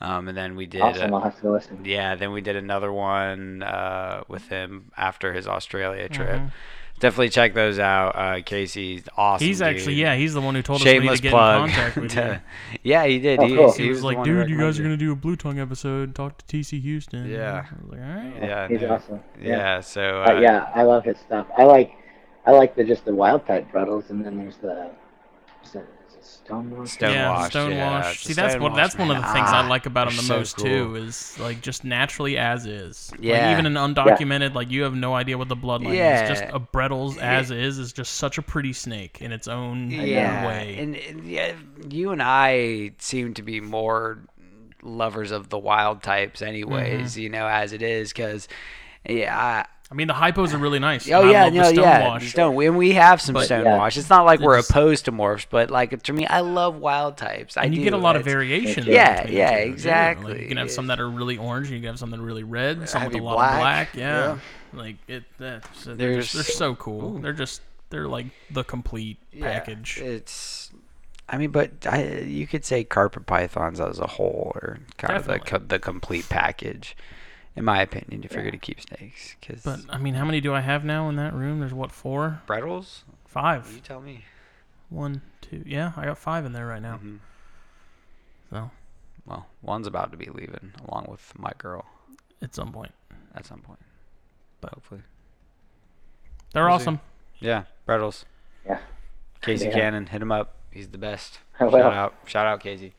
um, 0.01 0.29
and 0.29 0.37
then 0.37 0.57
we 0.57 0.67
did. 0.67 0.81
Awesome. 0.83 1.13
uh, 1.15 1.17
I'll 1.19 1.25
have 1.25 1.41
to 1.41 1.51
listen. 1.51 1.85
yeah, 1.85 2.15
then 2.15 2.33
we 2.33 2.41
did 2.41 2.57
another 2.57 2.93
one 2.93 3.63
uh, 3.63 4.23
with 4.29 4.49
him 4.49 4.91
after 4.97 5.33
his 5.33 5.47
Australia 5.47 6.09
trip. 6.09 6.41
Mhm. 6.41 6.53
Definitely 6.99 7.29
check 7.29 7.53
those 7.53 7.79
out. 7.79 8.17
Uh, 8.17 8.41
Casey's 8.43 9.03
awesome. 9.19 9.47
He's 9.47 9.61
actually 9.61 9.97
yeah. 9.97 10.15
He's 10.17 10.33
the 10.33 10.41
one 10.41 10.55
who 10.55 10.63
told 10.63 10.81
us 10.81 10.87
we 10.87 10.93
need 10.93 11.01
Shameless 11.01 11.19
to 11.19 11.23
get 11.25 11.31
plug. 11.33 11.69
in 11.69 11.75
contact 11.75 11.97
with 11.99 12.15
you. 12.17 12.39
yeah, 12.85 13.05
he 13.05 13.19
did. 13.19 13.39
Oh, 13.39 13.47
he, 13.47 13.55
cool. 13.55 13.73
he 13.73 13.83
He 13.83 13.89
was 13.91 13.99
was 13.99 14.05
like, 14.05 14.25
dude, 14.25 14.49
you 14.49 14.57
guys 14.59 14.81
are 14.81 14.83
gonna 14.83 14.97
do 14.97 15.13
a 15.13 15.15
Blue 15.15 15.37
Tongue 15.37 15.59
episode. 15.59 16.05
And 16.05 16.15
talk 16.17 16.39
to 16.39 16.45
TC 16.47 16.81
Houston. 16.81 17.29
Yeah. 17.29 17.67
I 17.71 17.83
was 17.83 17.91
like, 17.93 18.01
all 18.01 18.07
right. 18.17 18.33
Yeah, 18.43 18.69
He's 18.69 18.81
no. 18.81 18.95
awesome. 18.95 19.21
Yeah. 19.39 19.81
So 19.81 20.23
uh, 20.23 20.27
But 20.27 20.41
yeah, 20.41 20.71
I 20.75 20.85
love 20.85 21.05
his 21.05 21.19
stuff. 21.19 21.47
I 21.59 21.65
like, 21.65 21.93
I 22.47 22.53
like 22.53 22.75
the 22.77 22.83
just 22.85 23.05
the 23.05 23.15
wild 23.15 23.47
type 23.47 23.71
Bredl's, 23.71 24.09
and 24.09 24.25
then 24.25 24.39
there's 24.39 24.57
the, 24.57 24.91
is 25.65 25.75
it, 25.75 25.87
is 26.27 26.41
it 26.45 26.49
Stonewash? 26.49 26.89
Stone- 26.89 27.13
yeah, 27.13 27.49
Stonewashed, 27.49 27.55
yeah, 27.55 28.01
Stonewash. 28.11 28.17
See, 28.25 28.33
the 28.33 28.41
that's 28.43 28.55
what 28.55 28.59
Stonewashed, 28.73 28.77
that's 28.77 28.99
one 28.99 29.11
of 29.11 29.17
the 29.17 29.23
man. 29.23 29.33
things 29.35 29.49
I 29.49 29.65
Ah, 29.65 29.69
like 29.69 29.87
about 29.87 30.09
him 30.09 30.17
the 30.17 30.23
so 30.23 30.37
most 30.39 30.57
cool. 30.57 30.67
too. 30.67 30.95
Is 30.97 31.39
like 31.39 31.61
just 31.61 31.85
naturally 31.85 32.37
as 32.39 32.67
is. 32.67 33.11
Like, 33.13 33.23
Yeah. 33.23 33.53
even 33.53 33.67
an 33.67 33.75
undocumented, 33.75 34.55
like 34.55 34.71
you 34.71 34.83
have 34.83 34.95
no 34.95 35.15
idea 35.15 35.39
what 35.39 35.49
the 35.49 35.57
bloodline 35.57 35.95
Yeah. 35.97 36.25
is. 36.31 36.39
Just 36.39 36.53
a 36.53 36.59
Bredl's 36.59 37.19
as 37.19 37.51
is 37.51 37.79
is 37.79 37.93
just 37.93 38.15
such 38.15 38.39
a 38.39 38.43
pretty 38.43 38.73
snake 38.73 39.19
in 39.21 39.33
its 39.33 39.49
own 39.49 39.91
yeah, 39.91 40.47
way. 40.47 40.77
and, 40.79 40.97
and 40.97 41.25
yeah, 41.29 41.53
you 41.89 42.11
and 42.11 42.23
I 42.23 42.93
seem 42.99 43.35
to 43.35 43.43
be 43.43 43.61
more 43.61 44.19
lovers 44.83 45.31
of 45.31 45.49
the 45.49 45.59
wild 45.59 46.03
types, 46.03 46.43
anyways. 46.43 47.13
Mm-hmm. 47.13 47.21
You 47.21 47.29
know, 47.31 47.47
as 47.49 47.73
it 47.73 47.83
is, 47.83 48.13
because 48.13 48.47
yeah. 49.09 49.37
I 49.37 49.65
mean, 49.95 50.09
the 50.09 50.15
hypos 50.15 50.53
are 50.53 50.59
really 50.59 50.81
nice. 50.81 51.09
Oh 51.11 51.31
yeah, 51.31 51.49
no, 51.49 51.71
the 51.71 51.81
yeah, 51.81 52.19
stone. 52.19 52.61
And 52.63 52.77
we 52.77 52.93
have 52.95 53.21
some 53.21 53.35
But- 53.35 53.49
stonewash. 53.49 53.97
It's 53.97 54.11
not 54.11 54.25
like 54.25 54.41
we're 54.41 54.59
opposed 54.59 55.05
to 55.05 55.13
morphs, 55.13 55.47
but 55.49 55.71
like 55.71 56.03
to 56.03 56.13
me, 56.13 56.27
I 56.27 56.41
love 56.41 56.77
wild 56.77 57.17
types. 57.17 57.57
I 57.57 57.65
and 57.65 57.75
you 57.75 57.81
do. 57.81 57.85
get 57.85 57.93
a 57.93 57.97
lot 57.99 58.17
of 58.17 58.21
It's- 58.23 58.33
variation. 58.33 58.85
Yeah, 58.87 59.29
yeah, 59.29 59.65
two, 59.65 59.71
exactly. 59.71 60.33
Like, 60.33 60.43
you 60.43 60.49
can 60.49 60.57
have 60.57 60.71
some 60.73 60.89
that 60.89 60.99
are 60.99 61.09
really 61.09 61.39
orange, 61.39 61.69
and 61.69 61.77
you 61.77 61.83
can 61.83 61.91
have 61.91 61.99
some 62.01 62.11
that 62.11 62.19
are 62.19 62.25
really 62.25 62.43
red, 62.43 62.89
some 62.89 63.05
with 63.05 63.15
a 63.15 63.23
lot 63.23 63.37
black, 63.37 63.53
of 63.55 63.61
black. 63.61 63.95
Yeah, 63.95 64.27
yeah. 64.27 64.39
like 64.81 64.97
it. 65.07 65.23
That's, 65.39 65.85
they're, 65.85 66.21
just, 66.21 66.35
they're 66.35 66.43
so 66.43 66.75
cool. 66.75 67.19
They're 67.19 67.33
just 67.33 67.63
they're 67.91 68.09
like 68.09 68.27
the 68.51 68.65
complete 68.65 69.19
Yeah, 69.33 69.53
package. 69.53 69.99
It's, 69.99 70.73
I 71.29 71.39
mean, 71.39 71.51
but 71.51 71.87
I, 71.87 72.19
you 72.23 72.49
could 72.49 72.65
say 72.65 72.83
carpet 72.83 73.27
pythons 73.27 73.81
as 73.81 74.01
a 74.01 74.07
whole 74.07 74.51
are 74.57 74.79
kind 74.99 75.17
of 75.17 75.27
the 75.27 75.59
the 75.61 75.79
complete 75.79 76.29
package, 76.29 76.97
in 77.57 77.65
my 77.65 77.81
opinion. 77.83 78.23
If 78.25 78.33
you're 78.35 78.45
gonna 78.45 78.59
keep 78.59 78.81
snakes, 78.81 79.35
because 79.41 79.63
But 79.63 79.81
I 79.89 79.99
mean, 79.99 80.15
how 80.15 80.25
many 80.25 80.41
do 80.41 80.53
I 80.55 80.61
have 80.61 80.85
now 80.85 81.09
in 81.09 81.17
that 81.17 81.33
room? 81.35 81.61
There's 81.61 81.75
what 81.75 81.91
four, 81.91 82.41
Bredl's, 82.47 83.05
you 83.09 83.15
five, 83.25 83.83
tell 83.83 84.01
me. 84.01 84.25
one, 84.91 85.23
two. 85.41 85.63
Yeah, 85.67 85.93
I 85.97 86.05
got 86.05 86.19
five 86.19 86.45
in 86.45 86.53
there 86.53 86.67
right 86.67 86.83
now. 86.83 86.99
Mhm. 87.03 87.19
So 88.51 88.71
Well, 89.25 89.47
one's 89.63 89.87
about 89.89 90.13
to 90.13 90.17
be 90.17 90.27
leaving 90.27 90.73
along 90.87 91.07
with 91.09 91.33
my 91.39 91.51
girl 91.59 91.85
at 92.41 92.55
some 92.55 92.73
point, 92.73 92.93
at 93.35 93.45
some 93.45 93.61
point, 93.61 93.81
but 94.61 94.73
hopefully. 94.75 95.03
they're 96.53 96.67
We'll 96.69 96.79
see. 96.79 96.83
awesome. 96.85 97.01
Yeah, 97.41 97.65
Bredl's. 97.87 98.25
Yeah. 98.65 98.79
Casey 99.43 99.67
Yeah. 99.67 99.73
Cannon, 99.75 100.07
hit 100.07 100.23
him 100.23 100.31
up. 100.33 100.55
He's 100.71 100.89
the 100.89 100.99
best. 100.99 101.39
I 101.61 101.69
Shout 101.71 101.93
out, 101.93 102.15
shout 102.27 102.47
out, 102.47 102.61
Casey. 102.61 102.95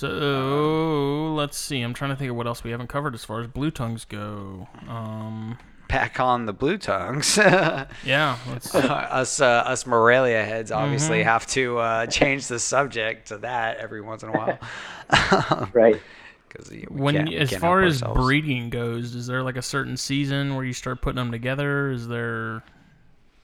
So 0.00 1.34
let's 1.34 1.58
see. 1.58 1.82
I'm 1.82 1.92
trying 1.92 2.10
to 2.10 2.16
think 2.16 2.30
of 2.30 2.36
what 2.36 2.46
else 2.46 2.64
we 2.64 2.70
haven't 2.70 2.86
covered 2.86 3.14
as 3.14 3.22
far 3.24 3.40
as 3.40 3.46
blue 3.48 3.70
tongues 3.70 4.04
go. 4.06 4.66
Um, 4.88 5.58
Back 5.90 6.18
on 6.20 6.46
the 6.46 6.52
blue 6.54 6.78
tongues. 6.78 7.36
yeah, 7.36 8.38
let's, 8.48 8.74
us 8.74 9.40
uh, 9.40 9.46
us 9.46 9.86
Morelia 9.86 10.42
heads 10.44 10.70
obviously 10.72 11.18
Mhm. 11.20 11.24
have 11.24 11.46
to 11.48 11.78
uh, 11.78 12.06
change 12.06 12.46
the 12.46 12.58
subject 12.58 13.28
to 13.28 13.38
that 13.38 13.76
every 13.78 14.00
once 14.00 14.22
in 14.22 14.30
a 14.30 14.32
while. 14.32 15.68
Right. 15.74 16.00
Because 16.48 16.70
when 16.88 17.32
as 17.34 17.54
far 17.56 17.82
as 17.82 18.00
breeding 18.02 18.70
goes, 18.70 19.14
is 19.14 19.26
there 19.26 19.42
like 19.42 19.56
a 19.56 19.62
certain 19.62 19.96
season 19.96 20.56
where 20.56 20.64
you 20.64 20.72
start 20.72 21.00
putting 21.02 21.16
them 21.16 21.30
together? 21.30 21.90
Is 21.90 22.08
there 22.08 22.62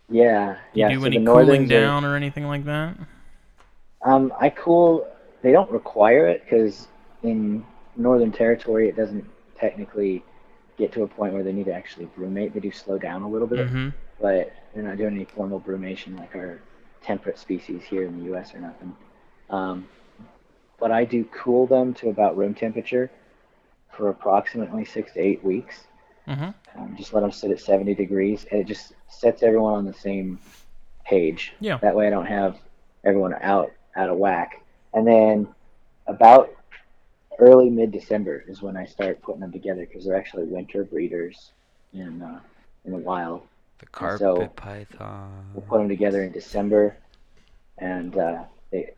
Yeah. 0.09 0.57
do 0.73 0.81
you 0.81 0.87
Yeah. 0.87 0.89
do 0.95 1.01
so 1.01 1.07
any 1.07 1.17
cooling 1.17 1.25
Northerns 1.25 1.71
are- 1.71 1.81
down 1.81 2.05
or 2.05 2.17
anything 2.17 2.47
like 2.47 2.65
that? 2.65 2.97
Um, 4.03 4.33
I 4.41 4.49
cool. 4.51 5.07
They 5.47 5.53
don't 5.53 5.71
require 5.71 6.27
it 6.27 6.43
because 6.43 6.89
in 7.23 7.65
Northern 7.95 8.33
Territory, 8.33 8.89
it 8.89 8.97
doesn't 8.97 9.25
technically 9.57 10.25
get 10.77 10.91
to 10.95 11.05
a 11.05 11.07
point 11.07 11.35
where 11.35 11.45
they 11.45 11.53
need 11.53 11.67
to 11.67 11.73
actually 11.73 12.07
brumate. 12.19 12.53
They 12.53 12.59
do 12.59 12.73
slow 12.73 12.99
down 12.99 13.23
a 13.23 13.29
little 13.29 13.47
bit, 13.47 13.69
Mm-hmm. 13.69 13.91
but 14.21 14.53
they're 14.75 14.83
not 14.83 14.97
doing 14.97 15.15
any 15.15 15.25
formal 15.25 15.61
brumation 15.61 16.19
like 16.19 16.35
our 16.35 16.59
temperate 17.01 17.39
species 17.39 17.85
here 17.85 18.03
in 18.03 18.19
the 18.19 18.25
U.S. 18.25 18.57
or 18.57 18.59
nothing. 18.59 18.97
Um, 19.49 19.89
but 20.81 20.91
I 20.91 21.05
do 21.05 21.25
cool 21.27 21.69
them 21.69 21.95
to 21.95 22.09
about 22.09 22.37
room 22.37 22.53
temperature 22.53 23.09
for 23.93 24.09
approximately 24.09 24.85
six 24.85 25.13
to 25.13 25.21
eight 25.21 25.45
weeks. 25.45 25.85
Mm-hmm. 26.27 26.81
Um, 26.83 26.97
just 26.97 27.15
let 27.15 27.21
them 27.21 27.31
sit 27.31 27.53
at 27.53 27.61
70 27.61 27.95
degrees, 27.95 28.47
and 28.51 28.63
it 28.63 28.67
just 28.67 28.95
sets 29.07 29.45
everyone 29.45 29.75
on 29.75 29.85
the 29.85 29.95
same 29.95 30.41
page. 31.05 31.53
Yeah. 31.61 31.79
That 31.79 31.95
way, 31.95 32.09
I 32.09 32.11
don't 32.11 32.27
have 32.27 32.59
everyone 33.05 33.33
out 33.41 33.71
out 33.95 34.11
of 34.11 34.19
whack. 34.19 34.65
And 34.97 35.07
then 35.07 35.49
about 36.07 36.57
early 37.39 37.69
mid 37.69 37.93
December 37.93 38.43
is 38.49 38.63
when 38.63 38.79
I 38.79 38.87
start 38.87 39.21
putting 39.21 39.43
them 39.43 39.53
together 39.53 39.85
because 39.85 40.07
they're 40.07 40.17
actually 40.17 40.45
winter 40.45 40.85
breeders 40.85 41.51
in 41.93 42.23
uh, 42.23 42.41
in 42.87 42.93
the 42.93 42.99
wild. 42.99 43.43
the 43.79 43.87
carpet 43.87 44.21
so- 44.21 44.47
python. 44.57 45.45
We'll 45.53 45.67
put 45.67 45.79
them 45.79 45.89
together 45.89 46.23
in 46.23 46.33
December, 46.33 46.97
and 47.77 48.17
uh, 48.17 48.45
they 48.71 48.95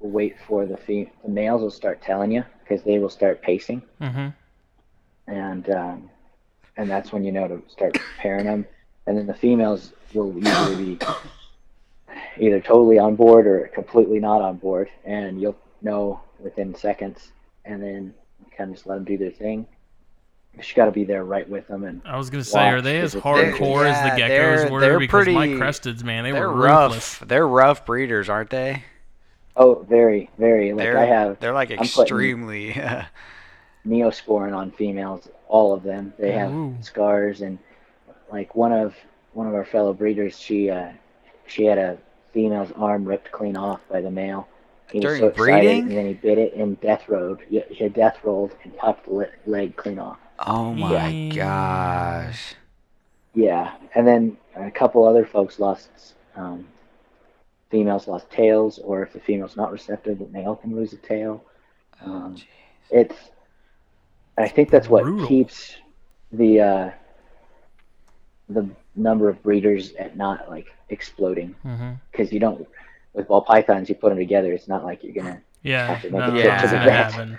we'll 0.00 0.10
wait 0.10 0.34
for 0.48 0.66
the 0.66 0.76
fem- 0.76 1.10
the 1.22 1.30
males 1.30 1.62
will 1.62 1.70
start 1.70 2.02
telling 2.02 2.32
you 2.32 2.42
because 2.60 2.82
they 2.82 2.98
will 2.98 3.08
start 3.08 3.40
pacing. 3.40 3.82
Mm-hmm. 4.00 4.28
and 5.28 5.70
um, 5.70 6.10
and 6.76 6.90
that's 6.90 7.12
when 7.12 7.22
you 7.22 7.30
know 7.30 7.46
to 7.46 7.62
start 7.68 7.96
pairing 8.18 8.46
them. 8.46 8.66
And 9.06 9.16
then 9.16 9.28
the 9.28 9.34
females 9.34 9.92
will 10.12 10.34
usually 10.34 10.96
be 10.96 11.06
either 12.38 12.60
totally 12.60 12.98
on 12.98 13.16
board 13.16 13.46
or 13.46 13.68
completely 13.74 14.18
not 14.20 14.42
on 14.42 14.56
board, 14.56 14.88
and 15.04 15.40
you'll 15.40 15.56
know 15.82 16.20
within 16.40 16.74
seconds. 16.74 17.32
And 17.64 17.82
then 17.82 18.14
kind 18.56 18.70
of 18.70 18.76
just 18.76 18.86
let 18.86 18.96
them 18.96 19.04
do 19.04 19.16
their 19.16 19.30
thing. 19.30 19.66
You 20.54 20.60
just 20.62 20.74
got 20.76 20.84
to 20.84 20.90
be 20.92 21.04
there 21.04 21.24
right 21.24 21.48
with 21.48 21.66
them, 21.66 21.82
and 21.84 22.00
I 22.04 22.16
was 22.16 22.30
gonna 22.30 22.44
say, 22.44 22.68
are 22.68 22.80
they 22.82 23.00
as 23.00 23.14
it's- 23.14 23.24
hardcore 23.24 23.86
as 23.86 24.00
the 24.02 24.20
geckos 24.22 24.28
they're- 24.28 24.70
were? 24.70 24.80
they're 24.80 24.98
because 25.00 25.26
my 25.28 25.46
pretty- 25.48 25.54
cresteds, 25.60 26.04
man, 26.04 26.22
they 26.24 26.30
They're 26.32 26.48
were 26.48 26.54
rough. 26.54 26.90
ruthless. 26.92 27.18
They're 27.18 27.48
rough 27.48 27.84
breeders, 27.86 28.28
aren't 28.28 28.50
they? 28.50 28.82
oh, 29.56 29.84
very, 29.88 30.30
very. 30.38 30.72
Like 30.72 30.84
they're 30.84 30.98
I 30.98 31.06
have 31.06 31.40
they're 31.40 31.52
like 31.54 31.70
putting- 31.70 31.84
extremely. 31.84 32.72
neosporin 33.86 34.56
on 34.56 34.70
females, 34.70 35.28
all 35.48 35.72
of 35.74 35.82
them. 35.82 36.12
They 36.18 36.32
have 36.32 36.52
Ooh. 36.52 36.74
scars 36.80 37.40
and 37.42 37.58
like 38.32 38.54
one 38.54 38.72
of 38.72 38.94
one 39.32 39.46
of 39.46 39.54
our 39.54 39.64
fellow 39.64 39.92
breeders, 39.92 40.38
she 40.38 40.70
uh, 40.70 40.90
she 41.46 41.64
had 41.64 41.78
a 41.78 41.98
female's 42.34 42.72
arm 42.72 43.04
ripped 43.06 43.32
clean 43.32 43.56
off 43.56 43.80
by 43.88 44.02
the 44.02 44.10
male. 44.10 44.46
He 44.92 45.00
During 45.00 45.22
was 45.22 45.34
so 45.36 45.42
excited, 45.42 45.62
breeding? 45.62 45.82
and 45.88 45.92
then 45.96 46.06
he 46.08 46.12
bit 46.14 46.36
it 46.36 46.54
and 46.54 46.78
death 46.82 47.08
rolled. 47.08 47.40
Yeah, 47.48 47.62
He 47.70 47.82
had 47.84 47.94
death 47.94 48.18
rolled 48.22 48.54
and 48.64 48.76
chopped 48.78 49.06
the 49.06 49.14
le- 49.14 49.26
leg 49.46 49.76
clean 49.76 49.98
off. 49.98 50.18
oh 50.46 50.74
my 50.74 51.08
Yeah. 51.08 51.34
gosh. 52.28 52.54
Yeah, 53.34 53.74
and 53.94 54.06
then 54.06 54.36
a 54.56 54.70
couple 54.70 55.04
other 55.06 55.24
folks 55.24 55.58
lost. 55.58 55.88
Um, 56.36 56.66
females 57.70 58.06
lost 58.06 58.28
tails, 58.30 58.78
or 58.80 59.02
if 59.02 59.12
the 59.12 59.20
female's 59.20 59.56
not 59.56 59.72
receptive, 59.72 60.18
the 60.18 60.26
male 60.26 60.56
can 60.56 60.76
lose 60.76 60.92
a 60.92 60.96
tail. 60.98 61.42
Oh, 62.04 62.10
Um, 62.12 62.36
jeez. 62.36 62.44
it's 62.90 63.16
I 64.36 64.48
think 64.48 64.70
that's 64.70 64.88
what 64.88 65.04
Brutal. 65.04 65.26
keeps 65.28 65.76
the 66.32 66.60
uh, 66.60 66.90
the 68.48 68.68
number 68.96 69.28
of 69.28 69.42
breeders 69.42 69.92
at 69.94 70.16
not 70.16 70.48
like 70.48 70.66
exploding 70.90 71.54
Mm-hmm. 71.64 71.92
because 72.12 72.32
you 72.32 72.40
don't 72.40 72.66
with 73.14 73.28
ball 73.28 73.42
pythons 73.42 73.88
you 73.88 73.94
put 73.94 74.10
them 74.10 74.18
together 74.18 74.52
it's 74.52 74.68
not 74.68 74.84
like 74.84 75.02
you're 75.02 75.14
gonna 75.14 75.40
Yeah, 75.62 75.86
Have 75.94 76.02
to 76.02 76.10
make 76.10 76.20
no, 76.20 76.26
a 76.26 76.44
no, 76.44 76.56
to 76.60 76.66
the 76.68 76.78
vet. 76.78 77.38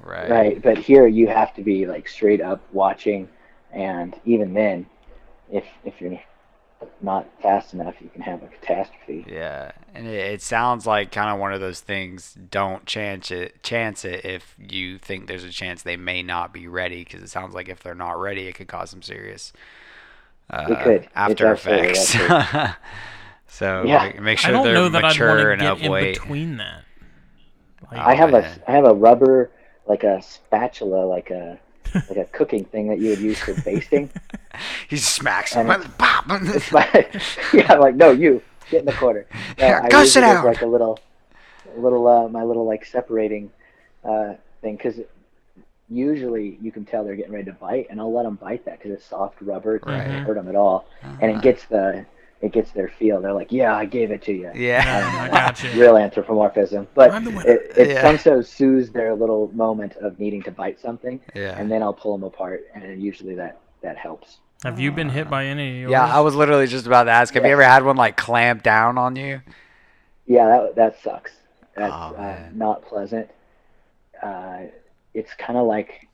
right. 0.00 0.30
right 0.30 0.62
but 0.62 0.78
here 0.78 1.06
you 1.06 1.28
have 1.28 1.54
to 1.54 1.62
be 1.62 1.86
like 1.86 2.08
straight 2.08 2.40
up 2.40 2.60
watching 2.72 3.28
and 3.72 4.14
even 4.24 4.54
then 4.54 4.86
if 5.50 5.64
if 5.84 6.00
you're 6.00 6.18
not 7.00 7.26
fast 7.40 7.72
enough 7.72 7.94
you 8.00 8.08
can 8.10 8.20
have 8.22 8.42
a 8.42 8.48
catastrophe 8.48 9.24
Yeah, 9.26 9.72
and 9.94 10.06
it, 10.06 10.14
it 10.34 10.42
sounds 10.42 10.86
like 10.86 11.10
kind 11.10 11.30
of 11.30 11.38
one 11.40 11.52
of 11.54 11.60
those 11.60 11.80
things. 11.80 12.36
Don't 12.50 12.84
chance 12.84 13.30
it. 13.30 13.62
Chance 13.62 14.04
it 14.04 14.24
if 14.26 14.54
you 14.58 14.98
think 14.98 15.26
there's 15.26 15.42
a 15.44 15.50
chance 15.50 15.82
they 15.82 15.96
may 15.96 16.22
not 16.22 16.52
be 16.52 16.68
ready, 16.68 17.02
because 17.02 17.22
it 17.22 17.30
sounds 17.30 17.54
like 17.54 17.68
if 17.70 17.82
they're 17.82 17.94
not 17.94 18.20
ready, 18.20 18.46
it 18.46 18.54
could 18.56 18.68
cause 18.68 18.90
some 18.90 19.00
serious 19.02 19.52
uh, 20.50 20.82
could. 20.82 21.08
After 21.14 21.52
effects. 21.52 22.10
so 23.48 23.82
Yeah. 23.84 24.04
make, 24.06 24.20
make 24.20 24.38
I 24.38 24.42
sure 24.42 24.52
don't 24.52 24.64
they're 24.64 24.74
know 24.74 24.88
that 24.90 25.04
I'd 25.04 25.08
mature 25.08 25.48
want 25.48 25.60
to 25.60 25.64
get 25.64 25.72
of 25.72 25.82
in 25.82 26.04
between 26.12 26.56
that. 26.58 26.82
Like, 27.90 28.00
I 28.00 28.14
have 28.14 28.30
man. 28.32 28.44
a 28.66 28.70
I 28.70 28.74
have 28.74 28.84
a 28.84 28.94
rubber 28.94 29.50
like 29.86 30.02
a 30.02 30.20
spatula 30.22 31.06
like 31.06 31.30
a 31.30 31.58
like 31.94 32.18
a 32.18 32.24
cooking 32.26 32.64
thing 32.64 32.88
that 32.88 32.98
you 32.98 33.10
would 33.10 33.20
use 33.20 33.38
for 33.38 33.54
basting. 33.64 34.10
He 34.88 34.96
smacks 34.96 35.54
And 35.54 35.70
him. 35.70 35.82
Pop. 35.98 36.24
It's 36.30 36.72
my 36.72 36.88
yeah, 37.52 37.72
I'm 37.72 37.80
like 37.80 37.94
no, 37.94 38.10
you 38.10 38.42
get 38.70 38.80
in 38.80 38.86
the 38.86 38.92
corner. 38.92 39.26
No, 39.58 39.66
Here, 39.66 39.80
I 39.84 39.88
go 39.88 40.04
sit 40.04 40.22
it 40.22 40.26
as, 40.26 40.36
down. 40.36 40.44
like 40.46 40.62
a 40.62 40.66
little, 40.66 40.98
little 41.76 42.06
uh, 42.08 42.28
my 42.28 42.42
little 42.42 42.66
like 42.66 42.84
separating 42.84 43.50
uh, 44.04 44.34
thing 44.62 44.76
because 44.76 44.98
usually 45.88 46.58
you 46.60 46.72
can 46.72 46.84
tell 46.84 47.04
they're 47.04 47.16
getting 47.16 47.32
ready 47.32 47.44
to 47.46 47.52
bite, 47.52 47.86
and 47.90 48.00
I'll 48.00 48.12
let 48.12 48.24
them 48.24 48.34
bite 48.36 48.64
that 48.64 48.78
because 48.78 48.92
it's 48.92 49.04
soft 49.04 49.40
rubber. 49.40 49.76
It 49.76 49.84
doesn't 49.84 49.98
Right. 49.98 50.20
hurt 50.26 50.34
them 50.34 50.48
at 50.48 50.56
all, 50.56 50.86
and 51.02 51.14
Uh-huh. 51.30 51.38
it 51.38 51.42
gets 51.42 51.64
the 51.66 52.04
it 52.42 52.52
gets 52.52 52.70
their 52.72 52.88
feel. 52.88 53.22
They're 53.22 53.32
like, 53.32 53.50
yeah, 53.50 53.74
I 53.74 53.86
gave 53.86 54.10
it 54.10 54.20
to 54.24 54.32
you. 54.32 54.50
Yeah. 54.54 55.18
I 55.22 55.28
got 55.30 55.64
you. 55.64 55.70
Real 55.80 55.96
anthropomorphism, 55.96 56.86
but 56.94 57.10
I'm 57.10 57.24
the 57.24 57.30
winner. 57.30 57.48
it, 57.50 57.72
it 57.78 57.88
Yeah. 57.88 58.02
some 58.02 58.18
so 58.18 58.42
soothes 58.42 58.90
their 58.90 59.14
little 59.14 59.50
moment 59.54 59.96
of 59.96 60.20
needing 60.20 60.42
to 60.42 60.50
bite 60.50 60.78
something, 60.78 61.18
Yeah. 61.34 61.58
and 61.58 61.70
then 61.72 61.82
I'll 61.82 61.94
pull 61.94 62.12
them 62.16 62.24
apart, 62.24 62.66
and 62.74 63.00
usually 63.02 63.34
that 63.36 63.58
that 63.80 63.96
helps. 63.96 64.38
Have 64.64 64.78
you 64.78 64.92
been 64.92 65.08
hit 65.08 65.30
by 65.30 65.46
any? 65.46 65.84
Of 65.84 65.90
Yeah. 65.90 66.04
I 66.04 66.20
was 66.20 66.34
literally 66.34 66.66
just 66.66 66.86
about 66.86 67.04
to 67.04 67.10
ask. 67.10 67.32
Have 67.34 67.44
you 67.46 67.52
ever 67.52 67.62
had 67.62 67.84
one 67.84 67.96
like 67.96 68.16
clamp 68.18 68.62
down 68.62 68.98
on 68.98 69.16
you? 69.16 69.40
Yeah, 70.26 70.46
that 70.48 70.74
that 70.76 71.00
sucks. 71.02 71.32
That's 71.74 71.92
Oh, 71.94 72.14
uh, 72.16 72.20
man. 72.20 72.52
not 72.58 72.82
pleasant. 72.84 73.30
Uh, 74.22 74.58
it's 75.16 75.32
kind 75.34 75.58
of 75.58 75.66
like 75.66 76.06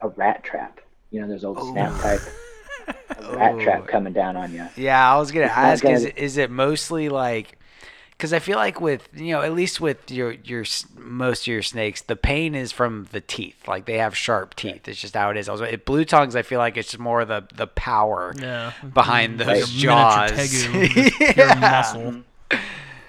a 0.00 0.08
rat 0.08 0.44
trap. 0.44 0.80
You 1.10 1.20
know, 1.20 1.28
there's 1.28 1.44
old 1.44 1.58
oh. 1.60 1.72
snap 1.72 1.92
Ooh. 1.92 2.02
type 2.02 2.20
rat 3.32 3.54
Ooh. 3.54 3.62
trap 3.62 3.82
oh. 3.82 3.86
coming 3.86 4.12
down 4.12 4.36
on 4.36 4.52
you. 4.52 4.66
Yeah, 4.76 5.12
I 5.12 5.18
was 5.18 5.32
gonna 5.32 5.46
It's 5.46 5.54
ask. 5.54 5.84
Is 5.84 6.02
gonna- 6.02 6.08
it, 6.08 6.18
is 6.18 6.36
it 6.36 6.50
mostly 6.50 7.08
like? 7.08 7.58
Because 8.10 8.32
I 8.32 8.38
feel 8.38 8.56
like 8.56 8.80
with 8.80 9.10
you 9.12 9.32
know 9.32 9.42
at 9.42 9.52
least 9.52 9.78
with 9.78 10.10
your 10.10 10.32
your 10.32 10.64
most 10.96 11.42
of 11.42 11.48
your 11.48 11.62
snakes, 11.62 12.00
the 12.00 12.16
pain 12.16 12.54
is 12.54 12.72
from 12.72 13.08
the 13.12 13.20
teeth. 13.20 13.68
Like 13.68 13.84
they 13.84 13.98
have 13.98 14.16
sharp 14.16 14.54
teeth. 14.54 14.88
It's 14.88 14.98
just 14.98 15.14
how 15.14 15.28
it 15.30 15.36
is. 15.36 15.50
I 15.50 15.52
was 15.52 15.76
blue 15.84 16.04
tongues. 16.06 16.34
I 16.34 16.40
feel 16.40 16.58
like 16.58 16.78
it's 16.78 16.92
just 16.92 16.98
more 16.98 17.26
the 17.26 17.46
the 17.54 17.66
power 17.66 18.34
yeah. 18.38 18.72
behind 18.94 19.40
mm-hmm. 19.40 19.48
Like 19.48 19.60
those 19.60 19.82
your 19.82 19.94
miniature 19.94 20.28
jaws. 20.28 20.48
tegu, 20.48 20.88
just 20.88 21.18
pure 21.34 21.46
Yeah. 21.46 21.54
muscle. 21.60 22.02
Mm-hmm. 22.02 22.56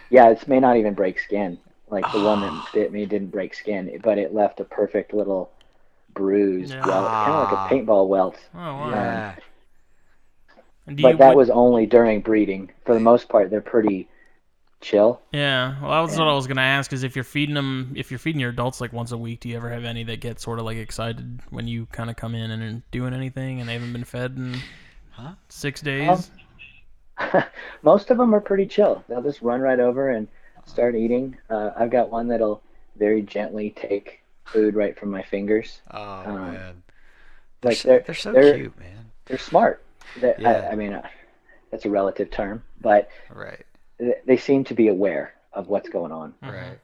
Yeah, 0.10 0.30
it 0.30 0.48
may 0.48 0.60
not 0.60 0.76
even 0.78 0.94
break 0.94 1.20
skin. 1.20 1.58
Like 1.90 2.12
the 2.12 2.22
one 2.22 2.42
that 2.42 2.66
bit 2.74 2.92
me 2.92 3.06
didn't 3.06 3.30
break 3.32 3.54
skin, 3.54 4.00
but 4.04 4.18
it 4.18 4.34
left 4.34 4.60
a 4.60 4.64
perfect 4.66 5.14
little 5.14 5.50
bruise, 6.14 6.72
Yeah. 6.72 6.86
welt, 6.86 7.08
kind 7.08 7.32
of 7.34 7.52
like 7.52 7.72
a 7.72 7.74
paintball 7.74 8.08
welt. 8.08 8.38
Oh 8.54 8.58
wow. 8.60 8.84
Um, 8.86 8.92
yeah. 8.92 9.36
And 10.88 10.98
do 10.98 11.04
But 11.04 11.12
you, 11.14 11.18
that 11.18 11.28
what- 11.30 11.38
was 11.38 11.50
only 11.50 11.86
during 11.86 12.22
breeding. 12.22 12.72
For 12.86 12.94
the 12.94 13.00
most 13.00 13.30
part, 13.30 13.50
they're 13.50 13.62
pretty 13.62 14.08
chill. 14.80 15.22
Yeah, 15.32 15.82
well, 15.82 15.92
that 15.92 16.00
was 16.02 16.18
what 16.18 16.28
I 16.28 16.34
was 16.34 16.46
gonna 16.48 16.62
ask. 16.62 16.94
Is 16.94 17.04
if 17.04 17.16
you're 17.16 17.24
feeding 17.24 17.56
them, 17.56 17.94
if 17.96 18.12
you're 18.12 18.20
feeding 18.20 18.40
your 18.40 18.52
adults 18.52 18.80
like 18.80 18.94
once 18.94 19.12
a 19.12 19.18
week, 19.18 19.40
do 19.42 19.50
you 19.50 19.56
ever 19.58 19.70
have 19.70 19.86
any 19.86 20.04
that 20.06 20.20
get 20.22 20.40
sort 20.40 20.60
of 20.60 20.66
like 20.66 20.78
excited 20.78 21.40
when 21.50 21.68
you 21.68 21.86
kind 21.88 22.10
of 22.10 22.16
come 22.16 22.36
in 22.36 22.52
and 22.52 22.64
are 22.64 22.82
doing 22.92 23.14
anything 23.14 23.60
and 23.60 23.68
they 23.68 23.74
haven't 23.74 23.92
been 23.94 24.04
fed 24.04 24.36
in 24.38 24.56
Huh? 25.12 25.32
six 25.50 25.82
days? 25.82 26.30
Um, 27.18 27.44
most 27.82 28.12
of 28.12 28.18
them 28.18 28.34
are 28.36 28.40
pretty 28.42 28.66
chill. 28.68 29.04
They'll 29.10 29.24
just 29.24 29.42
run 29.42 29.62
right 29.62 29.80
over 29.80 30.10
and 30.12 30.28
start 30.68 30.96
eating. 30.96 31.36
Uh, 31.50 31.72
I've 31.76 31.90
got 31.90 32.12
one 32.12 32.28
that'll 32.28 32.62
very 32.98 33.22
gently 33.24 33.72
take 33.72 34.22
food 34.46 34.76
right 34.76 34.98
from 34.98 35.10
my 35.10 35.24
fingers. 35.24 35.82
Oh 35.92 36.02
Um, 36.26 36.54
man. 36.54 36.84
They're, 37.62 37.72
Like 37.72 37.78
so, 37.78 37.88
they're 37.90 38.00
they're 38.02 38.16
so 38.16 38.32
they're 38.32 38.56
cute, 38.58 38.80
man. 38.80 39.12
they're 39.26 39.38
smart. 39.40 39.84
They, 40.22 40.36
Yeah. 40.38 40.50
I, 40.70 40.72
I 40.72 40.76
mean, 40.76 40.94
uh, 40.94 41.08
that's 41.72 41.86
a 41.86 41.90
relative 41.90 42.30
term, 42.32 42.64
but 42.82 43.10
Right. 43.34 43.66
th- 44.00 44.18
they 44.26 44.38
seem 44.38 44.64
to 44.66 44.74
be 44.74 44.88
aware 44.90 45.34
of 45.54 45.68
what's 45.68 45.90
going 45.90 46.12
on. 46.12 46.34
Right. 46.42 46.78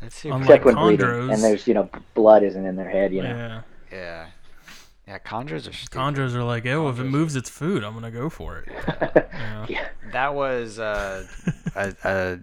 That's 0.00 0.16
super. 0.16 0.36
Unlike 0.36 0.50
Except 0.62 0.64
when 0.64 0.74
chondros. 0.76 1.32
and 1.34 1.42
there's 1.42 1.66
you 1.66 1.74
know 1.74 1.88
blood 2.14 2.42
isn't 2.42 2.64
in 2.64 2.76
their 2.76 2.88
head. 2.88 3.12
You 3.12 3.22
know, 3.22 3.28
Yeah, 3.36 3.62
yeah. 3.92 4.26
Yeah. 5.10 5.18
Chondros 5.18 5.68
are 5.68 5.72
stupid. 5.72 5.90
chondros 5.98 6.34
are 6.34 6.44
like, 6.44 6.64
oh, 6.66 6.88
if 6.88 6.98
it 6.98 7.04
moves 7.04 7.34
its 7.36 7.50
food, 7.50 7.82
I'm 7.84 7.94
gonna 7.94 8.10
go 8.10 8.28
for 8.30 8.58
it. 8.58 8.68
Yeah. 8.70 9.66
yeah. 9.68 9.88
That 10.12 10.34
was 10.34 10.78
uh, 10.78 11.26
a, 11.74 11.94
a 12.04 12.38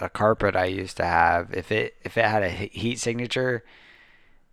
a 0.00 0.08
carpet 0.08 0.56
I 0.56 0.64
used 0.66 0.96
to 0.96 1.04
have. 1.04 1.52
If 1.54 1.70
it 1.72 1.94
if 2.04 2.16
it 2.16 2.24
had 2.24 2.42
a 2.42 2.48
heat 2.50 2.98
signature, 2.98 3.62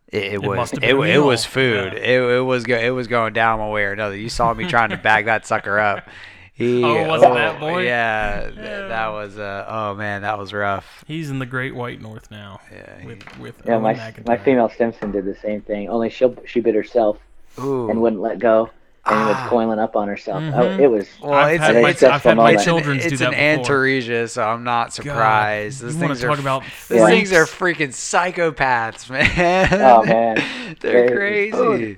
it, 0.10 0.24
it, 0.24 0.34
It 0.36 0.42
was 0.44 0.74
it, 0.74 0.84
it 0.84 1.20
was 1.24 1.46
food. 1.46 1.94
Yeah. 1.94 2.00
It, 2.00 2.22
it 2.38 2.42
was 2.42 2.64
go, 2.64 2.78
it 2.78 2.90
was 2.92 3.08
going 3.08 3.34
down 3.34 3.60
one 3.60 3.72
way 3.72 3.84
or 3.86 3.92
another. 3.92 4.16
You 4.16 4.30
saw 4.30 4.54
me 4.54 4.68
trying 4.68 4.90
to 4.92 4.98
bag 4.98 5.26
that 5.26 5.46
sucker 5.46 5.80
up. 5.80 6.08
He, 6.58 6.84
Oh, 6.84 7.08
was 7.08 7.22
it 7.22 7.32
that 7.36 7.60
boy? 7.60 7.84
Yeah, 7.84 8.46
th- 8.48 8.56
Yeah. 8.56 8.88
that 8.88 9.08
was 9.10 9.38
uh, 9.38 9.64
oh 9.70 9.94
man, 9.94 10.24
that 10.24 10.40
was 10.40 10.52
rough. 10.54 11.04
He's 11.06 11.30
in 11.30 11.38
the 11.38 11.46
Great 11.46 11.76
White 11.76 12.02
North 12.02 12.32
now. 12.32 12.62
Yeah, 12.74 13.00
he- 13.00 13.06
With 13.06 13.38
with 13.38 13.56
Yeah, 13.64 13.74
Owen 13.76 13.84
my 13.84 13.94
McIntyre. 13.94 14.26
my 14.28 14.38
female 14.40 14.68
Stimson 14.70 15.12
did 15.12 15.26
the 15.26 15.36
same 15.36 15.62
thing. 15.62 15.88
Only 15.88 16.10
she 16.10 16.26
she 16.48 16.60
bit 16.60 16.74
herself 16.74 17.20
Ooh. 17.60 17.90
and 17.90 18.02
wouldn't 18.02 18.22
let 18.22 18.40
go, 18.40 18.70
and 19.06 19.26
was 19.28 19.36
Ah. 19.38 19.48
coiling 19.50 19.80
up 19.80 19.96
on 19.96 20.08
herself. 20.08 20.44
Oh, 20.44 20.58
Mhm. 20.60 20.80
it 20.80 20.88
was 20.88 21.08
well, 21.22 21.34
I've 21.34 21.56
it's, 21.56 21.64
had 21.64 21.82
my, 21.82 21.90
it's 21.90 22.04
I've 22.04 22.24
had 22.24 22.38
my 22.38 22.44
moment. 22.44 22.56
it's 22.56 22.62
an, 22.68 22.74
children's 22.74 23.04
do 23.04 23.10
it's 23.10 23.20
that 23.20 23.34
an 23.34 23.60
before. 23.62 23.76
Antaresia, 23.76 24.30
so 24.30 24.44
I'm 24.44 24.64
not 24.64 24.94
surprised. 24.94 25.82
God, 25.82 25.88
Those 25.88 25.96
you 25.96 26.00
want 26.02 26.10
things 26.10 26.20
to 26.22 26.26
are 26.26 26.30
talk 26.30 26.40
about 26.40 26.64
These 26.90 26.98
Yeah. 27.00 27.08
things 27.08 27.34
are 27.34 27.46
freaking 27.46 27.94
psychopaths, 27.94 29.10
man. 29.10 29.82
Oh, 29.82 30.04
man. 30.06 30.44
they're 30.82 31.08
They- 31.10 31.16
crazy. 31.16 31.52
food. 31.52 31.98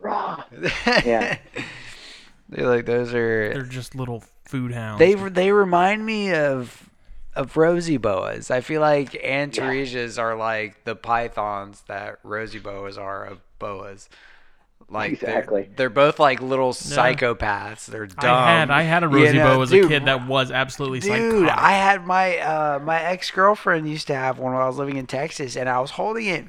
raw. 0.00 0.44
Yeah. 1.04 1.38
they're 2.48 2.66
like 2.68 2.86
those 2.86 3.12
are. 3.14 3.52
They're 3.52 3.62
just 3.62 3.94
little 3.94 4.22
food 4.44 4.72
hounds. 4.72 4.98
They 5.00 5.14
they 5.14 5.50
remind 5.52 6.06
me 6.06 6.32
of 6.34 6.88
of 7.34 7.56
rosy 7.56 7.96
boas. 7.96 8.50
I 8.50 8.60
feel 8.60 8.80
like 8.80 9.12
antaresias 9.12 10.18
are 10.18 10.36
like 10.36 10.84
the 10.84 10.94
pythons 10.94 11.82
that 11.88 12.18
rosy 12.22 12.58
boas 12.60 12.96
are 12.96 13.24
of 13.24 13.40
boas. 13.58 14.08
Like 14.88 15.18
they're- 15.20 15.30
Exactly. 15.30 15.68
they're, 15.74 15.90
both 15.90 16.18
like 16.20 16.40
little 16.40 16.72
psychopaths. 16.72 17.86
They're 17.86 18.06
dumb. 18.06 18.30
I 18.34 18.50
had 18.52 18.70
I 18.70 18.82
had 18.82 19.02
a 19.02 19.06
You 19.08 19.12
rosy 19.16 19.36
know, 19.38 19.56
bow 19.56 19.62
as 19.62 19.70
dude, 19.70 19.86
a 19.86 19.88
kid 19.88 20.04
that 20.06 20.26
was 20.28 20.50
absolutely 20.50 21.00
Dude, 21.00 21.46
psychotic. 21.48 21.62
I 21.64 21.72
had 21.72 22.06
my 22.06 22.38
uh, 22.38 22.78
my 22.82 23.00
ex 23.02 23.30
girlfriend 23.30 23.88
used 23.88 24.06
to 24.08 24.14
have 24.14 24.38
one 24.38 24.52
when 24.52 24.62
I 24.62 24.66
was 24.66 24.76
living 24.76 24.96
in 24.96 25.06
Texas, 25.06 25.56
and 25.56 25.68
I 25.68 25.80
was 25.80 25.92
holding 25.92 26.26
it. 26.26 26.44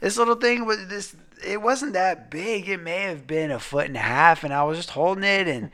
This 0.00 0.16
little 0.18 0.34
thing 0.36 0.66
was 0.66 0.86
this. 0.88 1.16
It 1.46 1.62
wasn't 1.62 1.94
that 1.94 2.30
big. 2.30 2.68
It 2.68 2.82
may 2.82 3.00
have 3.02 3.26
been 3.26 3.50
a 3.50 3.58
foot 3.58 3.86
and 3.86 3.96
a 3.96 4.00
half, 4.00 4.44
and 4.44 4.52
I 4.52 4.62
was 4.64 4.76
just 4.76 4.90
holding 4.90 5.24
it, 5.24 5.48
and 5.48 5.70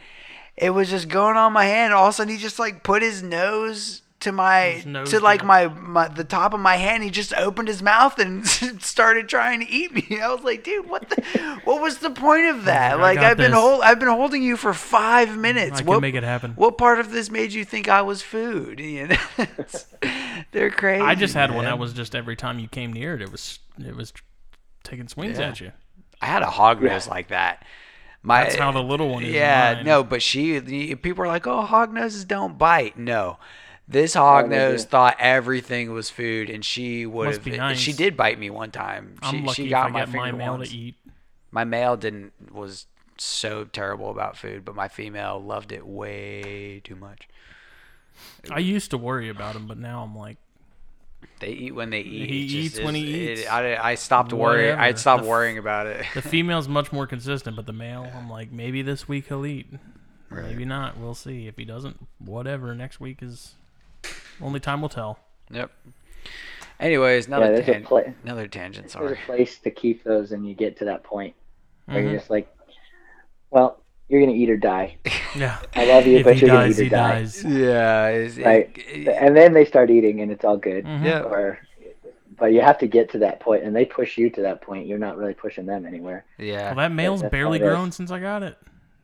it 0.57 0.71
was 0.71 0.89
just 0.91 1.09
going 1.09 1.37
on 1.37 1.53
my 1.53 1.65
hand. 1.65 1.93
All 1.93 2.07
of 2.07 2.11
a 2.11 2.13
sudden, 2.13 2.33
he 2.33 2.39
just 2.41 2.59
like 2.61 2.85
put 2.85 3.03
his 3.03 3.23
nose 3.23 4.03
to 4.21 4.33
my 4.33 4.83
to 5.07 5.21
like 5.21 5.45
my, 5.45 5.69
my 5.69 6.09
the 6.09 6.25
top 6.25 6.55
of 6.55 6.61
my 6.61 6.77
hand. 6.77 7.03
He 7.05 7.11
just 7.11 7.35
opened 7.35 7.69
his 7.69 7.83
mouth 7.83 8.19
and 8.19 8.47
started 8.83 9.29
trying 9.29 9.61
to 9.61 9.71
eat 9.71 9.93
me. 9.93 10.21
I 10.23 10.33
was 10.33 10.43
like, 10.43 10.65
dude, 10.65 10.89
what 10.89 11.09
the? 11.11 11.61
What 11.65 11.83
was 11.83 11.99
the 11.99 12.11
point 12.11 12.47
of 12.47 12.65
that? 12.67 12.93
I 12.93 12.95
Like 12.97 13.19
I've 13.19 13.37
been 13.37 13.53
hold 13.53 13.83
I've 13.83 13.99
been 13.99 14.09
holding 14.09 14.43
you 14.43 14.57
for 14.57 14.73
five 14.73 15.37
minutes. 15.37 15.75
I 15.75 15.79
can 15.79 15.87
what 15.87 16.01
make 16.01 16.15
it 16.15 16.23
happen. 16.25 16.53
what 16.53 16.79
part 16.79 16.99
of 16.99 17.11
this 17.11 17.31
made 17.31 17.53
you 17.53 17.65
think 17.65 17.89
I 17.89 18.03
was 18.03 18.23
food? 18.23 18.81
You 18.81 19.09
know? 19.09 19.17
They're 20.53 20.71
crazy. 20.71 21.03
I 21.03 21.15
just 21.15 21.35
had 21.35 21.51
one 21.51 21.65
man. 21.65 21.73
that 21.73 21.79
was 21.79 21.93
just 21.93 22.15
every 22.15 22.37
time 22.37 22.59
you 22.59 22.69
came 22.69 22.93
near 22.93 23.15
it, 23.15 23.23
it 23.23 23.31
was 23.33 23.59
it 23.79 23.95
was 23.95 24.13
taking 24.83 25.09
swings 25.09 25.39
Yeah. 25.39 25.49
at 25.49 25.61
you. 25.61 25.73
I 26.21 26.27
had 26.27 26.43
a 26.43 26.51
hog 26.51 26.83
Yeah. 26.83 26.91
nose 26.91 27.09
like 27.09 27.29
that. 27.29 27.65
My, 28.23 28.43
That's 28.45 28.57
how 28.57 28.73
the 28.73 28.83
little 28.83 29.09
one 29.11 29.23
is. 29.23 29.33
Yeah, 29.33 29.75
mine. 29.75 29.85
no, 29.85 30.03
but 30.03 30.21
she. 30.21 30.59
the- 30.59 30.95
People 30.97 31.23
are 31.25 31.29
like, 31.29 31.47
"Oh, 31.47 31.63
hog 31.63 31.93
noses 31.93 32.25
don't 32.25 32.59
bite." 32.59 32.99
No, 32.99 33.39
this 33.89 34.15
hog 34.15 34.49
nose 34.49 34.85
thought 34.85 35.17
everything 35.19 35.93
was 35.93 36.11
food, 36.11 36.51
and 36.51 36.65
she 36.65 37.07
would 37.07 37.27
Must 37.27 37.37
have. 37.39 37.45
be 37.45 37.57
nice. 37.57 37.79
She 37.79 37.93
did 37.93 38.17
bite 38.17 38.39
me 38.39 38.51
one 38.51 38.71
time. 38.71 39.17
She, 39.23 39.39
I'm 39.39 39.45
lucky 39.45 39.63
she 39.63 39.65
if 39.67 39.71
got 39.71 39.87
I 39.87 39.91
my 39.91 40.01
get 40.01 40.09
my 40.09 40.13
finger 40.25 40.37
mail 40.39 40.53
once. 40.59 40.71
to 40.71 40.77
eat. 40.77 40.95
My 41.53 41.65
male 41.65 41.97
didn't 41.97 42.33
was 42.53 42.87
so 43.19 43.65
terrible 43.65 44.11
about 44.11 44.37
food, 44.37 44.65
but 44.65 44.75
my 44.75 44.89
female 44.89 45.41
loved 45.43 45.73
it 45.73 45.87
way 45.87 46.81
too 46.85 46.97
much. 46.97 47.29
I 48.51 48.59
used 48.59 48.91
to 48.91 48.99
worry 48.99 49.29
about 49.29 49.55
him, 49.57 49.67
but 49.67 49.79
now 49.79 50.03
I'm 50.03 50.17
like, 50.17 50.37
They 51.41 51.49
eat 51.53 51.75
when 51.75 51.91
they 51.91 52.01
eat. 52.01 52.29
He 52.29 52.45
It 52.45 52.49
just 52.49 52.77
eats 52.77 52.85
when 52.85 52.97
is- 52.97 53.03
he 53.03 53.25
it- 53.29 53.39
eats. 53.41 53.49
I, 53.49 53.77
I 53.77 53.95
stopped 53.95 54.33
worrying. 54.33 54.77
I 54.79 54.93
stopped 54.95 55.23
The 55.23 55.27
f- 55.29 55.31
worrying 55.31 55.59
about 55.59 55.87
it. 55.87 56.05
the 56.15 56.23
female's 56.35 56.69
much 56.69 56.93
more 56.93 57.07
consistent, 57.07 57.57
but 57.57 57.67
the 57.67 57.73
male, 57.73 58.11
I'm 58.15 58.29
like, 58.29 58.51
maybe 58.53 58.83
this 58.83 59.07
week 59.09 59.29
he'll 59.29 59.47
eat. 59.47 59.67
Maybe 60.31 60.65
not. 60.65 60.99
We'll 60.99 61.15
see. 61.15 61.47
If 61.47 61.57
he 61.57 61.65
doesn't, 61.65 62.05
whatever. 62.19 62.75
Next 62.75 63.01
week 63.01 63.23
is 63.23 63.55
only 64.41 64.61
time 64.61 64.81
will 64.83 64.89
tell. 64.89 65.19
Yep. 65.51 65.71
Anyways, 66.79 67.29
Yeah, 67.29 67.37
another 67.37 67.61
there's 67.63 67.83
a 67.83 67.87
pla- 67.87 68.03
another 68.25 68.47
tangent. 68.49 68.85
there's 68.89 68.93
Sorry. 68.93 69.13
a 69.15 69.27
place 69.27 69.59
to 69.61 69.71
keep 69.71 70.05
those, 70.05 70.33
and 70.33 70.47
you 70.47 70.55
get 70.55 70.77
to 70.79 70.85
that 70.87 71.03
point 71.05 71.35
where 71.87 71.99
Mhm. 72.03 72.05
you're 72.11 72.19
just 72.19 72.29
like, 72.31 72.49
well, 73.51 73.81
you're 74.09 74.21
gonna 74.21 74.33
eat 74.37 74.51
or 74.51 74.57
die. 74.57 74.97
Yeah. 75.37 75.59
I 75.75 75.85
love 75.87 76.07
you, 76.07 76.19
if 76.19 76.25
but 76.25 76.39
you're 76.39 76.49
gonna 76.51 76.69
eat 76.69 76.79
or 76.79 76.85
he 76.85 76.89
die. 76.89 77.13
dies. 77.19 77.45
Yeah. 77.45 78.07
It's, 78.09 78.39
Right. 78.39 78.71
it- 78.77 79.09
And 79.09 79.37
then 79.37 79.53
they 79.53 79.65
start 79.65 79.91
eating, 79.91 80.21
and 80.21 80.31
it's 80.33 80.45
all 80.45 80.57
good. 80.57 80.85
Mhm. 80.85 81.05
yeah. 81.05 81.21
Or, 81.23 81.59
but 82.39 82.53
you 82.53 82.61
have 82.61 82.79
to 82.79 82.87
get 82.87 83.11
to 83.13 83.19
that 83.19 83.41
point, 83.41 83.63
and 83.65 83.75
they 83.75 83.85
push 83.85 84.17
you 84.19 84.29
to 84.31 84.43
that 84.43 84.61
point. 84.63 84.87
You're 84.87 84.99
not 84.99 85.17
really 85.17 85.35
pushing 85.35 85.65
them 85.67 85.87
anywhere. 85.87 86.25
Yeah. 86.39 86.67
Well, 86.69 86.77
that 86.77 86.93
male's 86.93 87.23
that's 87.23 87.31
barely 87.33 87.59
how 87.59 87.65
it 87.65 87.69
is. 87.69 87.73
grown 87.75 87.93
since 87.93 88.11
I 88.11 88.19
got 88.21 88.43
it. 88.43 88.57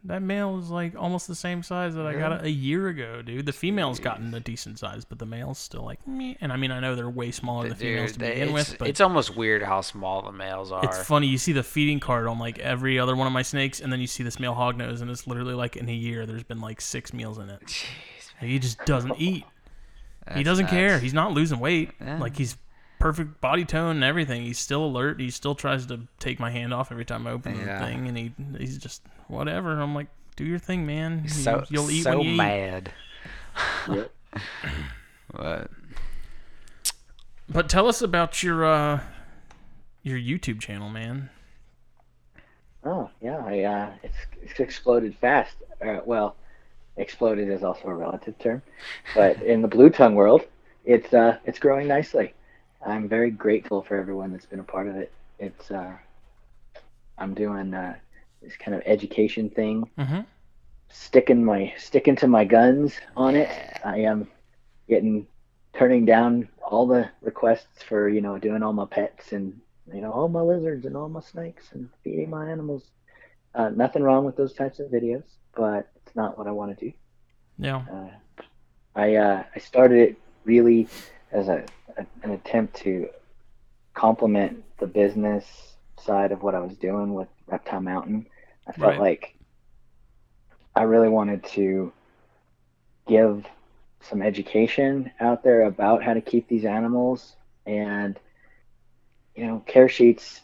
That 0.05 0.20
male 0.20 0.59
is 0.59 0.69
like 0.69 0.97
almost 0.97 1.29
the 1.29 1.35
same 1.37 1.62
size 1.62 1.95
that 1.95 2.07
I 2.07 2.15
got 2.15 2.45
a 2.45 2.51
year 2.51 2.89
ago, 2.89 3.23
dude. 3.23 3.47
The 3.47 3.53
female's 3.53 4.01
gotten 4.01 4.35
a 4.35 4.41
decent 4.41 4.81
size, 4.81 5.05
but 5.05 5.20
the 5.20 5.27
male's 5.27 5.59
still 5.61 5.85
like 5.85 6.05
me. 6.09 6.37
And 6.41 6.53
I 6.53 6.57
mean, 6.57 6.73
I 6.73 6.81
know 6.81 6.97
they're 6.97 7.09
way 7.09 7.31
smaller 7.31 7.69
than 7.69 7.70
the 7.70 7.77
females 7.77 8.12
to 8.12 8.19
they- 8.19 8.31
begin 8.31 8.49
it's, 8.57 8.70
with, 8.70 8.79
but 8.81 8.89
it's 8.89 9.01
almost 9.01 9.37
weird 9.37 9.62
how 9.62 9.81
small 9.81 10.23
the 10.23 10.33
males 10.33 10.73
are. 10.73 10.85
it's 10.85 11.05
funny. 11.05 11.29
You 11.29 11.39
see 11.39 11.53
the 11.53 11.62
feeding 11.62 12.01
card 12.01 12.27
on 12.27 12.41
like 12.41 12.59
every 12.59 12.99
other 12.99 13.15
one 13.15 13.29
of 13.29 13.33
my 13.33 13.43
snakes, 13.43 13.81
and 13.81 13.93
then 13.93 14.01
you 14.01 14.09
see 14.09 14.24
this 14.24 14.41
male 14.41 14.55
hognose, 14.55 15.03
and 15.03 15.11
it's 15.11 15.29
literally 15.29 15.55
like 15.55 15.77
in 15.77 15.89
a 15.89 15.95
year, 15.95 16.27
there's 16.27 16.43
been 16.43 16.61
like 16.61 16.81
six 16.81 17.12
meals 17.12 17.39
in 17.39 17.49
it. 17.49 17.61
Jeez, 17.66 17.87
he 18.41 18.59
just 18.59 18.85
doesn't 18.85 19.15
eat. 19.20 19.45
he 20.35 20.43
doesn't 20.43 20.66
care. 20.66 20.99
He's 20.99 21.15
not 21.15 21.33
losing 21.33 21.61
weight. 21.61 21.93
Like 22.01 22.37
he's 22.37 22.57
perfect 23.03 23.41
body 23.41 23.65
tone 23.65 23.97
and 23.97 24.05
everything. 24.05 24.43
He's 24.43 24.61
still 24.61 24.85
alert. 24.85 25.19
He 25.20 25.31
still 25.31 25.57
tries 25.57 25.87
to 25.87 26.01
take 26.20 26.39
my 26.39 26.51
hand 26.53 26.73
off 26.73 26.93
every 26.93 27.05
time 27.05 27.27
I 27.27 27.33
open 27.33 27.57
Yeah. 27.59 27.79
the 27.81 27.85
thing, 27.85 28.07
and 28.09 28.16
he 28.16 28.33
he's 28.59 28.79
just 28.79 29.03
whatever. 29.27 29.81
I'm 29.81 29.93
like, 29.95 30.07
do 30.37 30.45
your 30.45 30.61
thing, 30.61 30.87
man. 30.87 31.23
You- 31.24 31.29
so 31.31 31.65
You'll 31.69 31.91
eat 31.91 32.03
so 32.05 32.19
when 32.19 32.27
you 32.27 32.33
eat. 32.35 32.37
mad. 32.37 32.93
Yep. 33.89 34.12
What? 35.33 35.70
But 37.49 37.69
tell 37.70 37.89
us 37.89 38.03
about 38.03 38.43
your 38.43 38.65
uh 38.65 39.01
your 40.03 40.19
YouTube 40.19 40.61
channel, 40.61 40.89
man. 40.91 41.29
Oh 42.85 43.11
yeah, 43.20 43.39
I, 43.45 43.62
uh, 43.62 43.91
it's, 44.03 44.16
it's 44.43 44.61
exploded 44.61 45.16
fast. 45.20 45.55
Uh, 45.85 46.01
well, 46.05 46.37
exploded 46.97 47.49
is 47.49 47.62
also 47.62 47.89
a 47.89 47.95
relative 47.95 48.39
term, 48.39 48.62
but 49.15 49.41
in 49.43 49.62
the 49.62 49.69
blue 49.69 49.89
tongue 49.91 50.15
world, 50.15 50.43
it's 50.85 51.12
uh, 51.15 51.39
it's 51.45 51.59
growing 51.59 51.89
nicely. 51.89 52.35
I'm 52.85 53.09
very 53.09 53.31
grateful 53.31 53.83
for 53.83 53.97
everyone 53.97 54.33
that's 54.33 54.47
been 54.47 54.61
a 54.61 54.65
part 54.65 54.89
of 54.89 54.97
it. 54.97 55.13
It's 55.39 55.71
uh, 55.71 55.93
I'm 57.19 57.35
doing 57.35 57.75
uh, 57.75 57.97
this 58.43 58.57
kind 58.57 58.75
of 58.75 58.83
education 58.87 59.51
thing, 59.51 59.89
Mm-hmm. 59.99 60.21
sticking 60.89 61.45
my 61.45 61.73
sticking 61.79 62.17
to 62.17 62.27
my 62.29 62.45
guns 62.45 62.95
on 63.17 63.37
it. 63.37 63.49
I 63.85 63.99
am 64.01 64.29
getting 64.89 65.27
turning 65.75 66.05
down 66.05 66.49
all 66.63 66.87
the 66.87 67.09
requests 67.23 67.83
for 67.83 68.09
you 68.09 68.21
know 68.21 68.39
doing 68.39 68.63
all 68.63 68.73
my 68.73 68.87
pets 68.87 69.33
and 69.33 69.61
you 69.93 70.01
know 70.01 70.11
all 70.13 70.29
my 70.29 70.41
lizards 70.41 70.85
and 70.87 70.97
all 70.97 71.09
my 71.09 71.21
snakes 71.21 71.73
and 71.73 71.89
feeding 72.03 72.31
my 72.31 72.51
animals. 72.51 72.85
Uh, 73.55 73.69
nothing 73.71 74.03
wrong 74.03 74.25
with 74.25 74.37
those 74.37 74.55
types 74.55 74.81
of 74.81 74.89
videos, 74.91 75.25
but 75.55 75.89
it's 76.05 76.17
not 76.17 76.39
what 76.39 76.47
I 76.47 76.51
want 76.53 76.77
to 76.79 76.85
do. 76.87 76.93
Yeah. 77.59 77.85
Uh, 77.93 78.43
I 78.97 79.15
uh, 79.17 79.45
I 79.55 79.59
started 79.61 79.99
it 80.11 80.17
really 80.45 80.89
as 81.31 81.49
a, 81.49 81.65
a 81.98 82.06
an 82.23 82.31
attempt 82.32 82.74
to 82.82 83.09
complement 83.94 84.64
the 84.78 84.86
business 84.86 85.77
side 85.98 86.32
of 86.32 86.43
what 86.43 86.55
I 86.55 86.60
was 86.60 86.77
doing 86.77 87.14
with 87.14 87.28
Reptile 87.47 87.81
Mountain. 87.81 88.27
I 88.69 88.73
felt 88.73 88.97
Right. 88.97 88.98
like 88.98 89.35
I 90.74 90.82
really 90.82 91.09
wanted 91.09 91.44
to 91.55 91.93
give 93.06 93.47
some 94.01 94.23
education 94.23 95.10
out 95.20 95.43
there 95.43 95.62
about 95.62 96.02
how 96.02 96.14
to 96.14 96.20
keep 96.20 96.48
these 96.48 96.64
animals 96.64 97.36
and 97.66 98.19
you 99.35 99.47
know 99.47 99.60
care 99.66 99.89
sheets 99.89 100.40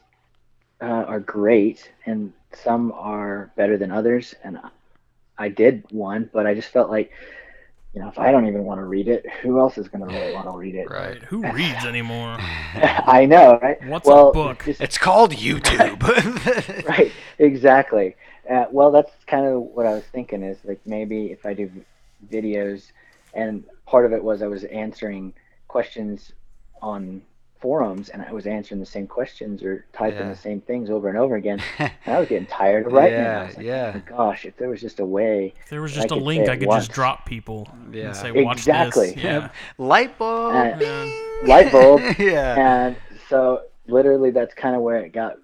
uh, 0.83 0.85
are 1.09 1.21
great 1.21 1.91
and 2.07 2.33
some 2.53 2.93
are 2.93 3.51
better 3.57 3.77
than 3.77 3.91
others 3.91 4.35
and 4.45 4.59
I 5.39 5.49
did 5.49 5.85
one 5.91 6.29
but 6.33 6.47
I 6.47 6.55
just 6.55 6.69
felt 6.71 6.91
like 6.91 7.11
you 7.95 8.01
know 8.03 8.09
if 8.09 8.19
I 8.19 8.31
don't 8.33 8.47
even 8.47 8.65
want 8.65 8.79
to 8.81 8.85
read 8.85 9.09
it 9.09 9.25
who 9.43 9.59
else 9.59 9.79
is 9.79 9.89
going 9.89 10.07
to 10.07 10.15
really 10.15 10.33
want 10.33 10.47
to 10.47 10.57
read 10.57 10.75
it 10.75 10.89
Right. 10.91 11.23
Who 11.31 11.43
reads 11.53 11.85
anymore? 11.85 12.37
I 12.75 13.25
know 13.27 13.59
right 13.63 13.79
What's 13.89 14.07
well 14.07 14.29
a 14.31 14.33
book? 14.33 14.65
just- 14.65 14.81
It's 14.81 14.99
called 14.99 15.33
YouTube. 15.33 16.03
right 16.89 17.11
exactly 17.39 18.15
uh, 18.51 18.67
well 18.71 18.91
that's 18.91 19.13
kind 19.27 19.45
of 19.47 19.61
what 19.63 19.87
i 19.87 19.93
was 19.93 20.05
thinking 20.13 20.43
is 20.43 20.57
like 20.65 20.81
maybe 20.87 21.27
if 21.27 21.45
i 21.47 21.53
do 21.55 21.71
videos 22.31 22.93
and 23.35 23.65
part 23.87 24.05
of 24.07 24.13
it 24.13 24.23
was 24.23 24.43
i 24.43 24.47
was 24.47 24.65
answering 24.65 25.33
questions 25.69 26.33
on 26.83 27.23
forums 27.61 28.09
and 28.09 28.23
i 28.23 28.31
was 28.33 28.47
answering 28.47 28.79
the 28.81 28.87
same 28.87 29.07
questions 29.07 29.63
or 29.63 29.85
typing 29.93 30.21
Yeah. 30.21 30.29
the 30.31 30.37
same 30.37 30.61
things 30.61 30.91
over 30.91 31.09
and 31.09 31.19
over 31.19 31.37
again 31.37 31.61
and 31.79 31.91
i 32.07 32.19
was 32.21 32.29
getting 32.29 32.47
tired 32.47 32.87
of 32.87 32.93
writing 32.93 33.19
it. 33.21 33.23
I 33.23 33.23
Yeah, 33.23 33.47
was 33.47 33.57
like, 33.57 33.67
yeah. 33.67 33.93
oh 33.97 34.03
gosh 34.17 34.45
if 34.45 34.57
there 34.57 34.69
was 34.69 34.81
just 34.81 35.01
a 35.01 35.05
way 35.05 35.55
If 35.63 35.71
there 35.71 35.83
was 35.83 35.93
just 35.93 36.11
a 36.11 36.15
link, 36.15 36.49
I 36.49 36.57
could 36.57 36.69
once. 36.69 36.85
just 36.87 36.93
drop 36.95 37.27
people 37.27 37.69
Yeah. 37.93 38.07
and 38.09 38.17
say, 38.17 38.31
"Watch 38.33 38.59
Exactly. 38.59 39.13
this." 39.13 39.25
Yeah. 39.25 39.51
Light 39.79 40.17
bulb. 40.19 40.55
Yeah. 40.81 41.11
light 41.45 41.71
bulb 41.73 42.01
yeah. 42.19 42.55
and 42.87 42.97
so 43.29 43.63
literally 43.87 44.31
that's 44.31 44.55
kind 44.55 44.77
of 44.77 44.83
where 44.83 44.99
it 44.99 45.13
got 45.13 45.37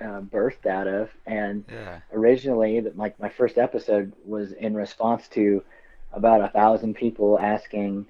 uh, 0.00 0.20
birthed 0.22 0.66
out 0.66 0.86
of 0.88 1.08
and 1.26 1.64
Yeah. 1.70 2.00
originally 2.12 2.80
that 2.80 2.96
like 2.96 3.18
my 3.20 3.28
first 3.28 3.58
episode 3.58 4.12
was 4.24 4.52
in 4.52 4.74
response 4.74 5.28
to 5.28 5.62
about 6.12 6.40
a 6.40 6.48
thousand 6.48 6.94
people 6.94 7.38
asking 7.38 8.06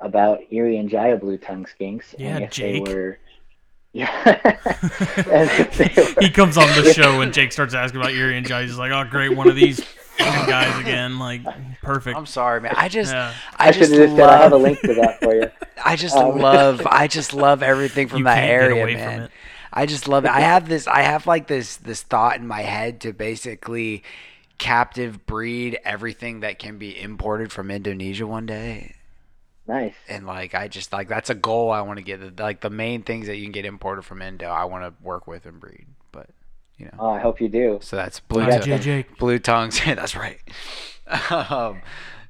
about 0.00 0.40
Irian 0.52 0.88
Jaya 0.88 1.16
blue 1.16 1.38
tongue 1.38 1.64
skinks 1.66 2.14
Yeah, 2.18 2.36
and 2.36 2.44
if 2.44 2.50
Jake. 2.50 2.84
they 2.84 2.94
were 2.94 3.18
yeah 3.92 4.10
and 4.24 5.50
if 5.50 5.78
they 5.78 6.02
were- 6.02 6.20
he 6.20 6.30
comes 6.30 6.56
on 6.58 6.66
the 6.82 6.92
show 6.92 7.20
and 7.22 7.32
Jake 7.32 7.52
starts 7.52 7.72
asking 7.74 8.00
about 8.00 8.12
Erie 8.12 8.36
and 8.36 8.46
Jai. 8.46 8.62
He's 8.62 8.76
like, 8.78 8.92
"Oh, 8.92 9.04
great, 9.10 9.34
one 9.34 9.48
of 9.48 9.56
these 9.56 9.80
guys 10.18 10.78
again." 10.80 11.18
Like, 11.18 11.42
perfect. 11.82 12.16
I'm 12.16 12.26
sorry, 12.26 12.60
man. 12.60 12.74
I 12.76 12.88
just, 12.88 13.12
Yeah. 13.12 13.32
I, 13.56 13.68
I 13.68 13.72
just 13.72 13.90
have 13.92 14.00
just 14.00 14.16
said 14.16 14.28
I 14.28 14.36
have 14.42 14.52
a 14.52 14.56
link 14.56 14.80
to 14.80 14.94
that 14.94 15.20
for 15.20 15.34
you. 15.34 15.50
I 15.84 15.96
just 15.96 16.14
Um, 16.16 16.38
love, 16.38 16.82
I 16.90 17.06
just 17.08 17.32
love 17.32 17.62
everything 17.62 18.08
from 18.08 18.18
You 18.18 18.24
that 18.24 18.34
can't 18.36 18.46
get 18.48 18.52
area, 18.52 18.82
away 18.82 18.94
from 18.96 19.04
man. 19.04 19.20
it. 19.22 19.30
I 19.72 19.86
just 19.86 20.08
love 20.08 20.24
it. 20.24 20.30
I 20.30 20.40
have 20.40 20.68
this, 20.68 20.86
I 20.86 21.02
have 21.02 21.26
like 21.26 21.46
this, 21.48 21.76
this 21.76 22.02
thought 22.02 22.36
in 22.36 22.46
my 22.46 22.62
head 22.62 23.00
to 23.02 23.12
basically 23.12 24.02
captive 24.58 25.26
breed 25.26 25.78
everything 25.84 26.40
that 26.40 26.58
can 26.58 26.78
be 26.78 26.98
imported 27.00 27.52
from 27.52 27.70
Indonesia 27.70 28.26
one 28.26 28.46
day. 28.46 28.94
Nice. 29.68 29.94
And 30.08 30.26
like, 30.26 30.54
I 30.54 30.68
just 30.68 30.92
like 30.92 31.08
that's 31.08 31.30
a 31.30 31.34
goal 31.34 31.70
I 31.70 31.80
want 31.80 31.98
to 31.98 32.02
get. 32.04 32.38
Like 32.38 32.60
the 32.60 32.70
main 32.70 33.02
things 33.02 33.26
that 33.26 33.36
you 33.36 33.42
can 33.44 33.52
get 33.52 33.64
imported 33.64 34.02
from 34.02 34.22
Indo, 34.22 34.46
I 34.46 34.64
want 34.64 34.84
to 34.84 35.02
work 35.04 35.26
with 35.26 35.44
and 35.46 35.58
breed. 35.60 35.86
But 36.12 36.28
you 36.78 36.86
know, 36.86 36.92
Oh, 36.98 37.10
I 37.10 37.18
hope 37.20 37.40
you 37.40 37.48
do. 37.48 37.78
so 37.82 37.96
that's 37.96 38.20
blue. 38.20 38.42
Hi, 38.42 38.58
got 38.64 38.82
tongue- 38.82 39.04
blue 39.18 39.38
tongues. 39.38 39.80
that's 39.84 40.14
right. 40.14 40.38
um, 41.30 41.80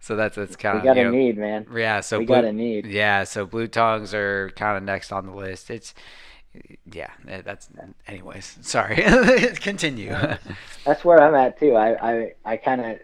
so 0.01 0.17
that's 0.17 0.37
that's 0.37 0.57
kind 0.57 0.79
of 0.79 0.83
We 0.85 0.89
of 0.89 0.95
got 0.95 1.01
you 1.01 1.09
a 1.09 1.11
know, 1.13 1.17
need, 1.19 1.37
man. 1.39 1.67
yeah. 1.75 2.01
So 2.01 2.19
we 2.21 2.27
blue, 2.27 2.37
got 2.37 2.45
a 2.45 2.53
need. 2.53 2.87
yeah. 2.87 3.25
So 3.25 3.45
blue 3.47 3.67
tongues 3.69 4.15
are 4.15 4.51
kind 4.57 4.77
of 4.77 4.83
next 4.83 5.13
on 5.13 5.27
the 5.27 5.33
list. 5.33 5.71
It's 5.71 5.95
yeah. 6.91 7.11
eh, 7.29 7.43
That's 7.45 7.69
anyways. 8.07 8.59
Sorry. 8.63 8.97
Continue. 9.57 10.17
That's 10.85 11.05
where 11.05 11.21
I'm 11.21 11.35
at 11.35 11.59
too. 11.59 11.75
I 11.75 12.13
I, 12.13 12.33
I 12.45 12.57
kind 12.57 12.81
of 12.81 12.99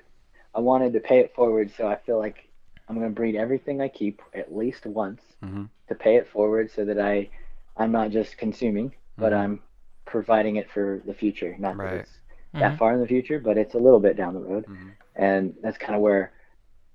I 0.55 0.61
wanted 0.61 0.93
to 0.95 1.01
pay 1.01 1.19
it 1.21 1.35
forward, 1.35 1.71
so 1.77 1.87
I 1.89 1.97
feel 1.97 2.19
like 2.19 2.49
I'm 2.89 2.97
gonna 2.97 3.11
breed 3.11 3.37
everything 3.37 3.81
I 3.81 3.89
keep 3.89 4.23
at 4.35 4.55
least 4.55 4.87
once 4.87 5.23
Mhm. 5.43 5.69
to 5.89 5.95
pay 5.95 6.17
it 6.17 6.29
forward, 6.29 6.71
so 6.71 6.85
that 6.85 6.99
I 7.01 7.29
I'm 7.77 7.93
not 7.93 8.11
just 8.11 8.39
consuming, 8.39 8.93
but 9.19 9.33
Mhm. 9.33 9.37
I'm 9.37 9.61
providing 10.05 10.57
it 10.57 10.71
for 10.71 11.03
the 11.07 11.15
future. 11.15 11.57
Not 11.59 11.79
Right. 11.79 11.91
that 11.91 11.93
it's 12.01 12.21
that 12.59 12.75
Mhm. 12.75 12.79
far 12.79 12.93
in 12.95 13.01
the 13.01 13.07
future, 13.07 13.41
but 13.41 13.57
it's 13.59 13.75
a 13.75 13.79
little 13.79 14.01
bit 14.01 14.17
down 14.17 14.35
the 14.35 14.41
road, 14.41 14.67
Mhm. 14.67 14.97
and 15.17 15.55
that's 15.63 15.79
kind 15.79 15.95
of 15.95 16.03
where 16.03 16.33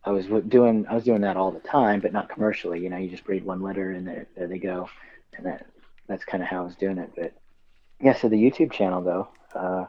I 0.03 0.11
was 0.11 0.27
doing. 0.47 0.85
I 0.87 0.95
was 0.95 1.03
doing 1.03 1.21
that 1.21 1.37
all 1.37 1.51
the 1.51 1.59
time, 1.59 1.99
but 1.99 2.13
not 2.13 2.29
commercially. 2.29 2.79
You 2.79 2.89
know, 2.89 2.97
you 2.97 3.09
just 3.09 3.25
breed 3.25 3.45
one 3.45 3.61
litter, 3.61 3.91
and 3.91 4.07
there, 4.07 4.27
there 4.35 4.47
they 4.47 4.59
go, 4.59 4.89
and 5.35 5.45
that 5.45 5.65
that's 6.07 6.25
kind 6.25 6.41
of 6.43 6.49
how 6.49 6.61
I 6.61 6.65
was 6.65 6.75
doing 6.75 6.97
it. 6.97 7.11
But 7.15 7.33
yeah, 7.99 8.13
so 8.13 8.29
the 8.29 8.41
YouTube 8.41 8.71
channel 8.71 9.01
though, 9.01 9.27
uh, 9.55 9.85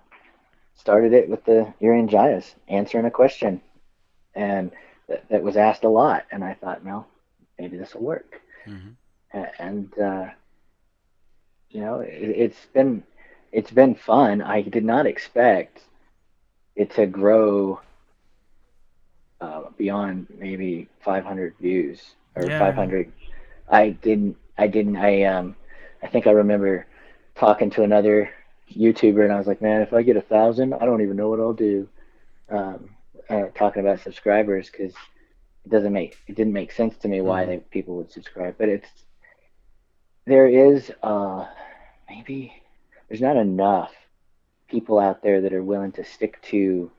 started 0.74 1.12
it 1.12 1.28
with 1.28 1.44
the 1.44 1.72
Irian 1.80 2.08
Jayas 2.08 2.54
answering 2.68 3.06
a 3.06 3.10
question, 3.10 3.60
and 4.34 4.70
that, 5.08 5.28
that 5.30 5.42
was 5.42 5.56
asked 5.56 5.84
a 5.84 5.88
lot, 5.88 6.24
and 6.30 6.44
I 6.44 6.54
thought, 6.54 6.84
well, 6.84 7.06
maybe 7.58 7.76
this 7.76 7.94
will 7.94 8.02
work, 8.04 8.40
Mhm. 8.66 8.96
And 9.58 9.92
uh, 9.98 10.26
you 11.70 11.80
know, 11.80 12.00
it, 12.00 12.10
it's 12.12 12.66
been 12.74 13.02
it's 13.52 13.70
been 13.70 13.94
fun. 13.94 14.42
I 14.42 14.62
did 14.62 14.84
not 14.84 15.06
expect 15.06 15.80
it 16.76 16.90
to 16.92 17.06
grow 17.06 17.80
uh, 19.40 19.62
beyond 19.76 20.26
maybe 20.38 20.88
500 21.00 21.54
views 21.60 22.00
or 22.36 22.50
Yeah. 22.50 22.58
500. 22.58 23.10
I 23.70 23.90
didn't. 23.90 24.36
I 24.58 24.66
didn't. 24.66 24.96
I 24.96 25.24
um. 25.24 25.56
I 26.02 26.06
think 26.08 26.26
I 26.26 26.30
remember 26.30 26.86
talking 27.36 27.70
to 27.70 27.82
another 27.82 28.30
YouTuber, 28.76 29.24
and 29.24 29.32
I 29.32 29.38
was 29.38 29.46
like, 29.46 29.62
man, 29.62 29.82
if 29.82 29.92
I 29.92 30.02
get 30.02 30.16
a 30.16 30.20
thousand, 30.22 30.74
I 30.74 30.84
don't 30.84 31.02
even 31.02 31.16
know 31.16 31.28
what 31.28 31.40
I'll 31.40 31.52
do. 31.52 31.88
Um, 32.50 32.90
uh, 33.30 33.46
talking 33.54 33.80
about 33.80 34.00
subscribers 34.00 34.70
because 34.70 34.94
it 35.64 35.70
doesn't 35.70 35.92
make 35.92 36.16
it 36.26 36.34
didn't 36.34 36.52
make 36.52 36.72
sense 36.72 36.96
to 36.98 37.08
me 37.08 37.20
why 37.20 37.44
Mhm. 37.44 37.46
they, 37.46 37.56
people 37.58 37.96
would 37.96 38.10
subscribe, 38.10 38.56
but 38.58 38.68
it's 38.68 38.88
there 40.26 40.46
is 40.46 40.92
uh 41.02 41.46
maybe 42.08 42.52
there's 43.08 43.20
not 43.20 43.36
enough 43.36 43.92
people 44.68 44.98
out 44.98 45.22
there 45.22 45.40
that 45.42 45.52
are 45.52 45.62
willing 45.62 45.92
to 45.92 46.04
stick 46.04 46.40
to 46.42 46.90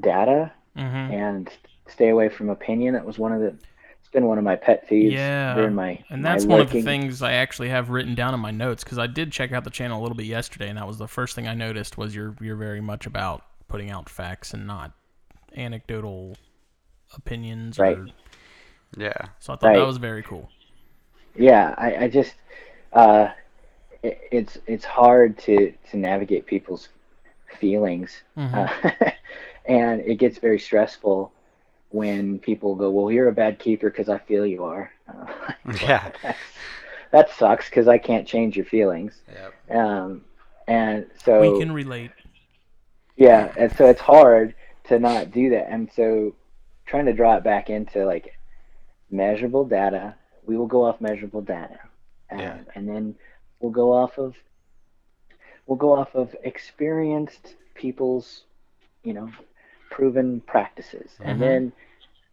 data 0.00 0.52
Mhm. 0.76 1.10
and 1.12 1.50
stay 1.88 2.08
away 2.10 2.28
from 2.28 2.50
opinion. 2.50 2.94
That 2.94 3.04
was 3.04 3.18
one 3.18 3.32
of 3.32 3.40
the. 3.40 3.56
It's 3.98 4.12
been 4.12 4.26
one 4.26 4.38
of 4.38 4.44
my 4.44 4.54
pet 4.54 4.88
peeves 4.88 5.12
Yeah, 5.12 5.54
during 5.56 5.74
my 5.74 5.98
And 6.10 6.24
that's 6.24 6.44
one 6.44 6.60
of 6.60 6.70
the 6.70 6.80
things 6.82 7.22
I 7.22 7.32
actually 7.32 7.70
have 7.70 7.90
written 7.90 8.14
down 8.14 8.34
in 8.34 8.40
my 8.40 8.52
notes 8.52 8.84
because 8.84 8.98
I 8.98 9.08
did 9.08 9.32
check 9.32 9.50
out 9.50 9.64
the 9.64 9.70
channel 9.70 10.00
a 10.00 10.02
little 10.02 10.16
bit 10.16 10.26
yesterday, 10.26 10.68
and 10.68 10.78
that 10.78 10.86
was 10.86 10.98
the 10.98 11.08
first 11.08 11.34
thing 11.34 11.48
I 11.48 11.54
noticed 11.54 11.98
was 11.98 12.14
you're 12.14 12.36
you're 12.40 12.56
very 12.56 12.80
much 12.80 13.06
about 13.06 13.42
putting 13.68 13.90
out 13.90 14.08
facts 14.08 14.52
and 14.54 14.66
not 14.66 14.92
anecdotal 15.56 16.36
opinions. 17.14 17.78
Right. 17.78 17.98
Or, 17.98 18.06
Yeah. 18.96 19.28
so 19.38 19.52
I 19.52 19.56
thought 19.56 19.74
that 19.74 19.86
was 19.86 19.98
very 19.98 20.22
cool. 20.22 20.48
yeah 21.34 21.74
i, 21.76 22.04
I 22.04 22.08
just 22.08 22.34
uh, 22.92 23.28
it, 24.02 24.18
it's 24.32 24.58
it's 24.66 24.84
hard 24.84 25.36
to 25.38 25.72
to 25.90 25.96
navigate 25.98 26.46
people's 26.46 26.88
feelings 27.60 28.22
Mhm. 28.36 28.54
uh, 28.54 29.10
and 29.66 30.00
it 30.00 30.14
gets 30.16 30.38
very 30.38 30.58
stressful 30.58 31.32
when 31.90 32.38
people 32.38 32.74
go 32.74 32.90
well 32.90 33.10
you're 33.12 33.28
a 33.28 33.32
bad 33.32 33.58
keeper 33.58 33.90
because 33.90 34.08
i 34.08 34.18
feel 34.18 34.46
you 34.46 34.64
are 34.64 34.90
uh, 35.08 35.26
Yeah. 35.82 36.10
that's, 36.22 36.38
that 37.10 37.30
sucks 37.30 37.68
because 37.68 37.86
i 37.88 37.98
can't 37.98 38.26
change 38.26 38.56
your 38.56 38.66
feelings 38.66 39.20
Yep. 39.32 39.76
um, 39.78 40.24
and 40.68 41.06
so 41.22 41.40
we 41.40 41.58
can 41.60 41.72
relate. 41.72 42.10
Yeah, 43.16 43.52
and 43.56 43.74
so 43.76 43.86
it's 43.86 44.00
hard 44.00 44.54
to 44.84 44.98
not 44.98 45.30
do 45.30 45.50
that. 45.50 45.68
And 45.70 45.90
so 45.94 46.34
trying 46.86 47.06
to 47.06 47.12
draw 47.12 47.36
it 47.36 47.44
back 47.44 47.70
into 47.70 48.04
like 48.04 48.38
measurable 49.10 49.64
data, 49.64 50.14
we 50.46 50.56
will 50.56 50.66
go 50.66 50.84
off 50.84 51.00
measurable 51.00 51.42
data. 51.42 51.78
Um, 52.30 52.38
Yeah. 52.38 52.58
And 52.74 52.88
then 52.88 53.14
we'll 53.60 53.72
go 53.72 53.92
off 53.92 54.18
of 54.18 54.36
we'll 55.66 55.78
go 55.78 55.92
off 55.92 56.14
of 56.14 56.34
experienced 56.44 57.56
people's, 57.74 58.44
you 59.02 59.12
know, 59.12 59.30
proven 59.90 60.40
practices. 60.42 61.16
Mhm. 61.18 61.24
And 61.24 61.42
then 61.42 61.72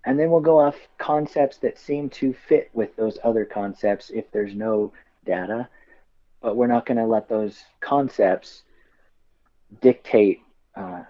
and 0.06 0.20
then 0.20 0.30
we'll 0.32 0.42
go 0.42 0.60
off 0.60 0.76
concepts 0.98 1.58
that 1.60 1.80
seem 1.80 2.10
to 2.10 2.34
fit 2.34 2.70
with 2.74 2.94
those 2.98 3.18
other 3.24 3.46
concepts 3.46 4.10
if 4.10 4.30
there's 4.32 4.54
no 4.54 4.92
data. 5.26 5.70
But 6.42 6.58
we're 6.58 6.68
not 6.68 6.86
going 6.86 6.98
to 6.98 7.06
let 7.06 7.30
those 7.30 7.64
concepts 7.80 8.64
dictate 9.82 10.43
uh, 10.76 11.04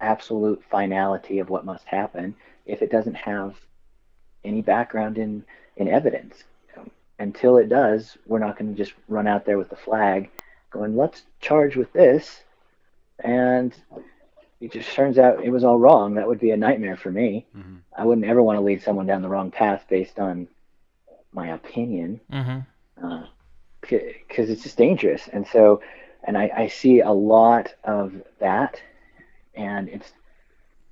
absolute 0.00 0.62
finality 0.70 1.38
of 1.38 1.48
what 1.50 1.64
must 1.64 1.84
happen 1.84 2.34
if 2.66 2.82
it 2.82 2.90
doesn't 2.90 3.14
have 3.14 3.54
any 4.44 4.62
background 4.62 5.18
in, 5.18 5.44
in 5.76 5.88
evidence. 5.88 6.44
Until 7.18 7.56
it 7.58 7.68
does, 7.68 8.16
we're 8.26 8.40
not 8.40 8.58
going 8.58 8.74
to 8.74 8.76
just 8.76 8.94
run 9.08 9.26
out 9.28 9.44
there 9.44 9.58
with 9.58 9.70
the 9.70 9.76
flag 9.76 10.30
going, 10.70 10.96
let's 10.96 11.22
charge 11.40 11.76
with 11.76 11.92
this. 11.92 12.40
And 13.22 13.72
it 14.60 14.72
just 14.72 14.90
turns 14.92 15.18
out 15.18 15.44
it 15.44 15.50
was 15.50 15.62
all 15.62 15.78
wrong. 15.78 16.14
That 16.14 16.26
would 16.26 16.40
be 16.40 16.50
a 16.50 16.56
nightmare 16.56 16.96
for 16.96 17.10
me. 17.12 17.46
Mhm. 17.56 17.80
I 17.96 18.04
wouldn't 18.06 18.26
ever 18.26 18.42
want 18.42 18.56
to 18.56 18.62
lead 18.64 18.82
someone 18.82 19.06
down 19.06 19.22
the 19.22 19.28
wrong 19.28 19.50
path 19.52 19.84
based 19.88 20.18
on 20.18 20.48
my 21.32 21.48
opinion 21.48 22.20
Mm-hmm. 22.32 23.24
because 23.80 24.50
it's 24.50 24.62
just 24.62 24.76
dangerous. 24.78 25.28
And 25.28 25.46
so, 25.46 25.80
and 26.24 26.36
I, 26.36 26.50
I 26.56 26.68
see 26.68 27.00
a 27.00 27.10
lot 27.10 27.74
of 27.84 28.14
that, 28.38 28.80
and 29.54 29.88
it's 29.88 30.12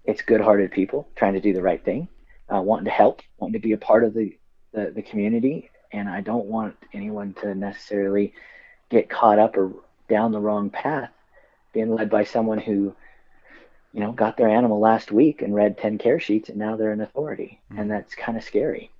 it's 0.04 0.22
good-hearted 0.22 0.70
people 0.70 1.08
trying 1.14 1.34
to 1.34 1.40
do 1.40 1.52
the 1.52 1.62
right 1.62 1.84
thing, 1.84 2.08
uh, 2.48 2.60
wanting 2.60 2.86
to 2.86 2.90
help, 2.90 3.22
wanting 3.38 3.52
to 3.52 3.58
be 3.68 3.72
a 3.72 3.78
part 3.78 4.04
of 4.04 4.14
the, 4.14 4.36
the 4.72 4.90
the 4.94 5.02
community. 5.02 5.70
And 5.92 6.08
I 6.08 6.20
don't 6.20 6.46
want 6.46 6.76
anyone 6.92 7.34
to 7.42 7.54
necessarily 7.54 8.32
get 8.90 9.10
caught 9.10 9.38
up 9.38 9.56
or 9.56 9.72
down 10.08 10.32
the 10.32 10.40
wrong 10.40 10.70
path, 10.70 11.10
being 11.72 11.94
led 11.94 12.10
by 12.10 12.24
someone 12.24 12.58
who, 12.58 12.94
you 13.92 14.00
know, 14.00 14.12
got 14.12 14.36
their 14.36 14.48
animal 14.48 14.78
last 14.80 15.10
week 15.12 15.42
and 15.42 15.54
read 15.54 15.78
ten 15.78 15.98
care 15.98 16.20
sheets, 16.20 16.48
and 16.48 16.58
now 16.58 16.76
they're 16.76 16.92
an 16.92 17.00
authority, 17.00 17.60
Mhm. 17.72 17.80
and 17.80 17.90
that's 17.90 18.14
kind 18.14 18.38
of 18.38 18.44
scary. 18.44 18.90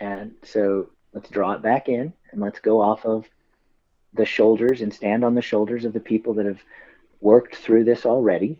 And 0.00 0.32
so 0.42 0.90
let's 1.12 1.30
draw 1.30 1.52
it 1.52 1.62
back 1.62 1.88
in 1.88 2.12
and 2.30 2.40
let's 2.40 2.58
go 2.60 2.80
off 2.80 3.04
of 3.06 3.28
the 4.14 4.24
shoulders 4.26 4.80
and 4.80 4.92
stand 4.92 5.24
on 5.24 5.34
the 5.34 5.42
shoulders 5.42 5.84
of 5.84 5.92
the 5.92 6.00
people 6.00 6.34
that 6.34 6.46
have 6.46 6.60
worked 7.20 7.56
through 7.56 7.84
this 7.84 8.04
already 8.04 8.58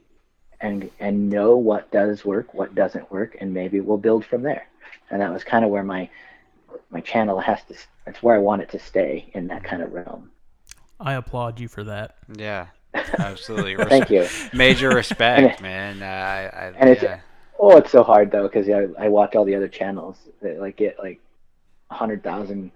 and 0.60 0.90
and 1.00 1.28
know 1.28 1.56
what 1.56 1.90
does 1.90 2.24
work 2.24 2.54
what 2.54 2.74
doesn't 2.74 3.10
work 3.10 3.36
and 3.40 3.52
maybe 3.52 3.80
we'll 3.80 3.98
build 3.98 4.24
from 4.24 4.42
there 4.42 4.66
and 5.10 5.20
that 5.20 5.32
was 5.32 5.42
kind 5.44 5.64
of 5.64 5.70
where 5.70 5.82
my 5.82 6.08
my 6.90 7.00
channel 7.00 7.40
has 7.40 7.62
to 7.64 7.74
that's 8.06 8.22
where 8.22 8.34
i 8.34 8.38
want 8.38 8.62
it 8.62 8.68
to 8.70 8.78
stay 8.78 9.28
in 9.34 9.46
that 9.48 9.62
kind 9.64 9.82
of 9.82 9.92
realm 9.92 10.30
I 11.00 11.14
applaud 11.14 11.58
you 11.58 11.66
for 11.66 11.82
that. 11.82 12.14
Yeah. 12.36 12.66
Absolutely. 12.94 13.74
thank 13.86 14.08
you 14.08 14.28
Major 14.54 14.90
respect, 14.90 15.60
man. 15.60 16.00
Uh, 16.00 16.06
I, 16.06 16.38
I, 16.66 16.72
And 16.78 16.88
it's- 16.90 17.02
yeah. 17.02 17.18
oh 17.58 17.76
it's 17.76 17.90
so 17.90 18.04
hard 18.04 18.30
though 18.30 18.44
because 18.44 18.68
I, 18.68 18.86
I 19.04 19.08
watch 19.08 19.34
all 19.34 19.44
the 19.44 19.56
other 19.56 19.66
channels 19.66 20.16
that 20.42 20.60
like 20.60 20.76
get 20.76 21.00
like 21.00 21.18
100000 21.88 22.70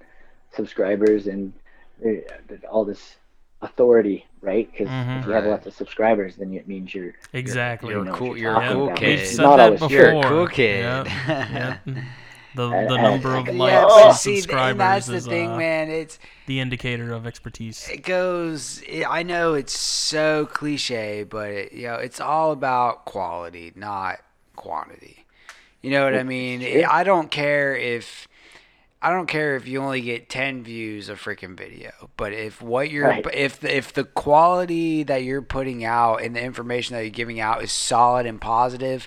subscribers 0.56 1.28
and 1.28 1.52
all 2.70 2.85
this 2.85 3.16
authority 3.62 4.27
right 4.43 4.70
because 4.70 4.89
Mhm. 4.89 5.20
if 5.20 5.27
you 5.27 5.32
have 5.32 5.44
Right. 5.44 5.51
lots 5.51 5.66
of 5.66 5.74
subscribers 5.74 6.36
then 6.36 6.52
it 6.52 6.68
means 6.68 6.94
you're 6.94 7.14
Exactly. 7.32 7.94
You're 7.94 8.05
know 8.05 8.12
cool. 8.14 8.36
You're 8.36 8.52
you're 8.52 8.62
a 8.62 8.73
cool 8.73 8.85
about. 8.86 8.98
kid. 8.98 9.18
We've 9.18 9.27
said 9.28 9.43
Not 9.43 9.56
that 9.56 9.64
always 9.64 9.81
before. 9.81 9.89
true. 9.89 9.98
You're 10.12 10.18
a 10.18 10.28
cool 10.28 10.47
kid. 10.48 10.81
Yep. 10.85 11.06
Yep. 11.28 11.78
The 12.56 12.70
And- 12.70 12.89
the 12.89 12.94
and- 12.94 13.02
number 13.02 13.36
of 13.36 13.48
likes 13.55 13.73
yeah, 13.73 14.06
and 14.06 14.16
see, 14.16 14.36
subscribers 14.40 14.70
and 14.70 14.81
that's 14.81 15.06
the 15.09 15.14
is 15.16 15.27
thing, 15.27 15.51
uh, 15.52 15.56
man. 15.59 15.90
It's 15.90 16.18
the 16.47 16.59
indicator 16.60 17.12
of 17.12 17.27
expertise. 17.27 17.86
it 17.86 18.02
goes. 18.02 18.82
It, 18.89 19.05
I 19.06 19.23
know 19.23 19.52
it's 19.52 19.78
so 19.78 20.47
cliche, 20.47 21.23
but 21.24 21.51
it, 21.51 21.73
you 21.74 21.86
know, 21.89 21.97
it's 21.97 22.18
all 22.18 22.52
about 22.52 23.05
quality, 23.05 23.73
not 23.77 24.20
quantity. 24.55 25.27
You 25.82 25.90
know 25.90 26.05
what 26.05 26.14
I 26.14 26.23
mean? 26.23 26.62
Sure. 26.62 26.90
I 26.90 27.05
don't 27.05 27.31
care 27.31 27.77
if 27.77 28.27
I 29.02 29.10
don't 29.10 29.27
care 29.27 29.56
if 29.56 29.68
you 29.68 29.81
only 29.82 30.01
get 30.01 30.28
10 30.28 30.64
views 30.64 31.09
a 31.09 31.14
freaking 31.14 31.56
video, 31.56 31.93
but 32.16 32.32
if 32.32 32.62
what 32.62 32.90
you're 32.90 33.06
Right. 33.09 33.27
if 33.35 33.62
if 33.64 33.93
the 33.93 34.05
quality 34.05 35.02
that 35.05 35.23
you're 35.23 35.43
putting 35.43 35.85
out 35.85 36.23
and 36.23 36.35
the 36.35 36.43
information 36.43 36.97
that 36.97 37.02
you're 37.02 37.10
giving 37.10 37.39
out 37.39 37.62
is 37.62 37.70
solid 37.70 38.27
and 38.27 38.40
positive, 38.40 39.06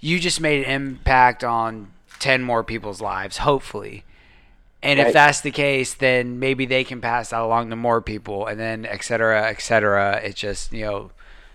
you 0.00 0.18
just 0.18 0.40
made 0.40 0.64
an 0.64 0.70
impact 0.70 1.44
on 1.44 1.92
10 2.20 2.42
more 2.42 2.64
people's 2.64 3.00
lives, 3.00 3.38
hopefully. 3.38 4.04
And 4.82 4.98
if 5.00 5.12
that's 5.12 5.40
the 5.40 5.50
case, 5.50 5.92
then 5.94 6.38
maybe 6.38 6.64
they 6.64 6.84
can 6.84 7.00
pass 7.00 7.30
that 7.30 7.40
along 7.40 7.70
to 7.70 7.76
more 7.76 8.00
people, 8.00 8.46
and 8.46 8.58
then 8.60 8.86
et 8.86 9.02
cetera, 9.02 9.48
et 9.50 9.60
cetera. 9.60 10.20
It 10.22 10.36
just 10.36 10.72
you 10.72 10.84
know 10.84 11.10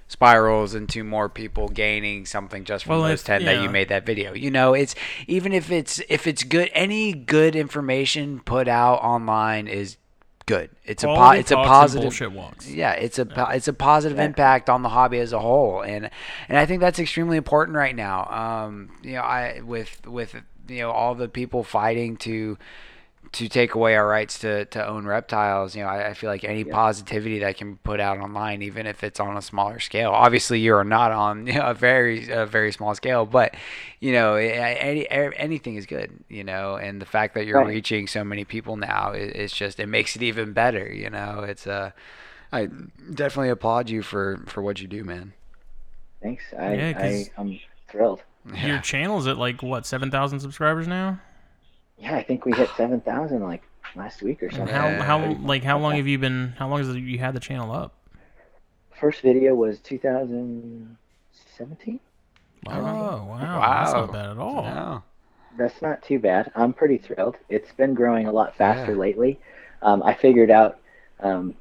spirals 0.07 0.75
into 0.75 1.03
more 1.03 1.29
people 1.29 1.67
gaining 1.69 2.25
something 2.25 2.63
just 2.65 2.85
from 2.85 2.99
Well, 2.99 3.03
those 3.09 3.21
if- 3.21 3.25
ten 3.25 3.45
that 3.45 3.61
you 3.61 3.69
made 3.69 3.89
that 3.89 4.05
video. 4.05 4.33
You 4.33 4.51
know, 4.51 4.73
it's 4.73 4.95
even 5.27 5.53
if 5.53 5.71
it's 5.71 6.01
if 6.09 6.27
it's 6.27 6.43
good, 6.43 6.69
any 6.73 7.13
good 7.13 7.55
information 7.55 8.39
put 8.41 8.67
out 8.67 8.95
online 9.01 9.67
is 9.67 9.97
good. 10.45 10.69
It's 10.85 11.03
a 11.03 11.07
po- 11.07 11.31
it's 11.31 11.51
a 11.51 11.55
positive 11.55 12.03
bullshit 12.03 12.31
walks. 12.33 12.69
yeah, 12.69 12.91
it's 12.91 13.17
a 13.17 13.25
po- 13.25 13.49
it's 13.49 13.67
a 13.67 13.73
positive 13.73 14.17
Yeah. 14.17 14.25
impact 14.25 14.69
on 14.69 14.81
the 14.83 14.89
hobby 14.89 15.19
as 15.19 15.33
a 15.33 15.39
whole, 15.39 15.81
and 15.81 16.09
and 16.49 16.57
I 16.57 16.65
think 16.65 16.81
that's 16.81 16.99
extremely 16.99 17.37
important 17.37 17.77
right 17.77 17.95
now. 17.95 18.25
Um, 18.65 18.91
you 19.01 19.13
know, 19.13 19.21
I 19.21 19.61
with 19.63 20.05
with 20.05 20.35
you 20.67 20.79
know 20.79 20.91
all 20.91 21.15
the 21.15 21.27
people 21.29 21.63
fighting 21.63 22.17
to 22.17 22.57
to 23.33 23.49
take 23.49 23.75
away 23.75 23.95
our 23.95 24.07
rights 24.07 24.39
to, 24.39 24.65
to 24.65 24.87
own 24.87 25.05
reptiles. 25.05 25.75
You 25.75 25.83
know, 25.83 25.89
I, 25.89 26.09
I 26.09 26.13
feel 26.13 26.29
like 26.29 26.43
any 26.43 26.63
Yeah. 26.63 26.73
positivity 26.73 27.39
that 27.39 27.57
can 27.57 27.73
be 27.73 27.79
put 27.83 27.99
out 27.99 28.17
online, 28.19 28.61
even 28.61 28.87
if 28.87 29.03
it's 29.03 29.19
on 29.19 29.35
a 29.37 29.41
smaller 29.41 29.79
scale. 29.79 30.11
Obviously, 30.11 30.59
you 30.59 30.75
are 30.75 30.83
not 30.83 31.11
on 31.11 31.47
you 31.47 31.53
know, 31.53 31.65
a 31.67 31.73
very 31.73 32.29
a 32.29 32.45
very 32.45 32.71
small 32.71 32.95
scale, 32.95 33.25
but 33.25 33.55
you 33.99 34.11
know, 34.13 34.35
any 34.35 35.09
anything 35.09 35.75
is 35.75 35.85
good. 35.85 36.11
You 36.29 36.43
know, 36.43 36.75
and 36.77 37.01
the 37.01 37.05
fact 37.05 37.33
that 37.35 37.45
you're 37.45 37.59
Right. 37.59 37.67
reaching 37.67 38.07
so 38.07 38.23
many 38.23 38.45
people 38.45 38.77
now, 38.77 39.11
it, 39.11 39.35
it's 39.35 39.53
just 39.55 39.79
it 39.79 39.87
makes 39.87 40.15
it 40.15 40.21
even 40.23 40.53
better. 40.53 40.91
You 40.91 41.09
know, 41.09 41.41
it's 41.47 41.67
uh, 41.67 41.91
I 42.51 42.67
definitely 43.13 43.49
applaud 43.49 43.89
you 43.89 44.01
for 44.03 44.41
for 44.47 44.61
what 44.61 44.79
you 44.81 44.87
do, 44.87 45.03
man. 45.03 45.33
thanks 46.21 46.43
i 46.57 46.73
Yeah, 46.73 46.93
'cause- 46.93 47.29
I, 47.37 47.41
i'm 47.41 47.59
thrilled 47.89 48.21
Your 48.63 48.79
channel's 48.91 49.27
at 49.27 49.37
like 49.37 49.63
what 49.63 49.85
seven 49.85 50.11
thousand 50.11 50.39
subscribers 50.39 50.87
now. 50.87 51.19
Yeah 52.03 52.15
i 52.15 52.23
think 52.23 52.45
we 52.45 52.53
hit 52.53 52.69
7000 52.77 53.41
like 53.41 53.63
last 53.95 54.21
week 54.21 54.43
or 54.43 54.47
And 54.47 54.55
something 54.57 54.75
how 54.75 55.01
how 55.03 55.33
like 55.43 55.63
how 55.63 55.77
long 55.79 55.95
have 55.95 56.07
you 56.07 56.17
been? 56.17 56.53
How 56.57 56.67
long 56.67 56.79
has 56.79 56.89
you 56.95 57.17
had 57.19 57.33
the 57.33 57.39
channel 57.39 57.71
up? 57.71 57.93
first 58.99 59.21
video 59.21 59.53
was 59.55 59.79
2017 59.79 61.99
Oh 62.65 62.71
wow, 62.71 63.27
Wow. 63.27 63.83
that's 63.83 63.93
not 63.93 64.11
bad 64.13 64.29
at 64.31 64.37
all. 64.37 64.63
No. 64.63 65.03
that's 65.57 65.81
not 65.81 66.01
too 66.01 66.19
bad. 66.19 66.51
I'm 66.55 66.73
pretty 66.73 66.97
thrilled. 66.97 67.35
It's 67.49 67.71
been 67.73 67.93
growing 67.93 68.27
a 68.27 68.31
lot 68.31 68.55
faster 68.55 68.93
Yeah. 68.93 68.99
lately. 68.99 69.39
Um, 69.81 70.01
I 70.03 70.13
figured 70.13 70.49
out 70.49 70.79
um, 71.19 71.55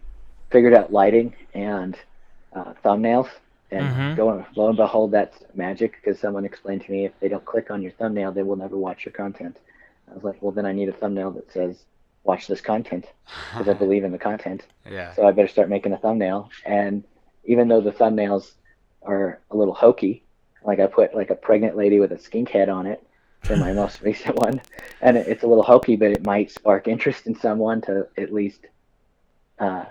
figured 0.50 0.74
out 0.74 0.92
lighting 0.92 1.34
and 1.54 1.96
uh, 2.54 2.74
thumbnails, 2.84 3.28
and 3.70 3.88
Mhm. 3.88 4.16
go, 4.16 4.44
lo 4.56 4.68
and 4.68 4.76
behold, 4.76 5.10
that's 5.12 5.42
magic. 5.54 5.92
Because 5.96 6.18
someone 6.20 6.44
explained 6.44 6.82
to 6.84 6.92
me 6.92 7.04
if 7.04 7.18
they 7.20 7.28
don't 7.28 7.44
click 7.44 7.70
on 7.70 7.82
your 7.82 7.92
thumbnail, 7.92 8.32
they 8.32 8.42
will 8.42 8.56
never 8.56 8.76
watch 8.76 9.04
your 9.04 9.12
content. 9.12 9.58
I 10.12 10.14
was 10.14 10.24
like, 10.24 10.42
well, 10.42 10.52
then 10.52 10.66
I 10.66 10.72
need 10.72 10.88
a 10.88 10.92
thumbnail 10.92 11.30
that 11.32 11.50
says 11.52 11.84
"Watch 12.24 12.46
this 12.46 12.60
content" 12.60 13.06
because 13.50 13.68
I 13.68 13.72
believe 13.78 14.04
in 14.04 14.12
the 14.12 14.18
content. 14.18 14.62
yeah. 14.90 15.12
So 15.14 15.26
I 15.26 15.32
better 15.32 15.48
start 15.48 15.68
making 15.68 15.92
a 15.92 15.98
thumbnail. 15.98 16.50
And 16.66 17.04
even 17.44 17.68
though 17.68 17.80
the 17.80 17.92
thumbnails 17.92 18.52
are 19.02 19.40
a 19.50 19.56
little 19.56 19.74
hokey, 19.74 20.24
like 20.62 20.78
I 20.80 20.86
put 20.86 21.14
like 21.14 21.30
a 21.30 21.34
pregnant 21.34 21.76
lady 21.76 21.98
with 21.98 22.12
a 22.12 22.18
skink 22.18 22.50
head 22.50 22.68
on 22.68 22.86
it 22.86 23.04
for 23.40 23.56
my 23.56 23.72
most 23.82 24.02
recent 24.02 24.36
one, 24.36 24.60
and 25.00 25.16
it- 25.16 25.26
it's 25.28 25.42
a 25.42 25.46
little 25.46 25.64
hokey, 25.64 25.96
but 25.96 26.10
it 26.12 26.24
might 26.24 26.50
spark 26.50 26.86
interest 26.86 27.26
in 27.26 27.34
someone 27.34 27.80
to 27.82 28.06
at 28.18 28.32
least. 28.32 28.66
Uh, 29.58 29.84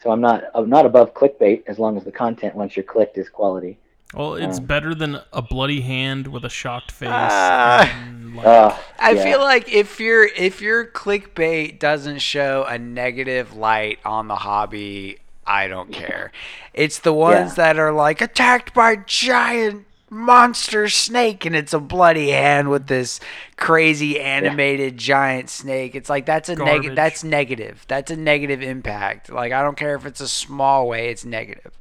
so 0.00 0.10
I'm 0.10 0.20
not 0.20 0.44
I'm 0.54 0.68
not 0.68 0.86
above 0.86 1.14
clickbait 1.14 1.62
as 1.66 1.78
long 1.78 1.96
as 1.96 2.04
the 2.04 2.12
content 2.12 2.54
once 2.54 2.76
you're 2.76 2.84
clicked 2.84 3.16
is 3.18 3.28
quality. 3.30 3.78
Well, 4.16 4.34
it's 4.34 4.60
better 4.60 4.94
than 4.94 5.20
a 5.32 5.42
bloody 5.42 5.80
hand 5.80 6.28
with 6.28 6.44
a 6.44 6.48
shocked 6.48 6.92
face. 6.92 7.08
And, 7.10 8.36
like, 8.36 8.46
Uh, 8.46 8.76
I 8.98 9.12
yeah. 9.12 9.22
feel 9.22 9.40
like 9.40 9.72
if 9.72 10.00
your 10.00 10.24
if 10.24 10.60
your 10.60 10.84
clickbait 10.84 11.78
doesn't 11.78 12.18
show 12.20 12.64
a 12.68 12.78
negative 12.78 13.54
light 13.56 13.98
on 14.04 14.28
the 14.28 14.36
hobby, 14.36 15.18
I 15.46 15.68
don't 15.68 15.92
care. 15.92 16.32
It's 16.72 16.98
the 16.98 17.12
ones 17.12 17.50
Yeah. 17.58 17.64
that 17.64 17.78
are 17.78 17.92
like 17.92 18.20
attacked 18.20 18.72
by 18.74 18.96
giant 18.96 19.86
monster 20.10 20.88
snake 20.88 21.44
and 21.44 21.56
it's 21.56 21.72
a 21.72 21.78
bloody 21.80 22.30
hand 22.30 22.70
with 22.70 22.86
this 22.86 23.18
crazy 23.56 24.20
animated 24.20 24.96
giant 24.96 25.50
snake. 25.50 25.94
It's 25.96 26.08
like 26.08 26.24
that's 26.24 26.48
a 26.48 26.54
negative 26.54 26.94
that's 26.94 27.24
negative. 27.24 27.84
That's 27.88 28.10
a 28.12 28.16
negative 28.16 28.62
impact. 28.62 29.30
Like 29.30 29.52
I 29.52 29.62
don't 29.62 29.76
care 29.76 29.96
if 29.96 30.06
it's 30.06 30.20
a 30.20 30.28
small 30.28 30.86
way, 30.88 31.08
it's 31.08 31.24
negative. 31.24 31.72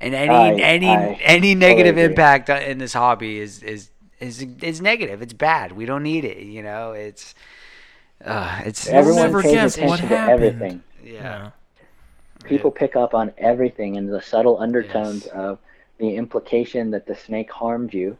And 0.00 0.14
any 0.14 0.34
I- 0.34 0.52
any 0.54 0.88
I 0.88 1.12
any 1.22 1.54
negative 1.54 1.96
agree. 1.96 2.04
impact 2.04 2.48
in 2.48 2.78
this 2.78 2.92
hobby 2.94 3.38
is 3.38 3.62
is 3.62 3.90
is 4.20 4.42
is 4.62 4.80
negative. 4.80 5.20
It's 5.22 5.32
bad. 5.34 5.72
We 5.72 5.84
don't 5.86 6.02
need 6.02 6.24
it. 6.24 6.38
You 6.38 6.62
know, 6.62 6.92
it's 6.92 7.34
uh, 8.24 8.62
it's 8.64 8.86
Everyone 8.88 9.22
never 9.22 9.42
pays 9.42 9.52
guess 9.52 9.76
attention 9.76 10.08
what 10.08 10.14
to 10.14 10.18
everything. 10.20 10.82
yeah. 11.04 11.12
yeah. 11.12 11.50
People 12.44 12.70
pick 12.70 12.96
up 12.96 13.14
on 13.14 13.32
everything 13.38 13.96
and 13.98 14.08
the 14.10 14.20
subtle 14.22 14.58
undertones 14.60 15.26
Yes. 15.26 15.34
of 15.34 15.58
the 15.98 16.16
implication 16.16 16.90
that 16.92 17.06
the 17.06 17.14
snake 17.14 17.50
harmed 17.52 17.92
you. 17.92 18.16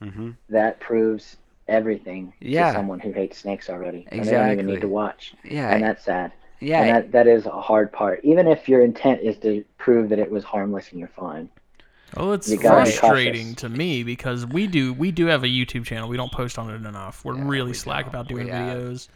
hmm 0.00 0.30
That 0.48 0.78
proves 0.78 1.36
everything 1.68 2.32
Yeah. 2.40 2.68
to 2.68 2.72
someone 2.78 3.00
who 3.00 3.10
hates 3.12 3.38
snakes 3.38 3.68
already. 3.68 4.06
And 4.12 4.24
they 4.24 4.30
don't 4.32 4.52
even 4.52 4.66
need 4.66 4.80
to 4.82 4.88
watch. 4.88 5.34
Yeah. 5.44 5.70
And 5.74 5.82
that's 5.82 6.04
sad. 6.04 6.32
Yeah. 6.60 6.82
And 6.82 6.90
that, 6.96 7.12
that 7.12 7.26
is 7.26 7.46
a 7.46 7.50
hard 7.50 7.92
part. 7.92 8.20
Even 8.24 8.46
if 8.46 8.68
your 8.68 8.82
intent 8.82 9.20
is 9.22 9.36
to 9.38 9.64
prove 9.78 10.08
that 10.10 10.18
it 10.18 10.30
was 10.30 10.44
harmless 10.44 10.90
and 10.90 10.98
you're 10.98 11.08
fine. 11.16 11.48
Well, 12.16 12.32
it's 12.32 12.48
You 12.48 12.56
gotta 12.58 12.84
be 12.90 12.96
frustrating 12.96 13.54
to 13.56 13.68
me 13.68 14.02
because 14.04 14.46
we 14.46 14.66
do 14.66 14.92
we 14.94 15.10
do 15.10 15.26
have 15.26 15.42
a 15.42 15.48
YouTube 15.48 15.84
channel. 15.84 16.08
We 16.08 16.16
don't 16.16 16.32
post 16.32 16.58
on 16.58 16.70
it 16.70 16.86
enough. 16.86 17.24
We're 17.24 17.36
Yeah, 17.36 17.44
really 17.48 17.70
we 17.70 17.74
slack 17.74 18.04
don't. 18.04 18.14
about 18.14 18.28
doing 18.28 18.44
We 18.46 18.50
have- 18.52 18.76
videos. 18.78 19.08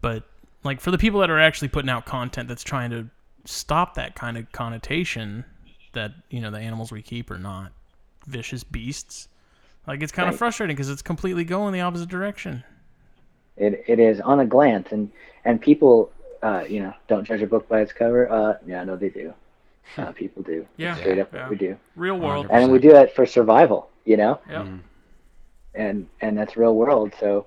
But 0.00 0.22
like 0.62 0.80
for 0.80 0.90
the 0.90 0.98
people 0.98 1.20
that 1.20 1.30
are 1.30 1.40
actually 1.40 1.68
putting 1.68 1.90
out 1.90 2.06
content 2.06 2.48
that's 2.48 2.62
trying 2.62 2.90
to 2.90 3.08
stop 3.44 3.94
that 3.94 4.14
kind 4.14 4.36
of 4.36 4.50
connotation 4.52 5.44
that 5.92 6.12
you 6.30 6.40
know 6.40 6.50
the 6.50 6.58
animals 6.58 6.92
we 6.92 7.02
keep 7.02 7.30
are 7.30 7.38
not 7.38 7.72
vicious 8.26 8.62
beasts. 8.64 9.28
Like 9.86 10.02
it's 10.02 10.12
kind 10.12 10.28
of 10.28 10.36
frustrating 10.36 10.74
because 10.76 10.90
it's 10.90 11.02
completely 11.02 11.44
going 11.44 11.72
the 11.72 11.80
opposite 11.80 12.08
direction. 12.08 12.64
It, 13.56 13.84
it 13.86 13.98
is 13.98 14.20
on 14.20 14.40
a 14.40 14.44
glance. 14.46 14.88
And, 14.92 15.10
and 15.44 15.60
people, 15.60 16.10
uh, 16.42 16.64
you 16.68 16.80
know, 16.80 16.94
don't 17.08 17.24
judge 17.24 17.42
a 17.42 17.46
book 17.46 17.68
by 17.68 17.80
its 17.80 17.92
cover. 17.92 18.30
Uh, 18.30 18.54
yeah, 18.66 18.84
no, 18.84 18.96
they 18.96 19.08
do. 19.10 19.32
Uh, 19.96 20.12
people 20.12 20.42
do. 20.42 20.66
Yeah, 20.76 20.96
Straight 20.96 21.18
up, 21.18 21.32
yeah. 21.32 21.48
we 21.48 21.56
do. 21.56 21.76
Real 21.94 22.18
world. 22.18 22.46
And 22.50 22.72
we 22.72 22.78
do 22.78 22.90
that 22.92 23.14
for 23.14 23.24
survival, 23.26 23.88
you 24.04 24.16
know? 24.16 24.40
Yep. 24.50 24.62
Mm. 24.66 24.80
and 25.74 26.06
and 26.20 26.36
that's 26.38 26.56
real 26.56 26.74
world. 26.74 27.12
So, 27.20 27.46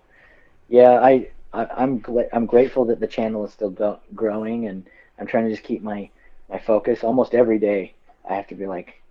yeah, 0.70 0.99
I, 1.02 1.28
I 1.53 1.66
I'm 1.78 1.99
gla- 1.99 2.30
I'm 2.32 2.45
grateful 2.45 2.86
that 2.86 2.99
the 2.99 3.07
channel 3.07 3.45
is 3.45 3.52
still 3.52 3.70
go- 3.72 3.99
growing, 4.16 4.68
and 4.68 4.86
I'm 5.20 5.28
trying 5.28 5.45
to 5.45 5.52
just 5.52 5.64
keep 5.64 5.82
my 5.82 6.10
my 6.49 6.60
focus. 6.60 7.03
Almost 7.03 7.34
every 7.34 7.60
day, 7.60 7.94
I 8.30 8.36
have 8.36 8.48
to 8.48 8.56
be 8.56 8.68
like, 8.68 9.02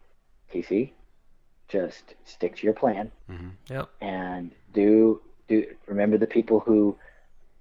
Casey, 0.51 0.95
just 1.69 2.15
stick 2.25 2.57
to 2.57 2.65
your 2.65 2.75
plan 2.75 3.11
Mm-hmm. 3.31 3.49
Yep. 3.71 3.89
and 4.01 4.51
do 4.73 5.21
do 5.49 5.67
remember 5.87 6.17
the 6.19 6.27
people 6.27 6.61
who 6.61 6.97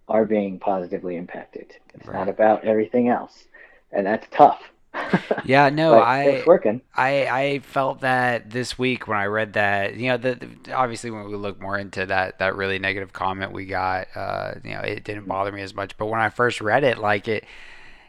are 0.08 0.26
being 0.26 0.60
positively 0.60 1.16
impacted. 1.18 1.74
It's 1.94 2.08
Right. 2.08 2.14
not 2.14 2.30
about 2.30 2.64
everything 2.66 3.10
else, 3.10 3.46
and 3.92 4.06
that's 4.06 4.28
tough. 4.32 4.62
Yeah, 5.44 5.70
no, 5.70 6.00
I 6.00 6.24
it's 6.24 6.46
working. 6.46 6.82
I 6.96 7.28
I 7.28 7.60
felt 7.60 8.02
that 8.02 8.50
this 8.50 8.78
week 8.80 9.08
when 9.08 9.18
I 9.18 9.26
read 9.26 9.54
that. 9.54 9.96
You 9.96 10.10
know, 10.10 10.18
the, 10.18 10.36
the- 10.36 10.74
obviously 10.74 11.12
when 11.12 11.26
we 11.30 11.36
look 11.36 11.60
more 11.62 11.78
into 11.78 12.06
that 12.08 12.40
that 12.40 12.56
really 12.56 12.80
negative 12.80 13.14
comment 13.14 13.52
we 13.52 13.66
got, 13.66 14.08
uh, 14.16 14.56
you 14.64 14.72
know, 14.74 14.82
it 14.82 15.04
didn't 15.04 15.28
bother 15.28 15.52
me 15.52 15.62
as 15.62 15.74
much. 15.76 15.98
But 15.98 16.08
when 16.08 16.20
I 16.20 16.30
first 16.30 16.62
read 16.62 16.84
it, 16.84 16.98
like 16.98 17.28
it. 17.28 17.46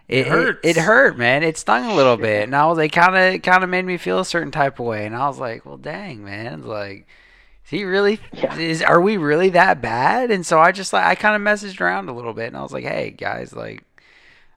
It, 0.08 0.26
it, 0.26 0.26
hurts. 0.26 0.60
it 0.62 0.76
hurt, 0.78 1.18
man. 1.18 1.42
It 1.42 1.58
stung 1.58 1.84
a 1.84 1.94
little 1.94 2.16
bit, 2.16 2.44
and 2.44 2.56
I 2.56 2.66
was 2.66 2.78
like, 2.78 2.92
kind 2.92 3.14
of, 3.36 3.42
kind 3.42 3.62
of 3.62 3.68
made 3.70 3.84
me 3.84 3.98
feel 3.98 4.20
a 4.20 4.24
certain 4.24 4.50
type 4.50 4.80
of 4.80 4.86
way. 4.86 5.04
And 5.04 5.14
I 5.14 5.28
was 5.28 5.38
like, 5.38 5.66
well, 5.66 5.76
dang, 5.76 6.24
man, 6.24 6.62
like, 6.62 7.06
is 7.68 7.70
he 7.70 7.84
really? 7.84 8.18
Yeah. 8.32 8.56
Is 8.56 8.82
are 8.82 8.98
we 9.00 9.18
really 9.18 9.50
that 9.50 9.82
bad? 9.82 10.30
And 10.30 10.46
so 10.46 10.58
I 10.58 10.72
just 10.72 10.94
like, 10.94 11.04
I 11.04 11.14
kind 11.14 11.36
of 11.36 11.42
messaged 11.42 11.82
around 11.82 12.08
a 12.08 12.14
little 12.14 12.32
bit, 12.32 12.46
and 12.46 12.56
I 12.56 12.62
was 12.62 12.72
like, 12.72 12.84
hey, 12.84 13.10
guys, 13.10 13.52
like, 13.52 13.84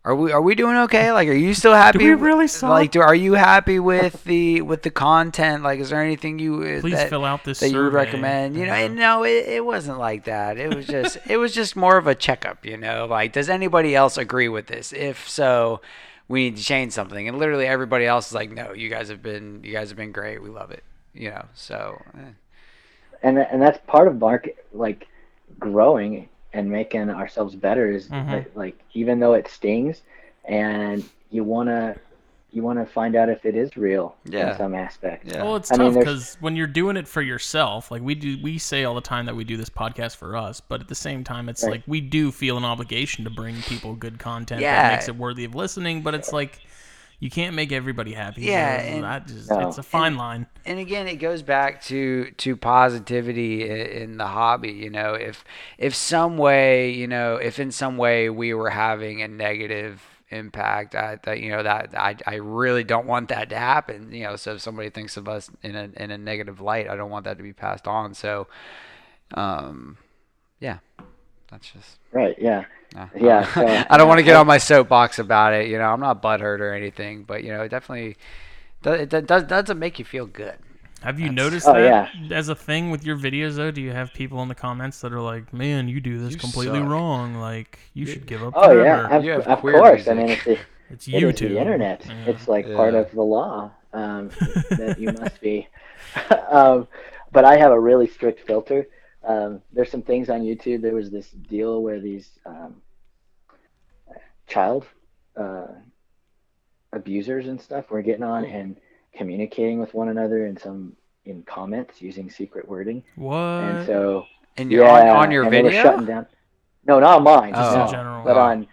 are 0.06 0.16
we 0.16 0.32
are 0.32 0.42
we 0.42 0.56
doing 0.56 0.78
okay? 0.78 1.12
Like, 1.12 1.28
are 1.28 1.34
you 1.34 1.54
still 1.54 1.74
happy? 1.74 1.98
we 1.98 2.14
really 2.14 2.48
suck? 2.48 2.70
Like, 2.70 2.92
do, 2.92 3.02
are 3.02 3.14
you 3.14 3.34
happy 3.34 3.80
with 3.80 4.24
the 4.24 4.62
with 4.62 4.84
the 4.84 4.92
content? 4.92 5.62
Like, 5.62 5.82
is 5.82 5.90
there 5.90 6.02
anything 6.02 6.40
you 6.40 6.64
uh, 6.64 6.80
Please 6.80 6.94
that, 6.94 7.10
fill 7.10 7.26
out 7.26 7.44
this 7.44 7.60
that 7.60 7.72
you 7.72 7.84
would 7.84 7.92
recommend? 7.92 8.56
You 8.56 8.68
know, 8.68 8.74
and 8.74 8.96
no, 8.96 9.26
it, 9.26 9.46
it 9.46 9.66
wasn't 9.66 10.00
like 10.00 10.24
that. 10.24 10.58
It 10.58 10.74
was 10.74 10.88
just 10.88 11.18
it 11.28 11.36
was 11.36 11.54
just 11.54 11.76
more 11.76 11.98
of 11.98 12.08
a 12.08 12.16
checkup. 12.16 12.66
You 12.66 12.78
know, 12.78 13.08
like, 13.08 13.34
does 13.34 13.50
anybody 13.50 13.94
else 13.94 14.18
agree 14.18 14.48
with 14.48 14.68
this? 14.68 14.94
If 14.94 15.28
so, 15.28 15.82
we 16.30 16.46
need 16.46 16.56
to 16.56 16.64
change 16.64 16.94
something. 16.94 17.28
And 17.28 17.38
literally 17.38 17.68
everybody 17.68 18.06
else 18.06 18.28
is 18.28 18.34
like, 18.34 18.52
no, 18.52 18.72
you 18.72 18.88
guys 18.88 19.10
have 19.10 19.22
been 19.22 19.66
you 19.66 19.74
guys 19.74 19.90
have 19.90 19.98
been 19.98 20.14
great. 20.14 20.42
We 20.42 20.50
love 20.50 20.72
it. 20.72 20.86
You 21.14 21.32
know, 21.32 21.46
so 21.54 22.02
eh. 22.18 22.32
And 23.24 23.38
and 23.38 23.62
that's 23.62 23.80
part 23.88 24.08
of 24.08 24.20
market 24.20 24.66
like 24.74 25.08
growing 25.60 26.28
and 26.54 26.70
making 26.70 27.10
ourselves 27.10 27.56
better 27.56 27.92
is 27.92 28.08
Mhm. 28.10 28.32
that, 28.32 28.58
like 28.58 28.78
even 28.94 29.20
though 29.20 29.34
it 29.34 29.48
stings 29.48 30.02
and 30.46 31.04
you 31.30 31.44
want 31.44 31.70
to 31.70 31.96
you 32.54 32.62
want 32.64 32.78
to 32.78 32.86
find 32.86 33.16
out 33.16 33.30
if 33.30 33.46
it 33.46 33.56
is 33.56 33.78
real 33.78 34.14
Yeah. 34.26 34.52
in 34.52 34.58
some 34.58 34.76
aspect 34.76 35.26
Yeah. 35.32 35.44
Well, 35.44 35.56
it's 35.56 35.72
I 35.72 35.78
tough 35.78 35.94
because 35.94 36.36
when 36.42 36.58
you're 36.58 36.68
doing 36.68 36.98
it 36.98 37.08
for 37.08 37.22
yourself, 37.22 37.90
like 37.92 38.02
we 38.02 38.14
do, 38.14 38.38
we 38.44 38.58
say 38.58 38.84
all 38.84 38.94
the 38.94 39.00
time 39.00 39.26
that 39.28 39.36
we 39.38 39.46
do 39.46 39.56
this 39.56 39.70
podcast 39.70 40.18
for 40.18 40.36
us, 40.36 40.60
but 40.60 40.82
at 40.82 40.90
the 40.90 40.96
same 40.96 41.24
time, 41.24 41.48
it's 41.48 41.64
Right. 41.64 41.72
like 41.72 41.84
we 41.88 42.02
do 42.02 42.30
feel 42.30 42.58
an 42.58 42.66
obligation 42.66 43.24
to 43.24 43.30
bring 43.30 43.56
people 43.62 43.96
good 43.96 44.20
content 44.20 44.60
Yeah. 44.60 44.82
that 44.82 44.92
makes 44.96 45.08
it 45.08 45.16
worthy 45.16 45.46
of 45.46 45.56
listening. 45.56 46.02
But 46.02 46.14
it's 46.14 46.34
like 46.34 46.60
you 47.22 47.30
can't 47.30 47.56
make 47.56 47.72
everybody 47.72 48.14
happy. 48.14 48.42
Yeah, 48.42 48.82
so 48.82 49.06
and- 49.06 49.28
just, 49.28 49.50
No. 49.50 49.68
it's 49.70 49.78
a 49.78 49.84
fine 49.84 50.18
line. 50.18 50.48
and 50.66 50.80
again 50.80 51.08
it 51.08 51.16
goes 51.18 51.42
back 51.44 51.82
to 51.84 52.32
to 52.32 52.58
positivity 52.58 53.70
in 53.70 54.18
the 54.18 54.28
hobby 54.28 54.72
you 54.72 54.90
know 54.90 55.14
if 55.14 55.44
if 55.78 55.96
some 55.96 56.38
way 56.38 56.90
you 56.90 57.08
know 57.08 57.36
if 57.38 57.60
in 57.60 57.72
some 57.72 57.96
way 57.98 58.30
we 58.30 58.54
were 58.54 58.70
having 58.72 59.22
a 59.22 59.28
negative 59.28 60.02
impact 60.30 60.96
I, 60.96 61.18
that 61.24 61.40
you 61.42 61.52
know 61.52 61.62
that 61.64 61.90
I, 61.96 62.16
I 62.26 62.36
really 62.36 62.84
don't 62.84 63.06
want 63.06 63.30
that 63.30 63.50
to 63.50 63.58
happen 63.58 64.12
you 64.14 64.24
know 64.24 64.36
so 64.36 64.54
if 64.56 64.62
somebody 64.62 64.90
thinks 64.90 65.18
of 65.18 65.28
us 65.28 65.50
in 65.62 65.76
a 65.76 65.90
in 65.98 66.10
a 66.10 66.18
negative 66.18 66.60
light 66.62 66.90
I 66.90 66.96
don't 66.96 67.10
want 67.12 67.26
that 67.26 67.38
to 67.38 67.44
be 67.44 67.54
passed 67.54 67.88
on 67.88 68.14
so 68.14 68.48
um 69.36 69.98
yeah 70.60 70.78
that's 71.50 71.70
just 71.72 72.00
right 72.14 72.36
yeah 72.40 72.64
uh, 72.96 73.08
Yeah, 73.16 73.46
so- 73.54 73.84
I 73.90 73.98
don't 73.98 74.08
want 74.08 74.20
to 74.20 74.24
get 74.24 74.36
on 74.36 74.48
my 74.48 74.58
soapbox 74.58 75.20
about 75.20 75.54
it 75.54 75.68
you 75.68 75.78
know 75.78 75.86
I'm 75.86 76.00
not 76.00 76.22
butthurt 76.22 76.60
or 76.60 76.74
anything 76.74 77.24
but 77.24 77.44
you 77.44 77.52
know 77.54 77.62
it 77.62 77.70
definitely 77.70 78.18
do- 78.84 78.92
it 78.94 79.10
does 79.28 79.44
doesn't 79.44 79.80
make 79.80 80.00
you 80.00 80.06
feel 80.06 80.26
good 80.26 80.56
Have 81.04 81.20
you 81.20 81.30
That's- 81.30 81.44
noticed 81.44 81.68
Oh, 81.68 81.74
that 81.74 82.12
as 82.32 82.50
a 82.50 82.56
thing 82.56 82.92
with 82.92 83.04
your 83.06 83.18
videos 83.18 83.56
though? 83.56 83.72
Do 83.72 83.82
you 83.82 83.92
have 83.92 84.14
people 84.14 84.42
in 84.44 84.48
the 84.50 84.56
comments 84.56 85.02
that 85.02 85.12
are 85.14 85.22
like, 85.22 85.52
"Man, 85.52 85.88
you 85.88 86.00
do 86.00 86.20
this 86.20 86.34
You 86.34 86.38
completely 86.40 86.80
suck." 86.80 86.90
wrong. 86.90 87.36
Like, 87.36 87.80
you 87.96 88.06
should 88.06 88.26
give 88.28 88.44
up." 88.44 88.54
oh 88.56 88.68
forever." 88.70 88.84
yeah 89.10 89.18
of, 89.18 89.24
You 89.26 89.32
have 89.32 89.48
of 89.48 89.60
queer 89.60 89.80
course 89.80 90.08
i 90.08 90.14
mean 90.14 90.30
it's 90.30 90.44
the, 90.46 90.58
it's 90.92 91.08
it 91.08 91.14
is 91.16 91.22
YouTube. 91.24 91.50
the 91.50 91.58
internet 91.60 92.06
Yeah. 92.06 92.26
it's 92.32 92.48
like 92.48 92.66
part 92.76 92.94
of 92.94 93.10
the 93.12 93.22
law 93.24 93.72
um, 93.94 94.30
that 94.70 94.98
you 95.00 95.12
must 95.14 95.42
be 95.42 95.68
um, 96.50 96.88
but 97.32 97.46
i 97.46 97.58
have 97.58 97.72
a 97.72 97.80
really 97.80 98.08
strict 98.08 98.46
filter 98.46 98.88
um, 99.24 99.62
there's 99.72 99.92
some 99.92 100.02
things 100.02 100.30
on 100.30 100.42
youtube. 100.42 100.82
There 100.82 100.96
was 100.96 101.10
this 101.12 101.30
deal 101.30 101.82
where 101.84 102.00
these 102.00 102.30
um, 102.46 102.82
child 104.48 104.86
uh, 105.38 105.68
abusers 106.94 107.48
and 107.48 107.60
stuff 107.60 107.90
were 107.90 108.02
getting 108.02 108.24
on 108.24 108.46
and 108.46 108.76
communicating 109.16 109.80
with 109.80 109.94
one 109.94 110.10
another 110.10 110.46
in 110.46 110.58
some 110.58 110.96
in 111.26 111.44
comments 111.44 112.02
using 112.02 112.30
secret 112.30 112.68
wording. 112.68 113.04
What? 113.16 113.36
and 113.38 113.86
so 113.86 114.26
and 114.58 114.72
you're 114.72 114.86
yeah 114.86 115.12
on, 115.12 115.18
on 115.26 115.32
your 115.32 115.44
and 115.44 115.54
they 115.54 115.62
were 115.62 115.70
video? 115.70 115.84
shutting 115.84 116.06
down. 116.06 116.26
No 116.86 117.00
not 117.00 117.18
on 117.18 117.24
mine 117.24 117.54
Just 117.54 117.78
in 117.78 117.92
general. 117.92 118.24
but 118.24 118.38
Oh. 118.38 118.42
on 118.42 118.68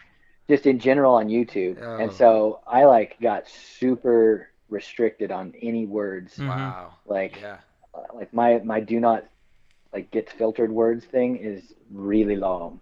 just 0.48 0.64
in 0.66 0.78
general 0.78 1.14
on 1.14 1.28
youtube. 1.28 1.78
Oh. 1.82 1.98
and 1.98 2.10
so 2.12 2.60
i 2.66 2.84
like 2.84 3.16
got 3.20 3.46
super 3.48 4.48
restricted 4.70 5.30
on 5.30 5.54
any 5.62 5.86
words. 5.86 6.38
Wow. 6.38 6.94
Like 7.06 7.38
yeah. 7.40 7.58
uh, 7.94 8.00
like 8.14 8.32
my 8.32 8.58
my 8.64 8.80
do 8.80 8.98
not 9.00 9.24
like 9.98 10.10
gets 10.12 10.32
filtered 10.32 10.70
words 10.72 11.04
thing 11.04 11.36
is 11.36 11.74
really 11.92 12.36
long 12.36 12.80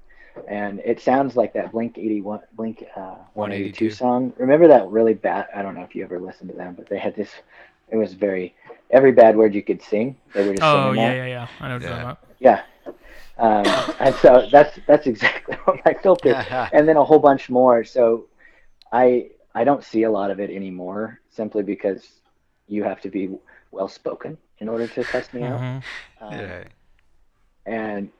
and 0.48 0.80
it 0.84 1.00
sounds 1.00 1.36
like 1.36 1.52
that 1.54 1.72
blink 1.72 1.98
81 1.98 2.40
blink 2.52 2.84
uh 2.96 3.16
182 3.34 3.90
182. 3.90 3.90
song 3.90 4.32
remember 4.38 4.68
that 4.68 4.86
really 4.88 5.14
bad 5.14 5.46
i 5.54 5.62
don't 5.62 5.74
know 5.74 5.82
if 5.82 5.94
you 5.94 6.04
ever 6.04 6.18
listened 6.20 6.50
to 6.50 6.56
them 6.56 6.74
but 6.74 6.88
they 6.88 6.98
had 6.98 7.14
this 7.16 7.30
it 7.90 7.96
was 7.96 8.14
very 8.14 8.54
every 8.90 9.12
bad 9.12 9.36
word 9.36 9.54
you 9.54 9.62
could 9.62 9.82
sing 9.82 10.16
they 10.34 10.42
were 10.42 10.54
just 10.54 10.70
Oh 10.72 10.72
singing 10.72 10.94
yeah, 10.94 11.12
that. 11.12 11.14
yeah, 11.14 11.26
yeah. 11.26 11.48
I 11.60 11.68
know 11.68 11.74
what 11.74 11.82
Yeah. 11.82 12.02
about. 12.02 12.18
yeah 12.40 12.62
um, 13.38 13.66
and 14.00 14.14
so 14.16 14.48
that's 14.50 14.78
that's 14.86 15.06
exactly 15.06 15.54
what 15.64 15.80
my 15.84 15.94
filter 15.94 16.36
and 16.72 16.88
then 16.88 16.96
a 16.96 17.04
whole 17.04 17.18
bunch 17.18 17.50
more. 17.50 17.84
So 17.84 18.26
I 18.92 19.30
I 19.54 19.64
don't 19.64 19.84
see 19.84 20.04
a 20.04 20.10
lot 20.10 20.30
of 20.30 20.40
it 20.40 20.50
anymore 20.50 21.20
simply 21.30 21.62
because 21.62 22.20
you 22.68 22.84
have 22.84 23.00
to 23.02 23.10
be 23.10 23.30
well 23.70 23.88
spoken 23.88 24.38
in 24.58 24.68
order 24.68 24.86
to 24.88 25.04
test 25.04 25.34
me 25.34 25.44
out. 25.44 25.60
Mhm. 25.60 25.82
Um, 26.20 26.30
Yeah. 26.30 26.64
And 27.66 28.10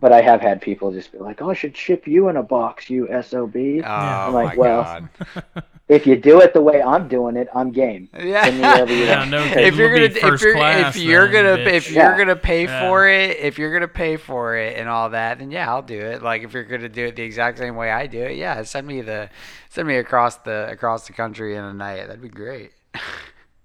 but 0.00 0.12
I 0.12 0.20
have 0.22 0.40
had 0.40 0.60
people 0.60 0.92
just 0.92 1.12
be 1.12 1.18
like, 1.18 1.40
"Oh, 1.42 1.50
I 1.50 1.54
should 1.54 1.76
ship 1.76 2.06
you 2.06 2.28
in 2.28 2.36
a 2.36 2.42
box, 2.42 2.90
you 2.90 3.06
sob." 3.22 3.56
Oh 3.56 3.60
I'm 3.90 4.32
my 4.32 4.44
like, 4.44 4.58
well, 4.58 4.82
god. 4.84 5.08
If 5.86 6.06
you 6.06 6.16
do 6.16 6.40
it 6.40 6.54
the 6.54 6.62
way 6.62 6.82
I'm 6.82 7.08
doing 7.08 7.36
it, 7.36 7.46
I'm 7.54 7.70
game. 7.70 8.08
Send 8.14 8.56
me 8.56 8.62
wherever 8.62 8.94
you 8.94 9.04
Yeah, 9.04 9.18
want. 9.18 9.30
no 9.30 9.44
if 9.44 9.76
you're 9.76 9.90
gonna 9.90 10.04
if 10.04 10.40
you're 10.40 10.52
class 10.54 10.96
if 10.96 11.02
you're 11.02 11.30
then, 11.30 11.44
gonna 11.44 11.58
bitch. 11.58 11.74
if 11.74 11.90
you're 11.90 12.12
Yeah. 12.12 12.16
gonna 12.16 12.36
pay 12.36 12.64
Yeah. 12.64 12.88
for 12.88 13.06
it 13.06 13.36
if 13.38 13.58
you're 13.58 13.72
gonna 13.72 13.86
pay 13.88 14.16
for 14.16 14.56
it 14.56 14.78
and 14.78 14.88
all 14.88 15.10
that 15.10 15.38
then 15.40 15.50
yeah 15.50 15.68
I'll 15.70 15.82
do 15.82 16.00
it 16.00 16.22
like 16.22 16.42
if 16.42 16.54
you're 16.54 16.64
gonna 16.64 16.88
do 16.88 17.04
it 17.04 17.16
the 17.16 17.22
exact 17.22 17.58
same 17.58 17.76
way 17.76 17.90
I 17.90 18.06
do 18.06 18.22
it 18.22 18.36
yeah 18.36 18.62
send 18.62 18.86
me 18.86 19.02
the 19.02 19.28
send 19.68 19.86
me 19.86 19.96
across 19.96 20.36
the 20.38 20.68
across 20.70 21.06
the 21.06 21.12
country 21.12 21.54
in 21.54 21.64
a 21.64 21.74
night 21.74 22.06
that'd 22.06 22.22
be 22.22 22.30
great 22.30 22.72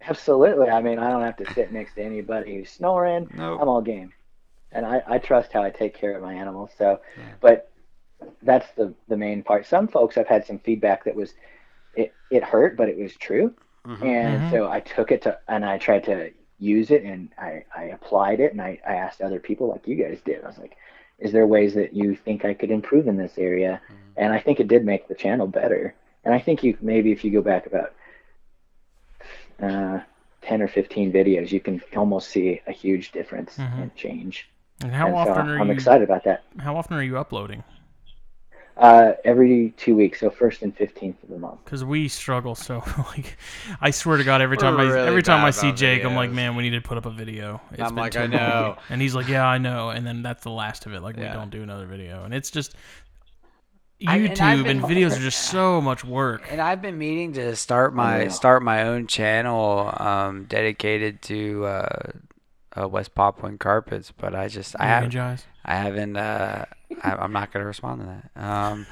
Absolutely. 0.02 0.70
I 0.70 0.82
mean, 0.82 0.98
I 0.98 1.10
don't 1.12 1.22
have 1.24 1.38
to 1.38 1.54
sit 1.54 1.72
next 1.72 1.96
to 1.96 2.04
anybody 2.04 2.56
who's 2.56 2.70
snoring. 2.72 3.30
Nope. 3.34 3.60
I'm 3.62 3.68
all 3.68 3.82
game, 3.82 4.12
and 4.72 4.86
I, 4.86 5.02
I 5.08 5.18
trust 5.18 5.52
how 5.54 5.64
I 5.64 5.70
take 5.70 5.94
care 5.96 6.16
of 6.16 6.22
my 6.22 6.34
animals. 6.34 6.72
So, 6.78 7.00
Yeah. 7.18 7.24
but 7.42 7.72
that's 8.42 8.70
the 8.74 8.94
the 9.08 9.18
main 9.18 9.44
part. 9.44 9.66
Some 9.66 9.88
folks 9.88 10.18
I've 10.18 10.28
had 10.28 10.46
some 10.46 10.60
feedback 10.60 11.04
that 11.06 11.16
was 11.16 11.34
it 11.94 12.14
it 12.30 12.44
hurt, 12.44 12.78
but 12.78 12.90
it 12.90 12.98
was 12.98 13.16
true, 13.16 13.54
Mhm. 13.86 14.02
and 14.04 14.42
Mhm. 14.44 14.52
so 14.52 14.70
I 14.70 14.80
took 14.82 15.12
it 15.12 15.22
to 15.24 15.40
and 15.48 15.66
I 15.66 15.78
tried 15.78 16.04
to 16.06 16.32
use 16.60 16.92
it 16.92 17.04
and 17.04 17.30
I 17.38 17.64
I 17.76 17.84
applied 17.86 18.40
it 18.40 18.52
and 18.52 18.62
I 18.62 18.80
I 18.88 18.96
asked 18.96 19.22
other 19.22 19.40
people 19.40 19.68
like 19.68 19.88
you 19.88 19.96
guys 19.96 20.20
did. 20.22 20.44
I 20.44 20.48
was 20.48 20.58
like, 20.60 20.76
is 21.18 21.32
there 21.32 21.48
ways 21.48 21.74
that 21.76 21.94
you 21.94 22.16
think 22.16 22.46
I 22.46 22.54
could 22.54 22.72
improve 22.72 23.08
in 23.08 23.18
this 23.18 23.38
area? 23.38 23.82
Mhm. 23.90 23.96
And 24.18 24.34
I 24.34 24.40
think 24.40 24.60
it 24.60 24.68
did 24.68 24.84
make 24.86 25.08
the 25.08 25.16
channel 25.16 25.48
better. 25.48 25.96
And 26.26 26.34
I 26.34 26.40
think 26.40 26.64
you 26.64 26.78
maybe 26.82 27.12
if 27.12 27.24
you 27.24 27.32
go 27.32 27.42
back 27.42 27.66
about 27.66 27.94
uh, 29.62 30.00
10 30.42 30.62
or 30.62 30.68
15 30.68 31.12
videos, 31.12 31.52
you 31.52 31.60
can 31.60 31.82
almost 31.96 32.30
see 32.30 32.62
a 32.68 32.72
huge 32.72 33.12
difference 33.12 33.58
Mhm. 33.58 33.82
and 33.82 33.96
change. 33.96 34.50
And 34.82 34.92
how 34.94 35.08
and 35.08 35.16
often 35.16 35.34
so 35.36 35.42
are 35.52 35.60
I'm 35.60 35.68
you? 35.68 35.74
excited 35.74 36.04
about 36.04 36.24
that. 36.24 36.44
How 36.60 36.76
often 36.78 36.96
are 36.98 37.04
you 37.04 37.18
uploading? 37.18 37.64
Uh, 38.78 39.12
every 39.26 39.74
two 39.76 39.94
weeks, 39.94 40.22
so 40.22 40.30
first 40.30 40.62
and 40.62 40.74
15th 40.78 41.22
of 41.24 41.30
the 41.30 41.38
month. 41.38 41.60
Because 41.66 41.84
we 41.84 42.08
struggle 42.08 42.56
so 42.56 42.82
like, 42.98 43.38
I 43.82 43.92
swear 43.92 44.16
to 44.16 44.24
God, 44.24 44.42
every 44.42 44.56
We're 44.56 44.62
time 44.62 44.80
I 44.80 45.06
every 45.06 45.22
time 45.22 45.44
I 45.44 45.52
see 45.52 45.68
about 45.68 45.78
Jake, 45.80 46.06
I'm 46.06 46.16
like, 46.16 46.32
man, 46.32 46.56
we 46.56 46.64
need 46.64 46.82
to 46.82 46.82
put 46.82 46.98
up 46.98 47.06
a 47.06 47.10
video. 47.10 47.60
It's 47.72 47.82
I'm 47.82 47.90
been 47.90 47.96
like, 47.98 48.14
too 48.14 48.20
I 48.20 48.22
long." 48.22 48.32
know. 48.32 48.78
and 48.90 49.02
he's 49.02 49.14
like, 49.14 49.28
yeah, 49.28 49.46
I 49.46 49.58
know, 49.58 49.90
and 49.90 50.08
then 50.08 50.24
that's 50.24 50.44
the 50.44 50.52
last 50.52 50.86
of 50.86 50.94
it. 50.94 51.02
Like, 51.02 51.18
we 51.18 51.24
don't 51.24 51.50
do 51.50 51.62
another 51.62 51.88
video, 51.88 52.24
and 52.24 52.34
it's 52.34 52.52
just 52.52 52.74
I- 54.08 54.16
and 54.16 54.30
YouTube 54.30 54.64
been- 54.64 54.78
and 54.78 54.82
videos 54.82 55.18
are 55.18 55.20
just 55.30 55.42
so 55.50 55.82
much 55.82 56.06
work. 56.06 56.44
And 56.50 56.62
I've 56.62 56.82
been 56.82 56.98
meaning 56.98 57.34
to 57.34 57.58
start 57.58 57.94
my 57.94 58.24
know. 58.24 58.30
start 58.30 58.64
my 58.64 58.84
own 58.84 59.08
channel 59.08 59.94
um, 59.98 60.46
dedicated 60.46 61.22
to 61.24 61.66
uh, 61.66 62.00
uh, 62.78 62.88
West 62.88 63.16
Papuan 63.16 63.58
carpets, 63.58 64.12
but 64.16 64.36
I 64.36 64.48
just 64.48 64.76
I 64.80 64.88
haven't 64.88 65.16
I 65.66 65.76
haven't 65.76 66.18
uh, 66.18 66.66
I, 67.04 67.12
I'm 67.16 67.32
not 67.32 67.52
gonna 67.54 67.66
respond 67.66 68.02
to 68.02 68.08
that. 68.36 68.44
Um, 68.44 68.86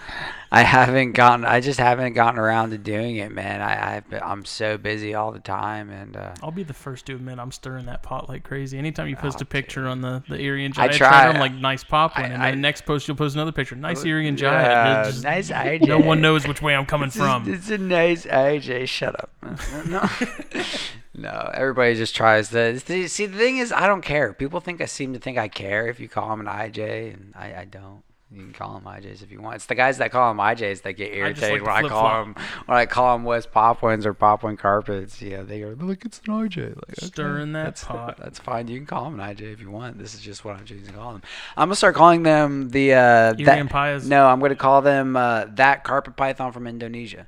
I 0.51 0.61
haven't 0.61 1.13
gotten 1.13 1.43
I 1.45 1.59
just 1.61 1.79
haven't 1.79 2.13
gotten 2.13 2.39
around 2.39 2.69
to 2.69 2.77
doing 2.77 3.17
it, 3.17 3.31
man. 3.31 3.59
I 3.61 3.97
I've 3.97 4.09
been, 4.09 4.21
I'm 4.23 4.45
so 4.45 4.77
busy 4.77 5.13
all 5.15 5.31
the 5.31 5.39
time, 5.39 5.89
and 5.89 6.15
uh, 6.15 6.33
I'll 6.43 6.51
be 6.51 6.63
the 6.63 6.73
first 6.75 7.07
to 7.07 7.15
admit 7.15 7.39
I'm 7.39 7.51
stirring 7.51 7.87
that 7.87 8.03
pot 8.03 8.29
like 8.29 8.43
crazy. 8.43 8.77
Anytime 8.77 9.07
you 9.07 9.15
post 9.15 9.39
Oh, 9.39 9.43
a 9.43 9.45
picture 9.45 9.87
on 9.87 10.01
the 10.01 10.23
the 10.29 10.35
I 10.35 10.69
Giant, 10.69 10.93
try- 10.93 11.27
I'm 11.27 11.39
like 11.39 11.53
nice 11.53 11.83
Papuan, 11.83 12.11
I- 12.23 12.27
and 12.27 12.43
I- 12.43 12.51
then 12.51 12.61
next 12.61 12.85
post 12.85 13.07
you'll 13.07 13.17
post 13.17 13.35
another 13.35 13.51
picture, 13.51 13.75
nice 13.75 14.03
Irian 14.03 14.35
Jaya. 14.37 14.61
yeah, 14.61 15.03
just- 15.05 15.23
nice 15.23 15.49
AJ. 15.49 15.87
No 15.87 15.97
one 15.99 16.21
knows 16.21 16.47
which 16.47 16.61
way 16.61 16.75
I'm 16.75 16.85
coming 16.85 17.07
It's 17.07 17.15
a- 17.15 17.19
from. 17.19 17.51
It's 17.51 17.69
a 17.71 17.77
nice 17.79 18.25
AJ. 18.25 18.87
Shut 18.87 19.15
up. 19.19 19.31
No, 19.87 20.07
no. 21.15 21.51
Everybody 21.53 21.95
just 21.95 22.15
tries 22.15 22.49
to 22.49 22.79
see. 22.79 23.07
see, 23.07 23.25
The 23.25 23.37
thing 23.37 23.57
is, 23.57 23.71
I 23.71 23.87
don't 23.87 24.01
care. 24.01 24.33
People 24.33 24.59
think 24.59 24.81
I 24.81 24.85
seem 24.85 25.13
to 25.13 25.19
think 25.19 25.37
I 25.37 25.47
care 25.47 25.87
if 25.87 25.99
you 25.99 26.07
call 26.09 26.31
him 26.33 26.41
an 26.41 26.47
IJ, 26.47 27.13
and 27.13 27.33
I, 27.35 27.61
I 27.61 27.65
don't. 27.65 27.86
You 28.29 28.41
can 28.41 28.51
call 28.51 28.73
them 28.73 28.83
IJs 28.83 29.23
if 29.23 29.31
you 29.31 29.39
want. 29.41 29.55
It's 29.55 29.67
the 29.67 29.75
guys 29.75 29.99
that 29.99 30.11
call 30.11 30.29
them 30.29 30.39
IJs 30.39 30.81
that 30.81 30.93
get 30.93 31.13
I 31.13 31.15
irritated 31.15 31.61
like 31.61 31.61
when 31.61 31.85
I 31.85 31.87
call 31.87 32.23
flip-flop. 32.23 32.35
them 32.35 32.45
when 32.65 32.77
I 32.77 32.85
call 32.85 33.15
them 33.15 33.23
West 33.23 33.51
Papuans 33.53 34.05
or 34.05 34.13
Papuan 34.13 34.57
carpets. 34.57 35.21
Yeah, 35.21 35.43
they 35.43 35.61
go 35.61 35.73
look, 35.79 36.03
it's 36.03 36.19
an 36.19 36.33
IJ. 36.33 36.75
Like, 36.75 36.97
okay, 36.99 37.05
Stirring 37.05 37.53
that 37.53 37.63
that's, 37.63 37.85
pot. 37.85 38.17
That's 38.21 38.39
fine. 38.39 38.67
You 38.67 38.79
can 38.79 38.85
call 38.85 39.05
them 39.05 39.17
an 39.19 39.33
IJ 39.33 39.53
if 39.53 39.61
you 39.61 39.71
want. 39.71 39.97
This 39.97 40.13
is 40.13 40.19
just 40.19 40.43
what 40.43 40.57
I'm 40.57 40.65
choosing 40.65 40.87
to 40.87 40.93
call 40.93 41.13
them. 41.13 41.21
I'm 41.55 41.69
gonna 41.69 41.75
start 41.77 41.95
calling 41.95 42.23
them 42.23 42.69
the 42.71 42.93
uh, 42.93 43.33
that, 43.33 43.69
Pies, 43.69 44.07
no, 44.07 44.27
I'm 44.27 44.41
gonna 44.41 44.55
call 44.55 44.81
them 44.81 45.15
uh, 45.15 45.45
that 45.55 45.85
carpet 45.85 46.17
python 46.17 46.51
from 46.51 46.67
Indonesia. 46.67 47.27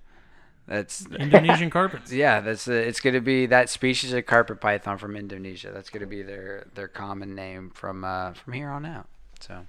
That's 0.67 1.05
Indonesian 1.19 1.69
carpets. 1.69 2.11
yeah. 2.11 2.41
That's 2.41 2.67
uh, 2.67 2.73
it's 2.73 2.99
gonna 2.99 3.21
be 3.21 3.45
that 3.45 3.69
species 3.69 4.11
of 4.11 4.25
carpet 4.25 4.59
python 4.59 4.97
from 4.97 5.15
Indonesia. 5.15 5.71
That's 5.73 5.89
gonna 5.89 6.07
be 6.07 6.23
their 6.23 6.67
their 6.75 6.89
common 6.89 7.35
name 7.35 7.71
from 7.73 8.03
uh, 8.03 8.33
from 8.33 8.51
here 8.53 8.69
on 8.69 8.85
out. 8.85 9.07
So 9.39 9.65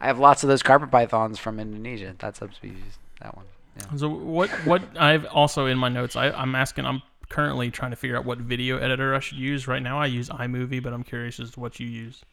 I 0.00 0.06
have 0.06 0.18
lots 0.18 0.42
of 0.42 0.48
those 0.48 0.62
carpet 0.62 0.90
pythons 0.90 1.38
from 1.38 1.58
Indonesia. 1.60 2.14
That 2.18 2.36
subspecies. 2.36 2.98
That 3.20 3.36
one. 3.36 3.46
Yeah. 3.78 3.96
So 3.96 4.08
what? 4.08 4.50
What 4.64 4.82
I've 4.98 5.24
also 5.26 5.66
in 5.66 5.78
my 5.78 5.88
notes, 5.88 6.16
I, 6.16 6.30
I'm 6.30 6.54
asking. 6.54 6.86
I'm 6.86 7.02
currently 7.28 7.70
trying 7.70 7.90
to 7.90 7.96
figure 7.96 8.16
out 8.16 8.24
what 8.24 8.38
video 8.38 8.78
editor 8.78 9.14
I 9.14 9.20
should 9.20 9.38
use. 9.38 9.66
Right 9.66 9.82
now, 9.82 9.98
I 10.00 10.06
use 10.06 10.28
iMovie, 10.28 10.82
but 10.82 10.92
I'm 10.92 11.02
curious 11.02 11.40
as 11.40 11.50
to 11.52 11.60
what 11.60 11.80
you 11.80 11.86
use. 11.86 12.24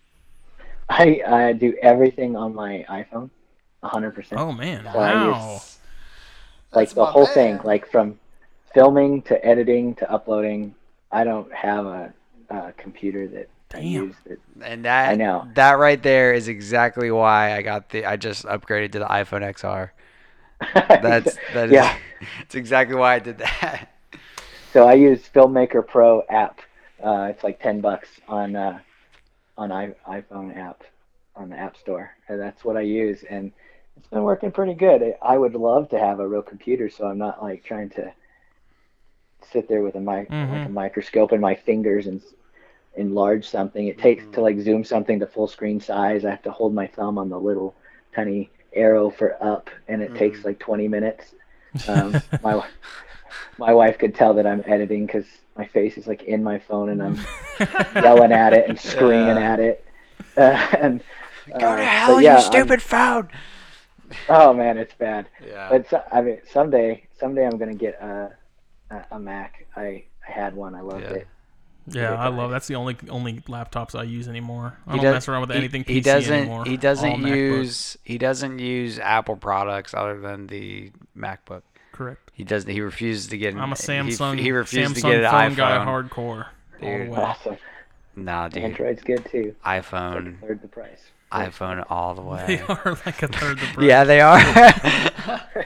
I, 0.89 1.21
I 1.27 1.53
do 1.53 1.75
everything 1.81 2.35
on 2.35 2.53
my 2.53 2.85
iPhone, 2.89 3.29
100%. 3.83 4.33
Oh 4.37 4.51
man, 4.51 4.87
So 4.91 4.99
I 4.99 5.13
wow! 5.13 5.53
use, 5.53 5.79
like 6.73 6.89
That's 6.89 6.93
the 6.93 7.05
whole 7.05 7.25
man. 7.25 7.33
thing, 7.33 7.59
like 7.63 7.87
from 7.87 8.19
filming 8.73 9.21
to 9.23 9.43
editing 9.45 9.95
to 9.95 10.11
uploading. 10.11 10.75
I 11.11 11.23
don't 11.23 11.51
have 11.53 11.85
a, 11.85 12.13
a 12.49 12.71
computer 12.73 13.27
that 13.29 13.49
I 13.62 13.62
Damn. 13.73 13.81
use 13.81 14.15
that 14.25 14.39
And 14.61 14.85
that 14.85 15.13
I 15.13 15.15
know. 15.15 15.47
that 15.55 15.73
right 15.73 16.01
there 16.01 16.33
is 16.33 16.47
exactly 16.47 17.11
why 17.11 17.55
I 17.57 17.61
got 17.61 17.89
the 17.89 18.05
I 18.05 18.17
just 18.17 18.45
upgraded 18.45 18.91
to 18.93 18.99
the 18.99 19.05
iPhone 19.05 19.41
XR. 19.43 19.91
That's 20.99 21.39
that 21.49 21.69
is 21.69 21.85
Yeah. 21.85 21.97
it's 22.41 22.55
exactly 22.55 22.95
why 22.95 23.15
I 23.15 23.19
did 23.19 23.39
that. 23.39 23.89
So 24.73 24.87
I 24.87 24.93
use 24.95 25.29
Filmmaker 25.29 25.85
Pro 25.87 26.23
app. 26.29 26.59
Uh, 27.03 27.27
it's 27.29 27.43
like 27.43 27.59
ten 27.61 27.81
bucks 27.81 28.19
on 28.27 28.55
uh, 28.55 28.79
on 29.57 29.71
I- 29.71 29.95
iPhone 30.07 30.57
app 30.57 30.83
on 31.35 31.49
the 31.49 31.57
App 31.57 31.77
Store, 31.77 32.11
and 32.29 32.39
that's 32.39 32.65
what 32.65 32.77
I 32.77 32.81
use, 32.81 33.23
and 33.23 33.53
it's 33.97 34.07
been 34.09 34.23
working 34.23 34.51
pretty 34.51 34.75
good. 34.75 35.03
I 35.03 35.35
I 35.35 35.37
would 35.37 35.55
love 35.55 35.89
to 35.89 35.99
have 35.99 36.19
a 36.19 36.27
real 36.27 36.43
computer, 36.43 36.89
so 36.89 37.07
I'm 37.07 37.17
not 37.19 37.43
like 37.43 37.63
trying 37.63 37.89
to 37.91 38.13
sit 39.51 39.67
there 39.67 39.81
with 39.83 39.95
a 39.95 39.99
mic 39.99 40.33
like 40.47 40.65
a 40.65 40.69
microscope 40.69 41.31
in 41.33 41.39
my 41.41 41.55
fingers 41.55 42.07
and 42.07 42.21
s- 42.21 42.33
enlarge 42.95 43.47
something. 43.47 43.87
It 43.87 43.97
takes 43.97 44.23
to 44.33 44.41
like 44.41 44.59
zoom 44.59 44.83
something 44.83 45.19
to 45.19 45.27
full 45.27 45.47
screen 45.47 45.79
size. 45.79 46.25
I 46.25 46.29
have 46.29 46.43
to 46.43 46.51
hold 46.51 46.73
my 46.73 46.87
thumb 46.87 47.17
on 47.17 47.29
the 47.29 47.39
little 47.39 47.75
tiny 48.15 48.49
arrow 48.73 49.09
for 49.09 49.41
up, 49.43 49.69
and 49.87 50.01
it 50.01 50.15
takes 50.15 50.43
like 50.45 50.59
20 50.59 50.87
minutes. 50.87 51.33
Um, 51.87 52.19
my 52.43 52.63
my 53.57 53.73
wife 53.73 53.97
could 53.97 54.15
tell 54.15 54.33
that 54.35 54.45
I'm 54.47 54.63
editing 54.65 55.05
because 55.05 55.25
my 55.57 55.65
face 55.65 55.97
is 55.97 56.07
like 56.07 56.23
in 56.23 56.43
my 56.43 56.57
phone 56.59 56.89
and 56.89 57.01
I'm 57.03 57.19
yelling 57.95 58.31
at 58.31 58.53
it 58.53 58.67
and 58.69 58.79
screaming 58.79 59.37
Yeah. 59.37 59.53
at 59.53 59.59
it. 59.59 59.85
Uh, 60.35 60.67
and 60.79 61.03
Go 61.51 61.59
to 61.59 61.65
uh, 61.67 61.85
hell, 61.85 62.19
yeah, 62.21 62.31
you 62.31 62.37
I'm- 62.37 62.51
stupid 62.51 62.81
phone. 62.81 63.29
oh 64.29 64.51
man, 64.53 64.77
it's 64.79 64.93
bad. 64.95 65.27
Yeah. 65.45 65.67
But 65.69 65.87
so, 65.89 66.01
I 66.11 66.21
mean, 66.21 66.39
someday, 66.51 67.03
someday 67.19 67.45
I'm 67.45 67.57
gonna 67.59 67.75
get 67.75 68.01
a 68.01 68.31
a, 68.89 69.05
a 69.11 69.19
Mac. 69.19 69.67
I 69.75 70.05
I 70.27 70.31
had 70.31 70.55
one. 70.55 70.73
I 70.73 70.81
loved 70.81 71.03
Yeah. 71.03 71.13
it. 71.17 71.27
Yeah, 71.87 72.13
I 72.13 72.27
love. 72.29 72.51
That's 72.51 72.67
the 72.67 72.75
only 72.75 72.95
only 73.09 73.41
laptops 73.41 73.97
I 73.97 74.03
use 74.03 74.27
anymore. 74.27 74.77
I 74.87 74.91
He 74.93 74.97
don't 74.97 75.03
does- 75.05 75.13
mess 75.15 75.27
around 75.27 75.41
with 75.41 75.51
he- 75.51 75.57
anything 75.57 75.83
PC 75.83 75.89
he 75.93 76.01
doesn't 76.01 76.33
anymore. 76.33 76.65
he 76.65 76.77
doesn't 76.77 77.11
MacBook. 77.23 77.27
use 77.35 77.97
he 78.03 78.17
doesn't 78.17 78.59
use 78.59 78.99
Apple 78.99 79.35
products 79.35 79.93
other 79.93 80.19
than 80.19 80.47
the 80.47 80.91
MacBook. 81.17 81.61
correct. 81.91 82.31
He 82.33 82.43
doesn't 82.43 82.69
he 82.71 82.81
refuses 82.81 83.27
to 83.27 83.37
get 83.37 83.53
an, 83.53 83.59
I'm 83.59 83.71
a 83.71 83.75
Samsung. 83.75 84.39
He, 84.39 84.51
refuses 84.51 84.93
Samsung 84.93 85.01
to 85.01 85.01
get 85.01 85.23
an 85.25 85.31
phone 85.31 85.51
iPhone. 85.51 85.55
guy, 85.55 85.85
hardcore. 85.85 86.45
All 86.81 86.89
the 86.89 86.97
Dude. 87.03 87.09
way. 87.09 87.17
Awesome. 87.17 87.57
Nah, 88.15 88.47
dude. 88.47 88.63
Android's 88.63 89.01
good 89.03 89.25
too. 89.31 89.55
Like 89.65 89.83
iPhone 89.85 90.37
a 90.43 90.47
third 90.47 90.61
the 90.61 90.67
price. 90.67 91.01
iPhone 91.31 91.83
all 91.89 92.13
the 92.15 92.21
way. 92.21 92.43
They 92.47 92.55
way. 92.57 92.63
are 92.67 92.97
like 93.05 93.23
a 93.23 93.27
third 93.27 93.59
the 93.59 93.65
price. 93.67 93.77
yeah, 93.87 94.03
they 94.03 94.21
are. 94.21 94.39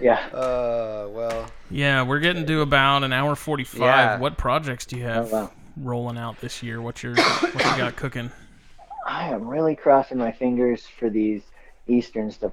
Yeah. 0.00 0.18
uh, 0.32 1.08
well. 1.10 1.50
Yeah, 1.70 2.02
we're 2.02 2.20
getting 2.20 2.46
to 2.46 2.60
about 2.60 3.04
an 3.04 3.12
hour 3.12 3.34
forty-five. 3.36 3.80
Yeah. 3.80 4.18
What 4.18 4.36
projects 4.36 4.86
do 4.86 4.96
you 4.96 5.04
have 5.04 5.32
Oh, 5.32 5.36
wow. 5.36 5.50
rolling 5.76 6.18
out 6.18 6.40
this 6.40 6.62
year? 6.62 6.80
What's 6.80 7.02
your 7.02 7.14
what 7.16 7.54
you 7.54 7.76
got 7.76 7.96
cooking? 7.96 8.30
I 9.06 9.28
am 9.30 9.46
really 9.48 9.74
crossing 9.76 10.18
my 10.18 10.32
fingers 10.32 10.86
for 10.86 11.10
these 11.10 11.42
Easterns 11.86 12.36
to 12.38 12.52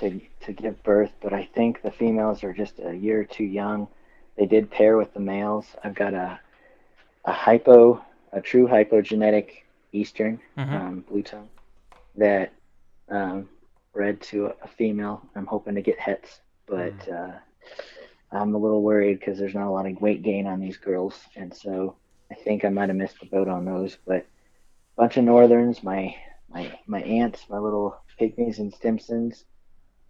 to 0.00 0.20
to 0.44 0.52
give 0.52 0.82
birth, 0.82 1.12
but 1.22 1.32
I 1.32 1.44
think 1.54 1.82
the 1.82 1.90
females 1.90 2.42
are 2.44 2.52
just 2.52 2.78
a 2.84 2.94
year 2.94 3.24
too 3.24 3.44
young. 3.44 3.88
They 4.36 4.46
did 4.46 4.70
pair 4.70 4.96
with 4.96 5.14
the 5.14 5.20
males. 5.20 5.66
I've 5.84 5.94
got 5.94 6.12
a 6.14 6.38
a 7.24 7.32
hypo, 7.32 8.04
a 8.32 8.40
true 8.40 8.66
hypogenetic 8.68 9.62
Eastern 9.92 10.40
Mhm. 10.58 10.72
um, 10.80 11.00
blue 11.08 11.22
tongue 11.22 11.48
that 12.16 12.52
um, 13.08 13.48
bred 13.92 14.20
to 14.22 14.46
a, 14.46 14.54
a 14.62 14.68
female. 14.68 15.22
I'm 15.36 15.46
hoping 15.46 15.74
to 15.76 15.80
get 15.82 15.98
hets, 15.98 16.40
but 16.68 17.08
uh, 17.08 17.32
I'm 18.32 18.54
a 18.54 18.58
little 18.58 18.82
worried 18.82 19.18
because 19.18 19.38
there's 19.38 19.54
not 19.54 19.68
a 19.68 19.70
lot 19.70 19.86
of 19.86 20.00
weight 20.00 20.22
gain 20.22 20.46
on 20.46 20.60
these 20.60 20.78
girls, 20.78 21.20
and 21.36 21.54
so 21.54 21.96
I 22.30 22.34
think 22.34 22.64
I 22.64 22.68
might 22.70 22.88
have 22.88 22.96
missed 22.96 23.20
the 23.20 23.26
boat 23.26 23.48
on 23.48 23.64
those. 23.64 23.96
But 24.06 24.22
a 24.22 24.26
bunch 24.96 25.16
of 25.16 25.24
northerns, 25.24 25.82
my 25.82 26.14
my 26.50 26.72
my 26.86 27.02
aunts, 27.02 27.44
my 27.48 27.58
little 27.58 27.94
pygmies 28.20 28.58
and 28.58 28.72
stimsons 28.72 29.44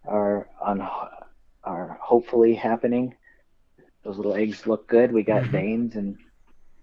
are 0.07 0.47
on 0.61 0.81
are 1.63 1.97
hopefully 2.01 2.55
happening. 2.55 3.13
Those 4.03 4.17
little 4.17 4.35
eggs 4.35 4.65
look 4.67 4.87
good. 4.87 5.11
We 5.11 5.23
got 5.23 5.43
Mhm. 5.43 5.51
veins 5.51 5.95
and 5.95 6.15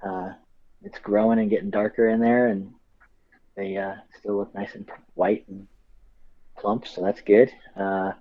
uh, 0.05 0.31
it's 0.83 0.99
growing 0.99 1.39
and 1.39 1.51
getting 1.51 1.71
darker 1.71 2.09
in 2.09 2.21
there, 2.21 2.49
and 2.49 2.71
they 3.57 3.77
uh, 3.77 3.95
still 4.19 4.37
look 4.37 4.55
nice 4.55 4.75
and 4.75 4.89
white 5.15 5.45
and 5.49 5.67
plump, 6.59 6.87
so 6.87 7.03
that's 7.03 7.21
good. 7.23 7.51
Uh, 7.77 8.13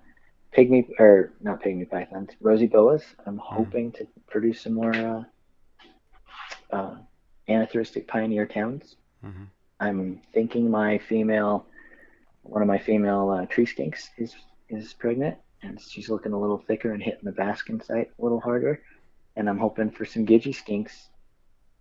pygmy 0.56 0.88
or 0.98 1.32
not 1.40 1.62
pygmy 1.62 1.88
pythons, 1.88 2.30
rosy 2.40 2.66
boas. 2.66 3.02
I'm 3.26 3.38
hoping 3.38 3.92
to 3.92 4.06
produce 4.28 4.60
some 4.60 4.74
more 4.74 4.94
uh, 4.94 5.24
uh, 6.70 6.96
anerythristic 7.48 8.06
pioneer 8.06 8.46
towns. 8.46 8.96
Mhm. 9.24 9.46
I'm 9.80 10.20
thinking 10.32 10.70
my 10.70 10.98
female, 10.98 11.66
one 12.42 12.62
of 12.62 12.68
my 12.68 12.78
female 12.78 13.30
uh, 13.30 13.46
tree 13.46 13.66
skinks 13.66 14.08
is 14.18 14.34
is 14.68 14.92
pregnant, 14.92 15.36
and 15.62 15.80
she's 15.80 16.08
looking 16.08 16.32
a 16.32 16.38
little 16.38 16.58
thicker 16.58 16.92
and 16.92 17.02
hitting 17.02 17.24
the 17.24 17.32
basking 17.32 17.80
site 17.80 18.10
a 18.18 18.22
little 18.22 18.40
harder. 18.40 18.82
And 19.36 19.48
I'm 19.48 19.58
hoping 19.58 19.90
for 19.90 20.04
some 20.04 20.26
Gidgee 20.26 20.54
skinks. 20.54 21.08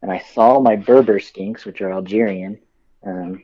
And 0.02 0.12
I 0.12 0.20
saw 0.20 0.60
my 0.60 0.76
Berber 0.76 1.20
skinks, 1.20 1.66
which 1.66 1.82
are 1.82 1.92
Algerian. 1.92 2.60
Um, 3.04 3.44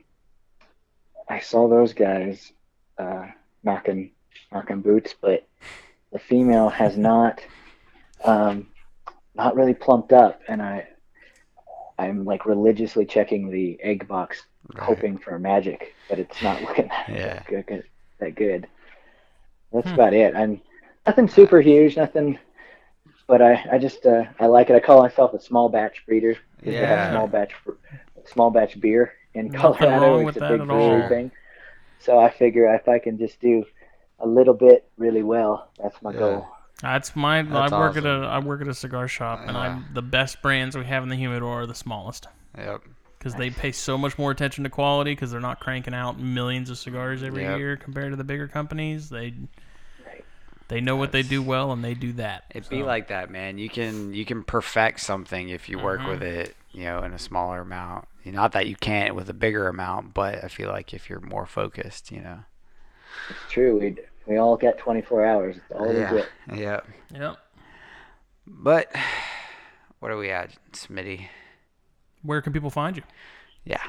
I 1.30 1.40
saw 1.40 1.68
those 1.68 1.94
guys 1.94 2.52
uh, 2.98 3.28
knocking 3.64 4.12
knocking 4.52 4.82
boots, 4.82 5.16
but 5.22 5.48
the 6.12 6.20
female 6.20 6.70
has 6.70 6.98
not 6.98 7.42
um, 8.24 8.68
not 9.36 9.56
really 9.56 9.74
plumped 9.74 10.14
up, 10.14 10.42
and 10.48 10.62
I 10.62 10.88
I'm 11.98 12.26
like 12.26 12.46
religiously 12.46 13.06
checking 13.06 13.50
the 13.50 13.80
egg 13.82 14.08
box, 14.08 14.44
Right. 14.76 14.86
hoping 14.86 15.18
for 15.18 15.38
magic, 15.40 15.96
but 16.10 16.20
it's 16.20 16.42
not 16.42 16.62
looking 16.64 16.88
that, 16.88 17.10
Yeah. 17.10 17.44
good, 17.48 17.66
good, 17.68 17.84
that 18.20 18.36
good. 18.36 18.68
That's 19.72 19.88
Hmm. 19.88 19.96
about 19.96 20.14
it. 20.14 20.36
I'm 20.36 20.62
nothing 21.06 21.28
super 21.28 21.60
huge, 21.62 21.98
nothing, 21.98 22.40
but 23.28 23.42
I 23.42 23.64
I 23.74 23.78
just 23.78 24.06
uh, 24.06 24.26
I 24.40 24.48
like 24.48 24.70
it. 24.70 24.76
I 24.76 24.80
call 24.80 25.02
myself 25.02 25.34
a 25.34 25.40
small 25.42 25.70
batch 25.70 26.06
breeder. 26.06 26.38
they 26.64 26.72
have 26.74 27.00
Yeah. 27.00 27.10
small 27.10 27.28
batch 27.28 27.54
small 28.26 28.50
batch 28.52 28.80
beer 28.80 29.14
in 29.34 29.50
Colorado. 29.50 30.20
it's 30.20 30.38
a 30.38 30.42
big 30.42 30.68
brewery 30.68 31.04
thing. 31.08 31.32
So 32.00 32.20
I 32.20 32.30
figure 32.30 32.74
if 32.76 32.88
I 32.88 33.00
can 33.00 33.18
just 33.18 33.40
do 33.42 33.66
a 34.20 34.28
little 34.28 34.54
bit 34.54 34.90
really 34.98 35.24
well, 35.24 35.70
that's 35.82 36.02
my 36.02 36.12
Yeah. 36.14 36.20
goal. 36.20 36.48
That's 36.82 37.16
my. 37.16 37.42
That's 37.42 37.74
I 37.74 37.80
work 37.80 37.98
at 37.98 38.06
a. 38.06 38.28
I 38.28 38.38
work 38.40 38.62
at 38.62 38.68
a 38.68 38.74
cigar 38.74 39.08
shop, 39.08 39.42
and 39.48 39.58
I'm 39.58 39.86
the 39.94 40.02
best 40.04 40.42
brands 40.44 40.78
we 40.78 40.86
have 40.86 41.02
in 41.04 41.10
the 41.10 41.16
humidor 41.16 41.64
are 41.64 41.66
the 41.66 41.74
smallest 41.74 42.28
Yep. 42.56 42.82
because 43.18 43.34
they 43.34 43.50
pay 43.50 43.72
so 43.72 43.98
much 43.98 44.18
more 44.20 44.30
attention 44.30 44.64
to 44.64 44.70
quality 44.70 45.14
because 45.14 45.32
they're 45.32 45.40
not 45.40 45.60
cranking 45.60 45.96
out 45.96 46.20
millions 46.20 46.70
of 46.70 46.78
cigars 46.78 47.24
every 47.24 47.44
Yep. 47.44 47.58
year 47.58 47.78
compared 47.78 48.12
to 48.12 48.16
the 48.16 48.24
bigger 48.24 48.48
companies. 48.48 49.10
They. 49.10 49.34
Right. 50.06 50.24
They 50.68 50.80
know 50.82 50.96
what 50.96 51.12
they 51.12 51.24
do 51.24 51.42
well, 51.42 51.72
and 51.72 51.84
they 51.84 51.96
do 51.96 52.14
that. 52.14 52.44
It'd 52.52 52.70
be 52.70 52.84
like 52.84 53.08
that, 53.08 53.32
man. 53.32 53.58
You 53.58 53.70
can 53.70 54.14
you 54.14 54.24
can 54.26 54.44
perfect 54.44 55.00
something 55.00 55.50
if 55.50 55.70
you 55.70 55.80
work 55.80 56.02
Mhm. 56.02 56.10
with 56.10 56.22
it, 56.22 56.56
you 56.72 56.84
know, 56.84 57.02
in 57.02 57.12
a 57.14 57.20
smaller 57.20 57.62
amount. 57.62 58.08
Not 58.24 58.52
that 58.52 58.68
you 58.68 58.76
can't 58.76 59.16
with 59.16 59.30
a 59.30 59.34
bigger 59.34 59.68
amount, 59.68 60.14
but 60.14 60.44
I 60.44 60.48
feel 60.50 60.70
like 60.70 60.94
if 60.94 61.10
you're 61.10 61.22
more 61.22 61.46
focused, 61.48 62.12
you 62.12 62.22
know. 62.22 62.40
It's 63.30 63.52
true. 63.52 63.80
We 63.80 63.98
we 64.26 64.38
all 64.38 64.58
get 64.58 64.78
24 64.78 65.26
hours. 65.26 65.56
It's 65.56 65.72
all 65.72 65.88
we 65.88 66.00
yeah. 66.00 66.14
get. 66.14 66.30
Yeah. 66.56 66.80
Yep. 67.14 67.38
But 68.46 68.92
what 70.00 70.12
are 70.12 70.18
we 70.18 70.30
at, 70.30 70.56
Smitty? 70.74 71.28
Where 72.24 72.42
can 72.42 72.54
people 72.54 72.70
find 72.70 72.98
you? 72.98 73.04
Yeah. 73.66 73.84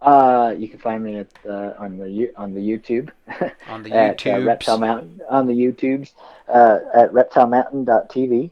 Uh, 0.00 0.54
you 0.56 0.68
can 0.68 0.78
find 0.78 1.02
me 1.02 1.16
at 1.16 1.28
the, 1.42 1.76
on 1.78 1.98
the 1.98 2.08
Yo- 2.08 2.32
on 2.36 2.54
the 2.54 2.60
YouTube 2.60 3.10
On 3.68 3.82
the 3.82 3.92
at 3.92 4.24
uh, 4.26 4.40
Reptile 4.40 4.78
Mountain 4.78 5.20
on 5.28 5.46
the 5.46 5.52
YouTubes 5.52 6.12
uh, 6.48 6.78
at 6.94 7.12
reptilemountain.tv. 7.12 8.50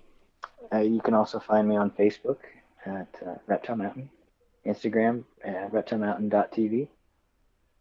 Uh, 0.72 0.78
you 0.78 1.00
can 1.00 1.14
also 1.14 1.38
find 1.38 1.68
me 1.68 1.76
on 1.76 1.90
Facebook 1.92 2.38
at 2.84 3.08
uh, 3.24 3.34
Reptile 3.46 3.76
Mountain, 3.76 4.10
Instagram 4.66 5.22
at 5.44 5.72
reptilemountain.tv, 5.72 6.88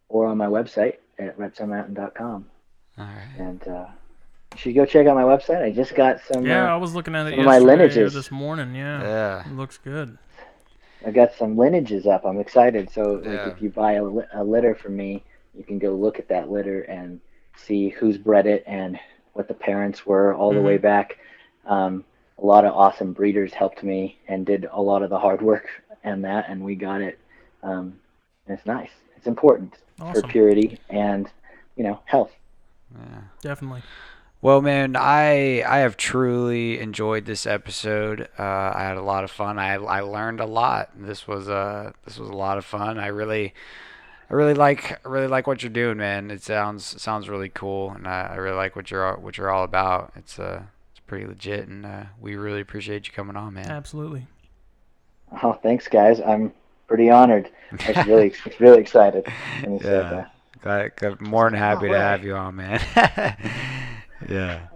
or 0.08 0.26
on 0.26 0.38
my 0.38 0.46
website 0.46 0.98
at 1.18 1.38
reptilemountain.com. 1.38 2.46
All 2.98 3.04
right. 3.04 3.28
And 3.38 3.66
uh, 3.68 3.86
you 4.54 4.58
should 4.58 4.74
go 4.74 4.86
check 4.86 5.06
out 5.06 5.14
my 5.14 5.22
website. 5.22 5.62
I 5.62 5.70
just 5.70 5.94
got 5.94 6.20
some. 6.32 6.44
Yeah, 6.46 6.72
I 6.72 6.76
Uh, 6.76 6.78
was 6.78 6.94
looking 6.94 7.14
at 7.14 7.26
it 7.26 7.36
some 7.36 7.44
my 7.44 7.54
yesterday 7.56 7.76
lineages. 7.76 8.14
this 8.14 8.30
morning. 8.30 8.74
Yeah, 8.74 9.02
Yeah. 9.02 9.40
it 9.50 9.52
looks 9.56 9.78
good. 9.78 10.16
I 11.06 11.10
got 11.10 11.32
some 11.34 11.56
lineages 11.56 12.06
up. 12.06 12.24
I'm 12.24 12.40
excited. 12.40 12.90
So 12.90 13.14
like, 13.14 13.24
Yeah. 13.24 13.48
if 13.50 13.62
you 13.62 13.70
buy 13.70 13.92
a, 13.92 14.04
a 14.34 14.42
litter 14.44 14.74
from 14.74 14.96
me, 14.96 15.24
you 15.54 15.62
can 15.62 15.78
go 15.78 15.94
look 15.94 16.18
at 16.18 16.28
that 16.28 16.50
litter 16.50 16.82
and 16.82 17.20
see 17.56 17.90
who's 17.90 18.18
bred 18.18 18.46
it 18.46 18.64
and 18.66 18.98
what 19.34 19.48
the 19.48 19.54
parents 19.54 20.04
were 20.06 20.34
all 20.34 20.52
the 20.52 20.60
way 20.62 20.78
back. 20.78 21.18
Um, 21.66 22.04
a 22.38 22.44
lot 22.44 22.64
of 22.64 22.74
awesome 22.74 23.12
breeders 23.12 23.52
helped 23.52 23.82
me 23.82 24.18
and 24.28 24.44
did 24.44 24.66
a 24.70 24.80
lot 24.80 25.02
of 25.02 25.10
the 25.10 25.18
hard 25.18 25.40
work 25.42 25.66
and 26.04 26.24
that, 26.24 26.46
and 26.48 26.62
we 26.62 26.74
got 26.74 27.00
it. 27.00 27.18
Um, 27.62 27.98
and 28.46 28.56
it's 28.58 28.66
nice. 28.66 28.90
It's 29.16 29.26
important 29.26 29.74
Awesome. 30.00 30.22
for 30.22 30.28
purity 30.28 30.78
and 30.90 31.28
you 31.76 31.84
know 31.84 32.00
health. 32.04 32.32
Yeah. 32.94 33.20
Definitely. 33.42 33.82
Well, 34.42 34.60
man, 34.62 34.96
I 34.96 35.62
I 35.66 35.78
have 35.78 35.96
truly 35.96 36.78
enjoyed 36.78 37.24
this 37.24 37.46
episode. 37.46 38.28
Uh, 38.38 38.72
I 38.74 38.82
had 38.84 38.96
a 38.96 39.02
lot 39.02 39.24
of 39.24 39.30
fun. 39.30 39.58
I 39.58 39.74
I 39.74 40.00
learned 40.00 40.40
a 40.40 40.46
lot. 40.46 40.90
This 40.96 41.26
was 41.26 41.48
uh 41.48 41.92
this 42.04 42.18
was 42.18 42.28
a 42.28 42.34
lot 42.34 42.58
of 42.58 42.64
fun. 42.64 42.98
I 42.98 43.06
really 43.08 43.54
I 44.30 44.34
really 44.34 44.54
like 44.54 44.92
I 45.04 45.08
really 45.08 45.26
like 45.26 45.46
what 45.46 45.62
you're 45.62 45.70
doing, 45.70 45.96
man. 45.98 46.30
It 46.30 46.42
sounds 46.42 47.00
sounds 47.00 47.28
really 47.28 47.48
cool, 47.48 47.90
and 47.92 48.06
I, 48.06 48.28
I 48.32 48.34
really 48.36 48.56
like 48.56 48.76
what 48.76 48.90
you're 48.90 49.16
what 49.16 49.38
you're 49.38 49.50
all 49.50 49.64
about. 49.64 50.12
It's 50.16 50.38
uh 50.38 50.62
it's 50.92 51.00
pretty 51.06 51.26
legit, 51.26 51.66
and 51.68 51.84
uh, 51.86 52.02
we 52.20 52.36
really 52.36 52.60
appreciate 52.60 53.06
you 53.08 53.12
coming 53.14 53.36
on, 53.36 53.54
man. 53.54 53.70
Absolutely. 53.70 54.26
Oh, 55.42 55.54
thanks, 55.54 55.88
guys. 55.88 56.20
I'm 56.20 56.52
pretty 56.86 57.10
honored. 57.10 57.50
I 57.86 57.92
was 57.92 58.06
really 58.06 58.32
really 58.60 58.80
excited 58.80 59.26
when 59.62 59.74
you 59.74 59.80
said 59.80 60.04
Yeah. 60.04 60.10
that. 60.10 60.32
Glad, 60.62 60.96
glad- 60.96 61.20
more 61.20 61.48
than 61.50 61.58
happy 61.58 61.88
to 61.88 61.98
have 61.98 62.24
you 62.24 62.34
on, 62.34 62.56
man. 62.56 62.80
yeah. 64.28 64.66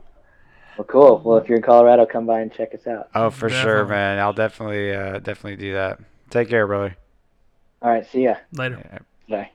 Well, 0.76 0.84
cool. 0.86 1.20
Well, 1.24 1.36
if 1.38 1.48
you're 1.48 1.56
in 1.58 1.62
Colorado, 1.62 2.06
come 2.06 2.26
by 2.26 2.40
and 2.40 2.52
check 2.52 2.74
us 2.74 2.86
out. 2.86 3.08
Oh, 3.14 3.30
for 3.30 3.48
sure, 3.50 3.84
man. 3.86 4.18
I'll 4.18 4.32
definitely 4.32 4.94
uh, 4.94 5.18
definitely 5.18 5.56
do 5.56 5.74
that. 5.74 5.98
Take 6.30 6.48
care, 6.48 6.66
brother. 6.66 6.96
All 7.82 7.90
right. 7.90 8.06
See 8.10 8.24
ya. 8.24 8.36
Later. 8.52 8.78
Yeah. 9.26 9.36
Bye. 9.36 9.50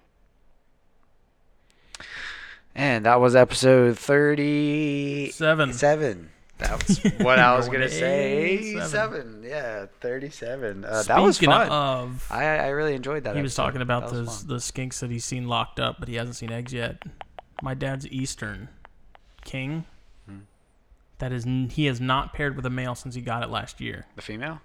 And 2.76 3.06
that 3.06 3.22
was 3.22 3.36
episode 3.36 3.98
37. 3.98 5.74
Seven. 5.74 6.30
That 6.58 6.88
was 6.88 7.00
what 7.20 7.38
I 7.38 7.56
was 7.58 7.68
Going 7.68 7.80
going 7.80 7.90
to 7.90 7.94
to 7.96 8.00
say. 8.00 8.32
87. 8.42 9.42
87. 9.42 9.44
Yeah, 9.44 9.86
37. 10.00 10.86
Uh, 10.86 11.04
that 11.04 11.22
was 11.22 11.36
Speaking 11.36 11.52
fun. 11.54 11.70
of, 11.70 12.28
I, 12.32 12.46
I 12.46 12.68
really 12.70 12.96
enjoyed 12.96 13.26
that. 13.26 13.36
he 13.36 13.42
was 13.42 13.52
episode. 13.54 13.64
talking 13.66 13.82
about 13.82 14.10
That 14.10 14.16
was 14.20 14.46
those 14.46 14.72
fun. 14.74 14.84
the 14.86 14.90
skinks 14.92 15.00
that 15.00 15.12
he's 15.12 15.26
seen 15.26 15.48
locked 15.50 15.80
up, 15.82 15.98
but 16.00 16.08
he 16.08 16.16
hasn't 16.16 16.38
seen 16.38 16.52
eggs 16.52 16.72
yet. 16.74 17.04
My 17.62 17.74
dad's 17.74 18.08
Eastern 18.08 18.70
King. 19.44 19.86
Hmm. 20.28 20.38
That 21.20 21.32
is, 21.34 21.46
n- 21.46 21.70
he 21.74 21.86
has 21.88 22.00
not 22.00 22.34
paired 22.34 22.56
with 22.56 22.66
a 22.66 22.70
male 22.70 22.96
since 22.96 23.16
he 23.16 23.22
got 23.22 23.44
it 23.44 23.50
last 23.50 23.82
year. 23.82 24.06
The 24.16 24.22
female? 24.22 24.62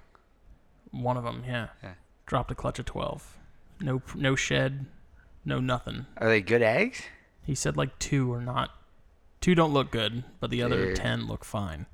One 0.93 1.17
of 1.17 1.25
them, 1.25 1.43
yeah, 1.47 1.69
Yeah. 1.83 1.95
dropped 2.27 2.51
a 2.51 2.55
clutch 2.55 2.79
of 2.79 2.85
twelve. 2.85 3.37
No, 3.81 4.03
no 4.15 4.35
shed, 4.37 4.87
no 5.45 5.59
nothing. 5.61 6.07
Are 6.19 6.29
they 6.29 6.41
good 6.41 6.63
eggs? 6.63 7.03
He 7.45 7.55
said 7.55 7.77
like 7.77 7.99
two 7.99 8.33
are 8.33 8.43
not. 8.43 8.71
Two 9.41 9.55
don't 9.55 9.73
look 9.73 9.91
good, 9.91 10.25
but 10.39 10.51
the 10.51 10.63
other 10.63 10.95
ten 10.95 11.27
look 11.27 11.45
fine. 11.45 11.87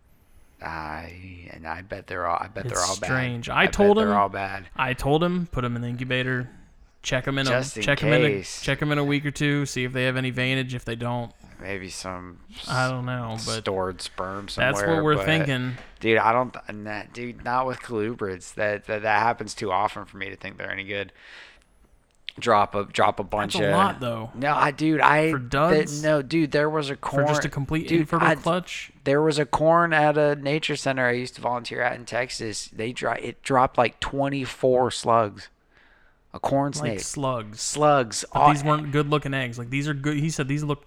I 0.62 1.48
and 1.52 1.66
I 1.66 1.82
bet 1.82 2.06
they're 2.06 2.26
all. 2.26 2.38
I 2.40 2.48
bet 2.48 2.64
they're 2.64 2.72
It's 2.72 2.88
all 2.88 2.96
strange. 2.96 3.48
bad. 3.48 3.56
I 3.56 3.64
bet 3.66 3.74
told 3.74 3.98
him- 3.98 4.08
they're 4.08 4.18
all 4.18 4.28
bad. 4.28 4.66
I 4.74 4.94
told 4.94 5.22
him 5.22 5.46
put 5.46 5.62
them 5.62 5.76
in 5.76 5.82
the 5.82 5.88
incubator, 5.88 6.48
check 7.02 7.24
them 7.24 7.38
in 7.38 7.46
Just 7.46 7.76
a 7.76 7.80
in 7.80 7.84
check 7.86 8.00
them 8.00 8.12
in 8.12 8.24
a 8.24 8.28
case. 8.28 8.62
check 8.62 8.80
'em 8.82 8.90
in 8.90 8.98
a 8.98 9.04
week 9.04 9.24
or 9.26 9.30
two, 9.30 9.64
see 9.66 9.84
if 9.84 9.92
they 9.92 10.04
have 10.04 10.16
any 10.16 10.30
vantage. 10.30 10.74
If 10.74 10.84
they 10.84 10.96
don't, 10.96 11.32
Maybe 11.60 11.88
some. 11.88 12.40
I 12.68 12.88
don't 12.88 13.06
know, 13.06 13.36
but 13.46 13.60
stored 13.60 14.02
sperm 14.02 14.48
somewhere. 14.48 14.72
that's 14.72 14.86
what 14.86 15.04
we're 15.04 15.14
but- 15.16 15.24
thinking. 15.26 15.76
Dude, 16.00 16.18
I 16.18 16.32
don't. 16.32 16.54
and 16.68 16.86
That, 16.86 17.12
dude, 17.12 17.44
not 17.44 17.66
with 17.66 17.80
colubrids. 17.80 18.54
That, 18.54 18.86
that 18.86 19.02
that 19.02 19.18
happens 19.20 19.54
too 19.54 19.70
often 19.70 20.04
for 20.04 20.16
me 20.16 20.28
to 20.30 20.36
think 20.36 20.58
they're 20.58 20.70
any 20.70 20.84
good. 20.84 21.12
Drop 22.38 22.74
a 22.74 22.84
drop 22.84 23.18
a 23.18 23.24
bunch 23.24 23.54
That's 23.54 23.64
a 23.64 23.68
of. 23.68 23.74
lot 23.74 24.00
though. 24.00 24.30
No, 24.34 24.54
I 24.54 24.70
dude, 24.70 25.00
I 25.00 25.30
For 25.30 25.38
duds? 25.38 26.02
no, 26.02 26.20
dude, 26.20 26.50
there 26.52 26.68
was 26.68 26.90
a 26.90 26.94
For 26.96 27.00
corn. 27.00 27.26
just 27.28 27.44
a 27.46 27.48
complete 27.48 27.88
dude, 27.88 28.00
infertile 28.00 28.28
I- 28.28 28.34
clutch, 28.34 28.92
There 29.04 29.22
was 29.22 29.38
a 29.38 29.46
corn 29.46 29.94
at 29.94 30.18
a 30.18 30.34
nature 30.36 30.76
center 30.76 31.06
I 31.06 31.12
used 31.12 31.34
to 31.36 31.40
volunteer 31.40 31.80
at 31.80 31.96
in 31.96 32.04
Texas. 32.04 32.66
They 32.68 32.92
dro- 32.92 33.12
it 33.12 33.42
dropped 33.42 33.78
like 33.78 34.00
twenty 34.00 34.44
four 34.44 34.90
slugs. 34.90 35.48
A 36.34 36.38
corn 36.38 36.72
like 36.72 36.74
snake. 36.74 37.00
slugs. 37.00 37.60
slugs. 37.62 38.24
But 38.30 38.38
all- 38.38 38.52
these 38.52 38.62
weren't 38.62 38.92
good 38.92 39.08
looking 39.08 39.32
eggs. 39.32 39.58
Like 39.58 39.70
these 39.70 39.88
are 39.88 39.94
good. 39.94 40.18
He 40.18 40.28
said 40.28 40.46
these 40.46 40.62
look 40.62 40.84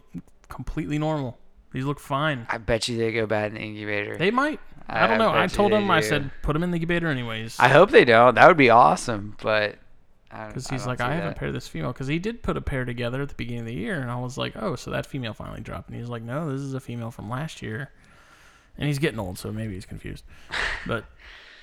completely 0.49 0.99
normal. 0.99 1.39
These 1.71 1.85
look 1.85 1.99
fine. 1.99 2.45
I 2.49 2.59
bet 2.59 2.87
you 2.87 2.97
they 2.97 3.11
go 3.11 3.25
bad 3.25 3.47
in 3.47 3.53
the 3.55 3.61
incubator. 3.61 4.17
They 4.17 4.29
might. 4.31 4.59
I 4.87 5.07
don't 5.07 5.17
know. 5.17 5.31
I 5.33 5.47
told 5.47 5.71
him. 5.71 5.89
I 5.89 6.01
said 6.01 6.29
put 6.43 6.53
them 6.53 6.61
in 6.63 6.69
the 6.71 6.75
incubator 6.77 7.07
anyways. 7.07 7.55
I 7.59 7.69
hope 7.69 7.89
they 7.89 8.05
don't. 8.05 8.35
That 8.35 8.47
would 8.47 8.57
be 8.57 8.69
awesome, 8.69 9.35
but 9.41 9.77
Because 10.29 10.67
he's 10.67 10.85
like, 10.85 11.01
I 11.01 11.15
haven't 11.15 11.37
paired 11.37 11.53
this 11.53 11.67
female. 11.67 11.91
Because 11.91 12.07
he 12.07 12.19
did 12.19 12.43
put 12.43 12.55
a 12.55 12.61
pair 12.61 12.85
together 12.85 13.21
at 13.21 13.29
the 13.29 13.35
beginning 13.35 13.61
of 13.61 13.65
the 13.67 13.73
year, 13.73 13.99
and 13.99 14.11
I 14.11 14.19
was 14.19 14.37
like, 14.37 14.53
oh, 14.55 14.75
so 14.75 14.91
that 14.91 15.05
female 15.05 15.33
finally 15.33 15.61
dropped. 15.61 15.89
And 15.89 15.97
he's 15.97 16.09
like, 16.09 16.21
no, 16.21 16.51
this 16.51 16.61
is 16.61 16.73
a 16.73 16.79
female 16.79 17.11
from 17.11 17.29
last 17.29 17.61
year. 17.61 17.91
And 18.77 18.87
he's 18.87 18.99
getting 18.99 19.19
old, 19.19 19.39
so 19.39 19.51
maybe 19.51 19.73
he's 19.73 19.85
confused. 19.85 20.23
But 20.85 21.05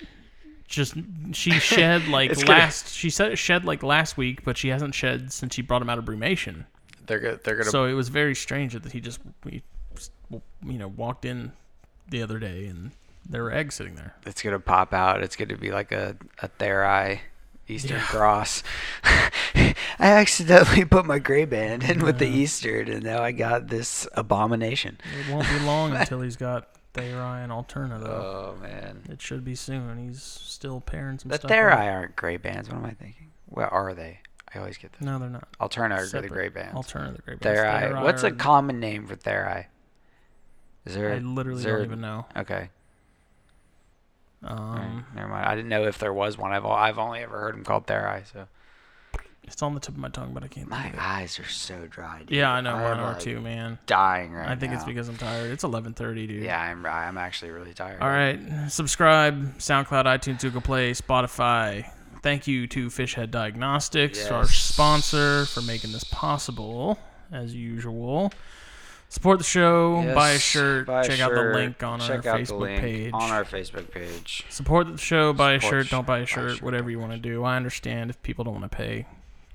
just 0.69 0.95
she 1.33 1.53
shed 1.53 2.09
like 2.09 2.37
last. 2.49 2.93
She 2.93 3.09
said 3.09 3.39
shed 3.39 3.65
like 3.65 3.83
last 3.83 4.17
week, 4.17 4.45
but 4.45 4.59
she 4.59 4.69
hasn't 4.69 4.95
shed 4.95 5.33
since 5.33 5.55
she 5.55 5.63
brought 5.63 5.81
him 5.81 5.89
out 5.89 5.99
of 5.99 6.05
brumation. 6.05 6.67
They're 7.07 7.21
gonna, 7.21 7.39
they're 7.43 7.57
gonna. 7.57 7.71
So 7.71 7.85
it 7.85 7.95
was 7.95 8.09
very 8.09 8.35
strange 8.35 8.73
that 8.73 8.93
he 8.93 9.01
just, 9.01 9.21
he, 9.49 9.63
you 10.31 10.43
know, 10.79 10.89
walked 10.89 11.25
in 11.25 11.53
the 12.09 12.23
other 12.23 12.39
day 12.39 12.67
and 12.67 12.91
there 13.29 13.43
were 13.43 13.53
eggs 13.53 13.77
sitting 13.77 13.95
there. 13.95 14.15
it's 14.27 14.43
gonna 14.43 14.59
pop 14.59 14.93
out. 14.93 15.23
It's 15.23 15.37
gonna 15.37 15.57
be 15.57 15.71
like 15.71 15.93
a 15.93 16.17
a 16.43 16.49
Thayeri 16.49 17.21
Eastern 17.69 18.01
Cross. 18.01 18.63
I 19.05 19.75
accidentally 19.99 20.85
put 20.85 21.05
my 21.07 21.19
gray 21.19 21.45
band 21.45 21.83
in 21.85 22.05
with 22.05 22.19
the 22.19 22.29
Eastern, 22.29 22.89
and 22.89 23.03
now 23.03 23.23
I 23.23 23.33
got 23.33 23.69
this 23.69 24.07
abomination. 24.15 24.99
It 25.19 25.33
won't 25.33 25.49
be 25.49 25.59
long 25.61 25.93
until 25.97 26.21
he's 26.21 26.37
got 26.37 26.69
Thayeri 26.95 27.43
and 27.43 27.53
Alterna, 27.53 28.01
though. 28.03 28.55
Oh 28.57 28.63
man, 28.63 29.03
It 29.11 29.21
should 29.21 29.45
be 29.45 29.55
soon. 29.55 30.07
He's 30.09 30.23
still 30.23 30.81
pairing 30.81 31.19
some 31.19 31.31
the 31.31 31.39
stuff. 31.39 31.51
Thayeri 31.51 31.93
aren't 31.93 32.17
gray 32.17 32.37
bands. 32.37 32.69
What 32.69 32.79
am 32.79 32.85
I 32.85 32.93
thinking? 32.93 33.33
What 33.47 33.73
are 33.73 33.95
they? 33.95 34.21
I 34.55 34.59
always 34.61 34.79
get 34.79 34.93
that. 34.93 35.03
No, 35.05 35.19
they're 35.19 35.29
not. 35.29 35.49
Alterna 35.61 35.99
are 35.99 36.21
the 36.23 36.29
gray 36.29 36.49
bands. 36.49 36.75
Alterna, 36.75 37.17
the 37.17 37.23
great 37.23 37.41
Thayeri. 37.41 38.03
What's 38.03 38.23
a 38.23 38.31
common 38.31 38.81
name 38.81 39.07
for 39.07 39.17
Thayeri? 39.17 39.67
Is 40.85 40.95
there? 40.95 41.13
I 41.13 41.19
literally 41.19 41.59
is 41.59 41.65
there- 41.65 41.77
don't 41.79 41.87
even 41.87 42.01
know. 42.01 42.27
Okay. 42.37 42.71
Um, 44.47 45.07
never 45.15 45.29
mind. 45.29 45.47
I 45.47 45.55
didn't 45.55 45.69
know 45.69 45.87
if 45.87 45.99
there 45.99 46.13
was 46.13 46.39
one. 46.39 46.53
I've 46.53 46.65
I've 46.65 46.99
only 46.99 47.21
ever 47.21 47.39
heard 47.39 47.55
them 47.55 47.65
called 47.65 47.87
Thayeri. 47.87 48.23
So 48.33 48.47
it's 49.45 49.63
on 49.63 49.75
the 49.75 49.81
tip 49.81 49.95
of 49.95 50.01
my 50.01 50.09
tongue, 50.09 50.33
but 50.35 50.43
I 50.43 50.49
can't. 50.49 50.69
my 50.69 50.83
think 50.83 50.95
of 50.95 51.01
it. 51.01 51.07
eyes 51.07 51.39
are 51.39 51.45
so 51.45 51.87
dry. 51.89 52.21
Dude. 52.21 52.31
Yeah, 52.31 52.51
I 52.51 52.61
know. 52.61 52.73
Mine 52.73 52.99
are 52.99 53.13
like, 53.13 53.21
too, 53.21 53.41
man. 53.41 53.79
Dying 53.87 54.33
right 54.33 54.49
I 54.49 54.57
think 54.57 54.73
it's 54.73 54.85
because 54.85 55.09
I'm 55.09 55.17
tired. 55.17 55.51
It's 55.53 55.65
11:30, 55.65 56.29
dude. 56.29 56.43
Yeah, 56.43 56.61
I'm 56.61 56.85
I'm 56.85 57.19
actually 57.19 57.51
really 57.53 57.75
tired. 57.75 58.01
All 58.01 58.09
right. 58.09 58.39
Subscribe. 58.69 59.59
SoundCloud, 59.59 60.05
iTunes, 60.05 60.41
Google 60.41 60.61
Play, 60.61 60.93
Spotify. 60.93 61.91
Thank 62.23 62.47
you 62.49 62.67
to 62.69 62.89
Fishhead 62.89 63.31
Diagnostics, 63.31 64.27
our 64.31 64.47
sponsor, 64.49 65.47
for 65.47 65.63
making 65.63 65.93
this 65.93 66.03
possible, 66.05 66.99
as 67.31 67.55
usual. 67.55 68.33
Support 69.17 69.39
the 69.39 69.45
show. 69.45 70.13
Buy 70.15 70.33
a 70.33 70.39
shirt. 70.39 70.87
buy 70.87 71.01
a 71.01 71.09
check 71.09 71.21
out 71.21 71.33
the 71.33 71.43
link 71.55 71.83
on 71.83 72.03
our 72.03 72.21
Facebook 72.21 72.79
page. 72.79 73.15
On 73.15 73.31
our 73.31 73.45
Facebook 73.45 73.91
page. 73.91 74.45
Support 74.51 74.93
the 74.93 74.99
show. 74.99 75.33
Buy 75.33 75.53
a 75.53 75.59
shirt. 75.59 75.89
Don't 75.89 76.07
buy 76.07 76.19
a 76.19 76.21
buy 76.21 76.25
a 76.25 76.27
shirt. 76.27 76.51
shirt, 76.57 76.63
whatever 76.63 76.91
you 76.91 76.99
want 76.99 77.13
to 77.13 77.19
do. 77.19 77.43
I 77.43 77.57
understand 77.57 78.11
if 78.11 78.23
people 78.23 78.45
don't 78.45 78.61
want 78.61 78.71
to 78.71 78.77
pay 78.77 79.07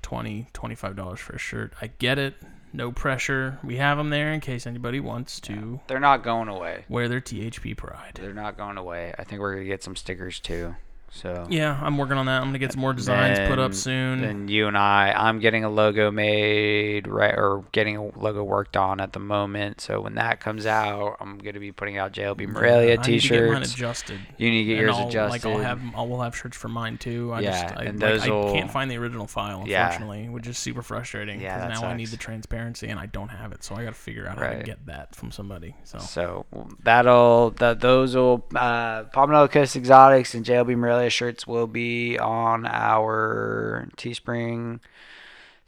20 0.02 0.48
$25 0.52 1.18
for 1.18 1.34
a 1.34 1.38
shirt. 1.38 1.74
I 1.80 1.90
get 2.00 2.18
it. 2.18 2.34
No 2.72 2.90
pressure. 2.90 3.60
We 3.62 3.76
have 3.76 3.98
them 3.98 4.10
there 4.10 4.32
in 4.32 4.40
case 4.40 4.66
anybody 4.66 4.98
wants 4.98 5.38
to 5.42 5.78
They're 5.86 6.00
not 6.00 6.24
going 6.24 6.48
away. 6.48 6.84
wear 6.88 7.08
their 7.08 7.20
THP 7.20 7.76
pride. 7.76 8.18
They're 8.20 8.34
not 8.34 8.56
going 8.56 8.78
away. 8.78 9.14
I 9.16 9.22
think 9.22 9.40
we're 9.40 9.54
gonna 9.54 9.66
get 9.66 9.84
some 9.84 9.94
stickers 9.94 10.40
too. 10.40 10.74
So 11.14 11.46
Yeah, 11.50 11.78
I'm 11.82 11.98
working 11.98 12.16
on 12.16 12.24
that. 12.26 12.40
I'm 12.40 12.48
gonna 12.48 12.58
get 12.58 12.72
some 12.72 12.80
more 12.80 12.94
designs 12.94 13.38
put 13.48 13.58
up 13.58 13.74
soon. 13.74 14.24
And 14.24 14.48
you 14.48 14.66
and 14.66 14.78
I, 14.78 15.12
I'm 15.12 15.40
getting 15.40 15.62
a 15.62 15.68
logo 15.68 16.10
made, 16.10 17.06
right, 17.06 17.34
or 17.34 17.64
getting 17.72 17.98
a 17.98 18.18
logo 18.18 18.42
worked 18.42 18.78
on 18.78 18.98
at 18.98 19.12
the 19.12 19.20
moment. 19.20 19.82
So 19.82 20.00
when 20.00 20.14
that 20.14 20.40
comes 20.40 20.64
out, 20.64 21.18
I'm 21.20 21.36
gonna 21.36 21.60
be 21.60 21.70
putting 21.70 21.98
out 21.98 22.12
JLB 22.12 22.46
Morelia 22.48 22.98
I 22.98 23.06
need 23.06 23.20
to 23.20 23.28
get 23.28 23.44
mine 23.44 23.60
t-shirts. 23.60 23.74
adjusted. 23.74 24.20
You 24.38 24.50
need 24.50 24.60
to 24.62 24.64
get 24.64 24.72
And 24.78 24.80
yours 24.80 24.96
I'll, 24.96 25.08
adjusted. 25.08 25.48
Like 25.48 25.54
I'll 25.54 25.62
have, 25.62 25.80
I'll, 25.94 26.08
we'll 26.08 26.20
have 26.22 26.34
shirts 26.34 26.56
for 26.56 26.68
mine 26.68 26.96
too. 26.96 27.30
I 27.32 27.40
Yeah, 27.40 27.62
just, 27.62 27.76
I, 27.76 27.84
and 27.84 28.00
like, 28.00 28.08
those 28.08 28.22
I 28.22 28.28
can't 28.52 28.70
find 28.70 28.90
the 28.90 28.96
original 28.96 29.26
file, 29.26 29.64
Yeah. 29.66 29.84
unfortunately, 29.84 30.30
which 30.30 30.46
is 30.46 30.56
super 30.56 30.82
frustrating. 30.82 31.40
Yeah, 31.42 31.68
now 31.68 31.84
I 31.84 31.94
need 31.94 32.08
the 32.08 32.16
transparency, 32.16 32.88
and 32.88 32.98
I 32.98 33.04
don't 33.06 33.28
have 33.28 33.52
it, 33.52 33.62
so 33.62 33.74
I 33.74 33.84
got 33.84 33.90
to 33.90 34.00
figure 34.00 34.26
out 34.26 34.38
how 34.38 34.48
to 34.48 34.62
get 34.62 34.86
that 34.86 35.14
from 35.14 35.30
somebody. 35.30 35.76
So 35.84 35.98
So 35.98 36.46
that'll 36.82 37.50
that 37.58 37.80
those 37.80 38.16
will 38.16 38.44
uh, 38.54 39.04
Palmetto 39.04 39.48
Coast 39.48 39.76
Exotics 39.76 40.34
and 40.34 40.44
JLB 40.44 40.74
Morelia 40.76 41.01
shirts 41.08 41.46
will 41.46 41.66
be 41.66 42.18
on 42.18 42.66
our 42.66 43.88
Teespring 43.96 44.80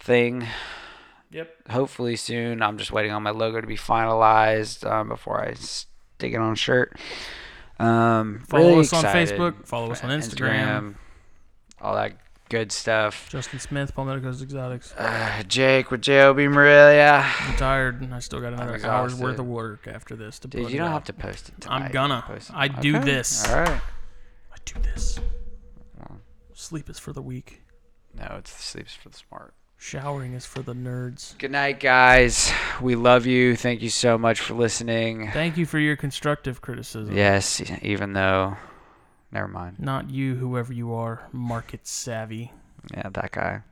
thing. 0.00 0.46
Yep. 1.30 1.68
Hopefully 1.70 2.16
soon. 2.16 2.62
I'm 2.62 2.78
just 2.78 2.92
waiting 2.92 3.10
on 3.12 3.22
my 3.22 3.30
logo 3.30 3.60
to 3.60 3.66
be 3.66 3.76
finalized 3.76 4.88
um, 4.88 5.08
before 5.08 5.44
I 5.44 5.54
stick 5.54 6.32
it 6.32 6.36
on 6.36 6.52
a 6.52 6.56
shirt. 6.56 6.96
Um, 7.78 8.44
Follow 8.48 8.68
really 8.68 8.80
us 8.80 8.92
on. 8.92 9.04
Facebook, 9.04 9.66
follow 9.66 9.90
us 9.90 10.04
on 10.04 10.10
Instagram. 10.10 10.94
all 11.80 11.94
that 11.96 12.12
good 12.50 12.70
stuff. 12.70 13.28
Justin 13.30 13.58
Smith, 13.58 13.92
Palmetto 13.96 14.20
Coast 14.20 14.42
Exotics. 14.42 14.94
Uh, 14.96 15.42
Jake 15.48 15.90
with 15.90 16.02
JLB 16.02 16.52
Morelia. 16.52 17.24
I'm 17.40 17.56
tired, 17.56 18.00
and 18.00 18.14
I 18.14 18.20
still 18.20 18.40
got 18.40 18.52
another 18.52 18.78
hour's 18.86 19.16
worth 19.16 19.40
of 19.40 19.46
work 19.46 19.88
after 19.88 20.14
this 20.14 20.38
to 20.40 20.48
Dude, 20.48 20.70
you 20.70 20.78
don't 20.78 20.86
out. 20.88 20.92
have 20.92 21.04
to 21.04 21.12
post 21.14 21.48
it 21.48 21.66
I'm 21.68 21.90
gonna. 21.90 22.22
Post 22.24 22.50
it. 22.50 22.56
I 22.56 22.68
do 22.68 22.96
Okay. 22.98 23.04
this. 23.06 23.48
All 23.50 23.60
right. 23.60 23.80
Do 24.64 24.80
this. 24.80 25.18
Sleep 26.52 26.88
is 26.88 26.98
for 26.98 27.12
the 27.12 27.22
weak. 27.22 27.62
No, 28.16 28.36
it's 28.38 28.50
sleeps 28.50 28.94
for 28.94 29.08
the 29.08 29.16
smart. 29.16 29.54
Showering 29.76 30.32
is 30.34 30.46
for 30.46 30.62
the 30.62 30.72
nerds. 30.72 31.36
Good 31.36 31.50
night, 31.50 31.80
guys. 31.80 32.50
We 32.80 32.94
love 32.94 33.26
you. 33.26 33.56
Thank 33.56 33.82
you 33.82 33.90
so 33.90 34.16
much 34.16 34.40
for 34.40 34.54
listening. 34.54 35.30
Thank 35.32 35.56
you 35.56 35.66
for 35.66 35.78
your 35.78 35.96
constructive 35.96 36.60
criticism. 36.62 37.14
Yes, 37.14 37.60
even 37.82 38.12
though, 38.14 38.56
never 39.32 39.48
mind. 39.48 39.80
Not 39.80 40.10
you, 40.10 40.36
whoever 40.36 40.72
you 40.72 40.94
are, 40.94 41.28
market 41.32 41.86
savvy. 41.86 42.52
Yeah, 42.92 43.10
that 43.10 43.32
guy. 43.32 43.62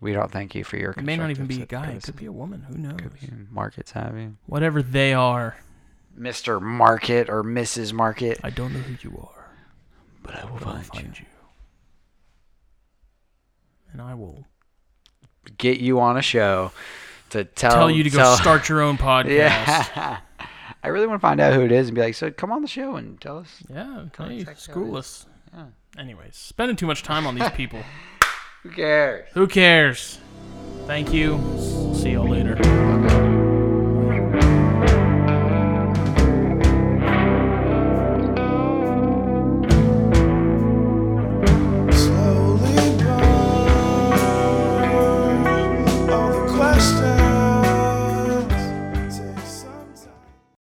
We 0.00 0.12
don't 0.12 0.30
thank 0.30 0.54
you 0.54 0.64
for 0.64 0.76
your. 0.76 0.90
It 0.90 1.02
may 1.04 1.16
not 1.16 1.30
even 1.30 1.46
be 1.46 1.62
a 1.62 1.66
guy. 1.66 1.92
It 1.92 2.02
could 2.02 2.16
be 2.16 2.26
a 2.26 2.32
woman. 2.32 2.62
Who 2.68 2.76
knows? 2.76 2.96
criticism. 3.00 3.38
Could 3.38 3.48
be 3.48 3.54
market 3.54 3.88
savvy. 3.88 4.30
Whatever 4.46 4.82
they 4.82 5.12
are, 5.12 5.56
Mr. 6.18 6.60
Market 6.60 7.28
or 7.30 7.42
Mrs. 7.42 7.92
Market. 7.92 8.38
I 8.44 8.50
don't 8.50 8.72
know 8.72 8.80
who 8.80 8.96
you 9.08 9.16
are, 9.18 9.37
But 10.28 10.44
I 10.44 10.44
will 10.50 10.58
find, 10.58 10.84
find 10.86 11.18
you. 11.18 11.24
And 13.92 14.02
I 14.02 14.12
will. 14.14 14.44
Get 15.56 15.80
you 15.80 15.98
on 16.00 16.18
a 16.18 16.22
show 16.22 16.70
to 17.30 17.44
tell, 17.44 17.70
tell 17.72 17.90
you 17.90 18.02
to 18.04 18.10
go 18.10 18.18
tell- 18.18 18.36
start 18.36 18.68
your 18.68 18.82
own 18.82 18.98
podcast. 18.98 19.26
Yeah. 19.26 20.18
I 20.82 20.88
really 20.88 21.06
want 21.06 21.18
to 21.20 21.26
find 21.26 21.40
out 21.40 21.54
who 21.54 21.62
it 21.62 21.72
is 21.72 21.88
and 21.88 21.94
be 21.94 22.02
like, 22.02 22.14
so 22.14 22.30
come 22.30 22.52
on 22.52 22.60
the 22.60 22.68
show 22.68 22.96
and 22.96 23.18
tell 23.20 23.38
us. 23.38 23.62
Yeah, 23.68 24.04
Come 24.12 24.30
hey, 24.30 24.44
school 24.54 24.96
us. 24.98 25.24
Yeah. 25.54 25.64
Anyways, 25.96 26.36
spending 26.36 26.76
too 26.76 26.86
much 26.86 27.02
time 27.02 27.26
on 27.26 27.34
these 27.34 27.50
people. 27.50 27.80
Who 28.64 28.70
cares? 28.70 29.28
Who 29.32 29.46
cares? 29.46 30.18
Thank 30.86 31.12
you. 31.12 31.38
See 31.94 32.10
y'all 32.10 32.28
later. 32.28 32.52
Okay. 32.58 32.97